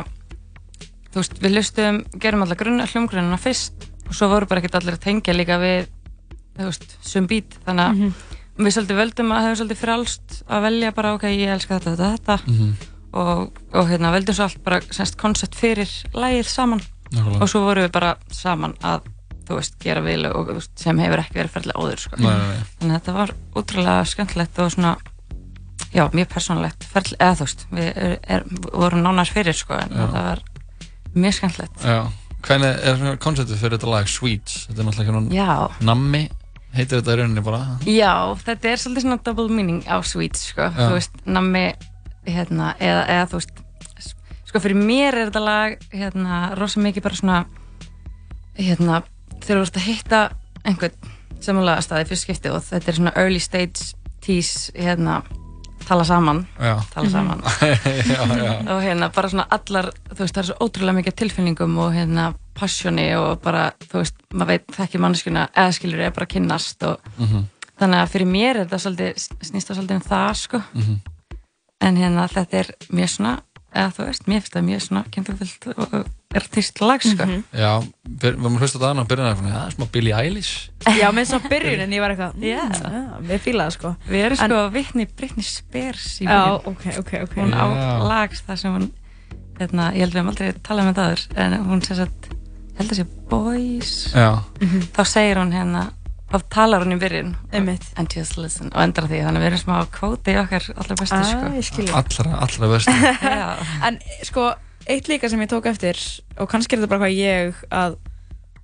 þú 1.14 1.20
veist, 1.22 1.36
við 1.44 1.54
lustum, 1.54 2.00
gerum 2.20 2.42
alla 2.44 2.56
grunna 2.58 2.86
hljómgrunna 2.90 3.38
fyrst 3.40 3.86
og 4.08 4.14
svo 4.18 4.28
voru 4.32 4.46
bara 4.50 4.60
ekkert 4.60 4.80
allir 4.80 4.96
að 4.98 5.04
tengja 5.06 5.34
líka 5.36 5.58
við, 5.62 5.86
þú 6.58 6.66
veist, 6.68 6.88
sum 7.06 7.28
bít, 7.30 7.54
þannig 7.66 7.84
að 7.86 8.64
við 8.64 8.74
svolítið 8.76 8.98
völdum 9.00 9.32
að 9.34 9.46
hefur 9.48 9.60
svolítið 9.62 9.80
frálst 9.84 10.36
að 10.46 10.66
velja 10.68 10.92
bara, 10.94 11.14
ok, 11.16 11.24
ég 11.32 11.54
elska 11.54 11.78
þetta, 11.78 11.94
þetta, 11.96 12.10
þetta 12.18 12.36
Mhm. 12.50 12.74
og, 13.14 13.58
og 13.78 13.88
hérna, 13.88 14.10
veldum 14.14 14.34
svo 14.34 14.44
allt 14.48 14.62
bara, 14.66 14.80
semst, 14.90 15.16
koncept 15.16 15.54
fyrir 15.54 15.90
lægið 16.14 16.48
saman 16.50 16.80
Nákvæmlega. 17.12 17.40
og 17.42 17.48
svo 17.48 17.60
vorum 17.64 17.84
við 17.86 17.92
bara 17.94 18.16
saman 18.30 18.74
að 18.82 19.06
þú 19.46 19.58
veist, 19.58 19.74
gera 19.78 20.00
vil 20.02 20.24
og 20.26 20.48
þú 20.48 20.54
veist, 20.58 20.72
sem 20.80 20.98
hefur 20.98 21.20
ekki 21.22 21.36
verið 21.38 21.52
ferðilega 21.52 21.82
áður 21.84 22.00
sko. 22.00 22.16
Nei, 22.16 22.30
nei, 22.32 22.46
nei. 22.48 22.62
þannig 22.80 22.94
að 22.94 23.00
þetta 23.00 23.14
var 23.18 23.34
útrúlega 23.60 24.06
skemmtilegt 24.08 24.58
og 24.64 24.70
svona 24.72 24.96
já, 25.94 26.08
mjög 26.10 26.28
persónulegt 26.32 26.86
ferðl, 26.90 27.16
eða 27.20 27.36
þú 27.38 27.44
veist, 27.46 27.66
við 27.70 27.90
er, 28.06 28.16
er, 28.38 28.44
vorum 28.72 29.02
nánars 29.04 29.30
fyrir 29.34 29.54
sko, 29.58 29.74
en 29.78 29.90
Já. 29.94 30.00
þetta 30.00 30.22
var 30.30 30.42
mjög 31.16 31.36
skemmtilegt. 31.38 31.84
Hvernig 32.44 32.86
er 32.90 33.18
konceptið 33.24 33.60
fyrir 33.62 33.78
þetta 33.78 33.88
lag 33.88 34.08
Sweets, 34.10 34.66
þetta 34.68 34.82
er 34.82 34.88
náttúrulega 34.88 35.44
ekki 35.54 35.86
nammi, 35.88 36.22
heitir 36.76 37.00
þetta 37.00 37.14
í 37.14 37.18
rauninni 37.20 37.44
bara? 37.46 37.60
Já, 37.88 38.12
þetta 38.44 38.70
er 38.70 38.82
svolítið 38.82 39.06
svona 39.06 39.18
double 39.24 39.48
meaning 39.48 39.80
á 39.88 39.96
sweets, 40.04 40.50
sko, 40.50 40.66
Já. 40.68 40.76
þú 40.82 40.90
veist, 40.98 41.16
nammi, 41.24 41.64
hérna, 42.28 42.74
eða, 42.76 43.06
eða 43.14 43.28
þú 43.32 43.40
veist, 43.40 43.62
sko 44.50 44.62
fyrir 44.62 44.76
mér 44.76 45.16
er 45.16 45.30
þetta 45.30 45.44
lag 45.44 45.88
hérna, 45.94 46.42
rosa 46.60 46.84
mikið 46.84 47.06
bara 47.06 47.20
svona 47.22 47.38
hérna, 48.58 49.00
þegar 49.40 49.62
þú 49.62 49.64
ert 49.64 49.80
að 49.80 49.88
hitta 49.88 50.22
einhvern 50.64 51.12
samanlega 51.44 51.84
staði 51.84 52.10
fyrst 52.10 52.26
skipti 52.28 52.52
og 52.52 52.62
þetta 52.64 52.90
er 52.92 52.98
svona 53.00 53.14
early 53.20 53.40
stage 53.42 53.94
tease 54.24 54.72
hérna, 54.76 55.22
tala 55.88 56.04
saman 56.04 56.46
tala 56.94 57.10
saman 57.10 57.42
já, 58.14 58.20
já. 58.26 58.52
og 58.74 58.82
hérna 58.82 59.08
bara 59.14 59.28
svona 59.28 59.46
allar 59.50 59.90
þú 60.10 60.18
veist 60.24 60.34
það 60.34 60.42
er 60.42 60.48
svo 60.50 60.56
ótrúlega 60.66 60.96
mikið 61.00 61.16
tilfinningum 61.22 61.78
og 61.78 61.92
hérna 61.94 62.28
passioni 62.54 63.08
og 63.18 63.40
bara 63.42 63.72
þú 63.88 64.00
veist 64.02 64.16
maður 64.32 64.52
veit 64.54 64.66
þekki 64.78 64.98
manneskuna 65.02 65.48
eða 65.54 65.72
skilur 65.78 66.00
er 66.06 66.10
bara 66.16 66.26
kynnast 66.26 66.82
og 66.88 66.98
Mhm. 67.18 67.44
þannig 67.80 67.98
að 68.04 68.08
fyrir 68.14 68.26
mér 68.30 68.56
er 68.56 68.64
þetta 68.66 68.78
svolítið 68.84 69.14
snýst 69.50 69.68
það 69.70 69.76
svolítið 69.80 69.96
um 69.96 70.06
það 70.10 70.34
sko 70.44 70.62
Mhm. 70.74 70.96
en 71.80 71.96
hérna 71.96 72.28
þetta 72.28 72.54
er 72.60 72.68
mjög 72.92 73.08
svona 73.16 73.40
eða 73.74 73.90
þú 73.96 74.04
veist 74.08 74.28
mér 74.30 74.40
finnst 74.44 74.54
það 74.54 74.66
mjög 74.68 74.82
svona 74.84 75.02
kynntufyllt 75.14 75.66
og 75.74 75.94
artist 76.34 76.80
lag 76.82 77.02
sko 77.04 77.26
Já, 77.54 77.72
byr- 78.06 78.36
við 78.38 78.44
erum 78.46 78.58
hlust 78.58 78.76
á 78.78 78.80
það 78.84 79.00
og 79.02 79.08
byrjun 79.10 79.28
að 79.30 79.42
það 79.44 79.56
er 79.64 79.74
smá 79.76 79.86
Billie 79.94 80.14
Eilish 80.18 80.52
Já, 80.98 81.08
með 81.14 81.28
svo 81.30 81.40
byrjun 81.50 81.82
en 81.84 81.94
ég 81.94 82.02
var 82.04 82.14
eitthvað 82.14 82.42
Já. 82.42 82.64
yeah. 82.74 83.16
Við 83.30 83.42
fílaði 83.48 83.76
sko 83.76 83.94
við 84.10 84.24
erum 84.28 84.38
En- 84.44 84.54
sko 84.54 84.62
vitni 84.74 85.06
Britney 85.18 85.46
Spears 85.46 86.06
í 86.22 86.26
Já, 86.26 86.38
byrjun. 86.38 86.70
ok, 86.72 86.86
ok, 87.02 87.12
ok 87.26 87.34
hún 87.42 87.54
á 87.54 87.64
Já. 87.66 87.90
lag 88.10 88.38
þar 88.46 88.62
sem 88.62 88.74
hún 88.78 88.88
hérna, 89.60 89.90
ég 89.94 90.02
held 90.02 90.14
við 90.14 90.20
hefum 90.22 90.32
aldrei 90.34 90.52
talað 90.66 90.88
með 90.90 90.96
það 90.98 91.10
aður 91.10 91.26
en 91.44 91.68
hún 91.70 91.84
sem 91.86 91.96
sagt, 92.02 92.30
ég 92.30 92.80
held 92.80 92.90
að 92.94 92.98
sé 92.98 93.06
Boys 93.30 93.92
Já. 94.14 94.30
þá 94.98 95.02
segir 95.06 95.38
hún 95.42 95.54
hérna 95.54 95.84
þá 96.34 96.44
talar 96.50 96.84
hún 96.84 96.96
í 96.96 97.00
byrjun 97.00 97.32
and 97.96 98.14
just 98.16 98.36
listen 98.40 98.72
og 98.74 98.80
endar 98.82 99.06
á 99.06 99.08
því 99.10 99.20
þannig 99.24 99.38
að 99.40 99.44
við 99.44 99.50
erum 99.52 99.62
smá 99.62 99.76
kvóti 99.94 100.34
í 100.34 100.38
okkar 100.42 100.66
allra 100.74 100.96
bestu 101.00 101.20
Ah, 101.20 101.60
sko. 101.62 101.84
Allra, 102.00 102.38
allra 102.46 102.70
bestu. 102.74 102.96
En 103.88 103.98
sko, 104.26 104.48
eitt 104.90 105.08
líka 105.08 105.30
sem 105.30 105.40
ég 105.44 105.48
tók 105.52 105.66
eftir 105.70 106.00
og 106.38 106.50
kannski 106.50 106.74
er 106.76 106.82
þetta 106.82 106.90
bara 106.94 107.04
hvað 107.06 107.16
ég 107.20 107.62
að 107.70 107.96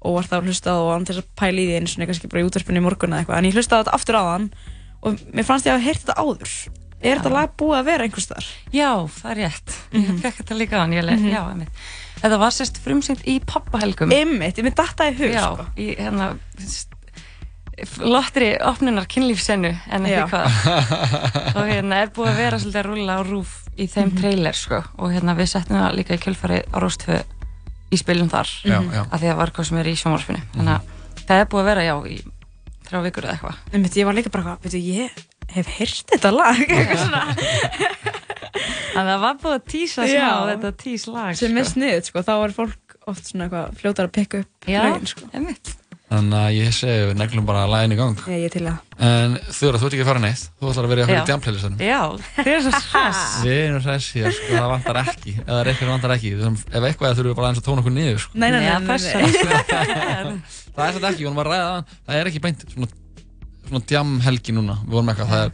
óvart 0.01 0.33
að 0.33 0.47
hlusta 0.49 0.73
á 0.73 0.79
og 0.81 0.91
án 0.97 1.07
þess 1.09 1.21
að 1.23 1.31
pæla 1.37 1.61
í 1.61 1.65
því 1.69 1.79
eins 1.81 1.97
og 1.99 2.07
kannski 2.09 2.29
bara 2.33 2.43
í 2.43 2.47
útverfinu 2.49 2.81
í 2.81 2.85
morgun 2.85 3.13
eða 3.13 3.23
eitthvað 3.25 3.39
en 3.43 3.49
ég 3.51 3.57
hlusta 3.59 3.77
á 3.77 3.81
þetta 3.83 3.97
aftur 3.99 4.17
á 4.17 4.23
þann 4.31 4.47
og 5.01 5.19
mér 5.37 5.47
fannst 5.49 5.67
ég 5.69 5.75
að 5.75 5.79
hafa 5.81 5.87
heyrt 5.89 6.05
þetta 6.07 6.21
áður 6.25 6.55
Er 7.01 7.17
þetta 7.17 7.31
lag 7.33 7.53
búið 7.57 7.79
að 7.79 7.87
vera 7.89 8.05
einhvers 8.05 8.27
þar? 8.29 8.47
Já, 8.77 8.89
það 9.09 9.31
er 9.31 9.39
rétt. 9.41 9.77
Ég 9.97 10.09
fekk 10.21 10.35
þetta 10.43 10.57
líka 10.61 10.77
á 10.77 10.81
hann, 10.83 10.93
ég 10.93 11.05
leið, 11.07 11.23
Mhm. 11.23 11.31
já, 11.33 11.41
einmitt. 11.49 11.79
Þetta 12.21 12.39
var 12.43 12.51
sérst 12.53 12.77
frumsýnt 12.85 13.23
í 13.25 13.39
pappahelgum. 13.41 14.13
Einmitt, 14.13 14.59
ég 14.61 14.67
mynd 14.67 14.77
datta 14.77 15.07
í 15.09 15.15
hug, 15.17 15.33
já, 15.33 15.47
sko. 15.49 15.65
í 15.81 15.87
hérna, 15.97 16.27
lottri 18.01 18.51
opnunar 18.67 19.07
kynlífsennu, 19.11 19.71
en 19.91 20.07
ekki 20.07 20.25
hvað. 20.31 20.59
og 21.59 21.65
hérna 21.71 22.01
er 22.05 22.11
búið 22.17 22.31
að 22.33 22.41
vera 22.43 22.59
svolítið 22.63 22.81
að 22.83 22.89
rúlla 22.91 23.17
á 23.17 23.21
rúf 23.27 23.53
í 23.81 23.87
þeim 23.89 24.11
Mhm. 24.11 24.19
trailer, 24.21 24.57
sko. 24.59 24.83
Og 24.99 25.13
hérna 25.15 25.35
við 25.39 25.49
settum 25.55 25.77
það 25.81 25.97
líka 26.01 26.17
í 26.19 26.23
kjölfari 26.25 26.61
á 26.69 26.77
Róstfö 26.83 27.21
í 27.91 27.97
spilum 27.99 28.29
þar. 28.31 28.51
Já, 28.65 28.79
já. 28.93 29.03
Af 29.11 29.21
því 29.21 29.31
að 29.33 29.37
var 29.41 29.51
hvað 29.57 29.67
sem 29.71 29.79
er 29.83 29.91
í 29.91 29.97
sjónvarpinu. 29.99 30.43
Þannig 30.55 30.75
að 30.77 31.25
það 31.27 31.41
er 31.41 31.49
búið 31.51 31.63
að 31.65 31.71
vera, 31.71 31.87
já, 31.89 31.95
í 32.07 32.21
þrjá 32.91 33.03
vikur 33.07 33.25
eða 33.29 33.35
eitthvað. 33.39 33.57
Einmitt, 33.75 33.97
ég 34.01 34.07
var 34.11 34.15
líka 34.19 34.31
bara 34.35 34.45
hvað, 34.45 34.63
veitu, 34.67 34.83
ég 34.85 35.11
hef 35.51 35.67
heyrt 35.79 36.05
þetta 36.15 36.31
lag 36.35 36.61
eitthvað 36.63 37.01
svona 37.05 37.23
Þannig 38.91 39.01
að 39.01 39.11
það 39.11 39.21
var 39.23 39.37
búið 39.43 39.55
að 39.57 39.67
tísa 39.71 40.05
Já. 40.07 40.21
smá 40.21 40.49
þetta 40.51 40.71
tís 40.83 41.05
lag, 41.11 41.35
sem 41.39 41.57
er 41.59 41.65
sko. 41.67 41.73
sniðut, 41.79 42.09
sko, 42.11 42.23
þá 42.27 42.33
er 42.45 42.55
fólk 42.57 42.97
oft 43.11 43.27
svona 43.31 43.47
eitthvað 43.47 43.77
fljótar 43.81 44.09
að 44.09 44.15
pikka 44.19 44.41
upp 44.45 44.69
Já, 44.71 44.83
sko. 45.11 45.29
einmitt. 45.35 45.71
Þannig 46.11 46.35
að 46.41 46.55
ég 46.57 46.73
segi 46.75 47.03
við 47.07 47.13
neglum 47.21 47.45
bara 47.47 47.67
lægin 47.71 47.93
í 47.95 47.97
gang. 48.01 48.19
Ég, 48.27 48.41
ég 48.43 48.51
til 48.51 48.65
að 48.67 48.77
En 49.01 49.37
Þura, 49.55 49.79
þú 49.79 49.85
ert 49.87 49.95
ekki 49.95 50.03
að 50.05 50.09
fara 50.11 50.23
neitt. 50.25 50.43
Þú 50.59 50.65
ætlar 50.73 50.85
að 50.89 50.91
vera 50.91 51.01
í 51.01 51.03
Já. 51.03 51.07
okkur 51.07 51.21
í 51.21 51.29
djamplaylistanum 51.31 51.79
Já, 51.91 52.01
þið 52.41 52.51
er 52.51 52.61
svo 52.65 52.73
hress. 52.91 53.21
Við 53.47 53.59
erum 53.61 53.83
hress 53.85 54.09
hér, 54.17 54.31
sko, 54.35 54.49
það 54.57 54.69
vantar 54.75 54.97
ekki. 55.05 55.33
Það 55.39 55.57
er 55.61 55.67
eitthvað 55.71 55.93
vantar 55.95 56.15
ekki. 56.17 56.31
Þurfum- 56.41 56.67
Ef 56.67 56.83
eitthvað 56.91 57.09
er 57.11 57.15
þurfum 57.21 57.31
við 57.31 57.37
bara 57.39 57.47
aðeins 57.47 57.63
að 57.63 57.67
tóna 57.71 57.81
okkur 57.85 57.95
niður 57.95 58.19
sko. 58.25 58.33
Nei, 58.35 58.51
nei, 58.51 58.59
nei, 58.59 58.67
Já, 58.67 58.75
nei, 58.79 58.89
passa. 58.91 59.07
nei. 59.15 59.31
Það 60.75 60.85
er 60.87 60.93
þetta 60.99 61.09
ekki, 61.11 61.23
við 61.23 61.29
vorum 61.31 61.43
að 61.45 61.49
ræða 61.51 61.69
það. 61.71 61.83
Það 62.11 62.15
er 62.21 62.25
ekki 62.31 62.43
beint 62.49 62.61
svona, 62.75 62.89
svona 63.71 63.85
djamhelgi 63.91 64.53
núna. 64.59 64.75
Við 64.83 64.93
vorum 64.99 65.11
eitthvað, 65.15 65.31
það 65.31 65.43
er 65.47 65.51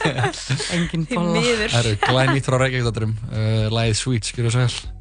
engin 0.75 1.05
bolla. 1.07 1.43
Það 1.71 1.79
eru 1.83 1.97
glænýtt 2.01 2.49
frá 2.49 2.57
Reykjavík 2.63 3.01
uh, 3.03 3.67
Læðið 3.71 3.99
Sweet, 4.01 4.31
skilur 4.33 4.51
svo 4.51 4.65
vel 4.65 4.96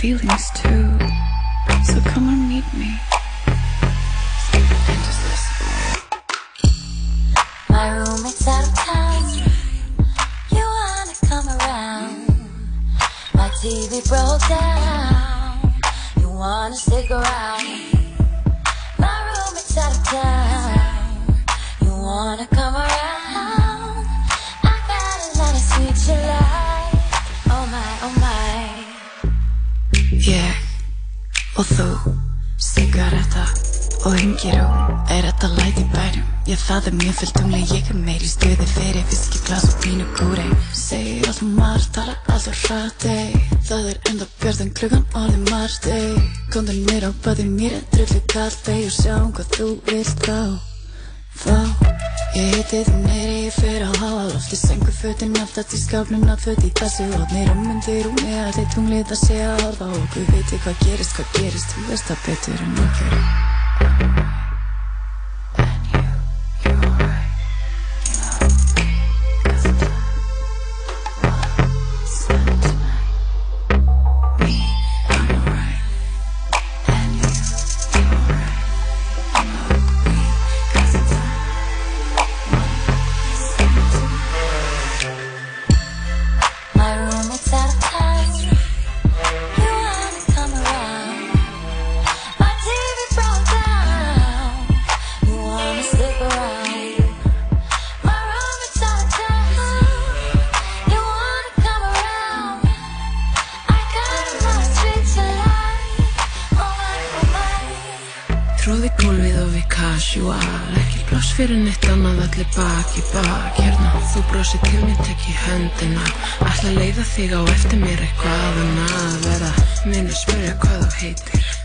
feelings 0.00 0.48
too. 0.54 0.98
So 1.84 2.00
come 2.08 2.26
and 2.30 2.48
meet 2.48 2.64
me. 2.72 2.90
And 4.54 5.00
just 5.04 5.20
listen. 5.28 5.56
My 7.68 7.98
roommate's 7.98 8.48
out 8.48 8.66
of 8.66 8.74
town. 8.78 9.22
You 10.56 10.64
wanna 10.78 11.16
come 11.28 11.48
around? 11.48 12.16
My 13.34 13.50
TV 13.60 14.00
broke 14.08 14.40
down. 14.48 15.74
You 16.18 16.30
wanna 16.30 16.74
stick 16.74 17.10
around? 17.10 17.66
My 18.98 19.16
roommate's 19.28 19.76
out 19.76 19.94
of 19.94 20.04
town. 20.04 20.39
Og 31.60 31.68
þú, 31.76 32.12
sigaretta 32.56 33.42
og 34.08 34.14
hengirú 34.16 34.68
Er 35.12 35.26
þetta 35.26 35.50
læt 35.58 35.80
í 35.82 35.84
bænum? 35.92 36.30
Já, 36.48 36.56
það 36.56 36.88
er 36.88 36.96
mjög 37.02 37.18
fullt 37.18 37.34
tungli 37.36 37.60
Ég 37.68 37.90
er 37.92 37.98
meiri 38.06 38.30
stuði 38.30 38.68
fyrir 38.70 39.04
fiski, 39.10 39.42
glas 39.44 39.66
og 39.68 39.76
pínu 39.82 40.06
kúri 40.16 40.46
Segir 40.72 41.28
allt 41.28 41.42
um 41.44 41.52
marg, 41.58 41.84
tala 41.92 42.16
alltaf 42.32 42.64
hratt 42.64 43.08
ey. 43.12 43.36
Það 43.68 43.92
er 43.92 44.02
enda 44.12 44.30
björðan 44.40 44.74
klukkan 44.80 45.06
orðið 45.20 45.52
margt 45.52 45.90
ey. 45.92 46.10
Komdu 46.54 46.80
mér 46.88 47.08
á 47.08 47.12
baði 47.26 47.48
mér 47.50 47.76
er 47.76 47.88
drullu 47.92 48.22
kallt 48.32 48.76
Og 48.78 48.92
sjáum 48.96 49.32
hvað 49.36 49.56
þú 49.58 49.72
vilt 49.90 50.24
þá 50.24 50.38
Þá 51.44 51.99
Ég 52.30 52.52
heiti 52.54 52.84
þú 52.86 52.98
neyri, 53.02 53.38
ég 53.48 53.56
fer 53.58 53.82
á 53.82 53.90
háa 53.90 54.28
lofti 54.28 54.54
Sengu 54.54 54.92
fötin 54.94 55.34
aftast 55.42 55.74
í 55.74 55.80
skápnum 55.82 56.22
Náttföt 56.28 56.62
í 56.62 56.70
þessu 56.78 57.08
hodni 57.16 57.42
Rúmundi 57.48 57.98
rúmi 58.06 58.38
Allir 58.46 58.70
tunglið 58.70 59.10
að 59.18 59.22
sé 59.26 59.42
að 59.42 59.66
horfa. 59.66 59.90
Á 59.90 59.98
okkur 59.98 60.32
Viti 60.36 60.62
hvað 60.62 60.82
gerist, 60.86 61.18
hvað 61.18 61.38
gerist. 61.40 61.74
Þú 61.74 61.88
veist 61.90 62.12
það 62.12 62.26
betur 62.28 62.68
en 62.68 62.84
okkur 62.86 63.49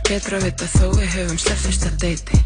Betra 0.06 0.38
að 0.38 0.46
vita 0.46 0.68
þó 0.70 0.88
við 0.94 1.14
höfum 1.16 1.40
sleppt 1.42 1.66
fyrsta 1.66 1.92
deiti. 2.02 2.42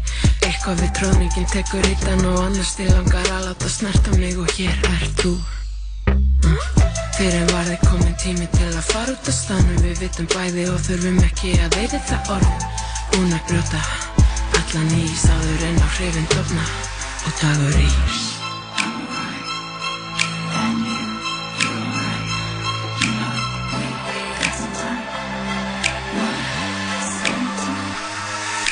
Eitthvað 0.48 0.80
við 0.80 0.92
tróningin 0.98 1.48
tekur 1.52 1.88
ítan 1.90 2.24
og 2.30 2.38
annars 2.46 2.72
til 2.78 2.88
langar 2.88 3.28
að 3.36 3.50
láta 3.50 3.68
snerta 3.68 4.16
mig 4.16 4.38
og 4.40 4.48
hér 4.56 4.88
er 4.88 5.04
þú. 5.20 5.34
Fyrir 7.18 7.52
var 7.52 7.68
þið 7.68 7.84
komin 7.84 8.16
tími 8.22 8.48
til 8.56 8.70
að 8.72 8.88
fara 8.88 9.12
út 9.12 9.28
af 9.28 9.36
stanum 9.36 9.84
Við 9.84 10.00
vitum 10.06 10.30
bæði 10.32 10.66
og 10.72 10.80
þurfum 10.88 11.20
ekki 11.28 11.52
að 11.60 11.76
veiði 11.76 12.02
það 12.08 12.34
orð. 12.38 12.66
Búin 13.12 13.36
að 13.36 13.46
brjóta 13.50 13.84
allan 14.70 14.92
ís 15.02 15.24
áður 15.28 15.64
en 15.68 15.80
á 15.82 15.88
hrifin 15.96 16.28
dofna 16.30 16.68
og 17.26 17.32
dagur 17.42 17.82
ís 17.84 18.39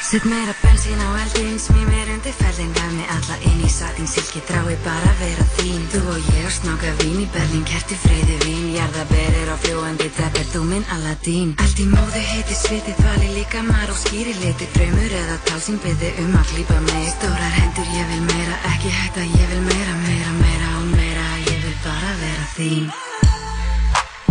Sett 0.09 0.25
meira 0.25 0.55
bensín 0.63 0.97
á 1.05 1.09
eldin, 1.21 1.59
smí 1.61 1.85
mér 1.85 2.09
undir 2.09 2.33
fellin 2.33 2.73
Gaf 2.73 2.93
mig 2.97 3.05
alla 3.13 3.37
inn 3.45 3.61
í 3.61 3.69
satin, 3.69 4.09
silki 4.09 4.41
drái 4.49 4.77
bara 4.81 5.11
vera 5.21 5.45
þín. 5.59 5.83
Þú 5.93 6.01
og 6.15 6.31
ég 6.33 6.47
og 6.49 6.55
snáka 6.55 6.95
vín 7.03 7.19
í 7.21 7.27
Berlín, 7.35 7.67
kerti 7.69 7.99
freyði 8.01 8.39
vín 8.47 8.71
Jarðaberir 8.73 9.53
á 9.53 9.57
fljóandi 9.61 10.09
teppir, 10.17 10.49
þú 10.49 10.63
minn 10.71 10.89
Aladdin 10.97 11.53
Allt 11.61 11.83
í 11.85 11.87
móðu 11.93 12.23
heiti 12.31 12.57
sviti, 12.57 12.95
þvali 13.03 13.29
líka 13.37 13.61
mar 13.69 13.93
og 13.93 14.01
skýri 14.01 14.33
liti 14.41 14.71
Draumur 14.79 15.13
eða 15.21 15.37
tal 15.45 15.61
sem 15.61 15.77
byði 15.85 16.15
um 16.25 16.41
að 16.41 16.55
klípa 16.55 16.81
mig. 16.89 17.05
Stórar 17.13 17.55
hendur, 17.59 17.93
ég 18.01 18.09
vil 18.15 18.25
meira, 18.31 18.57
ekki 18.73 18.95
hætta, 19.03 19.27
ég 19.29 19.53
vil 19.53 19.65
meira, 19.69 19.99
meira, 20.07 20.33
meira 20.41 20.71
og 20.81 20.89
meira 20.95 21.27
Ég 21.53 21.61
vil 21.67 21.77
bara 21.85 22.17
vera 22.25 22.49
þín. 22.57 22.89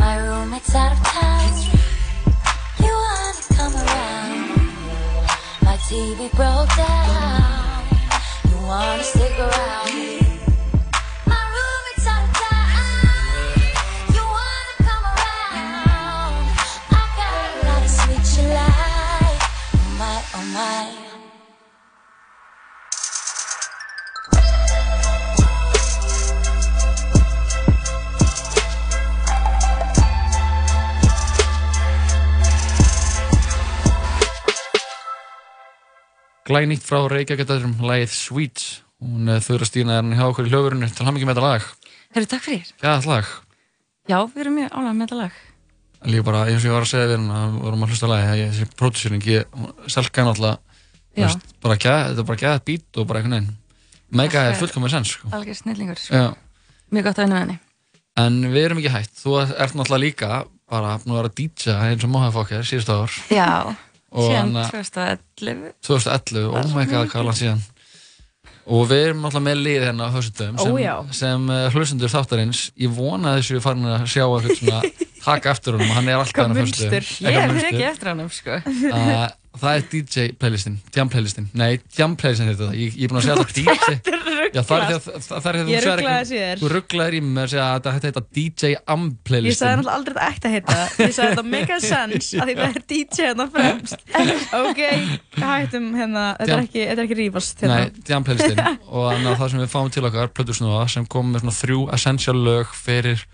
My 0.02 0.18
roommate's 0.26 0.74
out 0.74 0.98
of 0.98 1.06
town. 1.06 1.97
TV 5.88 6.30
broke 6.36 6.68
down. 6.76 7.84
You 8.50 8.58
wanna 8.68 9.04
stick 9.04 9.40
around? 9.40 9.88
Oh 20.40 20.44
my 20.54 21.07
Glænýtt 36.48 36.86
frá 36.88 37.02
Reykjavík-dætturum, 37.12 37.74
lagið 37.84 38.14
Sweets. 38.16 38.68
Hún 39.04 39.28
uh, 39.28 39.42
þurra 39.44 39.68
stína 39.68 39.98
er 39.98 40.06
hann 40.06 40.16
hjá 40.16 40.30
okkur 40.30 40.48
í 40.48 40.52
hljóðurinu 40.54 40.88
til 40.96 41.04
hann 41.04 41.18
ekki 41.20 41.28
með 41.28 41.36
þetta 41.36 41.50
lag. 41.50 41.66
Herru, 42.16 42.30
takk 42.32 42.46
fyrir. 42.46 42.70
Gæðat 42.80 43.08
lag. 43.10 43.34
Já, 44.08 44.18
við 44.32 44.44
erum 44.46 44.56
mjög 44.56 44.72
ánægð 44.72 44.96
með 44.96 45.04
þetta 45.04 45.20
lag. 45.20 45.42
Líka 46.08 46.26
bara, 46.30 46.46
eins 46.48 46.64
og 46.64 46.70
ég 46.70 46.78
var 46.78 46.86
að 46.86 46.92
segja 46.94 47.12
hann 47.12 47.28
að 47.36 47.52
við 47.52 47.66
vorum 47.66 47.84
að 47.84 47.92
hlusta 47.92 48.08
á 48.08 48.12
lagi, 48.14 48.40
ég, 48.40 48.56
þessi 48.56 48.80
pródúsering, 48.80 49.28
ég 49.28 49.62
selka 49.92 50.24
hann 50.24 50.32
alltaf, 50.32 50.84
Já. 51.18 51.28
þetta 51.28 51.96
er 52.16 52.28
bara 52.30 52.42
gæðat 52.46 52.68
bít 52.70 53.02
og 53.02 53.10
bara 53.10 53.20
einhvern 53.20 53.36
veginn. 53.42 53.56
Mega 54.16 54.44
er 54.48 54.60
fullkomið 54.62 54.94
sens, 54.94 55.16
sko. 55.18 55.32
Algjör 55.36 55.58
snillingur. 55.58 56.00
Já. 56.08 56.30
Mjög 56.96 57.10
gott 57.10 57.20
að 57.20 57.28
vinna 57.28 57.36
með 57.36 57.44
henni. 57.44 57.58
En 58.24 58.38
við 58.54 58.70
erum 58.70 58.80
ekki 58.80 58.94
hætt, 58.94 59.18
þú 59.20 59.36
ert 59.44 59.76
náttúrulega 59.76 60.06
líka 60.06 60.32
bara 60.72 60.96
að 60.96 61.10
vera 61.12 61.30
að 61.30 61.36
DJ 61.42 61.76
eins 61.92 62.06
og 62.08 62.12
Mohafokker 62.14 62.64
síðustu 62.68 62.96
ár. 62.96 63.18
Já, 63.32 63.50
síðan 64.12 64.38
hann 64.42 64.62
að- 64.64 64.72
2011. 64.76 65.74
2011, 65.88 66.46
oh 66.54 66.76
my 66.76 66.86
god, 66.86 67.10
hvað 67.12 67.20
er 67.24 67.28
langt 67.32 67.42
síðan 67.42 67.66
og 68.68 68.82
við 68.90 69.02
erum 69.08 69.22
alltaf 69.30 69.44
með 69.46 69.60
lið 69.64 69.84
hérna 69.88 70.08
á 70.08 70.16
þessum 70.18 70.58
Ó, 70.60 70.64
sem, 70.66 70.78
já. 70.84 70.94
sem 71.16 71.46
uh, 71.50 71.60
hlustendur 71.72 72.12
þáttarins 72.12 72.62
ég 72.84 72.92
vona 72.98 73.30
að 73.32 73.38
þessu 73.40 73.62
farin 73.64 73.86
að 73.88 74.02
sjá 74.12 74.26
svona 74.28 74.82
taka 75.28 75.54
eftir 75.54 75.78
honum 75.78 75.88
og 75.94 75.96
hann 75.96 76.10
er 76.12 76.18
alltaf 76.20 76.34
Hvað 76.36 76.50
hérna 76.50 76.52
á 76.52 76.60
munstur? 76.60 76.98
föstudögum. 76.98 77.32
Ég 77.32 77.48
munstur. 77.54 77.70
ekki 77.72 77.86
eftir 77.88 78.10
hann, 78.12 78.26
sko. 78.36 78.58
Uh, 78.92 79.24
það 79.62 79.78
er 79.78 79.86
DJ 79.92 80.28
playlistin, 80.42 80.76
Jam 80.96 81.10
playlistin 81.12 81.48
Nei, 81.58 81.80
Jam 81.98 82.16
playlistin 82.20 82.50
heitir 82.52 82.66
það, 82.68 82.76
ég, 82.80 82.96
ég 82.98 83.08
er 83.08 83.12
búin 83.14 83.20
að 83.20 83.28
segja 83.28 83.38
þetta 83.42 83.56
DJ 83.60 84.26
Já, 84.48 84.62
það 84.64 84.78
er 84.78 84.86
því 84.88 84.96
að 84.96 85.08
það 85.08 85.42
það 85.44 85.48
er 85.50 85.58
því 85.58 85.62
að 85.62 85.72
Ég 85.72 85.78
þú 85.78 85.88
segir 85.88 85.98
ruglaði 85.98 86.38
ekki-. 86.40 86.60
Þú 86.62 86.70
rugglaðir 86.74 87.16
í 87.18 87.22
mig 87.28 87.42
að 87.44 87.50
segja 87.52 87.66
að 87.68 87.88
þetta 87.88 88.08
heita 88.08 88.24
DJ 88.38 88.72
Am 88.94 89.04
Ég 89.08 89.18
playlistin 89.28 89.60
sagði 89.60 89.80
náttúrulega 89.82 89.98
aldrei 89.98 90.14
þetta 90.18 90.28
ætti 90.32 90.48
að 90.48 90.56
heita 90.56 90.78
Ég 91.04 91.16
sagði 91.18 91.32
þetta 91.34 91.46
mega 91.56 91.80
sense 91.84 92.38
að 92.38 92.52
því 92.52 92.56
það 92.58 92.78
er 92.78 92.86
DJ 92.92 93.28
hérna 93.28 93.48
fremst. 93.58 94.06
Ok, 94.58 94.82
hættum 95.42 95.90
hérna. 95.98 96.24
Þetta 96.40 96.56
er 96.58 96.64
ekki, 96.64 96.84
þetta 96.88 97.02
er 97.02 97.04
ekki 97.08 97.20
rífast 97.20 97.64
hérna. 97.66 97.80
Nei, 97.82 98.06
Jam 98.12 98.28
playlistin 98.28 98.62
og 98.88 99.10
þannig 99.12 99.32
að 99.34 99.42
það 99.42 99.52
sem 99.54 99.64
við 99.66 99.74
fáum 99.74 99.92
til 99.98 100.06
okkar 100.08 100.32
Plötusnúða 100.38 100.86
sem 100.96 101.10
kom 101.12 101.34
með 101.34 101.44
svona 101.44 101.58
þrjú 101.60 101.82
essential 101.98 102.38
lög 102.48 102.72
fyrir 102.78 103.26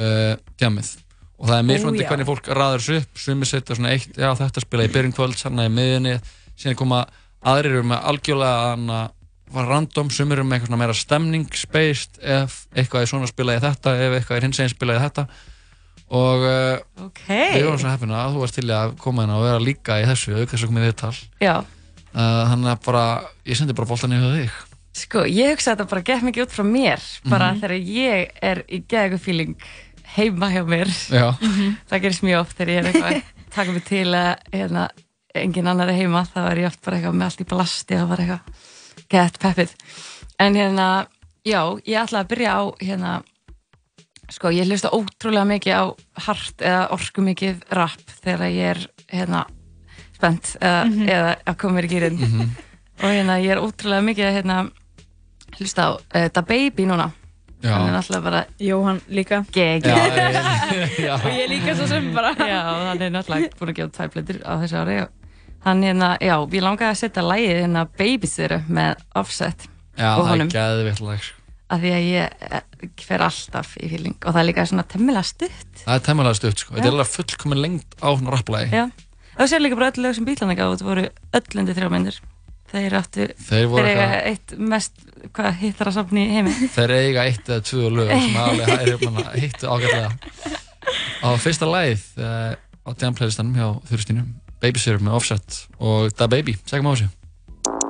uh, 0.00 0.34
Jamið 0.60 0.92
og 1.40 1.48
það 1.48 1.56
er 1.56 1.66
mismandi 1.70 2.04
já. 2.04 2.08
hvernig 2.10 2.28
fólk 2.28 2.50
raður 2.52 2.82
þessu 2.82 2.98
upp. 3.00 3.22
Sumir 3.24 3.48
setja 3.48 3.76
svona 3.78 3.94
eitt, 3.94 4.12
já 4.12 4.28
þetta 4.36 4.64
spila 4.64 4.84
í 4.84 4.92
byrjun 4.92 5.16
kvöld 5.16 5.38
sann 5.40 5.62
í 5.62 5.68
miðinni, 5.72 6.18
síðan 6.60 6.76
koma 6.76 7.04
aðrir 7.40 7.78
eru 7.78 7.86
með 7.88 8.04
algjörlega 8.12 9.00
random, 9.50 10.10
sumir 10.14 10.38
eru 10.38 10.46
með 10.46 10.58
eitthvað 10.60 10.70
svona 10.70 10.82
meira 10.82 10.94
stemningsbased 10.94 12.20
ef 12.22 12.58
eitthvað 12.76 13.06
er 13.06 13.10
svona 13.10 13.30
spila 13.30 13.56
í 13.56 13.62
þetta, 13.64 13.96
ef 13.96 14.18
eitthvað 14.18 14.36
er 14.36 14.46
hins 14.46 14.60
eginn 14.60 14.74
spila 14.74 14.98
í 14.98 15.02
þetta. 15.02 15.26
Og 16.10 16.42
uh, 16.42 17.06
okay. 17.06 17.52
við 17.54 17.68
vorum 17.68 17.80
svo 17.80 17.90
heppina 17.92 18.24
að 18.24 18.34
þú 18.34 18.40
varst 18.42 18.56
til 18.58 18.70
að 18.74 18.96
koma 18.98 19.22
hérna 19.24 19.36
og 19.38 19.44
vera 19.46 19.62
líka 19.62 20.00
í 20.02 20.08
þessu 20.08 20.34
auk 20.34 20.50
þess 20.50 20.64
að 20.64 20.72
koma 20.72 20.82
í 20.82 20.88
viðtal. 20.88 21.12
Uh, 21.40 22.40
þannig 22.50 22.72
að 22.72 22.80
bara, 22.88 23.04
ég 23.46 23.58
sendi 23.58 23.76
bara 23.78 23.90
boltan 23.90 24.16
í 24.16 24.18
höfðu 24.18 24.40
þig. 24.42 24.56
Sko, 25.00 25.22
ég 25.30 25.52
hugsa 25.54 25.76
þetta 25.76 25.86
bara 25.92 26.02
gett 26.08 26.24
mikið 26.26 26.48
út 26.48 26.54
frá 26.56 26.64
mér. 26.66 27.04
Bara 27.30 27.52
Mhm. 27.52 27.60
þegar 27.62 27.76
ég 27.94 28.32
er 28.42 28.64
í 28.66 28.80
geðegu 28.90 29.20
feeling 29.22 29.54
heima 30.16 30.50
hjá 30.52 30.62
mér 30.66 30.88
Já. 31.10 31.26
það 31.90 32.02
gerist 32.02 32.22
mjög 32.26 32.40
oft 32.44 32.56
þegar 32.58 32.72
ég 32.74 32.78
er 32.80 32.90
eitthvað 32.90 33.14
að 33.14 33.22
taka 33.54 33.72
mig 33.76 33.84
til 33.88 34.08
að 34.14 34.30
hérna, 34.52 34.88
engin 35.34 35.66
annar 35.70 35.88
er 35.92 35.98
heima 36.00 36.24
þá 36.26 36.38
er 36.50 36.60
ég 36.64 36.66
oft 36.70 36.82
bara 36.84 36.96
eitthvað 36.98 37.18
með 37.20 37.26
allt 37.30 37.40
í 37.44 37.48
blasti 37.50 37.98
og 38.00 38.08
bara 38.12 38.26
eitthvað 38.26 39.08
gett 39.10 39.38
peppið 39.42 39.74
en 40.40 40.54
hérna, 40.56 40.88
já, 41.46 41.60
ég 41.86 41.98
ætla 42.02 42.22
að 42.24 42.30
byrja 42.32 42.52
á 42.56 42.62
hérna 42.80 43.12
sko, 44.30 44.52
ég 44.54 44.68
hlusta 44.70 44.92
ótrúlega 44.94 45.46
mikið 45.50 45.74
á 45.74 45.84
hart 46.26 46.62
eða 46.62 46.82
orku 46.94 47.22
mikið 47.26 47.64
rap 47.74 48.12
þegar 48.22 48.46
ég 48.54 48.68
er 48.76 48.82
hérna 49.10 49.44
spennt 50.14 50.52
eða, 50.60 50.84
Mhm. 50.86 51.08
eða 51.08 51.30
að 51.50 51.56
koma 51.58 51.74
mér 51.80 51.88
í 51.88 51.90
gýrin 51.94 52.18
Mhm. 52.20 52.50
og 53.02 53.08
hérna 53.10 53.38
ég 53.42 53.50
er 53.56 53.62
ótrúlega 53.62 54.04
mikið 54.06 54.26
að 54.28 54.36
hérna 54.38 54.70
hlusta 55.58 55.82
á 55.82 55.90
uh, 55.98 56.28
Da 56.32 56.42
Baby 56.42 56.86
núna 56.86 57.10
Já. 57.60 57.74
hann 57.76 57.88
er 57.90 57.96
náttúrulega 57.98 58.24
bara 58.24 58.42
Jóhann 58.58 59.00
líka. 59.08 59.44
gegg. 59.52 59.84
Og 61.24 61.30
ég 61.34 61.48
líka 61.50 61.74
svo 61.76 61.86
sem 61.90 62.12
bara. 62.14 62.34
Já, 62.38 62.60
hann 62.88 63.02
er 63.02 63.10
náttúrulega 63.12 63.56
búin 63.58 63.74
að 63.74 63.80
gefa 63.82 63.96
tvær 63.98 64.14
plötur 64.14 64.38
á 64.48 64.52
þessu 64.62 64.78
ári 64.80 65.00
hann 65.66 65.82
hérna, 65.84 66.14
já, 66.22 66.36
ég 66.40 66.64
langaði 66.64 66.88
að 66.88 66.98
setja 67.02 67.24
lægið 67.26 67.58
hérna 67.64 67.84
Babysitter 67.98 68.56
með 68.68 69.02
Offset 69.20 69.66
Já, 69.98 70.14
og 70.16 70.24
það 70.24 70.30
er 70.30 70.32
honum. 70.32 70.48
lag 71.10 71.22
sko. 71.26 71.36
af 71.70 71.82
því 71.84 71.92
að 71.94 72.06
ég 72.08 72.46
eh, 72.48 72.62
fer 73.04 73.22
alltaf 73.26 73.76
í 73.78 73.90
feeling 73.92 74.16
og 74.24 74.32
það 74.32 74.40
er 74.40 74.48
líka 74.48 74.64
svona 74.66 74.86
temmilega 74.90 75.26
stutt. 75.28 75.84
Það 75.84 75.94
er 75.94 76.04
temmulega 76.08 76.38
stutt 76.40 76.64
sko. 76.64 76.74
Þetta 76.74 76.88
er 76.88 76.96
alveg 76.96 77.12
fullkomin 77.12 77.62
lengt 77.62 77.96
á 78.00 78.08
svona 78.08 78.34
rapplagi 78.34 78.80
já, 78.80 78.86
og 79.36 79.52
sér 79.52 79.62
líka 79.62 79.78
bara 79.78 79.92
öll 79.92 80.06
lög 80.06 80.16
sem 80.16 80.26
bílana 80.26 80.56
gáðu 80.58 80.78
þetta 80.78 80.88
voru 80.88 81.06
öll 81.38 81.60
undir 81.62 81.76
þrjá 81.78 81.92
myndir 81.92 82.20
þeir 82.72 82.96
áttu, 83.00 83.26
Þeir 83.48 83.66
voru 83.72 83.86
eiga 83.90 84.06
eitthvað- 84.06 84.26
eitt 84.30 84.58
mest 84.74 84.92
hvað 85.36 85.58
hittara 85.60 85.92
safni 85.92 86.26
í 86.28 86.34
heimi 86.38 86.54
Þeir 86.76 86.94
eiga 86.96 87.24
eitt 87.28 87.48
eða 87.50 87.64
tvö 87.70 87.90
lög 87.98 88.10
sem 88.14 88.36
alveg 88.44 88.74
er 88.88 89.04
manna 89.10 89.30
hittu 89.36 89.68
ágætlega 89.68 90.10
á 91.20 91.28
fyrsta 91.38 91.68
lagið 91.68 92.04
uh, 92.18 92.52
á 92.56 92.90
Jam 92.96 93.14
playlistanum 93.14 93.54
hjá 93.58 93.68
Þurstínum 93.90 94.30
Babysitter 94.60 95.00
með 95.00 95.16
Offset 95.20 95.64
og 95.80 96.12
Da 96.16 96.26
Baby, 96.28 96.56
segjum 96.68 96.88
á 96.88 96.94
þessu 96.96 97.10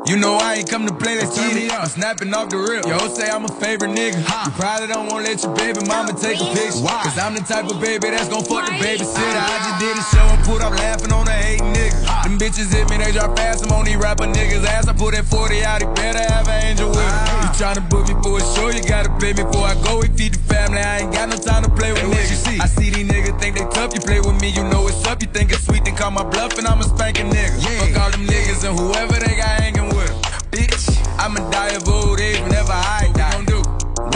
You 0.09 0.17
know 0.17 0.35
I 0.41 0.57
ain't 0.59 0.69
come 0.69 0.89
to 0.89 0.95
play, 0.97 1.15
let's 1.21 1.37
get 1.39 1.55
it. 1.55 1.71
I'm 1.71 1.87
snapping 1.87 2.33
off 2.35 2.49
the 2.49 2.57
rip. 2.57 2.83
Yo, 2.89 2.97
say 3.15 3.29
I'm 3.31 3.45
a 3.45 3.53
favorite 3.61 3.93
nigga. 3.95 4.17
You 4.19 4.51
probably 4.59 4.89
don't 4.89 5.07
wanna 5.13 5.29
let 5.29 5.39
your 5.45 5.55
baby 5.55 5.85
mama 5.87 6.17
take 6.17 6.41
a 6.41 6.49
picture. 6.57 6.83
Cause 7.05 7.19
I'm 7.21 7.35
the 7.37 7.45
type 7.47 7.69
of 7.71 7.79
baby 7.79 8.09
that's 8.11 8.27
gon' 8.33 8.43
fuck 8.43 8.65
the 8.67 8.73
babysitter. 8.81 9.39
I 9.39 9.57
just 9.61 9.79
did 9.79 9.95
a 9.95 10.05
show 10.11 10.25
and 10.35 10.41
put 10.43 10.65
up 10.67 10.73
laughing 10.73 11.13
on 11.13 11.27
the 11.29 11.37
hate 11.37 11.61
niggas. 11.63 12.10
Them 12.41 12.49
bitches 12.49 12.73
hit 12.73 12.89
me, 12.89 12.97
they 12.97 13.13
drop 13.13 13.37
fast. 13.37 13.67
I'm 13.67 13.73
on 13.73 13.85
these 13.85 13.97
rapper 13.97 14.25
niggas' 14.25 14.65
ass. 14.65 14.89
I 14.89 14.95
put 14.95 15.13
that 15.13 15.27
40 15.27 15.63
out, 15.63 15.83
he 15.83 15.87
better 15.93 16.25
have 16.33 16.49
an 16.49 16.65
angel 16.65 16.89
with 16.89 16.97
him. 16.97 17.37
You 17.45 17.51
tryna 17.53 17.85
book 17.91 18.09
me 18.09 18.15
for 18.23 18.39
a 18.39 18.45
show, 18.57 18.71
you 18.71 18.83
gotta 18.83 19.11
pay 19.21 19.35
me 19.35 19.45
before 19.45 19.69
I 19.69 19.75
go. 19.85 20.01
We 20.01 20.09
feed 20.09 20.33
the 20.33 20.41
family, 20.49 20.79
I 20.79 21.01
ain't 21.01 21.13
got 21.13 21.29
no 21.29 21.37
time 21.37 21.65
to 21.65 21.71
play 21.71 21.93
with 21.93 22.03
niggas. 22.03 22.61
I 22.61 22.67
see 22.67 22.89
these 22.89 23.07
niggas 23.07 23.39
think 23.39 23.59
they 23.59 23.67
tough, 23.69 23.93
you 23.93 24.01
play 24.01 24.21
with 24.21 24.41
me, 24.41 24.49
you 24.49 24.65
know 24.65 24.89
it's 24.89 25.05
up. 25.07 25.21
You 25.21 25.29
think 25.29 25.53
it's 25.53 25.67
sweet, 25.67 25.85
then 25.85 25.97
call 25.97 26.13
my 26.13 26.25
bluff 26.25 26.57
and 26.57 26.67
I'm 26.67 26.81
a 26.81 26.85
spanking 26.85 27.29
nigga. 27.29 27.61
Fuck 27.61 28.01
all 28.01 28.11
them 28.11 28.27
niggas 28.27 28.65
and 28.65 28.79
whoever 28.79 29.21
they 29.21 29.37
got 29.37 29.61
hanging 29.61 29.89
with 29.95 30.09
'em. 30.09 30.17
Bitch, 30.51 30.97
I'ma 31.19 31.45
die 31.51 31.77
of 31.77 31.87
old 31.89 32.21
age 32.21 32.41
whenever 32.41 32.73
I 32.73 33.11
die. 33.15 33.20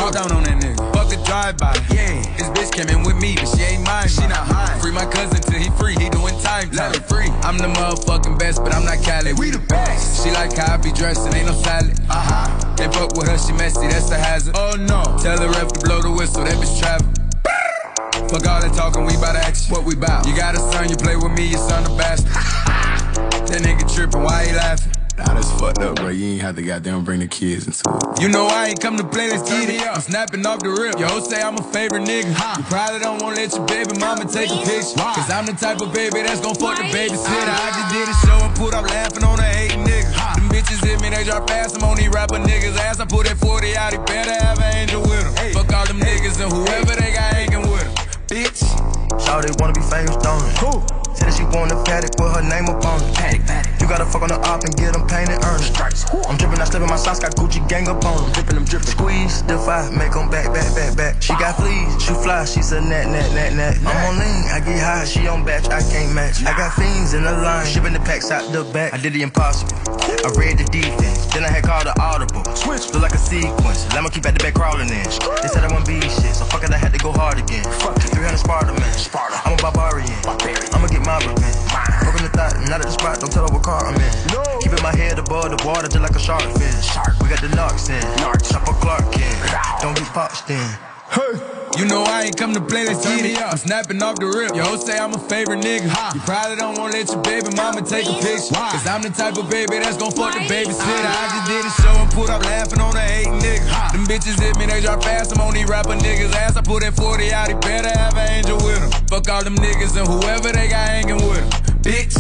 What 0.04 0.12
we 0.12 0.20
gon' 0.20 0.28
do? 0.28 0.34
Walk 0.34 0.36
down 0.36 0.36
on 0.36 0.44
that 0.44 0.56
nigga. 0.60 0.92
Fuck 0.92 1.12
a 1.12 1.24
drive-by. 1.24 1.72
Yeah. 1.88 2.20
This 2.36 2.48
bitch 2.52 2.72
came 2.76 2.88
in 2.92 3.04
with 3.04 3.16
me, 3.16 3.36
but 3.36 3.48
she 3.48 3.64
ain't 3.64 3.86
mine. 3.86 4.08
She 4.08 4.20
not 4.28 4.44
mine. 4.52 4.78
Free 4.78 4.92
my 4.92 5.06
cousin 5.06 5.40
till 5.40 5.58
he 5.58 5.70
free. 5.80 5.96
He 5.96 6.10
doing 6.10 6.36
time. 6.44 6.68
Let 6.72 6.94
him 6.94 7.02
free. 7.08 7.32
I'm 7.40 7.56
the 7.56 7.72
motherfucking 7.72 8.38
best, 8.38 8.62
but 8.62 8.74
I'm 8.74 8.84
not 8.84 9.00
Cali. 9.02 9.32
We 9.32 9.48
the 9.48 9.64
best. 9.64 10.22
She 10.22 10.30
like 10.30 10.52
how 10.56 10.74
I 10.74 10.76
be 10.76 10.92
dressed 10.92 11.24
and 11.24 11.34
ain't 11.34 11.46
no 11.46 11.54
salad. 11.54 11.96
Uh 12.10 12.20
huh. 12.20 12.76
Can't 12.76 12.92
fuck 12.92 13.16
with 13.16 13.28
her, 13.28 13.38
she 13.38 13.52
messy. 13.54 13.88
That's 13.88 14.10
a 14.10 14.18
hazard. 14.18 14.54
Oh 14.56 14.76
no. 14.76 15.16
Tell 15.24 15.38
the 15.40 15.48
ref 15.48 15.72
to 15.72 15.80
blow 15.80 16.02
the 16.02 16.12
whistle. 16.12 16.44
That 16.44 16.60
bitch 16.60 16.78
travel. 16.78 17.08
Fuck 18.28 18.46
all 18.46 18.60
that 18.60 18.74
talking, 18.76 19.04
we 19.04 19.16
bout 19.16 19.36
action. 19.36 19.72
What 19.72 19.84
we 19.84 19.94
bout? 19.94 20.26
You 20.26 20.36
got 20.36 20.54
a 20.54 20.58
son, 20.58 20.88
you 20.90 20.96
play 20.96 21.16
with 21.16 21.32
me, 21.32 21.48
your 21.48 21.60
son 21.60 21.84
a 21.84 21.96
bastard. 21.96 22.28
that 23.48 23.62
nigga 23.62 23.88
tripping, 23.94 24.22
why 24.22 24.46
he 24.46 24.52
laughing? 24.52 25.03
Nah, 25.16 25.30
that's 25.32 25.50
fucked 25.60 25.78
up, 25.78 25.94
bro. 25.94 26.08
You 26.08 26.34
ain't 26.34 26.42
have 26.42 26.56
to 26.56 26.62
goddamn 26.62 27.04
bring 27.04 27.20
the 27.20 27.28
kids 27.28 27.66
into 27.66 27.86
it. 27.86 28.20
You 28.20 28.28
know 28.28 28.46
I 28.50 28.74
ain't 28.74 28.80
come 28.80 28.96
to 28.96 29.06
play, 29.06 29.30
let's 29.30 29.48
get 29.48 29.70
it. 29.70 29.80
I'm 29.86 30.00
snapping 30.00 30.44
off 30.44 30.58
the 30.58 30.70
rip. 30.74 30.98
Yo, 30.98 31.06
say 31.20 31.40
I'm 31.40 31.54
a 31.54 31.62
favorite 31.70 32.02
nigga. 32.02 32.34
Huh. 32.34 32.58
You 32.58 32.64
probably 32.66 32.98
don't 32.98 33.22
wanna 33.22 33.36
let 33.36 33.52
your 33.54 33.64
baby 33.66 33.94
mama 33.98 34.26
take 34.26 34.50
a 34.50 34.58
picture. 34.66 34.98
Cause 34.98 35.30
I'm 35.30 35.46
the 35.46 35.54
type 35.54 35.80
of 35.80 35.94
baby 35.94 36.26
that's 36.26 36.40
gon' 36.42 36.58
fuck 36.58 36.78
the 36.78 36.90
babysitter. 36.90 37.46
Ah. 37.46 37.62
I 37.62 37.70
just 37.78 37.88
did 37.94 38.06
a 38.10 38.16
show 38.26 38.38
and 38.42 38.54
put 38.58 38.74
up 38.74 38.90
laughing 38.90 39.22
on 39.22 39.38
a 39.38 39.46
hating 39.46 39.86
nigga. 39.86 40.10
Them 40.34 40.50
bitches 40.50 40.82
hit 40.82 40.98
me, 41.00 41.10
they 41.14 41.22
drop 41.22 41.46
fast. 41.46 41.78
I'm 41.78 41.84
on 41.86 41.94
these 41.96 42.10
rapper 42.10 42.42
niggas' 42.42 42.74
ass. 42.74 42.98
I 42.98 43.06
put 43.06 43.30
that 43.30 43.38
40 43.38 43.76
out, 43.76 43.92
he 43.94 43.98
better 44.02 44.34
have 44.34 44.58
an 44.58 44.74
angel 44.82 45.02
with 45.02 45.22
him. 45.22 45.54
Fuck 45.54 45.70
all 45.72 45.86
them 45.86 46.02
niggas 46.02 46.42
and 46.42 46.50
whoever 46.50 46.90
they 46.98 47.14
got 47.14 47.30
hanging 47.38 47.62
with 47.70 47.86
them. 47.86 47.94
bitch. 48.26 48.66
Shawty 49.22 49.54
wanna 49.62 49.78
be 49.78 49.84
famous, 49.86 50.18
don't 50.18 50.42
it? 50.42 50.58
Who? 50.58 50.82
Said 51.14 51.30
that 51.30 51.34
she 51.38 51.46
want 51.54 51.70
a 51.70 51.78
paddock 51.86 52.18
with 52.18 52.34
her 52.34 52.42
name 52.42 52.66
up 52.66 52.82
on 52.82 52.98
it. 52.98 53.14
Paddock, 53.14 53.46
paddock. 53.46 53.73
You 53.84 53.90
gotta 53.90 54.06
fuck 54.06 54.22
on 54.22 54.32
the 54.32 54.40
op 54.48 54.64
and 54.64 54.72
get 54.80 54.96
them 54.96 55.04
painted, 55.04 55.44
earn 55.44 55.60
it. 55.60 55.76
I'm 56.24 56.40
dripping, 56.40 56.56
I 56.56 56.64
slipping 56.64 56.88
my 56.88 56.96
socks, 56.96 57.20
got 57.20 57.36
Gucci 57.36 57.60
gang 57.68 57.86
up 57.86 58.00
on 58.00 58.16
them. 58.16 58.32
Dripping 58.32 58.56
them, 58.56 58.64
dripping. 58.64 58.88
Squeeze, 58.88 59.42
defy, 59.44 59.92
make 59.92 60.16
them 60.16 60.32
back, 60.32 60.48
back, 60.56 60.72
back, 60.72 60.96
back. 60.96 61.20
She 61.20 61.36
got 61.36 61.60
fleas, 61.60 61.92
she 62.00 62.16
fly, 62.16 62.48
she's 62.48 62.72
a 62.72 62.80
net, 62.80 63.12
net, 63.12 63.28
net, 63.36 63.52
net. 63.52 63.76
I'm 63.84 64.08
on 64.08 64.16
lean, 64.16 64.48
I 64.48 64.64
get 64.64 64.80
high, 64.80 65.04
she 65.04 65.28
on 65.28 65.44
batch, 65.44 65.68
I 65.68 65.84
can't 65.84 66.16
match. 66.16 66.40
I 66.48 66.56
got 66.56 66.72
fiends 66.72 67.12
in 67.12 67.24
the 67.24 67.32
line, 67.32 67.66
shipping 67.66 67.92
the 67.92 68.00
packs 68.00 68.30
out 68.30 68.50
the 68.56 68.64
back. 68.72 68.94
I 68.94 68.96
did 68.96 69.12
the 69.12 69.20
impossible. 69.20 69.76
I 69.76 70.32
read 70.32 70.56
the 70.56 70.64
defense, 70.72 71.28
then 71.36 71.44
I 71.44 71.52
had 71.52 71.64
called 71.64 71.84
the 71.84 71.92
audible. 72.00 72.40
Switch, 72.56 72.88
look 72.94 73.02
like 73.02 73.12
a 73.12 73.20
sequence. 73.20 73.84
Lemon 73.92 74.10
keep 74.10 74.24
at 74.24 74.32
the 74.32 74.42
back 74.42 74.54
crawling 74.54 74.88
in. 74.88 75.04
They 75.44 75.52
said 75.52 75.60
I 75.60 75.68
wouldn't 75.68 75.84
be 75.84 76.00
shit, 76.00 76.32
so 76.32 76.48
fuck 76.48 76.64
it, 76.64 76.72
I 76.72 76.78
had 76.80 76.94
to 76.96 76.98
go 77.04 77.12
hard 77.12 77.36
again. 77.36 77.64
Fuck 77.84 78.00
it, 78.00 78.16
300 78.16 78.38
Sparta, 78.38 78.72
man. 78.72 78.92
Sparta. 78.96 79.36
I'm 79.44 79.52
a 79.52 79.56
barbarian. 79.60 80.08
I'ma 80.72 80.88
get 80.88 81.04
my 81.04 81.20
revenge. 81.20 81.64
Thought, 82.34 82.54
not 82.68 82.82
at 82.82 82.86
the 82.86 82.90
spot, 82.90 83.20
don't 83.20 83.30
tell 83.30 83.46
her 83.46 83.54
what 83.54 83.62
car 83.62 83.86
I'm 83.86 83.94
in. 83.94 84.12
No. 84.34 84.42
Keeping 84.60 84.82
my 84.82 84.94
head 84.94 85.18
above 85.18 85.54
the 85.54 85.60
water 85.66 85.88
just 85.88 86.02
like 86.02 86.14
a 86.14 86.18
shark 86.18 86.42
fin. 86.58 86.74
Shark. 86.82 87.14
We 87.22 87.28
got 87.30 87.40
the 87.40 87.48
knocks 87.54 87.88
in. 87.88 88.02
Chopper 88.18 88.74
Clark 88.82 89.14
in. 89.16 89.36
Don't 89.80 89.94
get 89.94 90.10
poxed 90.10 90.50
in. 90.50 90.94
You 91.78 91.86
know 91.86 92.02
I 92.02 92.26
ain't 92.26 92.36
come 92.36 92.54
to 92.54 92.60
play, 92.60 92.86
let's 92.86 93.04
get 93.04 93.24
it. 93.24 93.38
I'm 93.38 93.56
snapping 93.56 94.02
off 94.02 94.16
the 94.16 94.26
rip. 94.26 94.54
Yo, 94.54 94.76
say 94.76 94.98
I'm 94.98 95.12
a 95.14 95.18
favorite 95.18 95.62
nigga. 95.62 95.86
Ha. 95.86 96.12
You 96.14 96.20
probably 96.22 96.56
don't 96.56 96.78
wanna 96.78 96.94
let 96.94 97.06
your 97.10 97.22
baby 97.22 97.50
mama 97.54 97.82
take 97.82 98.06
a 98.06 98.14
picture. 98.18 98.54
Cause 98.54 98.86
I'm 98.86 99.02
the 99.02 99.10
type 99.10 99.36
of 99.38 99.50
baby 99.50 99.78
that's 99.78 99.96
gon' 99.96 100.10
fuck 100.10 100.34
the 100.34 100.46
babysitter. 100.46 101.06
I 101.06 101.24
just 101.34 101.46
did 101.46 101.62
a 101.66 101.72
show 101.82 101.94
and 101.98 102.10
put 102.10 102.30
up 102.30 102.42
laughing 102.42 102.80
on 102.80 102.96
a 102.96 103.00
hate 103.00 103.26
nigga. 103.26 103.66
Them 103.92 104.06
bitches 104.06 104.38
hit 104.40 104.58
me, 104.58 104.66
they 104.66 104.80
drop 104.80 105.02
fast. 105.02 105.34
I'm 105.34 105.42
on 105.42 105.54
these 105.54 105.68
rapper 105.68 105.94
niggas' 105.94 106.34
ass. 106.34 106.56
I 106.56 106.62
put 106.62 106.82
that 106.82 106.94
40 106.94 107.32
out, 107.32 107.48
he 107.48 107.54
better 107.54 107.90
have 107.90 108.16
an 108.16 108.30
angel 108.30 108.56
with 108.58 108.78
him. 108.78 108.90
Fuck 109.06 109.28
all 109.28 109.42
them 109.42 109.56
niggas 109.56 109.98
and 109.98 110.06
whoever 110.06 110.50
they 110.50 110.68
got 110.68 110.88
hanging 110.88 111.22
with 111.26 111.42
him. 111.42 111.73
Bitch. 111.84 112.16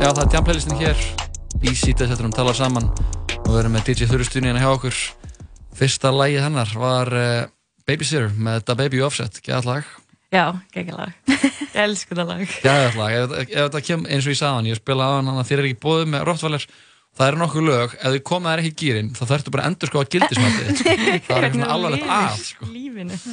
Já, 0.00 0.06
það 0.08 0.20
er 0.22 0.30
tjamplaylistin 0.32 0.78
hér. 0.80 1.02
Í 1.60 1.74
sítið 1.76 2.08
settur 2.08 2.24
um 2.24 2.32
tala 2.32 2.54
saman. 2.56 2.86
Og 3.42 3.50
við 3.50 3.58
erum 3.60 3.74
með 3.76 3.90
DJ 3.90 4.08
Þurrstunni 4.08 4.48
hérna 4.48 4.62
hjá 4.62 4.70
okkur. 4.70 5.00
Fyrsta 5.76 6.08
lagið 6.14 6.46
hennar 6.46 6.72
var 6.80 7.12
uh, 7.12 7.42
Babysitter 7.84 8.32
með 8.32 8.62
þetta 8.62 8.78
Baby 8.80 9.02
Offset, 9.04 9.42
gæðat 9.44 9.68
lag. 9.68 9.92
Já, 10.32 10.46
geggjað 10.72 11.02
lag. 11.02 11.12
Ég 11.28 11.76
elsku 11.84 12.16
það 12.16 12.32
lag. 12.32 12.56
Gæðat 12.64 12.96
lag, 13.02 13.18
ef, 13.18 13.36
ef 13.42 13.52
þetta 13.58 13.84
kem 13.90 14.08
eins 14.08 14.24
og 14.24 14.32
ég 14.32 14.40
sagði 14.40 14.56
hann 14.56 14.72
ég 14.72 14.80
spila 14.80 15.10
á 15.12 15.12
hann 15.18 15.30
að 15.34 15.44
þér 15.50 15.60
er 15.60 15.68
ekki 15.68 15.82
bóðið 15.84 16.10
með 16.14 16.26
Rottweiler 16.30 16.66
það 17.18 17.28
eru 17.28 17.38
nokkuð 17.42 17.64
lög, 17.68 17.94
ef 18.00 18.08
þið 18.14 18.22
komið 18.28 18.48
þær 18.52 18.60
ekki 18.62 18.72
í 18.72 18.76
gýrin 18.82 19.08
þá 19.16 19.22
þarftu 19.30 19.52
bara 19.52 19.62
að 19.66 19.70
endur 19.72 19.90
sko 19.90 20.00
að 20.02 20.10
gildismætið 20.14 20.64
þitt. 20.68 20.82
það 21.28 21.36
er 21.36 21.46
eitthvað 21.48 21.72
alvarlegt 21.76 22.08
að 22.16 22.36
sko. 22.48 22.64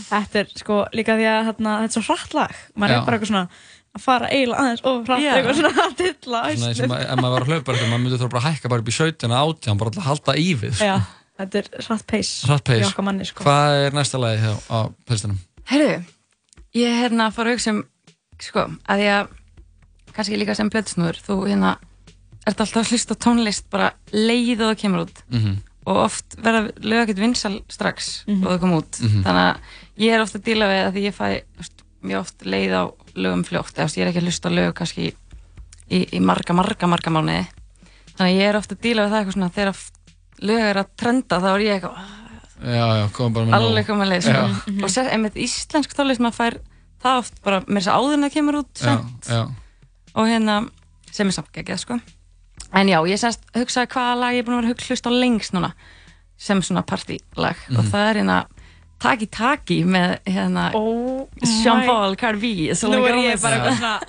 Þetta 0.09 0.35
er 0.41 0.47
sko 0.59 0.79
líka 0.99 1.15
því 1.19 1.25
að 1.31 1.41
þarna, 1.49 1.71
þetta 1.85 1.89
er 1.89 1.95
svo 1.95 2.03
hratt 2.09 2.33
lag 2.35 2.53
maður 2.75 2.91
Já. 2.91 2.97
er 2.99 3.05
bara 3.07 3.15
eitthvað 3.19 3.31
svona 3.31 3.45
að 3.89 4.03
fara 4.03 4.27
eiginlega 4.29 4.61
aðeins 4.65 4.83
og 4.85 4.95
hratt 5.07 5.23
Já. 5.23 5.31
eitthvað 5.37 5.57
svona 5.59 5.73
að 5.85 5.93
dilla 6.03 6.41
Svona 6.49 6.69
eins 6.69 6.79
og 6.83 6.91
ma- 6.91 6.99
ef 6.99 7.15
maður 7.23 7.33
var 7.35 7.41
að 7.41 7.49
hlaupa 7.49 7.71
eitthvað, 7.73 7.89
maður 7.89 8.03
myndi 8.03 8.19
þurfa 8.19 8.33
bara 8.35 8.43
að 8.43 8.47
hækka 8.53 8.71
bara 8.73 8.83
upp 8.83 8.91
í 8.91 8.97
17 8.99 9.31
og 9.31 9.37
18 9.39 9.79
bara 9.81 9.93
til 9.95 10.01
að 10.03 10.09
halda 10.11 10.31
í 10.37 10.47
við 10.59 10.75
Já, 10.83 10.95
þetta 11.39 11.55
er 11.63 11.65
hratt 11.87 12.05
pace 12.11 12.33
Hratt 12.51 12.65
pace. 12.67 12.83
í 12.83 12.87
okkar 12.91 13.07
manni 13.09 13.25
sko. 13.31 13.39
Hvað 13.47 13.69
er 13.87 13.91
næsta 13.97 14.17
lagið 14.21 14.43
hjá 14.45 14.53
á 14.69 14.79
plistunum? 15.09 15.39
Herru, 15.71 15.91
ég 16.77 16.85
er 16.91 16.99
hérna 17.07 17.23
að 17.31 17.35
fara 17.39 17.47
að 17.49 17.57
hugsa 17.57 17.71
um, 17.73 17.81
sko, 18.43 18.61
að 18.85 18.99
ert 22.47 22.59
alltaf 22.61 22.83
að 22.85 22.91
hlusta 22.93 23.15
tónlist 23.15 23.65
bara 23.69 23.91
leið 24.13 24.61
og 24.61 24.69
það 24.73 24.79
kemur 24.83 25.05
út 25.05 25.23
Mhm. 25.29 25.57
og 25.89 25.97
oft 26.05 26.35
verða 26.37 26.71
lög 26.83 27.03
ekkert 27.07 27.19
vinsal 27.19 27.61
strax 27.69 28.23
Mhm. 28.27 28.45
og 28.45 28.51
það 28.53 28.59
kom 28.59 28.71
út. 28.73 28.99
Mhm. 29.01 29.23
Þannig 29.23 29.45
að 29.47 29.57
ég 29.97 30.13
er 30.13 30.21
ofta 30.21 30.37
að 30.39 30.43
díla 30.43 30.65
við 30.69 30.81
að 30.87 30.93
því 30.93 31.03
ég 31.07 31.15
fæ 31.15 31.41
mjög 32.03 32.19
oft 32.19 32.37
leið 32.45 32.71
á 32.71 32.83
lögum 33.15 33.43
fljótt, 33.43 33.73
eða 33.75 33.95
ég 33.97 34.01
er 34.01 34.07
ekki 34.13 34.21
að 34.21 34.27
hlusta 34.29 34.49
á 34.49 34.55
lög 34.55 34.73
kannski 34.73 35.01
í, 35.09 35.13
í, 35.89 36.05
í 36.15 36.19
marga, 36.21 36.53
marga, 36.53 36.87
marga 36.87 37.09
mánuði. 37.11 37.47
Þannig 38.15 38.31
að 38.35 38.39
ég 38.39 38.49
er 38.49 38.55
ofta 38.55 38.75
að 38.75 38.81
díla 38.81 39.03
við 39.03 39.11
það 39.11 39.19
eitthvað 39.19 39.33
svona 39.33 39.51
þegar 39.51 39.75
lög 40.41 40.59
er 40.69 40.75
að 40.77 40.87
trenda 40.97 41.39
þá 41.41 41.49
er 41.55 41.59
ég 41.59 41.73
eitthvað, 41.81 41.97
Já, 42.59 42.85
já, 42.99 43.07
komum 43.15 43.33
bara 43.33 43.45
með 43.45 43.51
nóg. 43.51 43.61
alveg 43.69 43.85
koma 43.87 44.05
leið 44.05 44.21
sko. 44.21 44.31
Já. 44.31 44.83
og 44.83 44.89
sér, 44.91 45.09
einmitt 45.13 45.35
íslensk 45.35 45.93
tónlist 45.95 46.19
maður 46.19 46.35
fær 46.35 46.57
það 47.03 47.17
oft 47.19 47.41
bara 47.43 47.59
með 47.61 47.79
þess 47.79 47.87
að 47.87 47.95
áður 47.99 48.13
en 48.13 48.23
það 48.23 48.33
kemur 48.33 48.55
út 48.59 48.73
Já, 48.83 49.05
já. 49.29 49.41
og 50.15 50.27
hérna 50.27 50.69
sem 51.11 51.27
er 51.27 51.31
samt 51.31 51.51
geggjað 51.53 51.79
sko 51.79 51.99
en 52.73 52.87
já, 52.91 52.99
ég 53.09 53.17
semst 53.19 53.41
hugsaði 53.55 53.87
hvaða 53.93 54.19
lag 54.19 54.33
ég 54.35 54.43
er 54.43 54.47
búin 54.47 54.59
að 54.59 54.67
vera 54.69 54.75
að 54.77 54.87
hlust 54.89 55.07
á 55.09 55.11
lengst 55.13 55.53
núna 55.55 55.71
sem 56.37 56.61
svona 56.61 56.83
partylag. 56.87 57.57
Og 57.75 57.83
Mhm. 57.83 57.89
það 57.91 58.09
er 58.09 58.15
hérna 58.21 58.45
Taki 58.99 59.25
Taki 59.31 59.83
með 59.87 60.17
hérna 60.27 60.71
oh 60.75 61.27
Sean 61.43 61.85
Paul, 61.85 62.15
Cardi 62.15 62.39
B 62.39 62.73
Nú 62.83 63.05
er 63.07 63.13
ég 63.15 63.41
bara 63.41 63.55
eitthvað 63.55 63.77
svona 63.77 63.99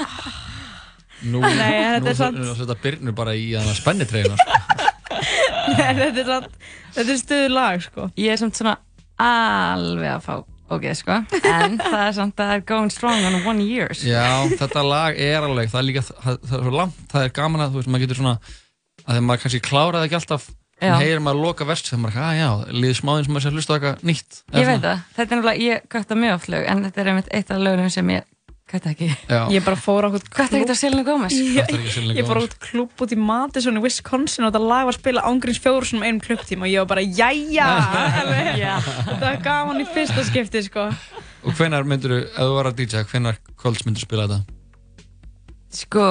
Nú, 1.22 1.40
Nei, 1.40 2.00
þetta 2.00 2.30
nú 2.32 2.50
er 2.50 2.54
setja 2.56 2.76
Byrnu 2.82 3.12
bara 3.14 3.34
í 3.36 3.52
sko. 3.76 3.92
Nei, 5.76 5.94
þetta 5.94 6.20
er 6.24 6.46
þetta 6.94 7.10
er 7.12 7.18
stuður 7.20 7.50
lag 7.52 7.82
sko. 7.84 8.06
Ég 8.16 8.32
er 8.32 8.36
samt 8.40 8.56
svona 8.56 8.78
alveg 9.20 10.14
að 10.16 10.22
fá 10.24 10.34
ok, 10.70 10.86
sko, 10.98 11.18
en 11.50 11.76
það 11.80 12.00
er 12.04 12.14
samt 12.16 12.40
að 12.40 12.50
það 12.50 12.54
er 12.56 12.64
going 12.70 12.94
strong 12.94 13.26
on 13.28 13.38
one 13.50 13.66
years 13.66 14.04
Já, 14.06 14.46
þetta 14.60 14.84
lag 14.86 15.18
er 15.20 15.46
alveg, 15.48 15.70
það 15.72 15.82
er 15.82 15.88
líka 15.88 16.04
það, 16.06 16.40
það 16.46 16.56
er 16.60 16.64
svo 16.66 16.74
langt, 16.78 17.04
það 17.12 17.26
er 17.26 17.36
gaman 17.40 17.64
að 17.66 17.74
þú 17.74 17.82
veist, 17.82 17.92
maður 17.92 18.06
getur 18.06 18.20
svona 18.22 18.34
að 18.38 19.10
þegar 19.10 19.28
maður 19.28 19.44
kannski 19.44 19.62
kláraði 19.66 20.10
ekki 20.10 20.18
alltaf 20.20 20.48
en 20.80 20.96
heyrir 20.96 21.20
maður 21.24 21.42
loka 21.44 21.66
verst 21.68 21.90
þegar 21.90 22.02
maður, 22.06 22.20
að 22.24 22.38
já, 22.40 22.50
liður 22.72 22.98
smáðin 23.00 23.26
sem 23.26 23.34
maður 23.34 23.44
sé 23.44 23.50
að 23.50 23.56
hlusta 23.58 23.76
eitthvað 23.76 24.04
nýtt. 24.08 24.38
Ég 24.56 24.68
veit 24.70 24.84
það, 24.84 25.02
þetta 25.16 25.26
er 25.26 25.40
náttúrulega, 25.40 25.64
ég 25.66 25.88
kvætta 25.92 26.16
mjög 26.16 26.36
oft 26.38 26.52
lög 26.54 26.68
en 26.72 26.84
þetta 26.86 27.02
er 27.02 27.10
einmitt 27.12 27.32
eitt 27.36 27.52
af 27.52 27.60
lögunum 27.60 27.92
sem 27.92 28.12
ég 28.14 28.29
kvætta 28.70 28.92
ekki 28.94 29.08
Já. 29.28 29.40
Ég 29.52 29.64
bara 29.66 29.76
fór 29.78 30.06
á 30.06 30.08
okkur 30.10 30.22
Kvætta 30.36 30.58
ekki 30.60 30.74
á 30.74 30.78
Selena 30.78 31.04
Gomez 31.06 31.34
Ég, 31.34 31.58
Kvartar 31.58 31.80
ekki 31.80 31.90
á 31.90 31.94
Selena 31.96 32.16
ég 32.20 32.28
fór 32.28 32.38
Gomez. 32.40 32.48
út 32.50 32.56
klubb 32.68 33.04
út 33.04 33.14
í 33.14 33.18
Madison 33.18 33.80
í 33.80 33.82
Wisconsin 33.84 34.46
og 34.46 34.52
þetta 34.52 34.62
lag 34.70 34.86
var 34.88 34.94
að 34.94 34.98
spila 35.00 35.24
ángríns 35.30 35.60
fjóru 35.64 35.88
svona 35.90 36.06
einum 36.08 36.22
klubbtíma 36.24 36.66
og 36.68 36.72
ég 36.72 36.84
var 36.84 36.90
bara, 36.94 37.04
jæja 37.04 37.68
þetta 39.10 39.20
var 39.26 39.40
gaman 39.44 39.82
í 39.82 39.86
fyrsta 39.90 40.24
skipti 40.28 40.62
sko. 40.66 40.86
Og 41.44 41.54
hvenar 41.58 41.86
myndur 41.88 42.14
þú, 42.14 42.20
ef 42.30 42.40
þú 42.40 42.56
var 42.58 42.68
að 42.70 42.78
DJ, 42.82 43.04
hvenar 43.10 43.38
kvölds 43.60 43.84
myndur 43.86 44.04
spila 44.06 44.26
þetta? 44.28 44.56
Sko, 45.80 46.04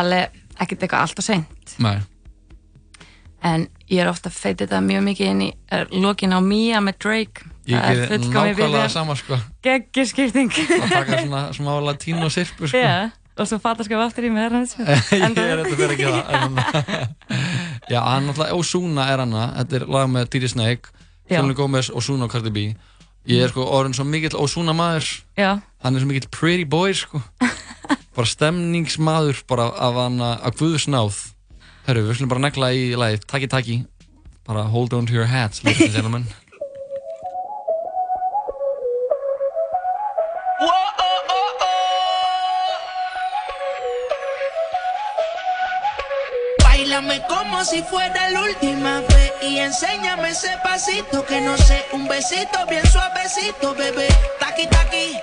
alveg 0.00 0.38
ekkert 0.62 0.84
eitthvað 0.86 1.02
allt 1.06 1.20
og 1.20 1.26
seint 1.26 1.76
Nei. 1.82 1.98
En 3.42 3.66
ég 3.90 4.02
er 4.02 4.10
ofta 4.10 4.30
að 4.30 4.36
feita 4.38 4.64
þetta 4.66 4.80
mjög 4.86 5.02
mikið 5.08 5.30
inn 5.32 5.42
í 5.46 5.50
lokin 6.02 6.34
á 6.34 6.40
Mia 6.44 6.80
með 6.84 6.98
Drake. 7.04 7.48
Ég 7.66 7.78
Það 7.78 7.98
er 8.02 8.22
nákvæmlega 8.22 8.54
video. 8.58 8.84
sama 8.90 9.16
sko. 9.18 9.38
Geggjuskipting. 9.62 10.50
Að 10.52 10.88
taka 10.90 11.18
svona 11.22 11.42
smá 11.54 11.72
latínó 11.86 12.30
sirpu 12.32 12.66
sko. 12.70 12.78
Já, 12.78 13.10
og 13.38 13.48
svo 13.48 13.58
fattaskaf 13.62 14.02
aftur 14.06 14.26
í 14.28 14.32
með 14.34 14.56
hans 14.58 14.74
ég 14.80 15.38
er 15.38 15.62
þetta 15.62 15.76
fyrir 15.76 15.94
ekki 15.96 16.08
það 16.10 17.02
Já, 17.92 18.00
hann 18.06 18.26
náttúrulega 18.28 18.56
Ozuna 18.58 19.06
er 19.12 19.22
hana, 19.24 19.44
þetta 19.60 19.78
er 19.80 19.86
lag 19.90 20.08
með 20.10 20.30
DJ 20.34 20.52
Snake. 20.54 20.92
Selena 21.28 21.54
Gomez, 21.56 21.90
Ozuna 21.94 22.26
og 22.28 22.32
Cardi 22.34 22.50
B. 22.52 22.64
Ég 23.30 23.44
er 23.44 23.52
sko 23.52 23.64
orðin 23.70 23.94
svo 23.94 24.04
mikill 24.06 24.34
Ozuna 24.38 24.74
maður. 24.76 25.08
Já, 25.38 25.52
hann 25.82 25.94
er 25.96 26.02
svo 26.02 26.10
mikill 26.10 26.30
pretty 26.34 26.66
boy 26.68 26.94
sko. 26.96 27.22
Bara 28.16 28.28
stemningsmaður 28.28 29.38
bara 29.48 29.70
af 29.80 29.94
hann 29.96 30.18
að 30.20 30.58
guðus 30.58 30.84
náð 30.92 31.16
Herru, 31.86 32.04
við 32.06 32.20
slum 32.20 32.30
bara 32.30 32.44
negla 32.44 32.70
í 32.78 32.92
lagið. 32.94 33.26
Taki 33.26 33.48
Taki. 33.50 33.76
Bara 34.46 34.62
hold 34.70 34.94
on 34.94 35.06
to 35.06 35.12
your 35.12 35.26
hats, 35.26 35.64
ladies 35.64 35.88
and 35.88 35.94
gentlemen. 35.94 36.26
Báilame 46.58 47.20
como 47.28 47.64
si 47.64 47.82
fuera 47.82 48.30
la 48.30 48.42
última 48.42 49.00
vez 49.00 49.32
y 49.42 49.58
enséñame 49.58 50.30
ese 50.30 50.50
pasito 50.62 51.24
que 51.26 51.40
no 51.40 51.56
sé, 51.56 51.84
un 51.92 52.06
besito 52.08 52.66
bien 52.68 52.86
suavecito, 52.86 53.74
bebé. 53.74 54.08
Taqui 54.38 54.66
taqui, 54.66 55.18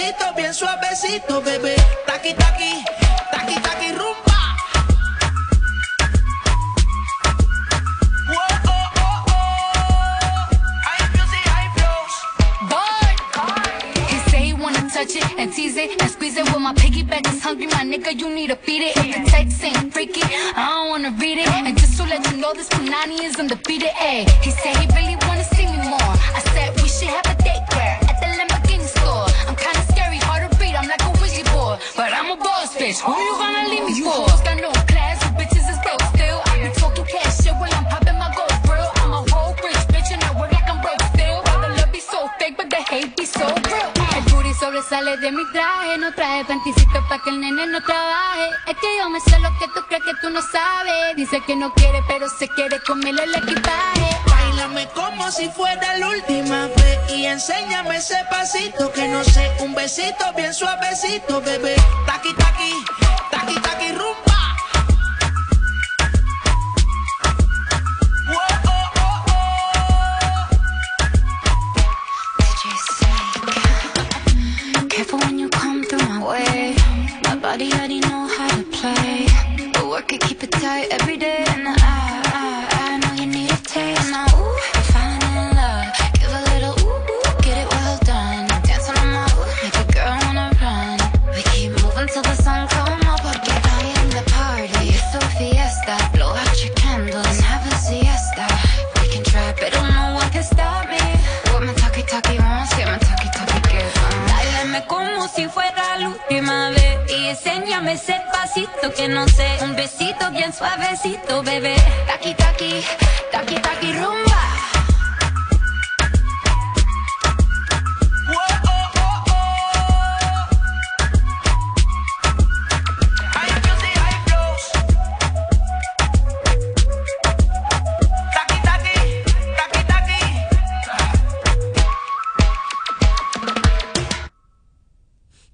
besito 0.00 0.34
bien 0.34 0.54
suavecito, 0.54 1.42
bebé. 1.42 1.76
Taqui 2.06 2.34
taqui, 2.34 2.72
taqui 3.30 3.54
taqui 3.60 3.92
rumba. 3.92 4.16
Touch 14.92 15.16
it 15.16 15.24
and 15.38 15.52
tease 15.52 15.76
it 15.78 16.02
and 16.02 16.10
squeeze 16.10 16.36
it. 16.36 16.44
Well, 16.46 16.58
my 16.58 16.74
piggyback 16.74 17.26
is 17.32 17.42
hungry, 17.42 17.66
my 17.68 17.84
nigga. 17.84 18.12
You 18.18 18.28
need 18.28 18.48
to 18.48 18.56
feed 18.56 18.82
it. 18.82 18.96
If 18.96 19.24
the 19.24 19.30
text 19.30 19.64
ain't 19.64 19.94
freaky, 19.94 20.20
I 20.22 20.66
don't 20.68 20.90
wanna 20.90 21.10
read 21.12 21.38
it. 21.38 21.48
And 21.48 21.78
just 21.78 21.96
to 21.98 22.02
let 22.04 22.20
you 22.30 22.36
know, 22.36 22.52
this 22.52 22.68
Punani 22.68 23.22
is 23.22 23.36
undefeated. 23.38 23.88
Ay, 23.98 24.26
he 24.42 24.50
said 24.50 24.69
Dice 51.30 51.44
que 51.46 51.54
no 51.54 51.72
quiere, 51.74 52.02
pero 52.08 52.28
se 52.28 52.48
quiere 52.48 52.80
comerle 52.80 53.22
el 53.22 53.32
equipaje. 53.36 54.18
Bailame 54.26 54.88
como 54.88 55.30
si 55.30 55.48
fuera 55.48 55.96
la 55.98 56.08
última 56.08 56.66
vez 56.66 56.98
y 57.14 57.24
enséñame 57.26 57.98
ese 57.98 58.16
pasito 58.28 58.90
que 58.90 59.06
no 59.06 59.22
sé, 59.22 59.48
un 59.60 59.72
besito 59.72 60.24
bien 60.34 60.52
suavecito, 60.52 61.40
bebé. 61.40 61.76
Taqui, 62.04 62.34
taqui 62.34 62.79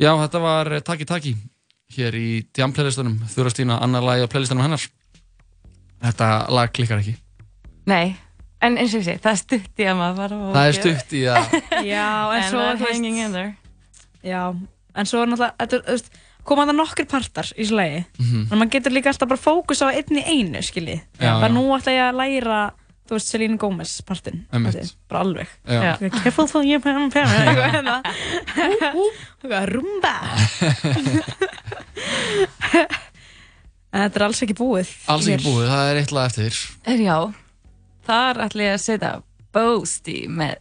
Já, 0.03 0.11
þetta 0.21 0.41
var 0.43 0.73
eh, 0.77 0.83
Taki 0.85 1.07
Taki 1.09 1.35
hér 1.97 2.17
í 2.19 2.27
Jam 2.57 2.73
playlistunum 2.77 3.19
Þura 3.33 3.53
Stína, 3.55 3.79
annar 3.85 4.03
lagi 4.05 4.27
á 4.27 4.29
playlistunum 4.29 4.65
hennar 4.67 4.83
Þetta 6.05 6.29
lag 6.53 6.73
klikkar 6.77 7.01
ekki 7.03 7.15
Nei, 7.87 8.17
en 8.67 8.77
eins 8.81 8.93
og 8.97 9.01
ég 9.01 9.07
segi, 9.07 9.21
það 9.23 9.33
er 9.33 9.41
stutt 9.43 9.83
í 9.83 9.87
að 9.87 9.99
maður 10.01 10.17
fara 10.23 10.39
og 10.43 10.55
Það 10.57 10.69
er 10.73 10.79
stutt 10.81 11.13
í 11.17 11.21
að 11.31 11.59
Já, 11.95 12.07
en 12.35 12.41
And 12.41 12.49
svo 12.51 12.65
hanging 12.83 13.21
in 13.23 13.37
there. 13.37 13.53
Já, 14.27 14.41
en 14.97 15.07
svo 15.09 15.23
er 15.23 15.31
náttúrulega, 15.31 15.85
er, 15.95 16.03
koma 16.47 16.65
það 16.67 16.79
nokkur 16.81 17.07
partar 17.11 17.49
í 17.55 17.63
þessu 17.63 17.77
lagi 17.79 18.01
Mhm. 18.19 18.43
en 18.51 18.59
maður 18.59 18.73
getur 18.77 18.95
líka 18.97 19.13
alltaf 19.13 19.31
bara 19.31 19.41
fókus 19.47 19.83
á 19.83 19.91
einn 19.95 20.19
í 20.19 20.25
einu, 20.27 20.63
skiljið. 20.67 21.01
Bara 21.23 21.49
nú 21.55 21.63
ætla 21.79 21.95
ég 21.95 22.05
að 22.11 22.19
læra, 22.21 22.59
þú 23.07 23.17
veist, 23.17 23.31
Selena 23.33 23.59
Gomez 23.63 23.93
partinn. 24.07 24.45
Bara 24.51 25.23
alveg. 25.23 25.51
Já. 25.67 25.81
Eitthvað, 25.95 26.23
Careful 26.25 26.49
so 26.51 26.63
you 26.67 26.81
can 26.83 27.11
pay 27.15 27.25
me. 27.25 27.41
Eitthvað 27.47 27.71
hérna. 27.77 27.97
Eitthvað, 28.67 29.69
rumba. 29.73 30.15
en 33.93 34.07
þetta 34.07 34.21
er 34.21 34.27
alls 34.29 34.43
ekki 34.47 34.57
búið. 34.59 34.93
Alls 35.13 35.29
ekki 35.33 35.47
búið, 35.49 35.69
það 35.73 35.91
er 35.91 36.01
eitt 36.03 36.15
lag 36.17 36.31
eftir 36.31 36.59
Er 36.93 37.05
já, 37.05 37.19
þar 38.09 38.43
ætla 38.47 38.67
ég 38.67 38.77
að 38.77 38.83
setja 38.87 39.13
Boasty 39.57 40.19
með 40.29 40.59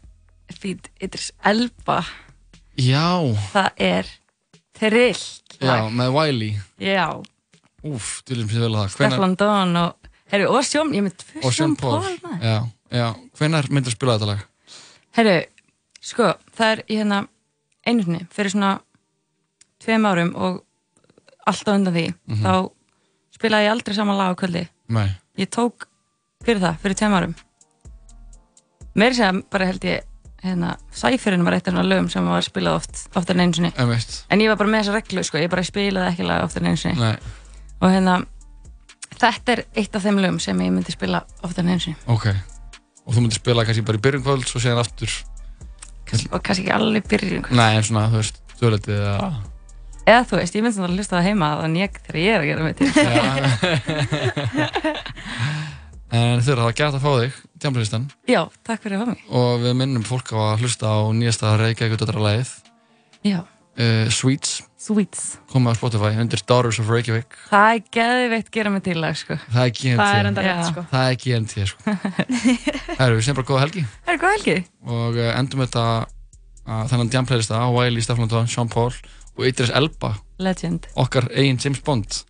Feed 0.55 0.91
Idris 1.03 1.31
Elba. 1.43 2.03
Já, 2.79 3.07
Það 3.53 3.81
er 3.81 4.09
trillt 4.75 5.57
já, 5.63 5.87
með 5.87 6.09
Wiley 6.15 6.55
Já, 6.83 7.07
Úf, 7.85 8.19
þú 8.25 8.33
viljum 8.33 8.49
sér 8.51 8.63
vel 8.65 8.71
að 8.73 8.81
það 8.81 8.93
Stefan 8.95 9.35
Don 9.39 9.75
og, 9.79 10.04
herru, 10.31 10.49
og 10.51 10.63
Sjón, 10.65 10.93
ég 10.95 11.09
tvö 11.21 11.43
Og 11.45 11.53
Sean 11.53 11.75
Paul 11.75 11.99
maður. 12.01 12.41
Já, 12.41 12.55
já, 12.91 13.07
hvenær 13.39 13.69
myndir 13.71 13.91
að 13.93 13.97
spila 13.97 14.17
þetta 14.17 14.29
lag? 14.31 14.45
Herru, 15.17 15.35
sko, 16.01 16.33
það 16.57 16.71
er 16.71 16.83
í 16.89 16.97
hérna 16.99 17.27
einu 17.85 18.03
sinni, 18.03 18.23
fyrir 18.33 18.51
svona 18.55 18.79
tveim 19.83 20.05
árum 20.09 20.33
og 20.35 20.63
alltaf 21.47 21.75
undan 21.75 21.93
því, 21.93 22.05
Mhm. 22.27 22.41
þá 22.43 22.71
spilaði 23.37 23.65
ég 23.67 23.71
aldrei 23.71 23.95
saman 23.95 24.17
lag 24.17 24.33
á 24.33 24.39
kvöldi. 24.39 24.67
Nei 24.89 25.09
Ég 25.37 25.49
tók 25.49 25.87
fyrir 26.43 26.61
það, 26.61 26.77
fyrir 26.79 26.95
tveim 26.95 27.13
árum. 27.13 27.35
Meiri 28.95 29.15
segja 29.17 29.33
bara 29.51 29.65
held 29.65 29.83
ég, 29.83 30.03
hérna, 30.45 30.77
Sæfyrinn 30.95 31.43
var 31.43 31.53
eitt 31.57 31.67
af 31.67 31.73
svona 31.73 31.83
lögum 31.89 32.09
sem 32.09 32.25
var 32.25 32.41
spilað 32.41 32.75
oft, 32.79 33.01
oftar 33.15 33.35
en. 33.35 33.51
Einmitt. 33.51 34.23
En 34.31 34.39
ég 34.39 34.47
var 34.47 34.55
bara 34.55 34.69
með 34.69 34.83
þessa 34.85 34.93
reglu, 34.95 35.23
sko, 35.27 35.37
ég 35.37 35.49
bara 35.51 35.61
spilaði 35.67 36.13
ekki 36.13 36.23
lag 36.27 36.43
oftar 36.45 36.61
en 36.63 36.67
einu 36.71 36.77
sinni. 36.77 36.99
Nei, 36.99 37.17
Og 37.81 37.89
hérna, 37.91 38.25
þetta 39.21 39.55
er 39.55 39.61
eitt 39.75 39.95
af 39.95 40.03
þeim 40.05 40.19
lögum 40.23 40.39
sem 40.43 40.59
ég 40.65 40.71
myndi 40.75 40.91
spila 40.95 41.23
einu 41.73 41.79
sinni. 41.79 41.97
ok 42.07 42.25
Og 43.05 43.13
þú 43.13 43.19
myndir 43.21 43.37
spila 43.37 43.61
kannski 43.65 43.83
bara 43.85 43.99
í 43.99 44.01
byrjun 44.01 44.23
kvöld 44.25 44.45
Svo 44.49 44.59
séðan 44.63 44.81
aftur 44.81 45.11
Og 46.31 46.41
kannski 46.41 46.63
ekki 46.65 46.71
alveg 46.73 47.05
byrjun. 47.09 47.45
Nei, 47.53 47.75
en 47.77 47.83
svona, 47.85 48.07
þú 48.13 48.17
veist, 48.21 48.39
döletið 48.61 48.97
eða 49.01 49.29
Eða 50.05 50.23
þú 50.29 50.35
veist, 50.37 50.53
ég 50.57 50.61
myndi 50.65 50.75
svona 50.77 50.89
að 50.91 50.97
hlusta 50.99 51.15
það 51.17 51.27
heima 51.29 51.47
þannig 51.63 51.81
ég 51.81 51.91
þegar 52.05 52.19
ég 52.21 52.29
er 52.29 52.39
að 52.39 52.49
gera 52.49 52.63
mitt 52.65 52.77
til. 52.77 52.89
En 56.15 56.39
þau 56.45 56.51
það 56.53 56.61
var 56.61 56.75
gæt 56.77 56.93
að 56.95 57.01
fá 57.03 57.11
þig, 57.19 57.33
tjámslistan 57.63 58.03
Já, 58.29 58.41
takk 58.63 58.83
fyrir 58.83 58.95
að 58.99 59.01
hafa 59.01 59.15
mig. 59.15 59.23
og 59.41 59.63
við 59.65 59.73
minnum 59.81 60.05
fólk 60.05 60.29
á 60.37 60.39
að 60.53 60.61
hlusta 60.63 60.85
á 60.93 60.97
nýjasta 61.17 61.55
Reykjavík 61.59 61.97
döttaralagið 61.99 62.51
Já, 63.25 63.39
uh, 63.79 64.07
Sweets 64.11 64.61
Sweets. 64.85 65.21
komið 65.49 65.73
á 65.73 65.77
Spotify 65.79 66.11
undir 66.21 66.41
Daughters 66.45 66.77
of 66.79 66.89
Reykjavík 66.93 67.33
Það 67.49 67.69
er 67.73 67.79
geðveitt 67.97 68.51
gera 68.53 68.69
mig 68.73 68.83
til 68.85 68.99
sko. 69.17 69.37
það 69.49 69.63
er 69.63 69.71
GNT 69.79 69.97
Það 70.01 70.19
er 70.19 70.29
enda 70.29 70.43
rétt, 70.45 70.59
Já. 70.59 70.67
sko. 70.71 70.83
það 70.91 71.07
er 71.09 71.17
GNT 71.23 71.53
sko. 71.71 71.95
Herru, 72.99 73.15
við 73.17 73.23
segjum 73.25 73.39
bara 73.39 73.49
góða 73.49 73.63
helgi 73.65 73.85
Það 74.05 74.13
er 74.13 74.21
góð 74.21 74.35
helgi. 74.37 74.57
og 74.85 75.17
uh, 75.17 75.31
endum 75.39 75.63
þetta 75.65 75.85
uh, 76.05 76.85
þennan 76.91 77.11
djamplaylista 77.15 77.59
á 77.61 77.67
Wiley, 77.73 78.05
Stefán 78.05 78.29
Dón, 78.31 78.47
Sean 78.51 78.69
Paul 78.69 78.93
og 79.35 79.43
Idris 79.49 79.73
Elba 79.75 80.13
Legend. 80.39 80.85
okkar 80.95 81.27
eigin 81.33 81.57
James 81.63 81.81
Bond 81.83 82.21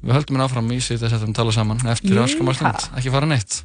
við 0.00 0.14
höldum 0.16 0.38
henni 0.38 0.46
áfram 0.48 0.70
í 0.72 0.80
þess 0.80 1.12
að 1.12 1.26
við 1.28 1.36
tala 1.36 1.52
saman 1.52 1.82
eftir 1.92 2.14
Yeehaw. 2.16 2.24
öskamar 2.30 2.56
stund, 2.56 2.88
ekki 2.96 3.12
fara 3.12 3.28
neitt 3.28 3.60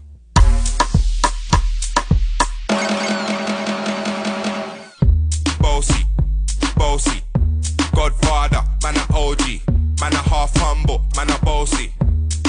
a 9.46 9.62
man 10.02 10.14
a 10.14 10.24
half 10.30 10.52
humble, 10.58 11.02
man 11.16 11.30
a 11.30 11.38
bossy. 11.46 11.92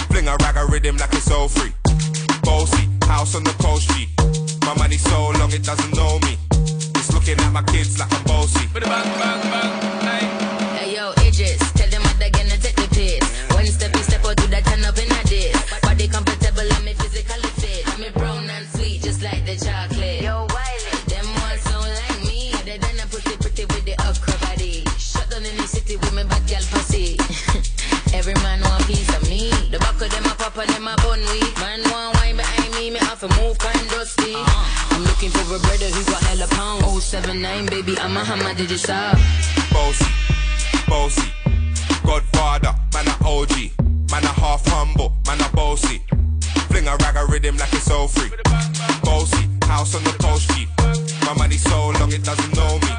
Fling 0.09 0.28
a 0.28 0.36
rag 0.40 0.56
a 0.56 0.66
rhythm 0.66 0.97
like 0.97 1.12
it's 1.12 1.31
all 1.31 1.48
free. 1.48 1.73
Bossy, 2.43 2.89
house 3.06 3.35
on 3.35 3.44
the 3.44 3.55
coast 3.62 3.90
G. 3.90 4.09
My 4.64 4.74
money 4.77 4.97
so 4.97 5.31
long 5.39 5.52
it 5.52 5.64
doesn't 5.64 5.94
know 5.94 6.18
me. 6.20 6.39
It's 6.97 7.12
looking 7.12 7.39
at 7.39 7.52
my 7.52 7.62
kids 7.62 7.98
like 7.98 8.12
I'm 8.12 8.24
bossy. 8.24 8.66
Bang, 8.73 8.82
bang, 8.82 9.51
bang, 9.51 9.86
Every 28.16 28.32
man 28.40 28.62
want 28.62 28.86
piece 28.86 29.14
of 29.14 29.28
me. 29.28 29.51
The 29.70 29.78
back 29.78 30.01
of 30.01 30.09
them 30.09 30.24
a 30.24 30.34
pop 30.40 30.56
and 30.56 30.70
them 30.70 30.88
a 30.88 30.97
bun 31.05 31.20
weed. 31.20 31.52
Man 31.60 31.82
want 31.93 32.16
wine 32.16 32.36
behind 32.36 32.72
me, 32.72 32.88
me 32.88 32.98
have 33.01 33.20
to 33.20 33.28
move 33.36 33.59
kind 33.59 33.88
dusty. 33.90 34.32
Uh-huh. 34.32 34.97
I'm 34.97 35.05
looking 35.05 35.28
for 35.28 35.44
a 35.55 35.59
brother 35.60 35.88
who 35.93 36.02
got 36.10 36.22
hella 36.24 36.48
pound. 36.48 36.80
079, 37.02 37.66
baby, 37.66 37.98
I'm 37.98 38.16
a 38.16 38.24
hammer, 38.24 38.55
did 38.55 38.70
you 38.70 38.78
stop? 38.78 39.18
bossy, 39.70 40.09
bossy. 40.88 41.28
Godfather, 42.06 42.74
man 42.94 43.06
a 43.06 43.14
OG, 43.20 43.55
man 44.10 44.24
a 44.24 44.32
half 44.40 44.64
humble, 44.68 45.12
man 45.26 45.40
a 45.43 45.48
bossy. 45.55 46.01
Fling 46.72 46.88
a 46.88 46.97
rag 46.97 47.16
a 47.16 47.26
rhythm 47.26 47.59
like 47.59 47.72
it's 47.74 47.90
all 47.90 48.09
free. 48.09 48.30
Bossy, 49.05 49.44
house 49.68 49.94
on 49.94 50.02
the 50.05 50.16
coast 50.24 50.51
G. 50.52 50.66
My 51.26 51.34
money 51.36 51.59
so 51.59 51.90
long 52.01 52.10
it 52.10 52.24
doesn't 52.24 52.56
know 52.56 52.78
me. 52.80 52.93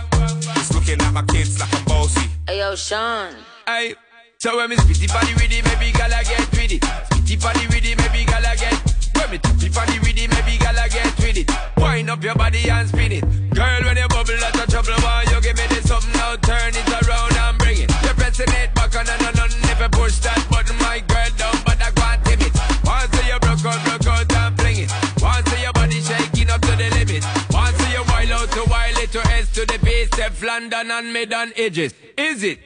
It's 0.62 0.72
looking 0.76 1.02
at 1.02 1.12
my 1.12 1.24
kids 1.24 1.60
like 1.60 1.74
I'm 1.74 1.86
bossy. 1.86 2.30
Hey 2.48 2.60
yo, 2.60 2.76
Sean. 2.76 3.34
Aye. 3.66 3.96
So 4.40 4.56
when 4.56 4.70
me 4.70 4.76
spitty 4.76 5.08
body 5.10 5.34
with 5.34 5.50
it, 5.50 5.66
maybe 5.66 5.92
gala 5.98 6.22
get 6.22 6.46
with 6.54 6.72
it. 6.72 6.82
Spitty 7.10 7.42
body 7.42 7.66
with 7.74 7.82
it, 7.82 7.98
maybe 7.98 8.22
gala 8.24 8.54
get. 8.54 8.78
When 9.18 9.32
me 9.32 9.38
tappy 9.42 9.70
body 9.74 9.98
with 9.98 10.14
it, 10.14 10.30
maybe 10.30 10.62
gala 10.62 10.86
get 10.90 11.10
with 11.18 11.38
it. 11.42 11.50
Wind 11.78 12.10
up 12.10 12.24
your 12.24 12.36
body 12.36 12.70
and 12.70 12.88
spin 12.88 13.14
it. 13.14 13.26
Girl, 13.58 13.82
when 13.82 13.98
you 13.98 14.08
bubble 14.08 14.38
out 14.38 14.54
of 14.62 14.70
trouble, 14.70 14.94
why 15.02 15.26
you 15.26 15.42
give 15.42 15.58
me 15.58 15.66
this 15.74 15.90
something 15.90 16.14
now? 16.14 16.36
Turn 16.38 16.70
it 16.70 16.86
around 16.86 17.34
and 17.34 17.58
bring 17.58 17.82
it. 17.82 17.90
You're 18.06 18.14
pressing 18.14 18.54
it 18.62 18.70
back 18.76 18.94
on 18.94 19.10
and 19.10 19.40
on 19.42 19.50
if 19.50 19.80
you 19.82 19.90
push 19.90 20.22
that 20.22 20.46
button, 20.54 20.78
my 20.86 21.02
girl 21.10 21.34
but 21.66 21.82
I 21.82 21.90
can't 21.98 22.22
tip 22.26 22.42
it. 22.46 22.54
Once 22.86 23.10
you 23.26 23.40
broke 23.42 23.66
out, 23.66 23.82
broke 23.82 24.06
out 24.06 24.34
and 24.38 24.54
fling 24.54 24.86
it. 24.86 24.92
Once 25.18 25.50
your 25.58 25.74
body 25.74 25.98
shaking 25.98 26.50
up 26.54 26.62
to 26.62 26.78
the 26.78 26.94
limit. 26.94 27.26
Once 27.50 27.82
you 27.90 28.06
wild 28.06 28.32
out 28.38 28.52
to 28.54 28.64
wild 28.70 28.98
it 29.02 29.10
to 29.18 29.22
S 29.34 29.50
to 29.58 29.66
the 29.66 29.80
base, 29.82 30.14
step 30.14 30.38
London 30.46 30.92
and 30.92 31.12
mid 31.12 31.34
and 31.34 31.54
edges. 31.58 31.96
Is 32.16 32.44
it? 32.44 32.60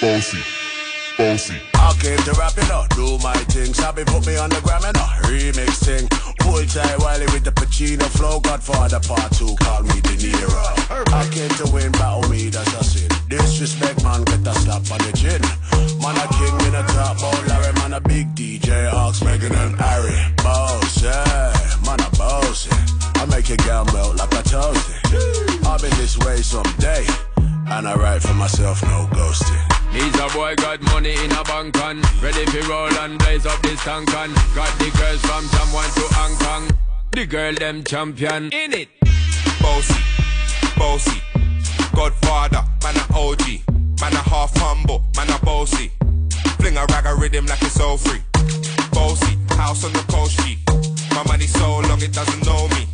Bossy, 0.00 0.40
bossy. 1.16 1.60
I 1.74 1.92
came 2.00 2.18
to 2.18 2.32
rap 2.38 2.56
it 2.56 2.70
up, 2.70 2.88
do 2.94 3.18
my 3.18 3.34
thing. 3.52 3.72
Sabi 3.74 4.04
put 4.04 4.26
me 4.26 4.36
on 4.36 4.50
the 4.50 4.60
gram 4.62 4.84
and 4.84 4.96
a 4.96 5.06
remix 5.28 5.84
thing. 5.84 6.08
Pull 6.40 6.64
tight 6.66 6.98
Wiley 6.98 7.26
with 7.32 7.44
the 7.44 7.52
Pacino 7.52 8.06
flow. 8.16 8.40
Godfather 8.40 9.00
part 9.00 9.32
two, 9.32 9.54
call 9.60 9.82
me 9.82 10.00
De 10.00 10.14
Niro. 10.16 10.64
I 11.12 11.28
came 11.30 11.50
to 11.60 11.66
win, 11.72 11.92
battle 11.92 12.28
me, 12.30 12.48
that's 12.48 12.72
a 12.74 12.84
sin. 12.84 13.08
Disrespect, 13.28 14.02
man, 14.04 14.24
get 14.24 14.46
a 14.46 14.54
slap 14.54 14.84
on 14.90 14.98
the 15.06 15.12
chin. 15.16 15.40
Man, 16.00 16.16
a 16.16 16.26
king 16.36 16.56
in 16.68 16.74
a 16.74 16.84
top, 16.94 17.16
oh 17.20 17.44
Larry, 17.48 17.72
man, 17.74 17.92
a 17.94 18.00
big 18.00 18.34
DJ, 18.34 18.92
Ox, 18.92 19.22
Megan 19.22 19.54
and 19.54 19.76
Harry. 19.76 20.14
Boss, 20.42 21.02
yeah, 21.02 21.52
man, 21.86 22.00
a 22.00 22.10
bossy. 22.16 22.70
I 23.16 23.26
make 23.26 23.48
your 23.48 23.58
girl 23.58 23.84
melt 23.86 24.16
like 24.16 24.32
a 24.32 24.42
toasty. 24.42 25.64
I'll 25.66 25.78
be 25.78 25.88
this 25.96 26.18
way 26.18 26.42
someday. 26.42 27.06
And 27.66 27.88
I 27.88 27.94
write 27.94 28.22
for 28.22 28.34
myself, 28.34 28.82
no 28.82 29.08
ghosting. 29.12 29.83
Needs 29.94 30.18
a 30.18 30.28
boy 30.36 30.54
got 30.56 30.82
money 30.92 31.14
in 31.24 31.32
a 31.32 31.44
bank 31.44 31.80
on 31.80 32.02
Ready 32.20 32.44
for 32.46 32.68
roll 32.68 32.92
and 32.98 33.18
blaze 33.20 33.46
up 33.46 33.62
this 33.62 33.82
tank 33.84 34.10
Got 34.10 34.72
the 34.78 34.90
girls 34.98 35.22
from 35.22 35.48
Taiwan 35.48 35.88
to 35.94 36.04
Hong 36.18 36.36
Kong 36.36 36.78
The 37.12 37.24
girl 37.24 37.54
them 37.54 37.84
champion 37.84 38.52
in 38.52 38.74
it 38.74 38.88
Bossy, 39.64 39.94
bossy. 40.76 41.22
Godfather, 41.94 42.62
man 42.82 42.96
a 42.96 43.18
OG, 43.18 43.62
man 44.00 44.12
a 44.12 44.22
half 44.28 44.54
humble, 44.56 45.02
man 45.16 45.30
a 45.30 45.38
bossy. 45.42 45.90
Fling 46.58 46.76
a 46.76 46.84
rag 46.86 47.06
a 47.06 47.14
rhythm 47.14 47.46
like 47.46 47.62
it's 47.62 47.80
all 47.80 47.96
free. 47.96 48.20
Bossy, 48.92 49.38
house 49.56 49.84
on 49.84 49.92
the 49.94 50.04
coast 50.12 50.38
G. 50.40 50.58
My 51.14 51.24
money 51.28 51.46
so 51.46 51.78
long 51.88 52.02
it 52.02 52.12
doesn't 52.12 52.44
know 52.44 52.68
me. 52.68 52.86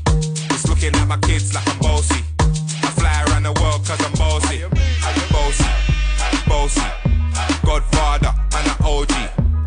It's 0.51 0.69
looking 0.69 0.95
at 0.95 1.09
my 1.09 1.19
kids 1.19 1.55
like 1.55 1.67
I'm 1.69 1.79
bossy. 1.79 2.23
I 2.39 2.91
fly 2.99 3.25
around 3.27 3.43
the 3.43 3.53
world 3.61 3.85
cause 3.85 4.05
I'm 4.05 4.13
bossy. 4.13 5.30
Bossy. 6.51 6.83
Godfather, 7.65 8.33
man 8.53 8.67
a 8.73 8.75
OG, 8.83 9.13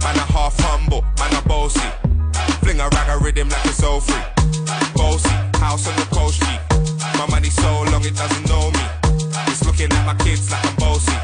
man 0.03 0.17
a 0.23 0.25
half 0.35 0.55
humble, 0.65 1.01
man 1.19 1.33
a 1.39 1.41
bossy. 1.47 1.89
Fling 2.61 2.79
a 2.79 2.87
rag 2.95 3.09
a 3.09 3.17
rhythm 3.23 3.47
like 3.49 3.65
it's 3.65 3.83
all 3.83 4.01
free. 4.01 4.25
Bossy, 4.99 5.33
house 5.63 5.87
on 5.89 5.95
the 5.95 6.07
coast 6.15 6.41
G. 6.43 6.47
My 7.19 7.25
money 7.33 7.49
so 7.49 7.71
long 7.91 8.03
it 8.03 8.15
doesn't 8.15 8.45
know 8.51 8.65
me. 8.75 8.83
It's 9.51 9.63
looking 9.65 9.91
at 9.97 10.03
my 10.05 10.15
kids 10.25 10.51
like 10.51 10.65
I'm 10.65 10.75
bossy. 10.75 11.17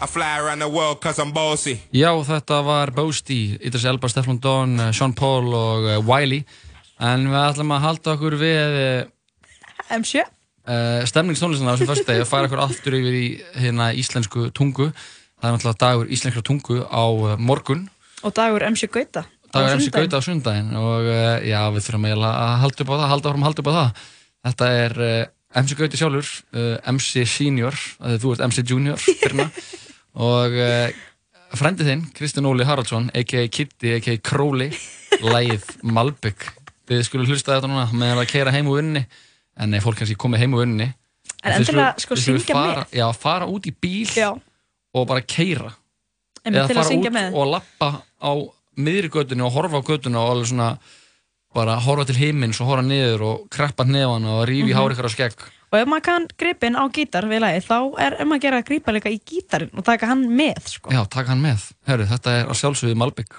I 0.00 0.06
fly 0.06 0.38
around 0.40 0.60
the 0.60 0.68
world 0.68 1.00
cause 1.00 1.18
I'm 1.22 1.32
bossy. 1.32 1.80
Já, 1.92 2.10
þetta 2.24 2.62
var 2.62 2.90
Boasty, 2.90 3.58
Idris 3.60 3.84
Elba, 3.84 4.08
Stefán 4.08 4.40
Don, 4.40 4.78
eh, 4.80 4.92
Sean 4.92 5.12
Paul 5.12 5.52
og 5.54 5.84
uh, 5.84 5.98
Wiley 6.06 6.44
en 7.02 7.26
við 7.30 7.40
ætlum 7.42 7.74
að 7.74 7.84
halda 7.86 8.14
okkur 8.14 8.38
við 8.38 8.78
uh, 8.78 9.98
M7 9.98 10.41
uh, 10.68 11.02
stemningstónlistina 11.08 11.72
á 11.72 11.74
þessum 11.74 11.90
fyrstu 11.90 12.08
degi 12.08 12.24
og 12.24 12.30
færa 12.30 12.48
okkur 12.48 12.62
aftur 12.64 12.96
yfir 12.98 13.18
í 13.18 13.26
hérna 13.58 13.90
íslensku 13.98 14.48
tungu 14.56 14.90
það 14.92 15.48
er 15.48 15.54
náttúrulega 15.56 15.82
dagur 15.82 16.10
íslenskra 16.16 16.44
tungu 16.46 16.80
á 16.86 17.04
uh, 17.10 17.36
morgun 17.38 17.86
og 18.22 18.34
dagur 18.36 18.64
MC 18.70 18.88
Gauta 18.92 19.24
dagur 19.52 19.76
MC. 19.76 19.92
Gauta 19.94 20.20
á 20.20 20.22
sundaginn 20.24 20.72
og 20.78 21.06
uh, 21.10 21.38
já, 21.44 21.60
við 21.74 21.86
þurfum 21.86 22.08
eiginlega 22.10 22.46
að 22.46 22.58
halda 22.64 22.84
upp 22.84 22.92
á 22.92 22.96
það 22.96 23.12
halda 23.14 23.32
áfram 23.32 23.44
að 23.44 23.50
halda 23.50 23.64
upp 23.64 23.70
á 23.70 23.74
það 23.78 24.02
þetta 24.48 24.72
er 24.82 24.98
MC 25.62 25.78
Gauti 25.78 26.00
sjálfur 26.00 26.34
uh, 26.56 26.92
MC 26.94 27.26
Senior, 27.28 27.80
að 28.00 28.20
þú 28.22 28.34
ert 28.34 28.46
MC 28.48 28.64
Junior 28.64 29.08
Birna, 29.22 29.50
og 30.30 30.56
frendið 31.58 31.90
þinn, 31.90 32.06
Kristinn 32.16 32.48
Óli 32.48 32.64
Haraldsson 32.64 33.10
a.k.a. 33.12 33.44
Kitty, 33.52 33.98
a.k.a. 33.98 34.16
Króli 34.24 34.70
lægið 35.20 35.66
Malbygg 35.84 36.46
við 36.88 37.04
skulum 37.06 37.28
hlusta 37.28 37.56
þetta 37.56 37.70
núna 37.70 37.84
með 37.96 38.22
að 38.22 38.30
keira 38.32 38.54
heim 38.54 38.70
úr 38.70 38.80
vinninni 38.80 39.04
en 39.62 39.70
nei, 39.72 39.80
fólk 39.84 39.98
kannski 40.02 40.16
komið 40.18 40.42
heim 40.44 40.54
úr 40.58 40.64
vinninni 40.66 40.90
En 41.42 41.56
endilega, 41.56 41.94
sko, 41.98 42.14
syngja 42.18 42.54
fara, 42.54 42.82
með. 42.84 42.98
já, 43.00 43.06
fara 43.18 43.46
út 43.50 43.64
í 43.66 43.72
bíl 43.74 44.10
Já. 44.14 44.30
og 44.94 45.06
bara 45.10 45.22
keira 45.22 45.72
til 46.42 46.52
að 46.58 46.74
fara 46.74 46.96
út 46.98 47.08
með. 47.14 47.34
og 47.34 47.48
lappa 47.56 47.88
á 48.22 48.30
miðri 48.78 49.10
göttunni 49.10 49.42
og 49.46 49.52
horfa 49.56 49.78
á 49.78 49.86
göttuna 49.86 50.22
og 50.22 50.30
alveg 50.36 50.50
svona 50.52 50.68
bara 51.54 51.74
horfa 51.84 52.06
til 52.08 52.16
himins 52.16 52.60
og 52.62 52.70
horfa 52.70 52.84
niður 52.86 53.22
og 53.28 53.42
kreppa 53.52 53.84
nefana 53.84 54.38
og 54.40 54.46
rífi 54.48 54.70
mm 54.70 54.72
Mhm. 54.72 54.78
hár 54.78 54.94
ykkur 54.94 55.08
á 55.10 55.12
skegg 55.16 55.42
og 55.72 55.78
ef 55.80 55.86
maður 55.88 56.02
kann 56.06 56.26
gripin 56.38 56.76
á 56.78 56.84
gítar 56.92 57.24
við 57.28 57.40
lagi 57.44 57.60
þá 57.66 57.78
er 58.06 58.16
um 58.22 58.32
að 58.32 58.40
gera 58.46 58.58
að 58.62 58.66
grípa 58.70 58.92
líka 58.94 59.10
í 59.12 59.18
gítarinn 59.24 59.70
og 59.78 59.84
taka 59.84 60.06
hann 60.06 60.24
með 60.28 60.60
sko. 60.68 60.90
Já, 60.92 61.02
taka 61.08 61.28
hann 61.32 61.42
með. 61.42 61.72
Herru, 61.88 62.04
þetta 62.06 62.30
er 62.42 62.46
á 62.46 62.54
sjálfsögðu 62.54 62.94
Malbygg. 62.96 63.32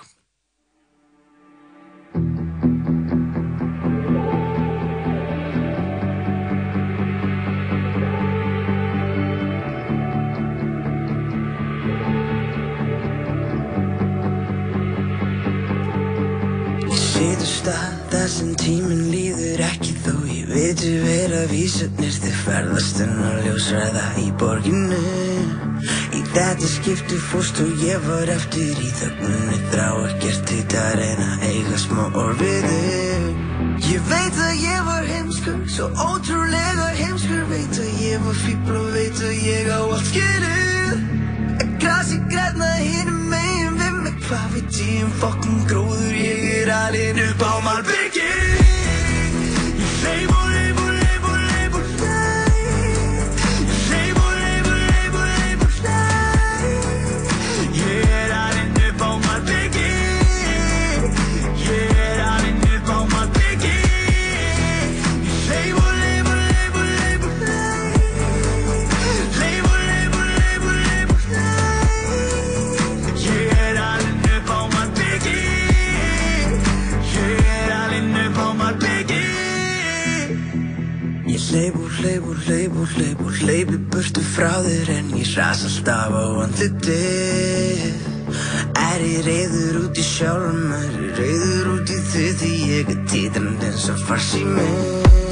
Situr 17.13 17.45
stað 17.45 17.97
þar 18.09 18.29
sem 18.33 18.53
tíminn 18.57 19.03
líður 19.11 19.61
ekki 19.67 19.91
þó 20.01 20.13
ég 20.33 20.47
veitu 20.49 20.93
vera 21.03 21.43
vísurnir 21.51 22.15
þið 22.23 22.39
ferðast 22.41 23.01
en 23.05 23.13
að 23.27 23.37
ljósræða 23.45 24.05
í 24.23 24.25
borginu 24.41 25.01
Í 26.17 26.23
Þetta 26.33 26.69
skipti 26.71 27.19
fórst 27.29 27.61
og 27.61 27.83
ég 27.85 28.01
var 28.07 28.31
eftir 28.33 28.81
í 28.81 28.89
þöggunni 28.97 29.59
Þrá 29.69 29.87
ekkert 30.07 30.53
hitt 30.55 30.75
að 30.81 30.91
reyna 31.03 31.29
að 31.35 31.45
eiga 31.51 31.81
smá 31.83 32.03
þig. 32.41 32.67
Ég 33.91 34.09
veit 34.09 34.43
að 34.47 34.53
ég 34.63 34.85
var 34.89 35.09
heimskur, 35.13 35.63
svo 35.69 35.89
ótrúlega 35.93 36.89
heimskur 36.97 37.45
Veit 37.53 37.77
að 37.77 38.05
ég 38.07 38.25
var 38.25 38.39
fíbl 38.41 38.79
og 38.81 38.93
veit 38.97 39.21
að 39.21 39.35
ég 39.51 39.69
á 39.69 39.81
allt 39.83 40.07
skilið 40.09 41.03
En 41.61 41.77
grasi 41.83 42.23
græna 42.31 42.73
mig 42.81 43.22
Hvað 44.23 44.53
veit 44.55 44.77
ég 44.79 45.01
um 45.03 45.11
fokkin 45.19 45.57
gróður, 45.67 46.13
ég 46.15 46.45
er 46.61 46.71
alinn 46.77 47.19
upp 47.25 47.43
á 47.43 47.53
malbyggi 47.65 48.29
Ég 49.83 49.99
leif 50.05 50.31
og 50.31 50.42
burtu 84.03 84.23
frá 84.27 84.51
þér 84.65 84.89
en 84.97 85.11
ég 85.15 85.29
ras 85.37 85.61
alltaf 85.63 86.11
á 86.11 86.25
andlitið. 86.43 87.85
Er 88.83 89.05
ég 89.07 89.23
reyður 89.23 89.79
út 89.85 90.01
í 90.01 90.03
sjálfum, 90.03 90.75
er 90.75 90.99
ég 91.05 91.21
reyður 91.21 91.71
út 91.77 91.95
í 91.95 92.03
þið 92.11 92.37
því 92.43 92.53
ég 92.73 92.95
er 92.97 93.01
títrand 93.13 93.67
eins 93.69 93.87
og 93.93 94.07
fars 94.09 94.33
í 94.35 94.43
mig 94.43 95.22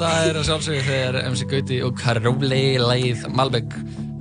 Þetta 0.00 0.30
er 0.30 0.36
að 0.40 0.44
sjálfsögja 0.48 0.82
þegar 0.86 1.16
MC 1.28 1.42
Gauti 1.50 1.78
og 1.84 1.90
Karóli 2.00 2.60
leið 2.80 3.24
Malbygg. 3.36 3.74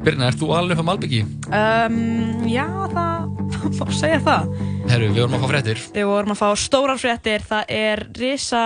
Birna, 0.04 0.28
ert 0.28 0.40
þú 0.42 0.50
alveg 0.52 0.76
á 0.76 0.84
Malbyggi? 0.84 1.20
Um, 1.56 2.42
já, 2.52 2.66
það 2.92 3.30
má 3.80 3.92
segja 3.96 4.18
það. 4.26 4.50
Herru, 4.90 5.08
við 5.14 5.22
vorum 5.22 5.38
að 5.38 5.46
fá 5.46 5.48
fréttir. 5.54 5.84
Við 5.96 6.08
vorum 6.10 6.34
að 6.34 6.40
fá 6.42 6.50
stórar 6.60 7.00
fréttir. 7.00 7.46
Það 7.48 7.72
er 7.78 8.02
risa, 8.20 8.64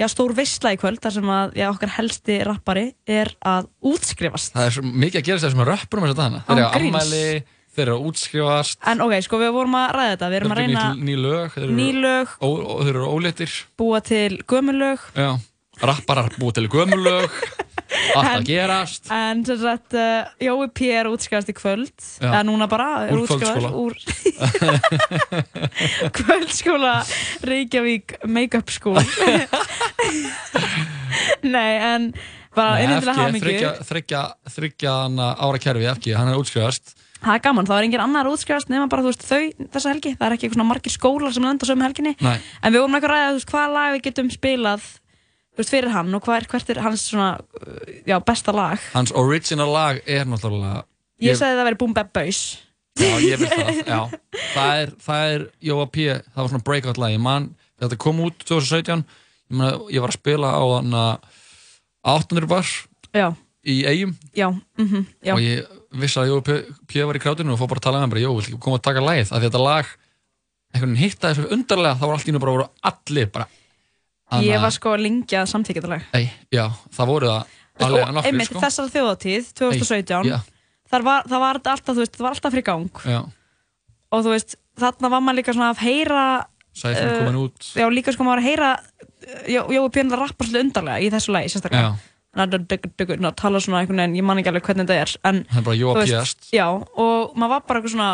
já, 0.00 0.06
stór 0.08 0.32
veistla 0.38 0.72
í 0.72 0.78
kvöld 0.80 1.02
þar 1.04 1.14
sem 1.18 1.28
að 1.34 1.58
já, 1.60 1.66
okkar 1.74 1.92
helsti 1.98 2.38
rappari 2.48 2.84
er 3.04 3.34
að 3.52 3.68
útskrifast. 3.92 4.54
Það 4.56 4.68
er 4.70 4.74
svo 4.78 4.84
mikið 5.04 5.20
að 5.20 5.26
gerast 5.28 5.46
þessum 5.48 5.64
röppurum 5.68 6.06
þess 6.08 6.16
að 6.16 6.22
dana. 6.22 6.40
Þeir 6.46 6.54
eru 6.56 6.64
Án 6.64 6.70
að 6.70 6.86
ammæli, 6.88 7.42
þeir 7.76 7.82
eru 7.84 7.98
að 7.98 8.06
útskrifast. 8.12 8.78
En 8.94 9.04
ok, 9.04 9.12
sko, 9.28 9.42
við 9.44 9.52
vorum 9.58 9.76
að 9.82 9.92
ræða 9.98 10.14
þetta. 10.14 10.32
Við 10.32 10.40
erum 10.40 10.56
að 10.56 10.62
reyna 10.62 10.86
ný, 11.04 11.18
lög. 11.20 11.52
þeir 11.52 11.68
eru- 11.68 11.76
ný 11.82 11.90
lög. 12.00 12.32
Þeir 12.40 12.90
eru 12.94 13.04
óléttir. 13.12 13.58
búa 13.76 14.00
til 14.08 14.40
gömulög. 14.48 15.04
Já. 15.12 15.34
Rapparar 15.82 16.30
búið 16.40 16.54
til 16.60 16.68
gömulög. 16.72 17.30
Allt 18.16 18.30
að 18.40 18.46
gerast. 18.48 19.10
En 19.12 19.44
sem 19.46 19.58
sagt, 19.60 19.94
uh, 19.94 20.26
Jói 20.42 20.66
P. 20.74 20.88
er 20.96 21.06
útskrifast 21.10 21.50
í 21.52 21.54
kvöld. 21.56 21.92
Já. 21.94 22.30
Eða 22.32 22.42
núna 22.48 22.66
bara. 22.70 22.88
er 23.06 23.12
Úr 23.14 23.26
útskrifaður 23.26 23.62
kvöldskóla. 23.62 23.70
Úr 23.76 23.94
kvöldskóla 26.18 26.94
Reykjavík 27.46 28.16
Make-up 28.26 28.72
School. 28.74 28.98
Nei, 31.46 31.72
en 31.80 32.10
bara 32.56 32.76
Nei, 32.76 32.84
innilega 32.86 33.12
FG, 33.12 33.20
hamingju. 33.20 33.44
þriggja, 33.46 33.72
þriggja, 33.86 34.22
þriggja 34.56 34.92
hana 35.04 35.30
ára 35.44 35.60
kerfi 35.62 35.88
FG, 35.92 36.12
hann 36.16 36.32
er 36.32 36.40
útskrifast. 36.40 36.96
Það 37.16 37.32
er 37.38 37.42
gaman, 37.46 37.66
þá 37.68 37.74
er 37.78 37.86
engin 37.88 38.02
annar 38.04 38.28
útskrifast 38.30 38.70
nema 38.72 38.86
bara, 38.92 39.02
þú 39.04 39.12
veist, 39.12 39.24
þau 39.26 39.68
þessa 39.76 39.92
helgi. 39.92 40.12
Það 40.16 40.26
er 40.28 40.36
ekki 40.36 40.46
eitthvað 40.46 40.58
svona 40.60 40.70
margir 40.72 40.94
skólar 40.94 41.32
sem 41.36 41.46
lenda 41.46 41.68
sömu 41.68 41.84
helginni. 41.86 42.14
Nei. 42.24 42.36
En 42.62 42.74
við 42.74 42.82
vorum 42.84 42.96
eitthvað 42.98 43.12
að 43.12 43.16
ræða, 43.16 43.32
þú 43.32 43.38
veist, 43.40 43.50
hvaða 43.54 43.72
lag 43.76 43.90
við 43.96 44.02
getum 44.08 44.28
spilað 44.34 44.82
veist, 45.56 45.72
fyrir 45.72 45.92
hann 45.94 46.14
og 46.16 46.22
hvað 46.24 46.40
er, 46.40 46.46
hvert 46.52 46.70
er 46.72 46.80
hans 46.84 47.06
svona, 47.10 47.30
já, 48.08 48.16
besta 48.24 48.54
lag. 48.54 48.80
Hans 48.94 49.12
original 49.16 49.72
lag 49.72 50.00
er 50.04 50.28
náttúrulega... 50.28 50.84
Ég, 51.24 51.36
sagði 51.38 51.56
það 51.60 51.68
væri 51.70 51.78
Boom 51.80 51.94
Bap 51.96 52.10
Boys. 52.16 52.40
Já, 52.96 53.12
ég 53.20 53.40
vil 53.40 53.48
það, 53.50 53.80
já. 53.84 54.00
Það 54.56 54.82
er, 54.82 54.92
það 55.04 55.30
er 55.34 55.42
Jóa 55.68 55.86
P, 55.92 56.04
það 56.32 56.38
var 56.40 56.52
svona 56.52 56.64
breakout 56.64 57.00
lag, 57.00 57.12
ég 57.12 57.20
man, 57.20 57.48
þetta 57.80 57.98
kom 58.00 58.22
út 58.24 58.38
2017, 58.48 59.02
ég, 59.04 59.56
man, 59.60 59.82
ég 59.92 60.04
var 60.04 60.12
að 60.12 60.16
spila 60.16 60.52
á 60.56 60.64
hann 60.78 60.96
að 60.96 61.26
800 62.06 62.48
bar 62.48 62.70
Já. 63.16 63.26
í 63.66 63.76
eigum 63.88 64.14
Já, 64.36 64.48
mhm, 64.80 65.04
já. 65.26 65.34
og 65.34 65.42
ég 65.44 65.76
vissi 66.00 66.20
að 66.22 66.30
Jóa 66.30 66.44
P, 66.46 66.56
P 66.88 67.04
var 67.08 67.18
í 67.18 67.22
krátinu 67.22 67.52
og 67.52 67.60
fór 67.60 67.72
bara 67.72 67.82
að 67.82 67.88
tala 67.88 68.00
með 68.00 68.06
hann 68.06 68.14
bara, 68.14 68.24
Jó, 68.24 68.32
vil 68.36 68.46
ekki 68.46 68.62
koma 68.64 68.80
að 68.80 68.86
taka 68.88 69.04
lagið, 69.04 69.28
af 69.28 69.34
því 69.34 69.40
að 69.40 69.46
þetta 69.48 69.64
lag 69.66 69.92
einhvern 70.72 70.92
veginn 70.92 71.02
hittaði 71.04 71.38
svo 71.38 71.52
undarlega, 71.56 71.98
þá 72.00 72.04
var 72.06 72.16
allt 72.16 72.28
í 72.30 72.34
nú 72.36 72.42
bara 72.42 72.56
voru 72.56 72.68
allir 72.92 73.30
bara 73.32 73.48
Ég 74.42 74.58
var 74.62 74.74
sko 74.74 74.96
lengi 74.98 75.38
að 75.38 75.46
samþykja 75.52 75.82
þetta 75.82 75.92
lag. 75.92 76.06
Ei, 76.18 76.26
já, 76.54 76.64
það 76.96 77.10
voru 77.12 77.30
það 77.30 77.86
alveg 77.86 78.02
og 78.06 78.14
nokkrir, 78.16 78.32
einmitt 78.32 78.50
sko. 78.50 78.62
þessar 78.64 78.92
þjóðatíð, 78.94 79.48
2017, 79.60 80.30
Já. 80.30 80.38
þar 80.90 81.06
var, 81.06 81.28
það 81.30 81.42
var 81.44 81.60
alltaf, 81.60 81.92
þú 81.92 82.02
veist, 82.02 82.16
það 82.16 82.26
var 82.26 82.36
alltaf 82.36 82.56
fyrir 82.56 82.66
gang. 82.66 83.02
Já, 83.06 83.20
Og 84.16 84.22
þú 84.22 84.32
veist, 84.32 84.56
þarna 84.78 85.10
var 85.12 85.24
maður 85.24 85.38
líka 85.40 85.54
svona 85.56 85.70
að 85.74 85.80
heyra... 85.82 86.26
Sæfinn 86.76 87.08
uh, 87.08 87.16
komin 87.20 87.38
út. 87.40 87.70
Já, 87.76 87.86
líka 87.90 88.12
sko 88.14 88.26
maður 88.26 88.42
að 88.42 88.48
heyra 88.50 88.68
Jó, 89.48 89.62
Jói 89.72 89.86
Björn 89.94 90.12
að 90.12 90.20
rappa 90.20 90.44
svolítið 90.44 90.62
undarlega 90.66 91.02
í 91.02 91.08
þessu 91.14 91.32
lagi, 91.34 91.50
sérstaklega. 91.52 91.88
Já. 91.96 92.12
Þannig 92.36 92.56
að 92.76 92.90
dugg, 93.00 93.12
ná, 93.24 93.30
tala 93.32 93.60
svona 93.64 93.80
einhvern 93.80 94.02
veginn, 94.02 94.16
ég 94.20 94.26
man 94.28 94.40
ekki 94.42 94.50
alveg 94.52 94.66
hvernig 94.68 94.86
þetta 94.86 94.98
er. 95.06 95.14
En, 95.30 95.40
Það 95.50 95.60
er 95.62 95.66
bara 95.66 95.78
Jóa 95.80 95.94
P.S.. 96.02 96.34
Já, 96.52 96.66
og 96.68 97.32
maður 97.38 97.52
var 97.54 97.64
bara 97.66 97.80
eitthvað 97.80 97.94
svona, 97.96 98.10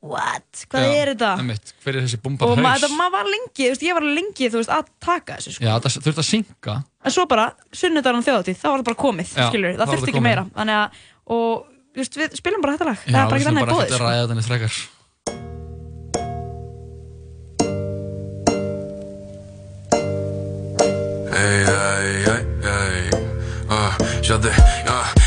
what, 0.00 0.62
hvað 0.72 0.86
Já, 0.86 0.92
er 0.96 1.10
þetta? 1.12 1.30
einmitt, 1.42 1.72
hver 1.84 1.98
er 1.98 2.06
þessi 2.06 2.20
búmbað 2.24 2.54
Og 2.54 2.62
maður, 2.64 2.94
maður 2.96 3.14
var 3.18 3.26
lengi, 3.28 3.64
þú 3.66 3.72
veist, 3.72 3.84
ég 3.84 3.98
var 3.98 4.06
lengi, 4.06 4.48
þú 4.48 4.62
veist, 4.62 4.72
að 4.72 4.92
taka 5.04 5.36
þessu, 5.38 5.56
sko. 5.56 5.66
Já, 5.66 5.72
það 5.76 5.96
þurfti 6.06 6.22
að 6.22 6.28
synka. 6.30 6.76
En 7.04 7.16
svo 7.16 7.26
bara, 7.30 7.48
sunnudagann 7.82 8.24
þjóðatíð, 8.26 8.56
þá 8.62 8.68
var 8.70 8.78
það 8.78 8.88
bara 8.88 9.00
komið, 9.04 9.34
Já, 9.34 9.44
skilur, 9.50 9.76
það 9.80 9.92
þurfti 9.94 10.14
ekki 10.14 10.24
meira. 10.24 10.46
Þannig 10.56 10.76
að, 10.78 11.04
og, 11.36 11.68
þú 11.90 12.04
veist, 12.04 12.18
við 12.22 12.40
spilum 12.40 12.64
bara 12.64 12.78
þetta 12.78 12.88
lag, 12.88 13.04
Já, 13.04 13.12
það 13.12 13.20
er 13.20 13.28
bara 13.28 13.38
ekki 13.40 13.48
ekkert 13.52 14.64
að 14.64 14.72
sko. 14.78 14.96
Hey, 21.30 21.64
hey, 21.64 22.24
hey, 22.26 22.42
hey. 22.66 23.10
Uh, 23.70 23.94
Sjáðu, 24.20 24.50
uh, 24.90 25.19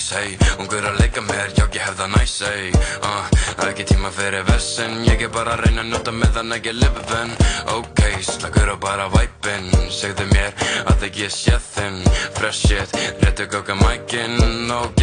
haus 0.00 0.12
hey 0.16 0.36
Ungur 0.58 0.84
að 0.86 0.98
leika 1.00 1.20
mér, 1.24 1.52
já 1.56 1.64
ég 1.74 1.82
hef 1.84 1.96
það 1.98 2.12
næs, 2.14 2.34
uh, 2.42 3.26
Það 3.56 3.64
er 3.64 3.70
ekki 3.70 3.86
tíma 3.90 4.10
fyrir 4.14 4.44
vessin 4.48 5.04
Ég 5.06 5.24
er 5.26 5.32
bara 5.32 5.54
að 5.54 5.64
reyna 5.64 5.84
að 5.84 5.90
njóta 5.90 6.14
meðan 6.16 6.54
ekki 6.56 6.74
lifa 6.76 7.04
venn 7.10 7.32
Ok, 7.76 8.02
slagur 8.24 8.72
og 8.74 8.80
bara 8.80 9.08
væpinn 9.12 9.68
Segðu 9.92 10.26
mér 10.32 10.54
að 10.90 11.06
ekki 11.08 11.24
ég 11.26 11.34
sé 11.34 11.56
þinn. 11.74 12.00
Fresh 12.38 12.68
shit, 12.68 12.94
réttu 13.22 13.48
kóka 13.50 13.76
mækinn 13.80 14.70
Ok, 14.80 15.02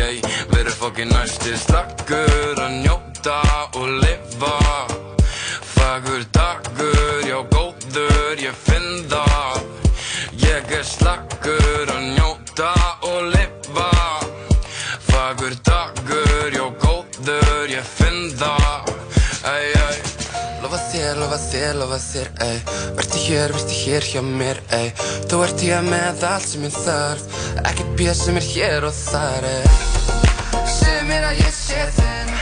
veru 0.54 0.74
fokkin 0.80 1.14
næsti 1.14 1.58
Slagur 1.62 2.62
að 2.64 2.80
njóta 2.84 3.42
og 3.78 3.92
lifa. 4.02 4.56
Fagur 5.76 6.26
dagur, 6.34 7.22
já 7.28 7.38
góður, 7.52 8.42
ég 8.42 8.58
finn 8.66 9.06
það. 9.12 9.62
Ég 10.42 10.74
er 10.80 10.88
slagur 10.88 11.94
að 11.94 12.10
njóta 12.16 12.74
og 13.06 13.30
lifa 13.34 13.57
ég 18.38 18.46
finn 18.46 18.46
það 18.46 18.96
Æj, 19.48 19.74
æj 19.88 20.18
Lofa 20.62 20.78
þér, 20.90 21.18
lofa 21.22 21.38
þér, 21.38 21.76
lofa 21.78 21.98
þér, 22.02 22.30
ey. 22.42 22.58
Vertu 22.98 23.20
hér, 23.22 23.52
vertu 23.54 23.76
hér 23.78 24.04
hjá 24.04 24.22
mér, 24.26 24.60
ey. 24.74 24.90
Þú 25.30 25.42
ert 25.46 25.62
hér 25.62 25.86
með 25.86 26.24
allt 26.28 26.48
sem 26.50 26.66
ég 26.66 26.74
þarf. 26.74 27.38
Ekkert 27.62 27.92
bjöð 28.00 28.18
sem 28.20 28.40
er 28.42 28.48
hér 28.50 28.88
og 28.90 28.96
þar, 28.98 29.48
ey. 29.48 29.66
Segðu 30.66 31.08
mér 31.12 31.28
að 31.30 31.44
ég 31.44 31.54
sé 31.56 31.88
þinn. 32.00 32.34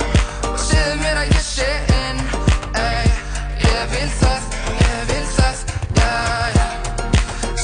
Og 0.50 0.60
segðu 0.64 0.98
mér 1.04 1.22
að 1.22 1.34
ég 1.36 1.46
sé 1.52 1.72
inn, 2.00 2.24
ey. 2.82 3.10
Ég 3.68 3.96
vil 3.96 4.12
það, 4.24 4.52
ég 4.80 5.02
vil 5.12 5.26
það, 5.36 5.66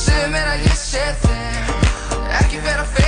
Segðu 0.03 0.34
mér 0.36 0.52
að 0.52 0.68
ég 0.68 0.82
sé 0.84 1.06
þinn. 1.24 1.72
Ekki 2.41 2.60
vera 2.68 2.86
fyrir 2.91 3.01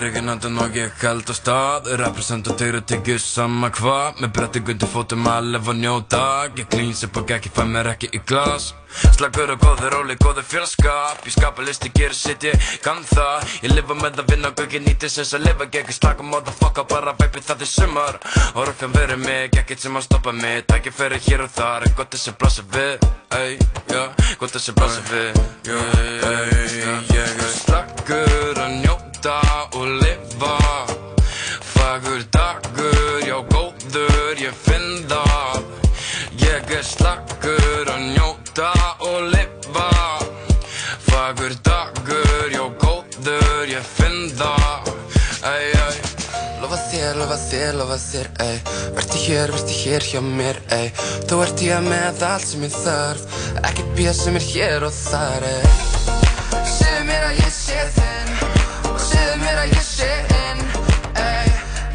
ey 0.00 0.10
Ég 0.10 0.14
dregi 0.14 0.24
nandan 0.24 0.58
og 0.58 0.76
ég 0.76 0.92
held 1.02 1.28
á 1.28 1.34
stað. 1.36 1.88
Representateur 2.00 2.78
og 2.78 2.84
tekju 2.88 3.18
sama 3.20 3.68
hvað. 3.70 4.20
Með 4.22 4.30
bretti 4.32 4.60
gundi 4.64 4.86
fótum 4.88 5.26
að 5.28 5.50
lefa 5.52 5.70
og 5.70 5.76
njóta. 5.76 6.20
Ég 6.56 6.68
klíns 6.72 7.04
upp 7.04 7.16
og 7.20 7.30
ekki 7.30 7.50
fæ 7.52 7.64
mér 7.68 7.90
ekki 7.92 8.08
í 8.16 8.20
glas. 8.24 8.72
Slagur 9.14 9.52
og 9.52 9.60
góður 9.60 9.92
róli, 9.94 10.16
góður 10.18 10.42
fjölskap 10.42 11.20
Ég 11.22 11.30
skapa 11.36 11.62
listi, 11.62 11.92
gerir 11.94 12.14
sitt, 12.16 12.42
ég 12.42 12.56
kann 12.82 13.04
það. 13.06 13.44
Ég 13.62 13.74
lifa 13.74 13.94
með 13.94 14.22
að 14.22 14.32
vinna 14.32 14.48
og 14.50 14.62
ekki 14.64 14.80
nýti 14.80 15.10
sem 15.12 15.28
að 15.36 15.44
lifa 15.46 15.68
Gekki 15.70 15.92
slaka 15.92 16.24
motherfucker, 16.26 16.88
bara 16.88 17.12
baby 17.20 17.44
það 17.44 17.66
er 17.66 17.70
sumar. 17.70 18.18
Orfjan 18.54 18.96
verið 18.96 19.20
mig, 19.26 19.52
ekkert 19.52 19.84
sem 19.84 20.00
að 20.00 20.08
stoppa 20.08 20.32
mig. 20.32 20.64
Tækja 20.66 20.92
fyrir 20.96 21.22
hér 21.28 21.44
og 21.44 21.52
þar, 21.54 21.86
er 21.86 21.94
gott 22.00 22.16
þessi 22.16 22.34
blasa 22.40 22.64
við. 22.72 23.06
Ey, 23.36 23.58
já, 23.92 24.02
gott 24.40 24.56
þessi 24.56 24.74
blasa 24.80 25.04
við. 25.12 25.38
Ey, 26.32 26.98
ég 27.12 27.46
er 27.46 27.54
slagur 27.60 28.64
að 28.64 28.80
njóta 28.80 29.09
og 29.28 29.86
lifa. 30.00 30.56
Fagur 31.60 32.22
dagur, 32.32 33.20
já 33.26 33.36
góður, 33.52 34.38
ég 34.40 34.54
finn 34.54 35.04
það. 35.08 35.64
Ég 36.40 36.72
er 36.72 36.82
slagur 36.84 37.90
að 37.90 38.00
njóta 38.14 38.72
og 39.00 39.28
lifa. 39.34 39.90
Fagur 41.10 41.52
dagur, 41.62 42.48
já 42.48 42.64
góður, 42.80 43.68
ég 43.68 43.84
finn 43.84 44.30
það. 44.38 44.88
Æj, 45.44 45.68
æj 45.76 46.00
Lofa 46.60 46.76
þér, 46.90 47.14
lofa 47.16 47.36
þér, 47.40 47.72
lofa 47.76 47.96
þér, 47.96 48.26
ey 48.44 48.58
Vertu 48.96 49.22
hér, 49.24 49.52
vertu 49.54 49.78
hér 49.80 50.04
hjá 50.04 50.20
mér, 50.20 50.60
ey 50.76 50.90
Þú 51.28 51.40
ert 51.44 51.64
hér 51.64 51.80
með 51.86 52.20
allt 52.28 52.44
sem 52.50 52.66
ég 52.68 52.76
þarf. 52.76 53.40
Ekkert 53.64 53.96
bjöð 53.96 54.20
sem 54.20 54.36
er 54.36 54.46
hér 54.52 54.86
og 54.90 54.92
þar, 54.92 55.48
ey 55.48 56.68
Segðu 56.76 57.08
mér 57.08 57.26
að 57.30 57.40
ég 57.40 57.50
sé 57.56 57.80
segðu 57.80 57.99
mér 60.00 60.16
að 60.16 60.30
ég 60.30 60.30
sé 60.30 60.36
inn, 60.36 60.60
ey 61.20 61.48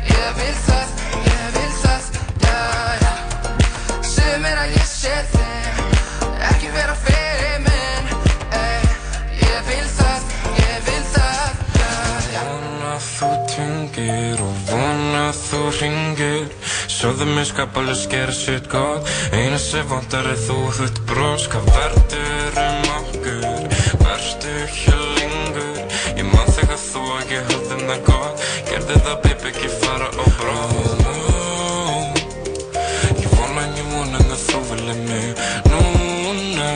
Ég 0.10 0.30
vil 0.38 0.56
það, 0.66 0.90
ég 1.26 1.46
vil 1.56 1.74
það, 1.82 2.04
já 2.44 3.14
Segðu 4.06 4.40
mér 4.44 4.62
að 4.62 4.76
ég 4.76 4.88
sé 4.90 5.16
þinn 5.32 5.80
Ekki 6.52 6.72
vera 6.76 6.96
fyrir 7.02 7.58
minn, 7.66 8.12
ey 8.60 8.86
Ég 9.42 9.60
vil 9.70 9.90
það, 9.96 10.30
ég 10.60 10.86
vil 10.90 11.06
það, 11.16 11.66
já 12.36 12.44
Vona 12.46 12.96
þú 13.10 13.32
tungir 13.56 14.46
og 14.46 14.56
vona 14.70 15.26
þú 15.40 15.64
ringir 15.80 16.50
Sjóðu 16.96 17.28
mig 17.34 17.50
skapalus 17.50 18.06
gera 18.12 18.34
sitt 18.34 18.70
gott 18.72 19.10
Eina 19.34 19.58
sem 19.62 19.86
vantar 19.90 20.30
er 20.30 20.40
þú 20.46 20.62
þitt 20.80 21.02
brós 21.10 21.50
Hvað 21.52 21.72
verður 21.74 22.62
um 22.66 22.90
okkur? 23.00 23.70
Verstu 24.06 24.58
hér 24.78 25.06
lengur? 25.20 25.86
Ég 26.16 26.28
man 26.30 26.52
þegar 26.56 26.80
þú 26.80 27.06
ekki 27.20 27.42
höfðum 27.42 27.65
það 27.90 28.06
gott 28.10 28.46
Gerði 28.70 29.02
það 29.06 29.18
baby 29.26 29.52
ekki 29.52 29.72
fara 29.82 30.10
á 30.12 30.26
bróð 30.40 31.06
Ég 33.22 33.30
vona, 33.38 33.66
ég 33.78 33.88
vona 33.94 34.22
að 34.26 34.42
þú 34.50 34.62
vilja 34.70 34.96
mig 35.06 35.44
núna. 35.70 36.70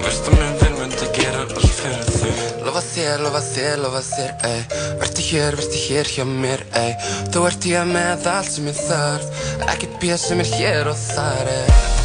Veistu 0.00 0.34
mér 0.36 0.54
vil 0.62 0.72
myndi 0.78 1.08
gera 1.16 1.44
allt 1.44 1.60
fyrir 1.80 2.10
þig. 2.16 2.42
Lofa 2.66 2.82
þér, 2.86 3.24
lofa 3.24 3.42
þér, 3.46 3.76
lofa 3.84 4.02
þér, 4.08 4.34
ey. 4.50 4.60
Vertu 5.02 5.28
hér, 5.30 5.58
vertu 5.60 5.84
hér 5.86 6.12
hjá 6.16 6.26
mér, 6.28 6.66
ey. 6.80 6.92
Þú 7.30 7.46
ert 7.50 7.70
hér 7.70 7.88
með 7.90 8.28
allt 8.34 8.52
sem 8.56 8.70
ég 8.70 8.84
þarf. 8.88 9.48
Ekkert 9.68 9.98
bjöð 10.02 10.22
sem 10.26 10.44
er 10.46 10.54
hér 10.58 10.94
og 10.94 11.02
þar, 11.08 11.56
ey 11.56 11.99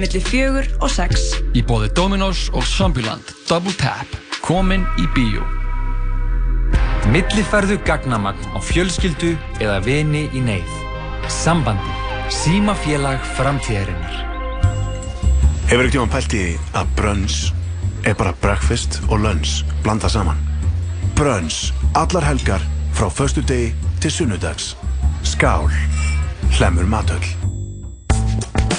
millir 0.00 0.24
fjögur 0.24 0.66
og 0.80 0.90
sex. 0.92 1.30
Í 1.54 1.62
bóði 1.66 1.92
Dominos 1.96 2.48
og 2.56 2.66
Zombieland 2.66 3.34
Double 3.48 3.74
Tap 3.80 4.18
Komin 4.44 4.86
í 5.00 5.06
bíó 5.14 5.44
Millifærðu 7.10 7.78
gagnamagn 7.86 8.52
á 8.54 8.58
fjölskyldu 8.62 9.32
eða 9.58 9.80
vini 9.82 10.28
í 10.36 10.42
neyð. 10.44 10.74
Sambandi. 11.32 11.96
Símafélag 12.30 13.18
framtíðarinnar. 13.34 14.20
Hefur 15.70 15.88
ekkert 15.88 15.96
tíma 15.96 16.12
pælt 16.12 16.36
í 16.38 16.44
að 16.78 16.92
brunch 17.00 17.40
er 18.06 18.14
bara 18.20 18.36
breakfast 18.44 19.00
og 19.08 19.24
lunch 19.24 19.64
blanda 19.82 20.12
saman? 20.12 20.38
Brunch, 21.18 21.72
allar 21.98 22.28
helgar 22.30 22.62
frá 22.94 23.10
föstu 23.10 23.42
degi 23.42 23.74
til 24.00 24.14
sunnudags. 24.20 24.76
Skál, 25.26 25.66
hlemur 26.54 26.86
matöll. 26.86 27.39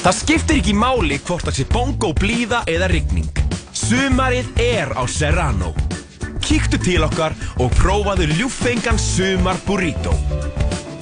Það 0.02 0.16
skiptir 0.18 0.58
ekki 0.58 0.74
máli 0.74 1.20
hvort 1.28 1.46
það 1.46 1.58
sé 1.60 1.64
bongo 1.70 2.08
blíða 2.18 2.64
eða 2.72 2.88
rigning. 2.90 3.28
Sumarið 3.78 4.48
er 4.58 4.90
á 4.98 5.06
Serrano. 5.06 5.76
Kíktu 6.42 6.80
til 6.82 7.06
okkar 7.06 7.36
og 7.62 7.70
prófaðu 7.78 8.26
ljúffengan 8.34 8.98
sumar 8.98 9.62
burrito. 9.68 10.16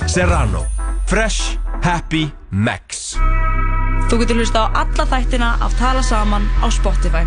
Serrano. 0.03 0.65
Fresh, 1.07 1.55
happy, 1.79 2.27
max. 2.51 3.15
Þú 4.11 4.19
getur 4.19 4.41
hlusta 4.43 4.67
á 4.67 4.83
alla 4.83 5.07
þættina 5.07 5.55
af 5.63 5.79
Tala 5.79 6.03
saman 6.03 6.51
á 6.59 6.67
Spotify. 6.67 7.23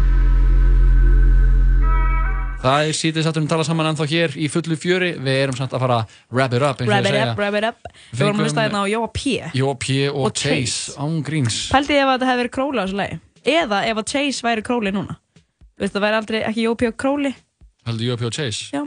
Það 2.63 2.89
er 2.89 2.95
sítið 2.95 3.25
sattum 3.27 3.47
tala 3.51 3.65
saman 3.67 3.89
ennþá 3.91 4.07
hér 4.07 4.35
í 4.39 4.47
fullu 4.53 4.77
fjöri 4.79 5.09
Við 5.19 5.39
erum 5.43 5.57
samt 5.59 5.73
að 5.75 5.83
fara 5.83 5.97
að 6.03 6.13
wrap 6.31 6.53
it 6.55 6.63
up 6.63 6.83
eins 6.83 6.87
og 6.87 6.93
Wrap 6.93 7.03
ég 7.03 7.09
it 7.09 7.17
segja 7.17 7.33
up, 7.33 7.41
wrap 7.43 7.57
it 7.59 7.67
up. 7.67 7.89
Við 8.13 8.23
vorum 8.23 8.39
að 8.43 8.47
hlusta 8.47 8.67
hérna 8.67 8.83
á 8.83 8.87
Jóa 8.93 9.09
P. 9.17 9.25
Jóa 9.59 9.75
P. 9.83 9.97
og, 10.13 10.21
Og 10.29 10.37
Chase. 10.39 10.95
Án 11.03 11.17
gríns 11.27 11.59
Pældi 11.75 11.97
ég 11.99 12.05
ef 12.05 12.13
að 12.13 12.15
þetta 12.21 12.31
hefði 12.31 12.43
verið 12.45 12.55
króli 12.59 12.79
á 12.79 12.85
þessu 12.87 12.99
lagi. 13.03 13.19
Eða 13.43 13.83
ef 13.91 14.01
að 14.05 14.09
Chase 14.15 14.47
væri 14.47 14.63
króli 14.69 14.95
núna. 14.95 15.19
Þú 15.75 15.83
veist, 15.83 15.97
það 15.97 16.05
væri 16.07 16.21
aldrei 16.21 16.41
ekki 16.47 16.67
Jóa 16.69 16.79
P. 16.79 16.91
og 16.93 16.97
króli. 17.03 17.35
Heldur 17.89 18.07
Jóa 18.13 18.21
P. 18.23 18.31
og 18.31 18.37
Chase? 18.39 18.71
Já. 18.71 18.83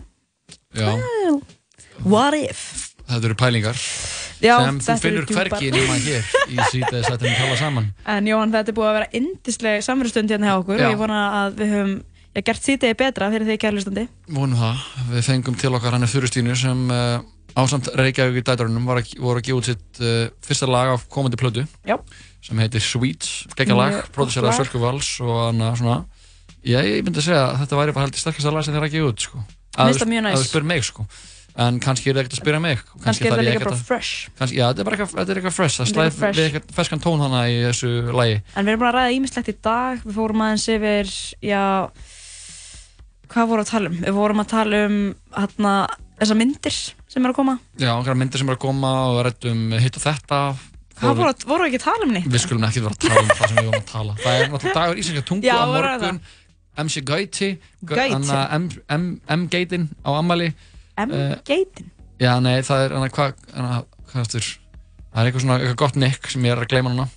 Já, 0.75 0.89
Well, 0.95 1.41
what 2.05 2.33
if? 2.37 2.93
þetta 3.05 3.27
eru 3.29 3.35
pælingar 3.37 3.77
Já, 4.43 4.55
sem 4.65 4.79
þú 4.81 4.95
finnur 5.03 5.27
hvergi 5.29 5.69
nema 5.73 5.95
hér 6.01 6.25
í 6.51 6.57
sítið 6.71 7.05
sattum 7.05 7.31
tala 7.37 7.55
saman 7.59 7.87
En 8.11 8.27
Jóhann, 8.29 8.51
þetta 8.53 8.71
er 8.73 8.77
búið 8.77 8.89
að 8.89 8.97
vera 8.99 9.09
indisleg 9.19 9.83
samverðstund 9.85 10.33
hérna 10.33 10.49
hjá 10.51 10.57
okkur 10.59 10.81
Já. 10.81 10.89
ég 10.91 10.99
vona 10.99 11.19
að 11.45 11.59
við 11.61 11.73
höfum 11.75 11.93
ja, 12.35 12.43
gert 12.43 12.65
sítið 12.65 12.97
betra 12.99 13.29
fyrir 13.33 13.47
því 13.47 13.57
kærlustandi. 13.63 14.05
Vonum 14.27 14.59
það, 14.59 14.83
við 15.13 15.29
fengum 15.29 15.57
til 15.59 15.73
okkar 15.77 15.95
hann 15.95 16.09
Þurustínu 16.11 16.57
sem 16.59 16.85
uh, 16.91 17.23
ásamt 17.55 17.89
Reykjavík 17.95 18.41
í 18.41 18.45
dætarunum 18.45 18.87
var 18.89 19.01
að, 19.01 19.15
voru 19.23 19.41
að 19.41 19.47
gefa 19.47 19.61
út 19.61 19.69
sitt 19.71 20.01
uh, 20.03 20.27
fyrsta 20.45 20.69
lag 20.69 20.93
á 20.93 20.95
komandi 21.11 21.39
plötu 21.39 21.63
Já. 21.87 21.95
sem 22.43 22.59
heitir 22.59 22.83
Sweets, 22.83 23.45
geggja 23.55 23.77
lag, 23.79 24.01
lag. 24.03 24.57
Sölku 24.59 24.83
Vals 24.83 25.15
og 25.23 25.37
hann 25.47 25.63
svona 25.79 26.03
Já, 26.65 26.79
ég 26.81 27.05
myndi 27.05 27.21
að 27.21 27.27
segja 27.27 27.45
að 27.45 27.59
þetta 27.61 27.77
væri 27.77 27.93
bara 27.93 28.07
heldur 28.07 28.21
sterkast 28.23 28.49
að 28.49 28.55
lag 28.57 28.65
sem 28.65 28.73
þeir 28.73 28.83
rækja 28.87 29.05
út, 29.05 29.21
sko. 29.21 29.41
Að 29.77 29.91
þú 29.93 30.45
spyrir 30.49 30.65
mig, 30.65 30.85
sko. 30.87 31.05
En 31.55 31.77
kannski 31.79 32.09
er 32.09 32.17
það 32.17 32.25
ekkert 32.25 32.33
að 32.35 32.39
spyrja 32.41 32.59
mig. 32.59 32.79
Kannski 33.03 33.27
er 33.29 33.31
það 33.35 33.45
ég 33.45 33.53
líka 33.53 33.63
bara 33.63 33.75
að- 33.77 33.83
fresh. 33.87 34.29
Kannski, 34.35 34.57
já, 34.57 34.65
þetta 34.65 34.81
er 34.81 34.87
bara 34.89 34.97
eitthvað, 34.97 35.29
er 35.45 35.53
fresh. 35.55 35.77
Það 35.77 35.85
er 35.85 35.91
slæði 35.91 36.31
við 36.35 36.41
eitthvað 36.49 36.73
ferskan 36.75 37.03
tón 37.05 37.21
hana 37.23 37.43
í 37.47 37.61
þessu 37.63 37.91
lagi. 38.11 38.41
En 38.55 38.65
við 38.65 38.73
erum 38.73 38.81
búin 38.81 38.89
að 38.89 38.97
ræða 38.97 39.13
ímislegt 39.15 39.51
í 39.53 39.55
dag, 39.61 40.01
við 40.03 40.17
fórum 40.17 40.43
aðeins 40.43 40.67
yfir, 40.75 41.13
já, 41.45 41.63
hvað 43.31 43.49
vorum 43.51 43.63
við 43.63 43.67
að 43.67 43.71
tala 43.73 43.89
um? 43.91 43.97
Við 44.05 44.15
vorum 44.19 44.41
að 44.43 44.47
tala 44.51 44.79
um 44.89 44.95
hérna, 45.35 45.73
þessar 46.21 46.39
myndir 46.39 46.75
sem 46.75 47.25
eru 47.25 47.33
að 47.33 47.39
koma. 47.39 47.57
Já, 47.81 47.89
einhverja 47.95 48.19
myndir 48.21 48.41
sem 48.41 48.49
er 48.51 48.57
að 48.57 48.63
koma 48.65 48.91
og 49.11 49.19
rættum 49.27 49.65
hitt 49.83 49.99
og 49.99 50.03
þetta. 50.05 50.39
Hvað 50.95 51.17
voru, 51.19 51.33
voru 51.49 51.65
við 51.65 51.73
ekki 51.73 51.79
að 51.81 51.85
tala 51.89 52.07
um 52.07 52.13
neitt? 52.15 52.27
Við 52.31 52.43
skulum 52.45 52.65
ekki 52.69 52.83
vera 52.85 52.95
að 52.95 53.01
tala 53.03 53.23
um 53.25 53.31
það 53.35 53.49
sem 53.51 53.57
við 53.59 53.65
vorum 53.69 53.81
að 53.81 53.89
tala. 53.91 54.15
Það 54.23 54.37
er 54.39 54.51
náttúrulega 54.53 54.77
dagur 54.79 55.01
íslenska 55.01 55.25
tungu 55.27 55.49
Já, 55.49 55.55
á 55.59 55.65
morgun. 55.71 56.21
MC 56.75 57.01
Gauti, 57.07 57.49
M- 58.95 59.19
M-geitin 59.35 59.89
á 60.03 60.09
ammali. 60.15 60.49
M-geitin? 61.03 61.91
Já, 62.19 62.31
nei, 62.43 62.61
það 62.63 62.85
er 62.85 63.13
hvað, 63.15 63.35
hann 63.55 63.67
að, 63.67 63.85
hvað 64.11 64.21
eftir, 64.23 64.49
það 65.11 65.19
er 65.21 65.29
eitthvað 65.29 65.43
svona, 65.45 65.57
eitthvað 65.59 65.79
gott 65.83 65.99
nick 65.99 66.29
sem 66.31 66.47
ég 66.47 66.55
er 66.55 66.63
að 66.63 66.69
gleyma 66.71 66.91
núna. 66.93 67.07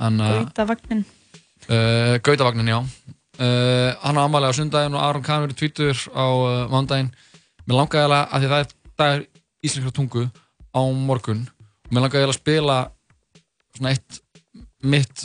Gautavagnin. 0.00 1.04
uh, 1.68 2.16
Gautavagnin, 2.24 2.72
já. 2.72 2.80
Uh, 3.40 3.96
hann 4.04 4.20
á 4.20 4.22
ammali 4.26 4.50
á 4.50 4.52
sundaginn 4.52 4.96
og 4.98 5.00
Aron 5.00 5.24
Kahn 5.24 5.46
verið 5.46 5.56
tvítur 5.62 5.96
á 6.12 6.26
uh, 6.28 6.68
mándaginn. 6.68 7.08
Mér 7.64 7.78
langaði 7.78 8.04
alveg 8.04 8.34
að 8.34 8.42
því 8.42 8.50
það 8.50 8.64
er 8.64 8.72
dagur 9.00 9.22
íslenska 9.64 9.92
tungu 9.96 10.24
á 10.76 10.80
morgun. 10.92 11.46
Og 11.88 11.94
mér 11.94 12.04
langaði 12.04 12.26
alveg 12.26 12.34
að 12.34 12.40
spila 12.42 12.76
svona 13.78 13.94
eitt 13.94 14.20
mitt, 14.84 15.24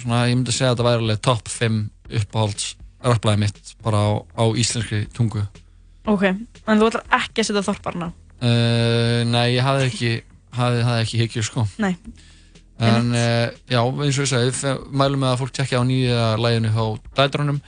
svona 0.00 0.22
ég 0.30 0.38
myndi 0.38 0.54
segja 0.56 0.70
að 0.70 0.78
þetta 0.78 0.88
væri 0.88 1.04
alveg 1.04 1.20
top 1.26 1.52
5 1.52 1.82
uppáhalds 2.20 2.70
rapplæði 3.04 3.42
mitt 3.44 3.74
bara 3.84 4.00
á, 4.08 4.10
á 4.40 4.44
íslenskri 4.56 5.02
tungu. 5.16 5.44
Ok, 6.08 6.26
en 6.32 6.80
þú 6.80 6.88
ætlar 6.88 7.06
ekki 7.20 7.42
að 7.42 7.50
setja 7.50 7.66
þorparna? 7.68 8.10
Uh, 8.40 9.20
nei, 9.28 9.56
ég 9.58 9.64
hafði 9.64 9.88
ekki, 9.90 10.12
hafði, 10.56 10.84
hafði 10.88 11.04
ekki 11.04 11.20
hikju 11.26 11.44
sko. 11.44 11.66
Nei. 11.82 11.92
En 12.80 13.10
uh, 13.12 13.50
já, 13.68 13.80
eins 13.84 14.18
og 14.18 14.24
ég 14.24 14.30
segi, 14.30 14.50
við 14.50 14.84
mælum 14.96 15.20
með 15.20 15.32
að 15.34 15.40
fólk 15.42 15.52
tekja 15.58 15.80
á 15.80 15.84
nýja 15.84 16.22
læginu 16.40 16.70
á 16.72 16.84
dædrunum 17.18 17.58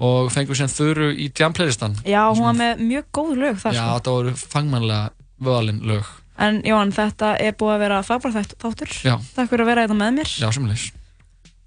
og 0.00 0.30
fengum 0.32 0.54
síðan 0.56 0.70
þurru 0.72 1.08
í 1.12 1.26
jam 1.36 1.52
playlistan. 1.56 1.96
Já, 2.06 2.22
hún 2.30 2.44
var 2.46 2.54
með 2.56 2.78
mjög 2.86 3.08
góð 3.18 3.32
lög 3.42 3.58
þar 3.60 3.74
Já, 3.74 3.82
sko. 3.82 3.96
þetta 3.98 4.14
voru 4.14 4.34
fangmannlega 4.54 5.10
vöðalinn 5.42 5.82
lög. 5.90 6.06
En 6.40 6.62
Jóhann, 6.64 6.94
þetta 6.96 7.34
er 7.42 7.52
búið 7.60 7.74
að 7.74 7.82
vera 7.84 7.98
frábært 8.06 8.36
þætt- 8.38 8.54
þáttur. 8.62 8.94
Já. 9.04 9.16
Takk 9.36 9.50
fyrir 9.50 9.66
að 9.66 9.70
vera 9.74 9.82
þetta 9.84 9.98
með 9.98 10.14
mér 10.20 10.30
Já, 10.40 10.48
semleis. 10.56 10.86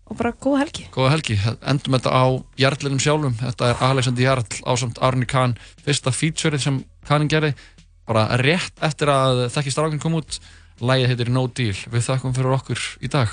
og 0.10 0.18
bara 0.18 0.32
góða 0.34 0.64
helgi. 0.64 0.88
Góða 0.96 1.12
helgi. 1.14 1.38
Endum 1.62 1.94
þetta 2.00 2.10
á 2.16 2.24
Jarlinum 2.58 3.00
sjálfum. 3.04 3.36
Þetta 3.38 3.70
er 3.70 3.84
Alexander 3.92 4.24
Jarl 4.24 4.44
ásamt 4.66 4.98
Arni 5.02 5.26
Kahn. 5.30 5.54
Fyrsta 5.86 6.10
featureið 6.12 6.60
sem 6.66 6.82
Kahnin 7.06 7.30
gerði. 7.30 7.54
Bara 8.08 8.26
rétt 8.42 8.74
eftir 8.82 9.08
að 9.14 9.46
Þekki 9.54 9.72
strákinn 9.76 10.02
kom 10.02 10.18
út. 10.18 10.40
Lægið 10.84 11.12
heitir 11.14 11.30
No 11.32 11.46
Deal. 11.48 11.78
Við 11.94 12.08
þakkum 12.10 12.34
fyrir 12.36 12.56
okkur 12.58 12.88
í 13.00 13.12
dag. 13.14 13.32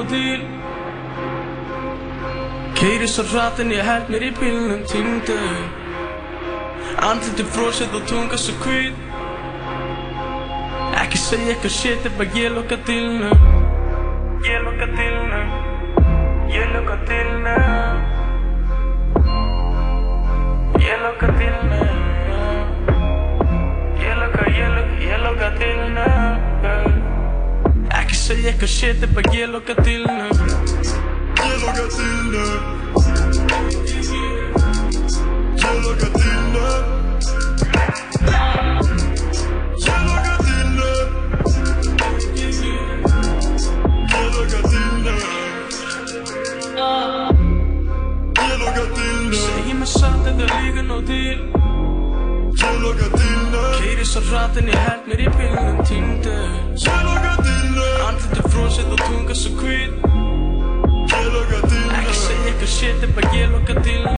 til. 0.09 0.45
Keiri 2.77 3.07
svo 3.07 3.23
hratt 3.31 3.59
en 3.59 3.73
ég 3.73 3.83
held 3.89 4.09
mér 4.13 4.27
í 4.29 4.31
bílnum 4.39 4.83
tímdu 4.91 5.37
Andliti 7.07 7.45
frósið 7.53 7.95
og 7.99 8.07
tunga 8.09 8.37
svo 8.41 8.53
hvít. 8.63 9.05
Ekki 11.03 11.21
segja 11.21 11.53
eitthvað 11.53 11.77
shit 11.79 12.09
ef 12.09 12.21
að 12.21 12.41
ég 12.41 12.53
loka 12.57 12.77
dilnu 12.87 13.56